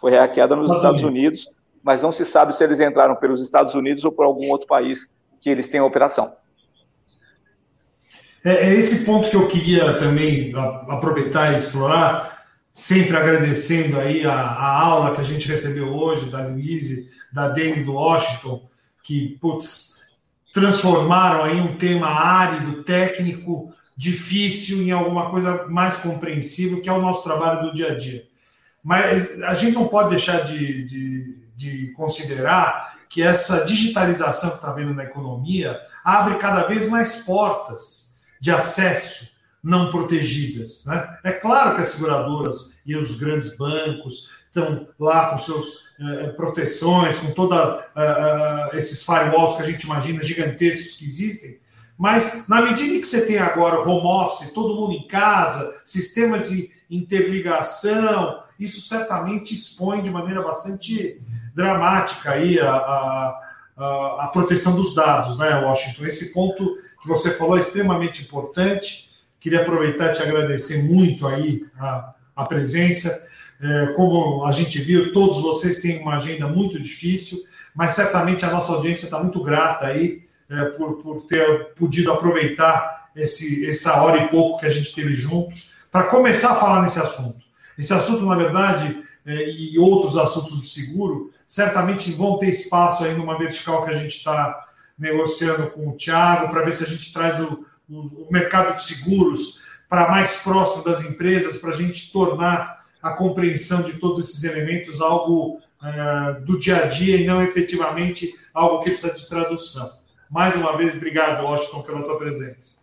Foi 0.00 0.10
hackeada 0.10 0.56
nos 0.56 0.74
Estados 0.74 1.02
Unidos 1.04 1.48
mas 1.82 2.02
não 2.02 2.12
se 2.12 2.24
sabe 2.24 2.54
se 2.54 2.62
eles 2.62 2.80
entraram 2.80 3.16
pelos 3.16 3.42
Estados 3.42 3.74
Unidos 3.74 4.04
ou 4.04 4.12
por 4.12 4.24
algum 4.24 4.48
outro 4.50 4.66
país 4.66 5.10
que 5.40 5.50
eles 5.50 5.68
têm 5.68 5.80
operação. 5.80 6.30
É, 8.44 8.68
é 8.68 8.74
esse 8.74 9.04
ponto 9.04 9.28
que 9.28 9.36
eu 9.36 9.48
queria 9.48 9.94
também 9.94 10.52
aproveitar 10.88 11.52
e 11.52 11.58
explorar, 11.58 12.46
sempre 12.72 13.16
agradecendo 13.16 13.98
aí 13.98 14.24
a, 14.24 14.32
a 14.32 14.80
aula 14.80 15.14
que 15.14 15.20
a 15.20 15.24
gente 15.24 15.48
recebeu 15.48 15.92
hoje 15.92 16.30
da 16.30 16.46
Luíse, 16.46 17.08
da 17.32 17.48
Dani 17.48 17.82
do 17.82 17.94
Washington, 17.94 18.68
que, 19.02 19.36
putz, 19.40 20.01
transformaram 20.52 21.44
aí 21.44 21.60
um 21.60 21.76
tema 21.76 22.08
árido, 22.08 22.82
técnico, 22.82 23.72
difícil 23.96 24.82
em 24.82 24.90
alguma 24.90 25.30
coisa 25.30 25.66
mais 25.68 25.96
compreensível, 25.96 26.80
que 26.80 26.88
é 26.88 26.92
o 26.92 27.02
nosso 27.02 27.24
trabalho 27.24 27.62
do 27.62 27.74
dia 27.74 27.92
a 27.92 27.98
dia. 27.98 28.24
Mas 28.82 29.40
a 29.42 29.54
gente 29.54 29.74
não 29.74 29.88
pode 29.88 30.10
deixar 30.10 30.40
de, 30.40 30.84
de 30.84 31.42
de 31.62 31.92
considerar 31.92 32.96
que 33.08 33.22
essa 33.22 33.64
digitalização 33.64 34.50
que 34.50 34.56
está 34.56 34.70
havendo 34.70 34.94
na 34.94 35.04
economia 35.04 35.78
abre 36.02 36.38
cada 36.38 36.62
vez 36.62 36.88
mais 36.88 37.24
portas 37.24 38.16
de 38.40 38.50
acesso 38.50 39.32
não 39.62 39.90
protegidas. 39.90 40.84
Né? 40.86 41.18
É 41.22 41.30
claro 41.30 41.76
que 41.76 41.82
as 41.82 41.88
seguradoras 41.88 42.80
e 42.84 42.96
os 42.96 43.16
grandes 43.16 43.56
bancos 43.56 44.41
estão 44.54 44.86
lá 45.00 45.30
com 45.30 45.38
suas 45.38 45.94
eh, 45.98 46.28
proteções, 46.28 47.16
com 47.16 47.30
todos 47.32 47.56
eh, 47.56 47.80
eh, 47.96 48.78
esses 48.78 49.02
firewalls 49.04 49.56
que 49.56 49.62
a 49.62 49.66
gente 49.66 49.84
imagina 49.84 50.22
gigantescos 50.22 50.98
que 50.98 51.06
existem, 51.06 51.58
mas 51.96 52.48
na 52.48 52.60
medida 52.60 52.98
que 52.98 53.06
você 53.06 53.26
tem 53.26 53.38
agora 53.38 53.80
home 53.80 54.06
office, 54.06 54.52
todo 54.52 54.74
mundo 54.74 54.92
em 54.92 55.06
casa, 55.08 55.80
sistemas 55.84 56.48
de 56.48 56.70
interligação, 56.90 58.42
isso 58.60 58.80
certamente 58.82 59.54
expõe 59.54 60.02
de 60.02 60.10
maneira 60.10 60.42
bastante 60.42 61.20
dramática 61.54 62.32
aí 62.32 62.60
a, 62.60 62.72
a, 62.72 63.40
a, 64.24 64.30
proteção 64.32 64.76
dos 64.76 64.94
dados, 64.94 65.38
né, 65.38 65.60
Washington? 65.64 66.04
Esse 66.06 66.32
ponto 66.32 66.76
que 67.00 67.08
você 67.08 67.30
falou 67.30 67.56
é 67.56 67.60
extremamente 67.60 68.22
importante. 68.22 69.10
Queria 69.40 69.62
aproveitar 69.62 70.10
e 70.10 70.12
te 70.14 70.22
agradecer 70.22 70.82
muito 70.84 71.26
aí 71.26 71.64
a, 71.78 72.14
a 72.36 72.44
presença. 72.44 73.30
É, 73.62 73.86
como 73.94 74.44
a 74.44 74.50
gente 74.50 74.80
viu, 74.80 75.12
todos 75.12 75.40
vocês 75.40 75.80
têm 75.80 76.00
uma 76.00 76.16
agenda 76.16 76.48
muito 76.48 76.80
difícil, 76.80 77.38
mas 77.72 77.92
certamente 77.92 78.44
a 78.44 78.50
nossa 78.50 78.72
audiência 78.72 79.04
está 79.04 79.20
muito 79.20 79.40
grata 79.40 79.86
aí 79.86 80.24
é, 80.50 80.64
por, 80.64 80.94
por 80.94 81.22
ter 81.26 81.72
podido 81.74 82.10
aproveitar 82.10 83.10
esse, 83.14 83.68
essa 83.68 84.02
hora 84.02 84.24
e 84.24 84.28
pouco 84.28 84.58
que 84.58 84.66
a 84.66 84.70
gente 84.70 84.92
teve 84.92 85.14
junto 85.14 85.54
para 85.92 86.04
começar 86.04 86.52
a 86.52 86.56
falar 86.56 86.82
nesse 86.82 86.98
assunto. 86.98 87.40
Esse 87.78 87.92
assunto, 87.94 88.26
na 88.26 88.34
verdade, 88.34 89.00
é, 89.24 89.48
e 89.48 89.78
outros 89.78 90.16
assuntos 90.16 90.58
do 90.58 90.64
seguro, 90.64 91.30
certamente 91.46 92.10
vão 92.12 92.38
ter 92.38 92.48
espaço 92.48 93.04
aí 93.04 93.14
numa 93.14 93.38
vertical 93.38 93.84
que 93.84 93.90
a 93.90 93.98
gente 93.98 94.16
está 94.16 94.66
negociando 94.98 95.68
com 95.70 95.88
o 95.88 95.96
Thiago, 95.96 96.48
para 96.48 96.64
ver 96.64 96.74
se 96.74 96.84
a 96.84 96.88
gente 96.88 97.12
traz 97.12 97.38
o, 97.38 97.64
o, 97.88 98.26
o 98.26 98.28
mercado 98.30 98.74
de 98.74 98.82
seguros 98.82 99.62
para 99.88 100.10
mais 100.10 100.38
próximo 100.38 100.82
das 100.82 101.02
empresas, 101.04 101.58
para 101.58 101.70
a 101.70 101.76
gente 101.76 102.10
tornar 102.10 102.81
a 103.02 103.10
compreensão 103.10 103.82
de 103.82 103.98
todos 103.98 104.20
esses 104.20 104.44
elementos 104.44 105.00
algo 105.00 105.58
é, 105.82 106.40
do 106.40 106.58
dia 106.58 106.84
a 106.84 106.86
dia 106.86 107.16
e 107.16 107.26
não 107.26 107.42
efetivamente 107.42 108.32
algo 108.54 108.78
que 108.78 108.90
precisa 108.90 109.12
de 109.14 109.28
tradução. 109.28 109.90
Mais 110.30 110.54
uma 110.54 110.76
vez, 110.76 110.94
obrigado, 110.94 111.44
Washington, 111.44 111.82
pela 111.82 112.02
tua 112.02 112.16
presença. 112.16 112.80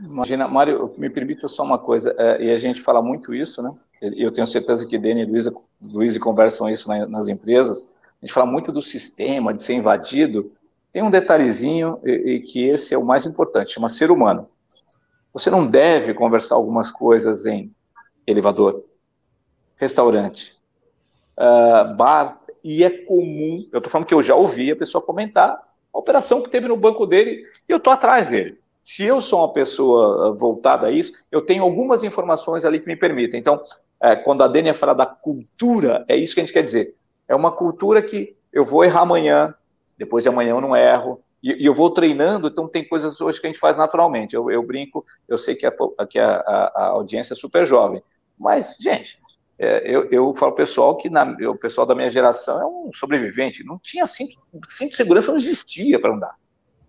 Imagina, 0.00 0.48
Mário, 0.48 0.94
me 0.98 1.08
permita 1.08 1.46
só 1.48 1.62
uma 1.62 1.78
coisa, 1.78 2.14
é, 2.18 2.44
e 2.44 2.50
a 2.50 2.56
gente 2.56 2.80
fala 2.80 3.02
muito 3.02 3.34
isso, 3.34 3.62
né? 3.62 3.72
Eu 4.00 4.30
tenho 4.30 4.46
certeza 4.46 4.84
que 4.84 4.98
Dani 4.98 5.22
e 5.22 5.24
Luísa 5.24 5.54
Luiz 5.82 6.16
conversam 6.18 6.68
isso 6.68 6.88
nas 7.06 7.28
empresas, 7.28 7.88
a 8.22 8.26
gente 8.26 8.34
fala 8.34 8.46
muito 8.46 8.72
do 8.72 8.82
sistema, 8.82 9.54
de 9.54 9.62
ser 9.62 9.74
invadido, 9.74 10.52
tem 10.92 11.02
um 11.02 11.10
detalhezinho 11.10 11.98
e, 12.04 12.10
e 12.10 12.40
que 12.40 12.68
esse 12.68 12.94
é 12.94 12.98
o 12.98 13.04
mais 13.04 13.26
importante, 13.26 13.74
chama 13.74 13.88
ser 13.88 14.10
humano. 14.10 14.48
Você 15.32 15.50
não 15.50 15.66
deve 15.66 16.14
conversar 16.14 16.54
algumas 16.54 16.90
coisas 16.90 17.44
em 17.46 17.70
elevador, 18.26 18.84
restaurante, 19.76 20.56
uh, 21.38 21.94
bar, 21.94 22.40
e 22.62 22.82
é 22.82 22.90
comum, 22.90 23.68
eu 23.72 23.78
estou 23.78 23.90
falando 23.90 24.08
que 24.08 24.14
eu 24.14 24.22
já 24.22 24.34
ouvi 24.34 24.72
a 24.72 24.76
pessoa 24.76 25.00
comentar 25.00 25.62
a 25.94 25.98
operação 25.98 26.42
que 26.42 26.50
teve 26.50 26.66
no 26.66 26.76
banco 26.76 27.06
dele 27.06 27.44
e 27.68 27.72
eu 27.72 27.76
estou 27.76 27.92
atrás 27.92 28.30
dele. 28.30 28.58
Se 28.82 29.04
eu 29.04 29.20
sou 29.20 29.40
uma 29.40 29.52
pessoa 29.52 30.34
voltada 30.34 30.86
a 30.86 30.90
isso, 30.90 31.12
eu 31.30 31.42
tenho 31.42 31.62
algumas 31.62 32.04
informações 32.04 32.64
ali 32.64 32.78
que 32.78 32.86
me 32.86 32.96
permitem. 32.96 33.40
Então, 33.40 33.62
é, 34.00 34.14
quando 34.14 34.42
a 34.42 34.48
Dênia 34.48 34.74
fala 34.74 34.94
da 34.94 35.06
cultura, 35.06 36.04
é 36.08 36.16
isso 36.16 36.34
que 36.34 36.40
a 36.40 36.44
gente 36.44 36.52
quer 36.52 36.62
dizer. 36.62 36.94
É 37.28 37.34
uma 37.34 37.50
cultura 37.50 38.02
que 38.02 38.36
eu 38.52 38.64
vou 38.64 38.84
errar 38.84 39.00
amanhã, 39.00 39.54
depois 39.98 40.22
de 40.22 40.28
amanhã 40.28 40.50
eu 40.50 40.60
não 40.60 40.76
erro, 40.76 41.20
e, 41.42 41.64
eu 41.64 41.74
vou 41.74 41.90
treinando, 41.90 42.48
então 42.48 42.68
tem 42.68 42.86
coisas 42.86 43.20
hoje 43.20 43.40
que 43.40 43.46
a 43.46 43.50
gente 43.50 43.58
faz 43.58 43.76
naturalmente. 43.76 44.34
Eu, 44.34 44.50
eu 44.50 44.62
brinco, 44.62 45.04
eu 45.28 45.38
sei 45.38 45.54
que, 45.54 45.66
a, 45.66 45.72
que 46.08 46.18
a, 46.18 46.36
a, 46.36 46.86
audiência 46.88 47.32
é 47.32 47.36
super 47.36 47.64
jovem, 47.64 48.02
mas, 48.38 48.76
gente, 48.78 49.18
é, 49.58 49.82
eu, 49.90 50.04
eu 50.10 50.34
falo 50.34 50.52
pessoal 50.52 50.96
que 50.96 51.08
na, 51.08 51.24
o 51.24 51.56
pessoal 51.56 51.86
da 51.86 51.94
minha 51.94 52.10
geração 52.10 52.60
é 52.60 52.66
um 52.66 52.90
sobrevivente, 52.92 53.64
não 53.64 53.78
tinha 53.78 54.06
cinto, 54.06 54.38
cinto 54.66 54.90
de 54.90 54.96
segurança, 54.96 55.30
não 55.30 55.38
existia 55.38 55.98
para 55.98 56.14
andar. 56.14 56.34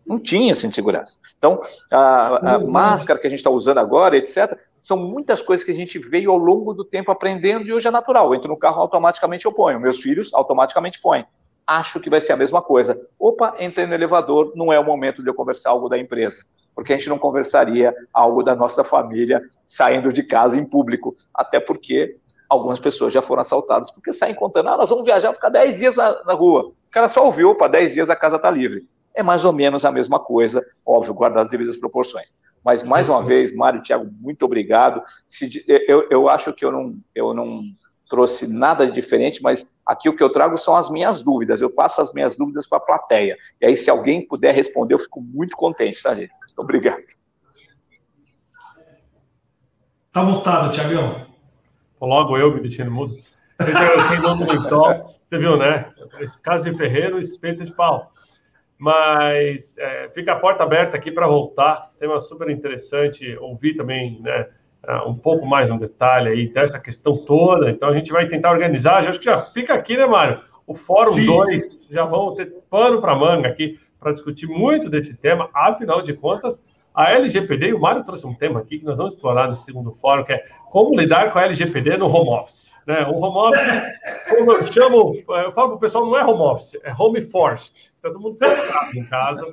Não 0.05 0.19
tinha 0.19 0.55
cinto 0.55 0.69
de 0.69 0.75
segurança. 0.75 1.17
Então, 1.37 1.61
a, 1.91 2.55
a 2.55 2.59
máscara 2.59 3.19
que 3.19 3.27
a 3.27 3.29
gente 3.29 3.39
está 3.39 3.49
usando 3.49 3.77
agora, 3.77 4.17
etc., 4.17 4.57
são 4.81 4.97
muitas 4.97 5.41
coisas 5.41 5.65
que 5.65 5.71
a 5.71 5.75
gente 5.75 5.99
veio 5.99 6.31
ao 6.31 6.37
longo 6.37 6.73
do 6.73 6.85
tempo 6.85 7.11
aprendendo 7.11 7.67
e 7.67 7.73
hoje 7.73 7.87
é 7.87 7.91
natural. 7.91 8.27
Eu 8.27 8.35
entro 8.35 8.49
no 8.49 8.57
carro, 8.57 8.81
automaticamente 8.81 9.45
eu 9.45 9.51
ponho. 9.51 9.79
Meus 9.79 9.99
filhos 9.99 10.33
automaticamente 10.33 11.01
põem. 11.01 11.25
acho 11.65 11.99
que 11.99 12.09
vai 12.09 12.21
ser 12.21 12.31
a 12.31 12.37
mesma 12.37 12.61
coisa. 12.61 12.97
Opa, 13.19 13.55
entrei 13.59 13.85
no 13.85 13.93
elevador, 13.93 14.53
não 14.55 14.71
é 14.71 14.79
o 14.79 14.85
momento 14.85 15.21
de 15.21 15.29
eu 15.29 15.33
conversar 15.33 15.71
algo 15.71 15.89
da 15.89 15.97
empresa, 15.97 16.45
porque 16.73 16.93
a 16.93 16.97
gente 16.97 17.09
não 17.09 17.19
conversaria 17.19 17.93
algo 18.13 18.41
da 18.41 18.55
nossa 18.55 18.85
família 18.85 19.41
saindo 19.65 20.13
de 20.13 20.23
casa 20.23 20.55
em 20.55 20.63
público, 20.63 21.13
até 21.33 21.59
porque 21.59 22.15
algumas 22.49 22.79
pessoas 22.79 23.13
já 23.13 23.21
foram 23.21 23.41
assaltadas, 23.41 23.91
porque 23.91 24.13
saem 24.13 24.35
contando, 24.35 24.69
ah, 24.69 24.77
nós 24.77 24.89
vamos 24.89 25.05
viajar, 25.05 25.33
ficar 25.33 25.49
10 25.49 25.77
dias 25.77 25.95
na, 25.95 26.23
na 26.23 26.33
rua. 26.33 26.67
O 26.67 26.91
cara 26.91 27.09
só 27.09 27.25
ouviu, 27.25 27.49
opa, 27.49 27.67
10 27.67 27.93
dias 27.93 28.09
a 28.09 28.15
casa 28.15 28.37
está 28.37 28.49
livre. 28.49 28.87
É 29.13 29.23
mais 29.23 29.45
ou 29.45 29.51
menos 29.51 29.83
a 29.83 29.91
mesma 29.91 30.19
coisa, 30.19 30.63
óbvio, 30.85 31.13
guardar 31.13 31.43
as 31.43 31.49
devidas 31.49 31.75
proporções. 31.75 32.35
Mas, 32.63 32.83
mais 32.83 33.09
uma 33.09 33.23
vez, 33.23 33.55
Mário 33.55 33.79
e 33.79 33.83
Tiago, 33.83 34.09
muito 34.19 34.43
obrigado. 34.43 35.01
Se, 35.27 35.63
eu, 35.87 36.07
eu 36.09 36.29
acho 36.29 36.53
que 36.53 36.63
eu 36.63 36.71
não, 36.71 36.95
eu 37.15 37.33
não 37.33 37.61
trouxe 38.09 38.47
nada 38.51 38.85
de 38.85 38.93
diferente, 38.93 39.41
mas 39.41 39.73
aqui 39.85 40.09
o 40.09 40.15
que 40.15 40.23
eu 40.23 40.29
trago 40.29 40.57
são 40.57 40.75
as 40.75 40.89
minhas 40.89 41.21
dúvidas. 41.21 41.61
Eu 41.61 41.69
passo 41.69 42.01
as 42.01 42.13
minhas 42.13 42.37
dúvidas 42.37 42.67
para 42.67 42.77
a 42.77 42.81
plateia. 42.81 43.37
E 43.61 43.65
aí, 43.65 43.75
se 43.75 43.89
alguém 43.89 44.25
puder 44.25 44.53
responder, 44.53 44.93
eu 44.93 44.99
fico 44.99 45.21
muito 45.21 45.55
contente, 45.55 46.01
tá, 46.01 46.13
gente? 46.13 46.31
Obrigado. 46.57 47.03
Tá 50.11 50.23
mutado, 50.23 50.73
Tiagão. 50.73 51.27
Logo 51.99 52.37
eu 52.37 52.53
me 52.53 52.61
deixando 52.61 52.91
mudo. 52.91 53.13
Você 55.05 55.37
viu, 55.37 55.57
né? 55.57 55.91
Casa 56.43 56.69
de 56.69 56.77
Ferreiro, 56.77 57.19
espeto 57.19 57.63
de 57.63 57.73
pau. 57.73 58.11
Mas 58.77 59.77
é, 59.77 60.09
fica 60.09 60.33
a 60.33 60.39
porta 60.39 60.63
aberta 60.63 60.95
aqui 60.95 61.11
para 61.11 61.27
voltar. 61.27 61.91
Tema 61.99 62.19
super 62.19 62.49
interessante. 62.49 63.35
Ouvir 63.39 63.75
também, 63.75 64.21
né? 64.21 64.47
uh, 64.87 65.09
um 65.09 65.15
pouco 65.15 65.45
mais 65.45 65.69
um 65.69 65.77
detalhe 65.77 66.29
aí 66.29 66.47
dessa 66.47 66.79
questão 66.79 67.17
toda. 67.17 67.69
Então 67.69 67.89
a 67.89 67.93
gente 67.93 68.11
vai 68.11 68.27
tentar 68.27 68.51
organizar. 68.51 69.03
Já, 69.03 69.09
acho 69.09 69.19
que 69.19 69.25
já 69.25 69.41
fica 69.41 69.73
aqui, 69.73 69.97
né, 69.97 70.05
Mário? 70.05 70.41
O 70.65 70.73
Fórum 70.73 71.13
2, 71.25 71.89
já 71.91 72.05
vão 72.05 72.35
ter 72.35 72.53
pano 72.69 72.99
para 72.99 73.15
manga 73.15 73.47
aqui 73.47 73.79
para 73.99 74.11
discutir 74.11 74.47
muito 74.47 74.89
desse 74.89 75.15
tema. 75.15 75.49
Afinal 75.53 76.01
de 76.01 76.13
contas, 76.13 76.61
a 76.97 77.11
LGPD, 77.13 77.69
e 77.69 77.73
o 77.73 77.79
Mário 77.79 78.03
trouxe 78.03 78.25
um 78.25 78.33
tema 78.33 78.59
aqui 78.59 78.79
que 78.79 78.85
nós 78.85 78.97
vamos 78.97 79.13
explorar 79.13 79.47
nesse 79.47 79.63
segundo 79.63 79.93
fórum, 79.93 80.23
que 80.23 80.33
é 80.33 80.43
como 80.69 80.99
lidar 80.99 81.31
com 81.31 81.39
a 81.39 81.43
LGPD 81.43 81.97
no 81.97 82.07
home 82.07 82.29
office. 82.29 82.75
Né? 82.87 83.05
O 83.07 83.23
home 83.23 83.49
office, 83.49 83.83
como 84.29 84.51
eu 84.51 84.63
chamo, 84.63 85.15
eu 85.15 85.51
falo 85.51 85.69
para 85.69 85.75
o 85.77 85.79
pessoal, 85.79 86.05
não 86.05 86.17
é 86.17 86.25
home 86.25 86.41
office, 86.41 86.77
é 86.83 86.93
home 86.97 87.21
forced. 87.21 87.91
Todo 88.01 88.19
mundo 88.19 88.37
fechado 88.37 88.97
em 88.97 89.05
casa 89.05 89.45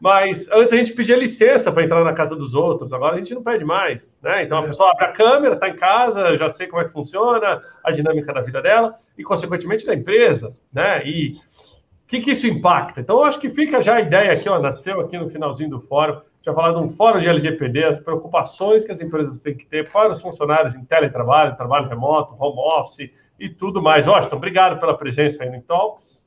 mas 0.00 0.48
antes 0.52 0.72
a 0.72 0.76
gente 0.76 0.92
pedia 0.92 1.16
licença 1.16 1.72
para 1.72 1.84
entrar 1.84 2.04
na 2.04 2.12
casa 2.12 2.36
dos 2.36 2.54
outros, 2.54 2.92
agora 2.92 3.14
a 3.14 3.18
gente 3.18 3.34
não 3.34 3.42
pede 3.42 3.64
mais, 3.64 4.18
né? 4.22 4.42
Então 4.42 4.58
a 4.58 4.62
é. 4.62 4.66
pessoa 4.66 4.90
abre 4.90 5.04
a 5.06 5.12
câmera, 5.12 5.54
está 5.54 5.68
em 5.68 5.76
casa, 5.76 6.36
já 6.36 6.50
sei 6.50 6.66
como 6.66 6.82
é 6.82 6.84
que 6.84 6.92
funciona 6.92 7.60
a 7.82 7.90
dinâmica 7.90 8.32
da 8.32 8.40
vida 8.40 8.60
dela 8.60 8.94
e, 9.16 9.24
consequentemente, 9.24 9.86
da 9.86 9.94
empresa, 9.94 10.54
né? 10.72 11.02
E 11.06 11.36
o 11.36 12.06
que, 12.06 12.20
que 12.20 12.32
isso 12.32 12.46
impacta? 12.46 13.00
Então, 13.00 13.16
eu 13.16 13.24
acho 13.24 13.40
que 13.40 13.50
fica 13.50 13.80
já 13.80 13.96
a 13.96 14.00
ideia 14.00 14.32
aqui, 14.32 14.48
ó, 14.48 14.58
nasceu 14.58 15.00
aqui 15.00 15.18
no 15.18 15.30
finalzinho 15.30 15.70
do 15.70 15.80
fórum, 15.80 16.20
já 16.46 16.54
falar 16.54 16.72
de 16.72 16.78
um 16.78 16.88
fórum 16.88 17.18
de 17.18 17.28
LGPD, 17.28 17.84
as 17.84 17.98
preocupações 17.98 18.84
que 18.84 18.92
as 18.92 19.00
empresas 19.00 19.40
têm 19.40 19.56
que 19.56 19.66
ter 19.66 19.90
para 19.90 20.12
os 20.12 20.22
funcionários 20.22 20.76
em 20.76 20.84
teletrabalho, 20.84 21.56
trabalho 21.56 21.88
remoto, 21.88 22.36
home 22.38 22.60
office 22.80 23.10
e 23.38 23.48
tudo 23.48 23.82
mais. 23.82 24.06
Washington, 24.06 24.36
obrigado 24.36 24.78
pela 24.78 24.96
presença 24.96 25.42
aí 25.42 25.50
no 25.50 25.60
Talks. 25.62 26.24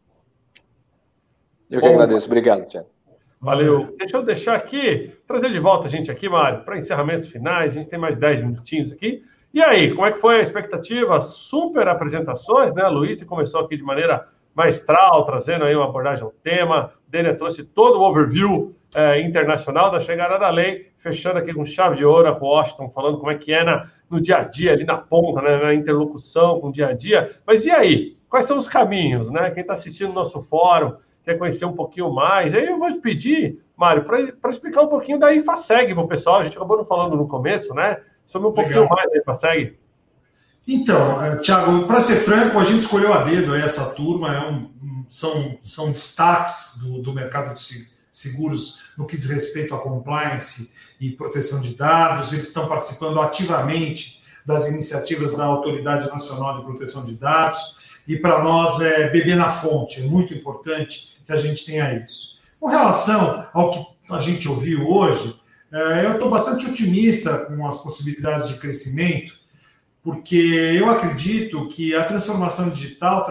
Eu 1.69 1.79
que 1.79 1.87
Bom, 1.87 1.93
agradeço. 1.93 2.27
Obrigado, 2.27 2.67
Tiago. 2.67 2.89
Valeu. 3.39 3.95
Deixa 3.97 4.17
eu 4.17 4.23
deixar 4.23 4.55
aqui, 4.55 5.13
trazer 5.25 5.51
de 5.51 5.59
volta 5.59 5.87
a 5.87 5.89
gente 5.89 6.11
aqui, 6.11 6.27
Mário, 6.27 6.65
para 6.65 6.77
encerramentos 6.77 7.27
finais. 7.27 7.71
A 7.71 7.75
gente 7.75 7.87
tem 7.87 7.97
mais 7.97 8.17
10 8.17 8.41
minutinhos 8.41 8.91
aqui. 8.91 9.23
E 9.53 9.63
aí, 9.63 9.93
como 9.93 10.05
é 10.05 10.11
que 10.11 10.17
foi 10.17 10.39
a 10.39 10.41
expectativa? 10.41 11.21
Super 11.21 11.87
apresentações, 11.87 12.73
né? 12.73 12.81
A 12.81 12.89
Luiz 12.89 13.23
começou 13.23 13.61
aqui 13.61 13.77
de 13.77 13.83
maneira 13.83 14.27
maestral, 14.53 15.23
trazendo 15.23 15.63
aí 15.63 15.73
uma 15.73 15.85
abordagem 15.85 16.25
ao 16.25 16.31
tema. 16.31 16.91
Dênia 17.07 17.37
trouxe 17.37 17.63
todo 17.63 17.99
o 17.99 18.03
overview 18.03 18.75
é, 18.93 19.21
internacional 19.21 19.91
da 19.91 19.99
chegada 19.99 20.37
da 20.37 20.49
lei, 20.49 20.91
fechando 20.97 21.39
aqui 21.39 21.53
com 21.53 21.65
chave 21.65 21.95
de 21.95 22.05
ouro 22.05 22.33
com 22.37 22.45
Washington, 22.45 22.89
falando 22.89 23.17
como 23.17 23.31
é 23.31 23.35
que 23.35 23.53
é 23.53 23.63
na, 23.63 23.89
no 24.09 24.19
dia 24.19 24.37
a 24.37 24.43
dia, 24.43 24.73
ali 24.73 24.83
na 24.83 24.97
ponta, 24.97 25.41
né, 25.41 25.57
na 25.57 25.73
interlocução 25.73 26.59
com 26.59 26.69
o 26.69 26.71
dia 26.71 26.87
a 26.87 26.93
dia. 26.93 27.31
Mas 27.45 27.65
e 27.65 27.71
aí? 27.71 28.17
Quais 28.29 28.45
são 28.45 28.57
os 28.57 28.67
caminhos, 28.67 29.31
né? 29.31 29.49
Quem 29.49 29.61
está 29.61 29.73
assistindo 29.73 30.11
o 30.11 30.13
nosso 30.13 30.39
fórum, 30.39 30.93
quer 31.23 31.37
conhecer 31.37 31.65
um 31.65 31.73
pouquinho 31.73 32.11
mais, 32.11 32.53
aí 32.53 32.67
eu 32.67 32.77
vou 32.77 32.91
te 32.93 32.99
pedir, 32.99 33.59
Mário, 33.75 34.03
para 34.03 34.51
explicar 34.51 34.81
um 34.83 34.87
pouquinho 34.87 35.17
da 35.17 35.33
IFASEG 35.33 35.95
para 35.95 36.03
o 36.03 36.07
pessoal. 36.07 36.39
A 36.39 36.43
gente 36.43 36.55
acabou 36.55 36.77
não 36.77 36.85
falando 36.85 37.15
no 37.15 37.27
começo, 37.27 37.73
né? 37.73 37.97
Sobre 38.27 38.47
um 38.47 38.51
pouquinho 38.51 38.81
Legal. 38.81 38.95
mais 38.95 39.09
da 39.09 39.17
IFASEG. 39.17 39.79
Então, 40.67 41.23
eh, 41.25 41.37
Tiago, 41.37 41.87
para 41.87 41.99
ser 41.99 42.17
franco, 42.17 42.59
a 42.59 42.63
gente 42.63 42.81
escolheu 42.81 43.11
a 43.11 43.23
dedo 43.23 43.55
essa 43.55 43.95
turma, 43.95 44.35
é 44.35 44.47
um, 44.47 44.69
são, 45.09 45.57
são 45.63 45.87
destaques 45.87 46.83
do, 46.83 47.01
do 47.01 47.13
mercado 47.13 47.53
de 47.55 47.59
seguros 48.19 48.91
no 48.97 49.05
que 49.05 49.17
diz 49.17 49.27
respeito 49.27 49.73
à 49.73 49.79
compliance 49.79 50.71
e 50.99 51.11
proteção 51.11 51.61
de 51.61 51.75
dados, 51.75 52.33
eles 52.33 52.47
estão 52.47 52.67
participando 52.67 53.21
ativamente 53.21 54.21
das 54.45 54.67
iniciativas 54.67 55.35
da 55.35 55.45
Autoridade 55.45 56.09
Nacional 56.09 56.57
de 56.57 56.65
Proteção 56.65 57.05
de 57.05 57.13
Dados, 57.13 57.77
e 58.07 58.17
para 58.17 58.43
nós 58.43 58.81
é 58.81 59.09
beber 59.09 59.35
na 59.35 59.51
fonte, 59.51 60.01
é 60.01 60.03
muito 60.03 60.33
importante 60.33 61.19
que 61.25 61.31
a 61.31 61.37
gente 61.37 61.65
tenha 61.65 61.93
isso. 61.93 62.39
Com 62.59 62.67
relação 62.67 63.47
ao 63.53 63.71
que 63.71 64.13
a 64.13 64.19
gente 64.19 64.49
ouviu 64.49 64.89
hoje, 64.89 65.39
é, 65.71 66.05
eu 66.05 66.13
estou 66.13 66.29
bastante 66.29 66.65
otimista 66.65 67.45
com 67.45 67.67
as 67.67 67.81
possibilidades 67.81 68.47
de 68.47 68.55
crescimento, 68.55 69.37
porque 70.01 70.35
eu 70.35 70.89
acredito 70.89 71.67
que 71.69 71.95
a 71.95 72.03
transformação 72.03 72.69
digital 72.69 73.27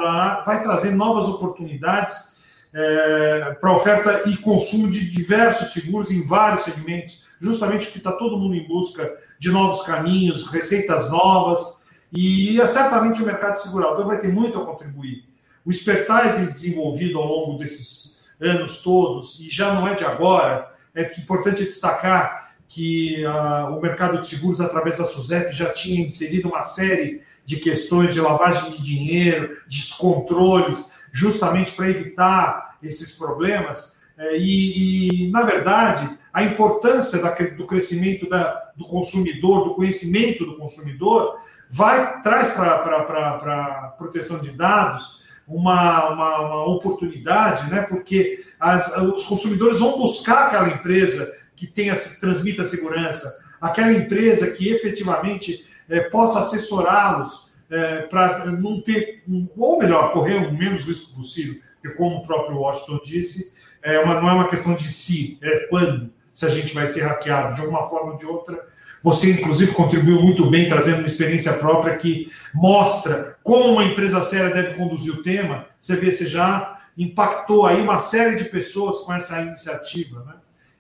vai 0.47 0.63
trazer 0.63 0.93
novas 0.93 1.27
oportunidades 1.27 2.38
é, 2.73 3.57
para 3.61 3.75
oferta 3.75 4.29
e 4.29 4.37
consumo 4.37 4.91
de 4.91 5.11
diversos 5.11 5.73
seguros 5.73 6.11
em 6.11 6.27
vários 6.27 6.63
segmentos, 6.63 7.25
justamente 7.41 7.87
porque 7.87 7.99
está 7.99 8.13
todo 8.13 8.39
mundo 8.39 8.55
em 8.55 8.67
busca 8.67 9.17
de 9.39 9.51
novos 9.51 9.83
caminhos, 9.83 10.51
receitas 10.51 11.11
novas, 11.11 11.83
e 12.13 12.59
certamente 12.67 13.23
o 13.23 13.27
mercado 13.27 13.57
segurador 13.57 14.07
vai 14.07 14.19
ter 14.19 14.33
muito 14.33 14.59
a 14.59 14.65
contribuir. 14.65 15.25
O 15.65 15.71
expertise 15.71 16.53
desenvolvido 16.53 17.19
ao 17.19 17.27
longo 17.27 17.59
desses 17.59 18.29
anos 18.41 18.83
todos, 18.83 19.41
e 19.41 19.51
já 19.51 19.75
não 19.75 19.87
é 19.87 19.95
de 19.95 20.05
agora, 20.05 20.73
é 20.95 21.03
importante 21.19 21.65
destacar 21.65 22.55
que 22.69 23.25
o 23.71 23.81
mercado 23.81 24.19
de 24.19 24.27
seguros, 24.27 24.61
através 24.61 24.99
da 24.99 25.05
SUSEP, 25.05 25.53
já 25.53 25.73
tinha 25.73 26.07
inserido 26.07 26.49
uma 26.49 26.63
série 26.63 27.23
de 27.45 27.57
questões 27.57 28.15
de 28.15 28.21
lavagem 28.21 28.71
de 28.71 28.83
dinheiro, 28.83 29.57
descontroles, 29.67 30.93
justamente 31.19 31.73
para 31.73 31.91
evitar 31.91 32.77
esses 32.81 33.19
problemas. 33.19 33.99
É, 34.17 34.37
e, 34.39 35.27
e, 35.27 35.31
na 35.31 35.43
verdade, 35.43 36.17
a 36.33 36.45
importância 36.45 37.21
do 37.57 37.67
crescimento 37.67 38.29
da, 38.29 38.71
do 38.77 38.85
consumidor, 38.87 39.65
do 39.65 39.75
conhecimento 39.75 40.47
do 40.47 40.57
consumidor, 40.57 41.37
vai 41.71 42.23
traz 42.23 42.53
para 42.53 42.77
a 42.77 43.95
proteção 43.99 44.41
de 44.41 44.53
dados 44.53 45.19
uma, 45.47 46.11
uma, 46.11 46.39
uma, 46.41 46.65
oportunidade, 46.67 47.71
né? 47.71 47.83
porque 47.83 48.45
as, 48.61 48.97
os 48.99 49.27
consumidores 49.27 49.81
vão 49.81 49.99
buscar 49.99 50.47
aquela 50.47 50.69
empresa 50.69 51.35
que 51.57 51.67
tenha, 51.67 51.95
transmita 52.21 52.65
segurança, 52.65 53.45
aquela 53.61 53.93
empresa 53.93 54.51
que 54.53 54.69
efetivamente 54.69 55.67
é, 55.89 56.01
possa 56.01 56.41
assessorá-los 56.41 57.48
é, 57.71 58.03
para 58.03 58.47
não 58.47 58.81
ter, 58.81 59.23
ou 59.57 59.79
melhor, 59.79 60.13
correr 60.13 60.37
o 60.37 60.53
menos 60.53 60.85
risco 60.85 61.15
possível, 61.15 61.61
porque 61.81 61.97
como 61.97 62.17
o 62.17 62.27
próprio 62.27 62.59
Washington 62.59 63.01
disse, 63.05 63.57
é 63.83 63.99
uma, 64.01 64.21
não 64.21 64.29
é 64.29 64.33
uma 64.33 64.49
questão 64.49 64.75
de 64.75 64.91
si, 64.93 65.39
é 65.43 65.67
quando, 65.69 66.11
se 66.35 66.47
a 66.47 66.51
gente 66.51 66.75
vai 66.75 66.87
ser 66.87 67.03
hackeado 67.03 67.55
de 67.55 67.61
alguma 67.61 67.87
forma 67.87 68.13
ou 68.13 68.19
de 68.19 68.27
outra, 68.27 68.67
você, 69.03 69.31
inclusive, 69.31 69.73
contribuiu 69.73 70.21
muito 70.21 70.51
bem 70.51 70.69
trazendo 70.69 70.99
uma 70.99 71.07
experiência 71.07 71.53
própria 71.55 71.97
que 71.97 72.31
mostra 72.53 73.37
como 73.45 73.73
uma 73.73 73.85
empresa 73.85 74.23
séria 74.23 74.53
deve 74.53 74.75
conduzir 74.75 75.15
o 75.15 75.23
tema. 75.23 75.67
Você 75.81 75.95
vê, 75.95 76.11
você 76.11 76.27
já 76.27 76.81
impactou 76.97 77.65
aí 77.65 77.81
uma 77.81 77.99
série 77.99 78.37
de 78.37 78.45
pessoas 78.45 78.99
com 78.99 79.13
essa 79.13 79.41
iniciativa. 79.41 80.25
Né? 80.25 80.35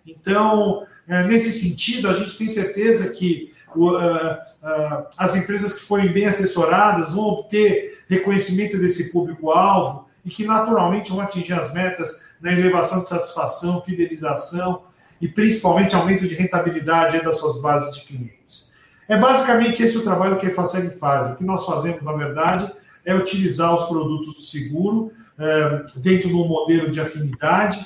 Então, 0.04 0.84
é, 1.06 1.22
nesse 1.24 1.52
sentido, 1.52 2.08
a 2.08 2.12
gente 2.12 2.36
tem 2.36 2.48
certeza 2.48 3.12
que 3.12 3.47
uh, 3.76 3.88
uh, 3.92 5.06
as 5.16 5.36
empresas 5.36 5.74
que 5.74 5.84
forem 5.84 6.12
bem 6.12 6.26
assessoradas 6.26 7.12
vão 7.12 7.24
obter 7.24 8.02
reconhecimento 8.08 8.78
desse 8.78 9.12
público-alvo 9.12 10.06
e 10.24 10.30
que 10.30 10.44
naturalmente 10.44 11.10
vão 11.10 11.20
atingir 11.20 11.52
as 11.52 11.72
metas 11.72 12.24
na 12.40 12.52
elevação 12.52 13.02
de 13.02 13.08
satisfação, 13.08 13.82
fidelização 13.82 14.82
e 15.20 15.28
principalmente 15.28 15.94
aumento 15.94 16.26
de 16.26 16.34
rentabilidade 16.34 17.22
das 17.24 17.38
suas 17.38 17.60
bases 17.60 17.94
de 17.94 18.04
clientes. 18.04 18.72
É 19.08 19.18
basicamente 19.18 19.82
esse 19.82 19.96
o 19.96 20.04
trabalho 20.04 20.38
que 20.38 20.46
a 20.46 20.50
Efaceg 20.50 20.98
faz. 20.98 21.30
O 21.30 21.36
que 21.36 21.44
nós 21.44 21.64
fazemos, 21.64 22.02
na 22.02 22.12
verdade, 22.12 22.70
é 23.04 23.14
utilizar 23.14 23.74
os 23.74 23.84
produtos 23.84 24.34
do 24.34 24.42
seguro 24.42 25.10
é, 25.38 25.84
dentro 25.96 26.28
de 26.28 26.34
um 26.34 26.46
modelo 26.46 26.90
de 26.90 27.00
afinidade 27.00 27.84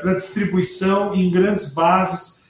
para 0.00 0.14
distribuição 0.14 1.14
em 1.14 1.30
grandes 1.30 1.72
bases 1.72 2.41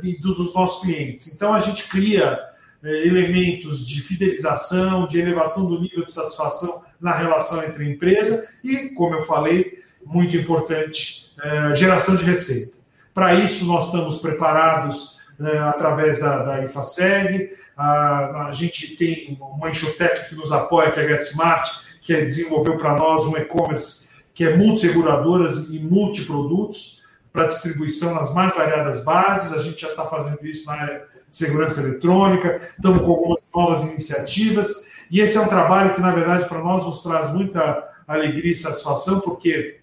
de, 0.00 0.18
dos 0.18 0.54
nossos 0.54 0.82
clientes. 0.82 1.34
Então, 1.34 1.52
a 1.52 1.58
gente 1.58 1.88
cria 1.88 2.38
é, 2.82 3.06
elementos 3.06 3.86
de 3.86 4.00
fidelização, 4.00 5.06
de 5.06 5.20
elevação 5.20 5.68
do 5.68 5.80
nível 5.80 6.04
de 6.04 6.10
satisfação 6.10 6.82
na 7.00 7.12
relação 7.12 7.62
entre 7.62 7.84
a 7.84 7.88
empresa 7.88 8.48
e, 8.62 8.88
como 8.90 9.14
eu 9.14 9.22
falei, 9.22 9.78
muito 10.04 10.36
importante, 10.36 11.32
é, 11.42 11.76
geração 11.76 12.16
de 12.16 12.24
receita. 12.24 12.76
Para 13.14 13.34
isso, 13.34 13.66
nós 13.66 13.86
estamos 13.86 14.18
preparados 14.18 15.18
é, 15.40 15.58
através 15.58 16.20
da, 16.20 16.42
da 16.42 16.64
IFASEG, 16.64 17.50
a, 17.76 18.48
a, 18.48 18.52
gente 18.52 18.96
tem 18.96 19.38
uma 19.40 19.70
Insurtech 19.70 20.28
que 20.28 20.34
nos 20.34 20.52
apoia, 20.52 20.90
que 20.90 21.00
é 21.00 21.04
a 21.04 21.08
GetSmart, 21.08 21.68
que 22.02 22.14
desenvolveu 22.14 22.76
para 22.76 22.96
nós 22.96 23.24
um 23.26 23.36
e-commerce 23.36 24.10
que 24.34 24.44
é 24.44 24.56
multiseguradoras 24.56 25.68
e 25.70 25.78
multiprodutos 25.78 27.01
para 27.32 27.46
distribuição 27.46 28.14
nas 28.14 28.34
mais 28.34 28.54
variadas 28.54 29.02
bases. 29.04 29.52
A 29.52 29.62
gente 29.62 29.80
já 29.80 29.88
está 29.88 30.06
fazendo 30.06 30.44
isso 30.46 30.66
na 30.66 30.74
área 30.74 31.06
de 31.28 31.36
segurança 31.36 31.80
eletrônica, 31.80 32.60
estamos 32.76 33.04
com 33.04 33.10
algumas 33.10 33.44
novas 33.54 33.82
iniciativas. 33.82 34.92
E 35.10 35.20
esse 35.20 35.36
é 35.36 35.40
um 35.40 35.48
trabalho 35.48 35.94
que, 35.94 36.00
na 36.00 36.14
verdade, 36.14 36.44
para 36.46 36.58
nós 36.58 36.84
nos 36.84 37.02
traz 37.02 37.32
muita 37.32 37.88
alegria 38.06 38.52
e 38.52 38.56
satisfação, 38.56 39.20
porque, 39.20 39.80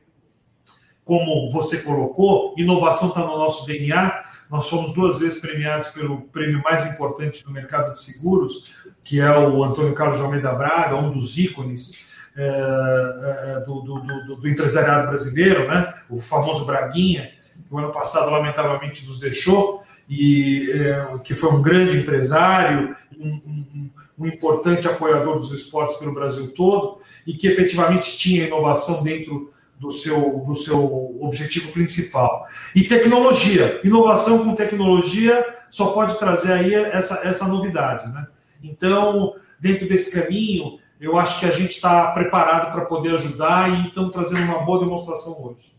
como 1.03 1.49
você 1.49 1.79
colocou, 1.79 2.53
inovação 2.57 3.09
está 3.09 3.21
no 3.21 3.37
nosso 3.37 3.65
DNA. 3.65 4.25
Nós 4.49 4.67
fomos 4.69 4.93
duas 4.93 5.19
vezes 5.19 5.39
premiados 5.39 5.89
pelo 5.89 6.21
prêmio 6.21 6.61
mais 6.63 6.85
importante 6.85 7.43
do 7.43 7.51
mercado 7.51 7.93
de 7.93 8.01
seguros, 8.01 8.91
que 9.03 9.19
é 9.19 9.37
o 9.37 9.63
Antônio 9.63 9.93
Carlos 9.93 10.17
de 10.17 10.23
Almeida 10.23 10.51
Braga, 10.53 10.95
um 10.95 11.11
dos 11.11 11.37
ícones 11.37 12.09
é, 12.35 13.63
do, 13.65 13.81
do, 13.81 13.99
do, 13.99 14.35
do, 14.37 14.47
empresariado 14.47 15.07
brasileiro, 15.07 15.67
né? 15.67 15.93
o 16.09 16.19
famoso 16.19 16.65
Braguinha, 16.65 17.31
o 17.69 17.77
ano 17.77 17.91
passado, 17.91 18.31
lamentavelmente, 18.31 19.05
nos 19.05 19.19
deixou, 19.19 19.83
e 20.09 20.71
é, 20.71 21.17
que 21.23 21.35
foi 21.35 21.51
um 21.51 21.61
grande 21.61 21.97
empresário, 21.97 22.95
um, 23.17 23.27
um, 23.27 23.89
um, 24.17 24.27
importante 24.27 24.87
apoiador 24.87 25.37
dos 25.37 25.51
esportes 25.51 25.95
pelo 25.97 26.13
Brasil 26.13 26.51
todo, 26.53 26.97
e 27.27 27.33
que 27.33 27.47
efetivamente 27.47 28.17
tinha 28.17 28.47
inovação 28.47 29.03
dentro 29.03 29.53
do 29.79 29.91
seu, 29.91 30.43
do 30.45 30.55
seu 30.55 31.17
objetivo 31.21 31.71
principal. 31.71 32.45
E 32.75 32.83
tecnologia. 32.83 33.79
Inovação 33.83 34.43
com 34.43 34.55
tecnologia 34.55 35.45
só 35.69 35.91
pode 35.91 36.17
trazer 36.17 36.51
aí 36.51 36.73
essa, 36.73 37.27
essa 37.27 37.47
novidade. 37.47 38.11
Né? 38.11 38.27
Então, 38.61 39.35
dentro 39.59 39.87
desse 39.87 40.11
caminho, 40.19 40.79
eu 40.99 41.17
acho 41.17 41.39
que 41.39 41.45
a 41.45 41.51
gente 41.51 41.71
está 41.71 42.11
preparado 42.11 42.73
para 42.73 42.85
poder 42.85 43.15
ajudar 43.15 43.69
e 43.69 43.87
estamos 43.87 44.11
trazendo 44.11 44.43
uma 44.43 44.59
boa 44.59 44.79
demonstração 44.79 45.45
hoje. 45.45 45.78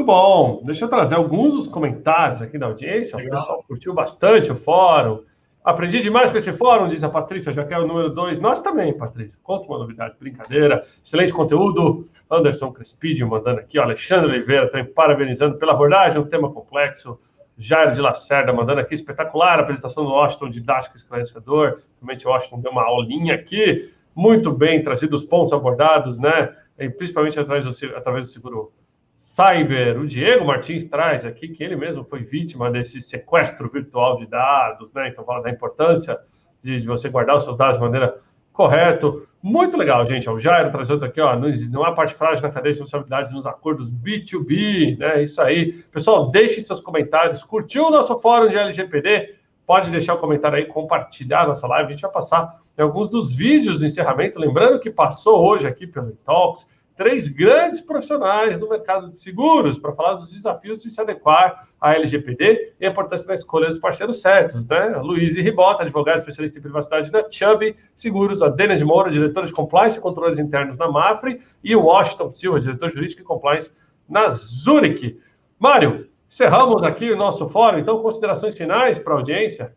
Muito 0.00 0.06
bom. 0.06 0.62
Deixa 0.64 0.86
eu 0.86 0.88
trazer 0.88 1.14
alguns 1.14 1.52
dos 1.52 1.66
comentários 1.66 2.40
aqui 2.40 2.56
da 2.56 2.66
audiência. 2.66 3.18
Legal. 3.18 3.36
O 3.36 3.40
pessoal 3.40 3.64
curtiu 3.68 3.92
bastante 3.92 4.50
o 4.50 4.56
fórum. 4.56 5.24
Aprendi 5.62 6.00
demais 6.00 6.30
com 6.30 6.38
esse 6.38 6.52
fórum, 6.52 6.88
diz 6.88 7.04
a 7.04 7.08
Patrícia, 7.10 7.52
já 7.52 7.62
que 7.64 7.74
é 7.74 7.78
o 7.78 7.86
número 7.86 8.08
2. 8.08 8.40
Nós 8.40 8.62
também, 8.62 8.96
Patrícia. 8.96 9.38
Conta 9.42 9.66
uma 9.66 9.78
novidade, 9.78 10.14
brincadeira. 10.18 10.86
Excelente 11.04 11.34
conteúdo. 11.34 12.08
Anderson 12.30 12.72
Crespidio 12.72 13.28
mandando 13.28 13.60
aqui, 13.60 13.78
Alexandre 13.78 14.30
Oliveira 14.30 14.70
também 14.70 14.86
parabenizando 14.90 15.58
pela 15.58 15.72
abordagem, 15.72 16.18
um 16.18 16.26
tema 16.26 16.50
complexo. 16.50 17.18
Jair 17.58 17.92
de 17.92 18.00
Lacerda 18.00 18.54
mandando 18.54 18.80
aqui, 18.80 18.94
espetacular 18.94 19.58
a 19.58 19.62
apresentação 19.62 20.02
do 20.02 20.12
Washington, 20.12 20.48
didático 20.48 20.96
esclarecedor. 20.96 21.82
Realmente 22.00 22.26
o 22.26 22.30
Washington 22.30 22.60
deu 22.60 22.72
uma 22.72 22.84
aulinha 22.84 23.34
aqui 23.34 23.92
muito 24.14 24.50
bem 24.50 24.82
trazido 24.82 25.14
os 25.14 25.24
pontos 25.24 25.52
abordados, 25.52 26.16
né? 26.16 26.56
E 26.78 26.88
principalmente 26.88 27.38
através 27.38 27.66
do, 27.66 27.96
através 27.96 28.24
do 28.24 28.32
seguro 28.32 28.72
cyber. 29.20 30.00
O 30.00 30.06
Diego 30.06 30.46
Martins 30.46 30.82
traz 30.84 31.26
aqui 31.26 31.48
que 31.48 31.62
ele 31.62 31.76
mesmo 31.76 32.02
foi 32.02 32.22
vítima 32.22 32.70
desse 32.70 33.02
sequestro 33.02 33.70
virtual 33.70 34.16
de 34.16 34.26
dados, 34.26 34.90
né? 34.94 35.08
Então 35.08 35.22
fala 35.22 35.42
da 35.42 35.50
importância 35.50 36.18
de, 36.62 36.80
de 36.80 36.86
você 36.86 37.10
guardar 37.10 37.36
os 37.36 37.44
seus 37.44 37.56
dados 37.56 37.76
de 37.76 37.82
maneira 37.82 38.16
correta. 38.50 39.12
Muito 39.42 39.76
legal, 39.76 40.06
gente. 40.06 40.28
O 40.28 40.38
Jairo 40.38 40.70
traz 40.70 40.88
outro 40.88 41.06
aqui, 41.06 41.20
ó. 41.20 41.36
Não, 41.36 41.84
há 41.84 41.92
parte 41.92 42.14
frágil 42.14 42.42
na 42.42 42.50
cadeia 42.50 42.72
de 42.72 42.80
responsabilidade 42.80 43.32
nos 43.32 43.46
acordos 43.46 43.92
B2B, 43.92 44.96
né? 44.98 45.22
Isso 45.22 45.40
aí. 45.42 45.74
Pessoal, 45.92 46.30
deixe 46.30 46.62
seus 46.62 46.80
comentários. 46.80 47.44
Curtiu 47.44 47.88
o 47.88 47.90
nosso 47.90 48.18
fórum 48.18 48.48
de 48.48 48.56
LGPD? 48.56 49.34
Pode 49.66 49.90
deixar 49.90 50.14
o 50.14 50.18
comentário 50.18 50.56
aí, 50.56 50.64
compartilhar 50.64 51.46
nossa 51.46 51.66
live. 51.66 51.88
A 51.88 51.90
gente 51.90 52.02
vai 52.02 52.10
passar 52.10 52.56
em 52.76 52.82
alguns 52.82 53.10
dos 53.10 53.36
vídeos 53.36 53.78
do 53.78 53.84
encerramento. 53.84 54.40
Lembrando 54.40 54.80
que 54.80 54.90
passou 54.90 55.46
hoje 55.46 55.66
aqui 55.66 55.86
pelo 55.86 56.12
Talks 56.24 56.66
três 57.00 57.28
grandes 57.28 57.80
profissionais 57.80 58.58
do 58.58 58.68
mercado 58.68 59.08
de 59.08 59.18
seguros 59.18 59.78
para 59.78 59.90
falar 59.94 60.16
dos 60.16 60.30
desafios 60.30 60.82
de 60.82 60.90
se 60.90 61.00
adequar 61.00 61.66
à 61.80 61.94
LGPD 61.94 62.74
e 62.78 62.84
a 62.84 62.90
importância 62.90 63.26
da 63.26 63.32
escolha 63.32 63.68
dos 63.68 63.78
parceiros 63.78 64.20
certos, 64.20 64.68
né? 64.68 64.98
Luiz 65.02 65.34
Ribota, 65.34 65.82
advogado 65.82 66.18
especialista 66.18 66.58
em 66.58 66.60
privacidade 66.60 67.10
da 67.10 67.24
Chubb 67.30 67.74
Seguros, 67.96 68.42
a 68.42 68.50
Dena 68.50 68.76
de 68.76 68.84
Moura, 68.84 69.10
diretora 69.10 69.46
de 69.46 69.52
Compliance 69.54 69.96
e 69.96 70.00
Controles 70.02 70.38
Internos 70.38 70.76
na 70.76 70.90
Mafre, 70.90 71.40
e 71.64 71.74
o 71.74 71.84
Washington 71.84 72.34
Silva, 72.34 72.60
diretor 72.60 72.90
jurídico 72.90 73.22
e 73.22 73.24
Compliance 73.24 73.70
na 74.06 74.32
Zurich. 74.32 75.18
Mário, 75.58 76.06
encerramos 76.28 76.82
aqui 76.82 77.10
o 77.10 77.16
nosso 77.16 77.48
fórum, 77.48 77.78
então, 77.78 78.02
considerações 78.02 78.54
finais 78.54 78.98
para 78.98 79.14
a 79.14 79.16
audiência? 79.16 79.72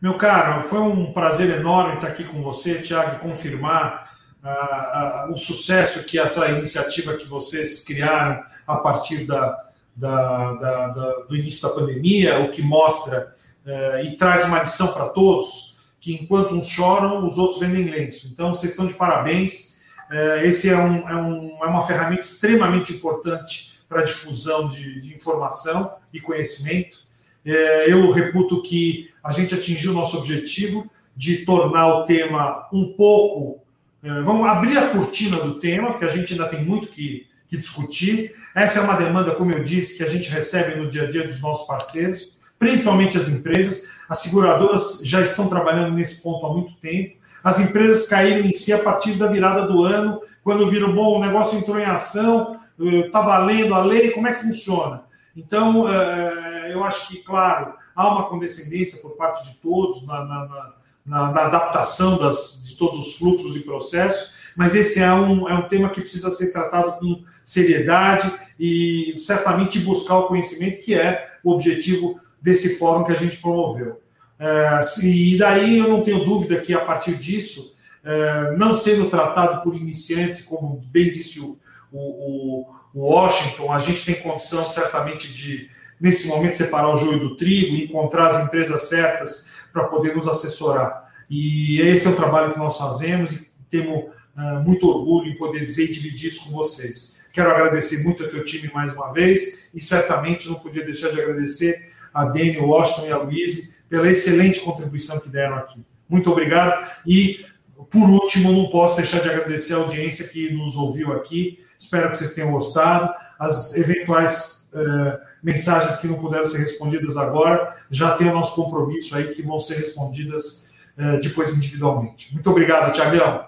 Meu 0.00 0.14
caro, 0.14 0.62
foi 0.62 0.80
um 0.80 1.12
prazer 1.12 1.60
enorme 1.60 1.96
estar 1.96 2.08
aqui 2.08 2.24
com 2.24 2.42
você, 2.42 2.80
Tiago, 2.80 3.18
confirmar 3.20 4.10
uh, 4.42 5.32
o 5.32 5.36
sucesso 5.36 6.04
que 6.04 6.18
essa 6.18 6.50
iniciativa 6.50 7.16
que 7.16 7.26
vocês 7.26 7.84
criaram 7.84 8.42
a 8.66 8.76
partir 8.76 9.26
da, 9.26 9.64
da, 9.94 10.52
da, 10.54 10.88
do 11.28 11.36
início 11.36 11.68
da 11.68 11.74
pandemia, 11.74 12.40
o 12.40 12.50
que 12.50 12.62
mostra 12.62 13.34
uh, 13.66 14.04
e 14.04 14.16
traz 14.16 14.44
uma 14.44 14.60
lição 14.60 14.92
para 14.92 15.08
todos, 15.10 15.72
que 16.02 16.14
enquanto 16.14 16.54
uns 16.54 16.68
choram, 16.68 17.24
os 17.24 17.38
outros 17.38 17.60
vendem 17.60 17.88
lenço. 17.88 18.26
Então, 18.26 18.52
vocês 18.52 18.72
estão 18.72 18.86
de 18.86 18.94
parabéns. 18.94 19.82
Eh, 20.10 20.48
esse 20.48 20.68
é, 20.68 20.76
um, 20.76 21.08
é, 21.08 21.16
um, 21.16 21.58
é 21.62 21.66
uma 21.66 21.86
ferramenta 21.86 22.22
extremamente 22.22 22.92
importante 22.92 23.72
para 23.88 24.00
a 24.00 24.04
difusão 24.04 24.68
de, 24.68 25.00
de 25.00 25.14
informação 25.14 25.94
e 26.12 26.20
conhecimento. 26.20 27.02
Eh, 27.46 27.92
eu 27.92 28.10
reputo 28.10 28.62
que 28.62 29.10
a 29.22 29.30
gente 29.30 29.54
atingiu 29.54 29.92
o 29.92 29.94
nosso 29.94 30.18
objetivo 30.18 30.90
de 31.16 31.44
tornar 31.44 31.86
o 31.86 32.04
tema 32.04 32.68
um 32.72 32.94
pouco. 32.94 33.61
É, 34.02 34.20
vamos 34.22 34.48
abrir 34.48 34.76
a 34.76 34.88
cortina 34.88 35.38
do 35.38 35.60
tema, 35.60 35.90
porque 35.90 36.04
a 36.04 36.08
gente 36.08 36.32
ainda 36.32 36.48
tem 36.48 36.64
muito 36.64 36.88
que, 36.88 37.28
que 37.48 37.56
discutir. 37.56 38.34
Essa 38.52 38.80
é 38.80 38.82
uma 38.82 38.96
demanda, 38.96 39.30
como 39.32 39.52
eu 39.52 39.62
disse, 39.62 39.96
que 39.96 40.02
a 40.02 40.08
gente 40.08 40.28
recebe 40.28 40.80
no 40.80 40.90
dia 40.90 41.04
a 41.04 41.10
dia 41.10 41.24
dos 41.24 41.40
nossos 41.40 41.66
parceiros, 41.68 42.38
principalmente 42.58 43.16
as 43.16 43.28
empresas. 43.28 43.90
As 44.08 44.18
seguradoras 44.18 45.02
já 45.04 45.20
estão 45.20 45.48
trabalhando 45.48 45.94
nesse 45.94 46.20
ponto 46.20 46.44
há 46.44 46.52
muito 46.52 46.74
tempo. 46.74 47.16
As 47.44 47.60
empresas 47.60 48.08
caíram 48.08 48.44
em 48.44 48.52
si 48.52 48.72
a 48.72 48.78
partir 48.78 49.12
da 49.12 49.28
virada 49.28 49.66
do 49.66 49.84
ano, 49.84 50.20
quando 50.42 50.68
viram, 50.68 50.92
bom, 50.92 51.18
o 51.18 51.20
negócio 51.20 51.58
entrou 51.58 51.78
em 51.78 51.84
ação, 51.84 52.56
está 52.78 53.20
valendo 53.20 53.74
a 53.74 53.84
lei, 53.84 54.10
como 54.10 54.26
é 54.26 54.34
que 54.34 54.42
funciona? 54.42 55.04
Então, 55.36 55.88
é, 55.88 56.72
eu 56.72 56.82
acho 56.82 57.08
que, 57.08 57.18
claro, 57.18 57.74
há 57.94 58.08
uma 58.08 58.28
condescendência 58.28 59.00
por 59.00 59.16
parte 59.16 59.44
de 59.48 59.56
todos 59.58 60.06
na, 60.06 60.24
na, 60.24 60.74
na, 61.04 61.30
na 61.32 61.42
adaptação 61.46 62.18
das, 62.18 62.64
de 62.66 62.76
todos 62.76 62.98
os 62.98 63.16
fluxos 63.16 63.56
e 63.56 63.60
processos, 63.60 64.32
mas 64.56 64.74
esse 64.74 65.00
é 65.00 65.12
um, 65.12 65.48
é 65.48 65.54
um 65.54 65.68
tema 65.68 65.90
que 65.90 66.00
precisa 66.00 66.30
ser 66.30 66.52
tratado 66.52 66.98
com 66.98 67.22
seriedade 67.44 68.30
e 68.58 69.14
certamente 69.16 69.78
buscar 69.78 70.18
o 70.18 70.28
conhecimento, 70.28 70.82
que 70.82 70.94
é 70.94 71.30
o 71.42 71.52
objetivo 71.52 72.20
desse 72.40 72.78
fórum 72.78 73.04
que 73.04 73.12
a 73.12 73.16
gente 73.16 73.38
promoveu. 73.38 74.00
É, 74.38 74.80
e 75.04 75.38
daí 75.38 75.78
eu 75.78 75.88
não 75.88 76.02
tenho 76.02 76.24
dúvida 76.24 76.60
que 76.60 76.74
a 76.74 76.80
partir 76.80 77.14
disso, 77.14 77.76
é, 78.04 78.56
não 78.56 78.74
sendo 78.74 79.08
tratado 79.08 79.62
por 79.62 79.74
iniciantes, 79.74 80.44
como 80.44 80.82
bem 80.90 81.10
disse 81.10 81.40
o, 81.40 81.58
o, 81.92 82.66
o 82.94 83.00
Washington, 83.00 83.72
a 83.72 83.78
gente 83.78 84.04
tem 84.04 84.20
condição 84.20 84.68
certamente 84.68 85.32
de 85.32 85.70
nesse 86.00 86.26
momento, 86.26 86.56
separar 86.56 86.92
o 86.92 86.96
joio 86.96 87.20
do 87.20 87.36
trigo, 87.36 87.76
encontrar 87.76 88.26
as 88.26 88.44
empresas 88.44 88.88
certas 88.88 89.51
para 89.72 89.84
poder 89.84 90.14
nos 90.14 90.28
assessorar. 90.28 91.10
E 91.28 91.80
esse 91.80 92.06
é 92.06 92.10
o 92.10 92.16
trabalho 92.16 92.52
que 92.52 92.58
nós 92.58 92.76
fazemos 92.76 93.32
e 93.32 93.50
temos 93.70 94.04
uh, 94.36 94.60
muito 94.64 94.86
orgulho 94.88 95.30
em 95.30 95.36
poder 95.36 95.64
dizer 95.64 95.84
e 95.84 95.92
dividir 95.92 96.28
isso 96.28 96.44
com 96.44 96.50
vocês. 96.52 97.22
Quero 97.32 97.50
agradecer 97.50 98.04
muito 98.04 98.22
ao 98.22 98.28
teu 98.28 98.44
time 98.44 98.70
mais 98.72 98.92
uma 98.92 99.12
vez 99.12 99.70
e 99.74 99.80
certamente 99.80 100.48
não 100.48 100.56
podia 100.56 100.84
deixar 100.84 101.10
de 101.10 101.20
agradecer 101.20 101.90
a 102.12 102.26
Dani, 102.26 102.58
o 102.58 102.66
Washington 102.66 103.06
e 103.06 103.12
a 103.12 103.18
Luiz 103.18 103.82
pela 103.88 104.10
excelente 104.10 104.60
contribuição 104.60 105.18
que 105.20 105.30
deram 105.30 105.56
aqui. 105.56 105.84
Muito 106.08 106.30
obrigado 106.30 106.86
e 107.06 107.44
por 107.90 108.08
último, 108.08 108.52
não 108.52 108.68
posso 108.70 108.96
deixar 108.96 109.20
de 109.20 109.28
agradecer 109.28 109.74
a 109.74 109.78
audiência 109.78 110.28
que 110.28 110.52
nos 110.52 110.76
ouviu 110.76 111.12
aqui. 111.12 111.58
Espero 111.78 112.10
que 112.10 112.16
vocês 112.16 112.34
tenham 112.34 112.50
gostado. 112.50 113.12
As 113.38 113.76
eventuais 113.76 114.70
uh, 114.72 115.18
mensagens 115.42 115.96
que 115.96 116.06
não 116.06 116.18
puderam 116.18 116.46
ser 116.46 116.58
respondidas 116.58 117.16
agora, 117.16 117.74
já 117.90 118.12
tem 118.16 118.28
o 118.28 118.34
nosso 118.34 118.54
compromisso 118.54 119.16
aí 119.16 119.34
que 119.34 119.42
vão 119.42 119.58
ser 119.58 119.76
respondidas 119.76 120.72
uh, 120.96 121.20
depois 121.20 121.56
individualmente. 121.56 122.32
Muito 122.32 122.48
obrigado, 122.50 122.92
Tiagão. 122.92 123.46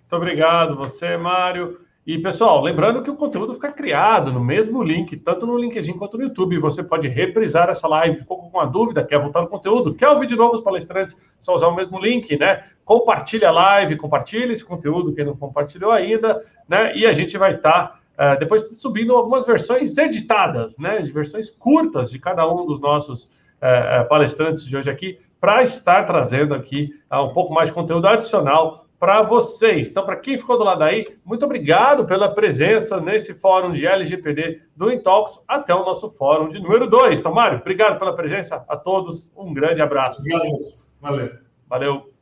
Muito 0.00 0.16
obrigado, 0.16 0.76
você, 0.76 1.16
Mário. 1.16 1.84
E, 2.06 2.18
pessoal, 2.18 2.62
lembrando 2.62 3.02
que 3.02 3.10
o 3.10 3.16
conteúdo 3.16 3.54
fica 3.54 3.72
criado 3.72 4.30
no 4.30 4.38
mesmo 4.38 4.82
link, 4.82 5.16
tanto 5.16 5.46
no 5.46 5.56
LinkedIn 5.56 5.94
quanto 5.94 6.18
no 6.18 6.24
YouTube. 6.24 6.58
Você 6.58 6.82
pode 6.82 7.08
reprisar 7.08 7.70
essa 7.70 7.88
live. 7.88 8.18
Ficou 8.18 8.36
com 8.36 8.58
uma 8.58 8.66
dúvida? 8.66 9.02
Quer 9.02 9.18
voltar 9.18 9.40
no 9.40 9.48
conteúdo? 9.48 9.94
Quer 9.94 10.10
ouvir 10.10 10.26
de 10.26 10.36
novo 10.36 10.54
os 10.54 10.60
palestrantes? 10.60 11.16
Só 11.40 11.54
usar 11.54 11.68
o 11.68 11.74
mesmo 11.74 11.98
link, 11.98 12.38
né? 12.38 12.62
Compartilha 12.84 13.48
a 13.48 13.52
live, 13.52 13.96
compartilha 13.96 14.52
esse 14.52 14.64
conteúdo, 14.64 15.14
quem 15.14 15.24
não 15.24 15.34
compartilhou 15.34 15.90
ainda, 15.90 16.44
né? 16.68 16.94
E 16.94 17.06
a 17.06 17.12
gente 17.14 17.38
vai 17.38 17.54
estar. 17.54 17.72
Tá, 17.72 17.98
uh, 18.18 18.38
depois 18.38 18.62
subindo 18.78 19.14
algumas 19.14 19.46
versões 19.46 19.96
editadas, 19.96 20.76
né, 20.78 21.00
de 21.02 21.12
versões 21.12 21.50
curtas 21.50 22.10
de 22.10 22.18
cada 22.18 22.48
um 22.50 22.66
dos 22.66 22.80
nossos 22.80 23.24
uh, 23.24 24.08
palestrantes 24.08 24.64
de 24.64 24.76
hoje 24.76 24.90
aqui, 24.90 25.18
para 25.40 25.62
estar 25.62 26.04
trazendo 26.04 26.54
aqui 26.54 26.94
uh, 27.12 27.22
um 27.22 27.32
pouco 27.32 27.52
mais 27.52 27.68
de 27.68 27.74
conteúdo 27.74 28.06
adicional 28.08 28.84
para 28.98 29.22
vocês. 29.22 29.90
Então, 29.90 30.06
para 30.06 30.16
quem 30.16 30.38
ficou 30.38 30.56
do 30.56 30.64
lado 30.64 30.82
aí, 30.82 31.06
muito 31.24 31.44
obrigado 31.44 32.06
pela 32.06 32.34
presença 32.34 32.98
nesse 32.98 33.34
fórum 33.34 33.70
de 33.72 33.86
LGPD 33.86 34.62
do 34.74 34.90
Intox, 34.90 35.44
até 35.46 35.74
o 35.74 35.84
nosso 35.84 36.10
fórum 36.10 36.48
de 36.48 36.58
número 36.58 36.88
2. 36.88 37.20
Então, 37.20 37.34
Mário, 37.34 37.58
obrigado 37.58 37.98
pela 37.98 38.14
presença 38.14 38.64
a 38.66 38.76
todos. 38.76 39.30
Um 39.36 39.52
grande 39.52 39.82
abraço. 39.82 40.20
Obrigado, 40.20 40.56
Valeu. 41.02 41.30
Valeu. 41.68 42.14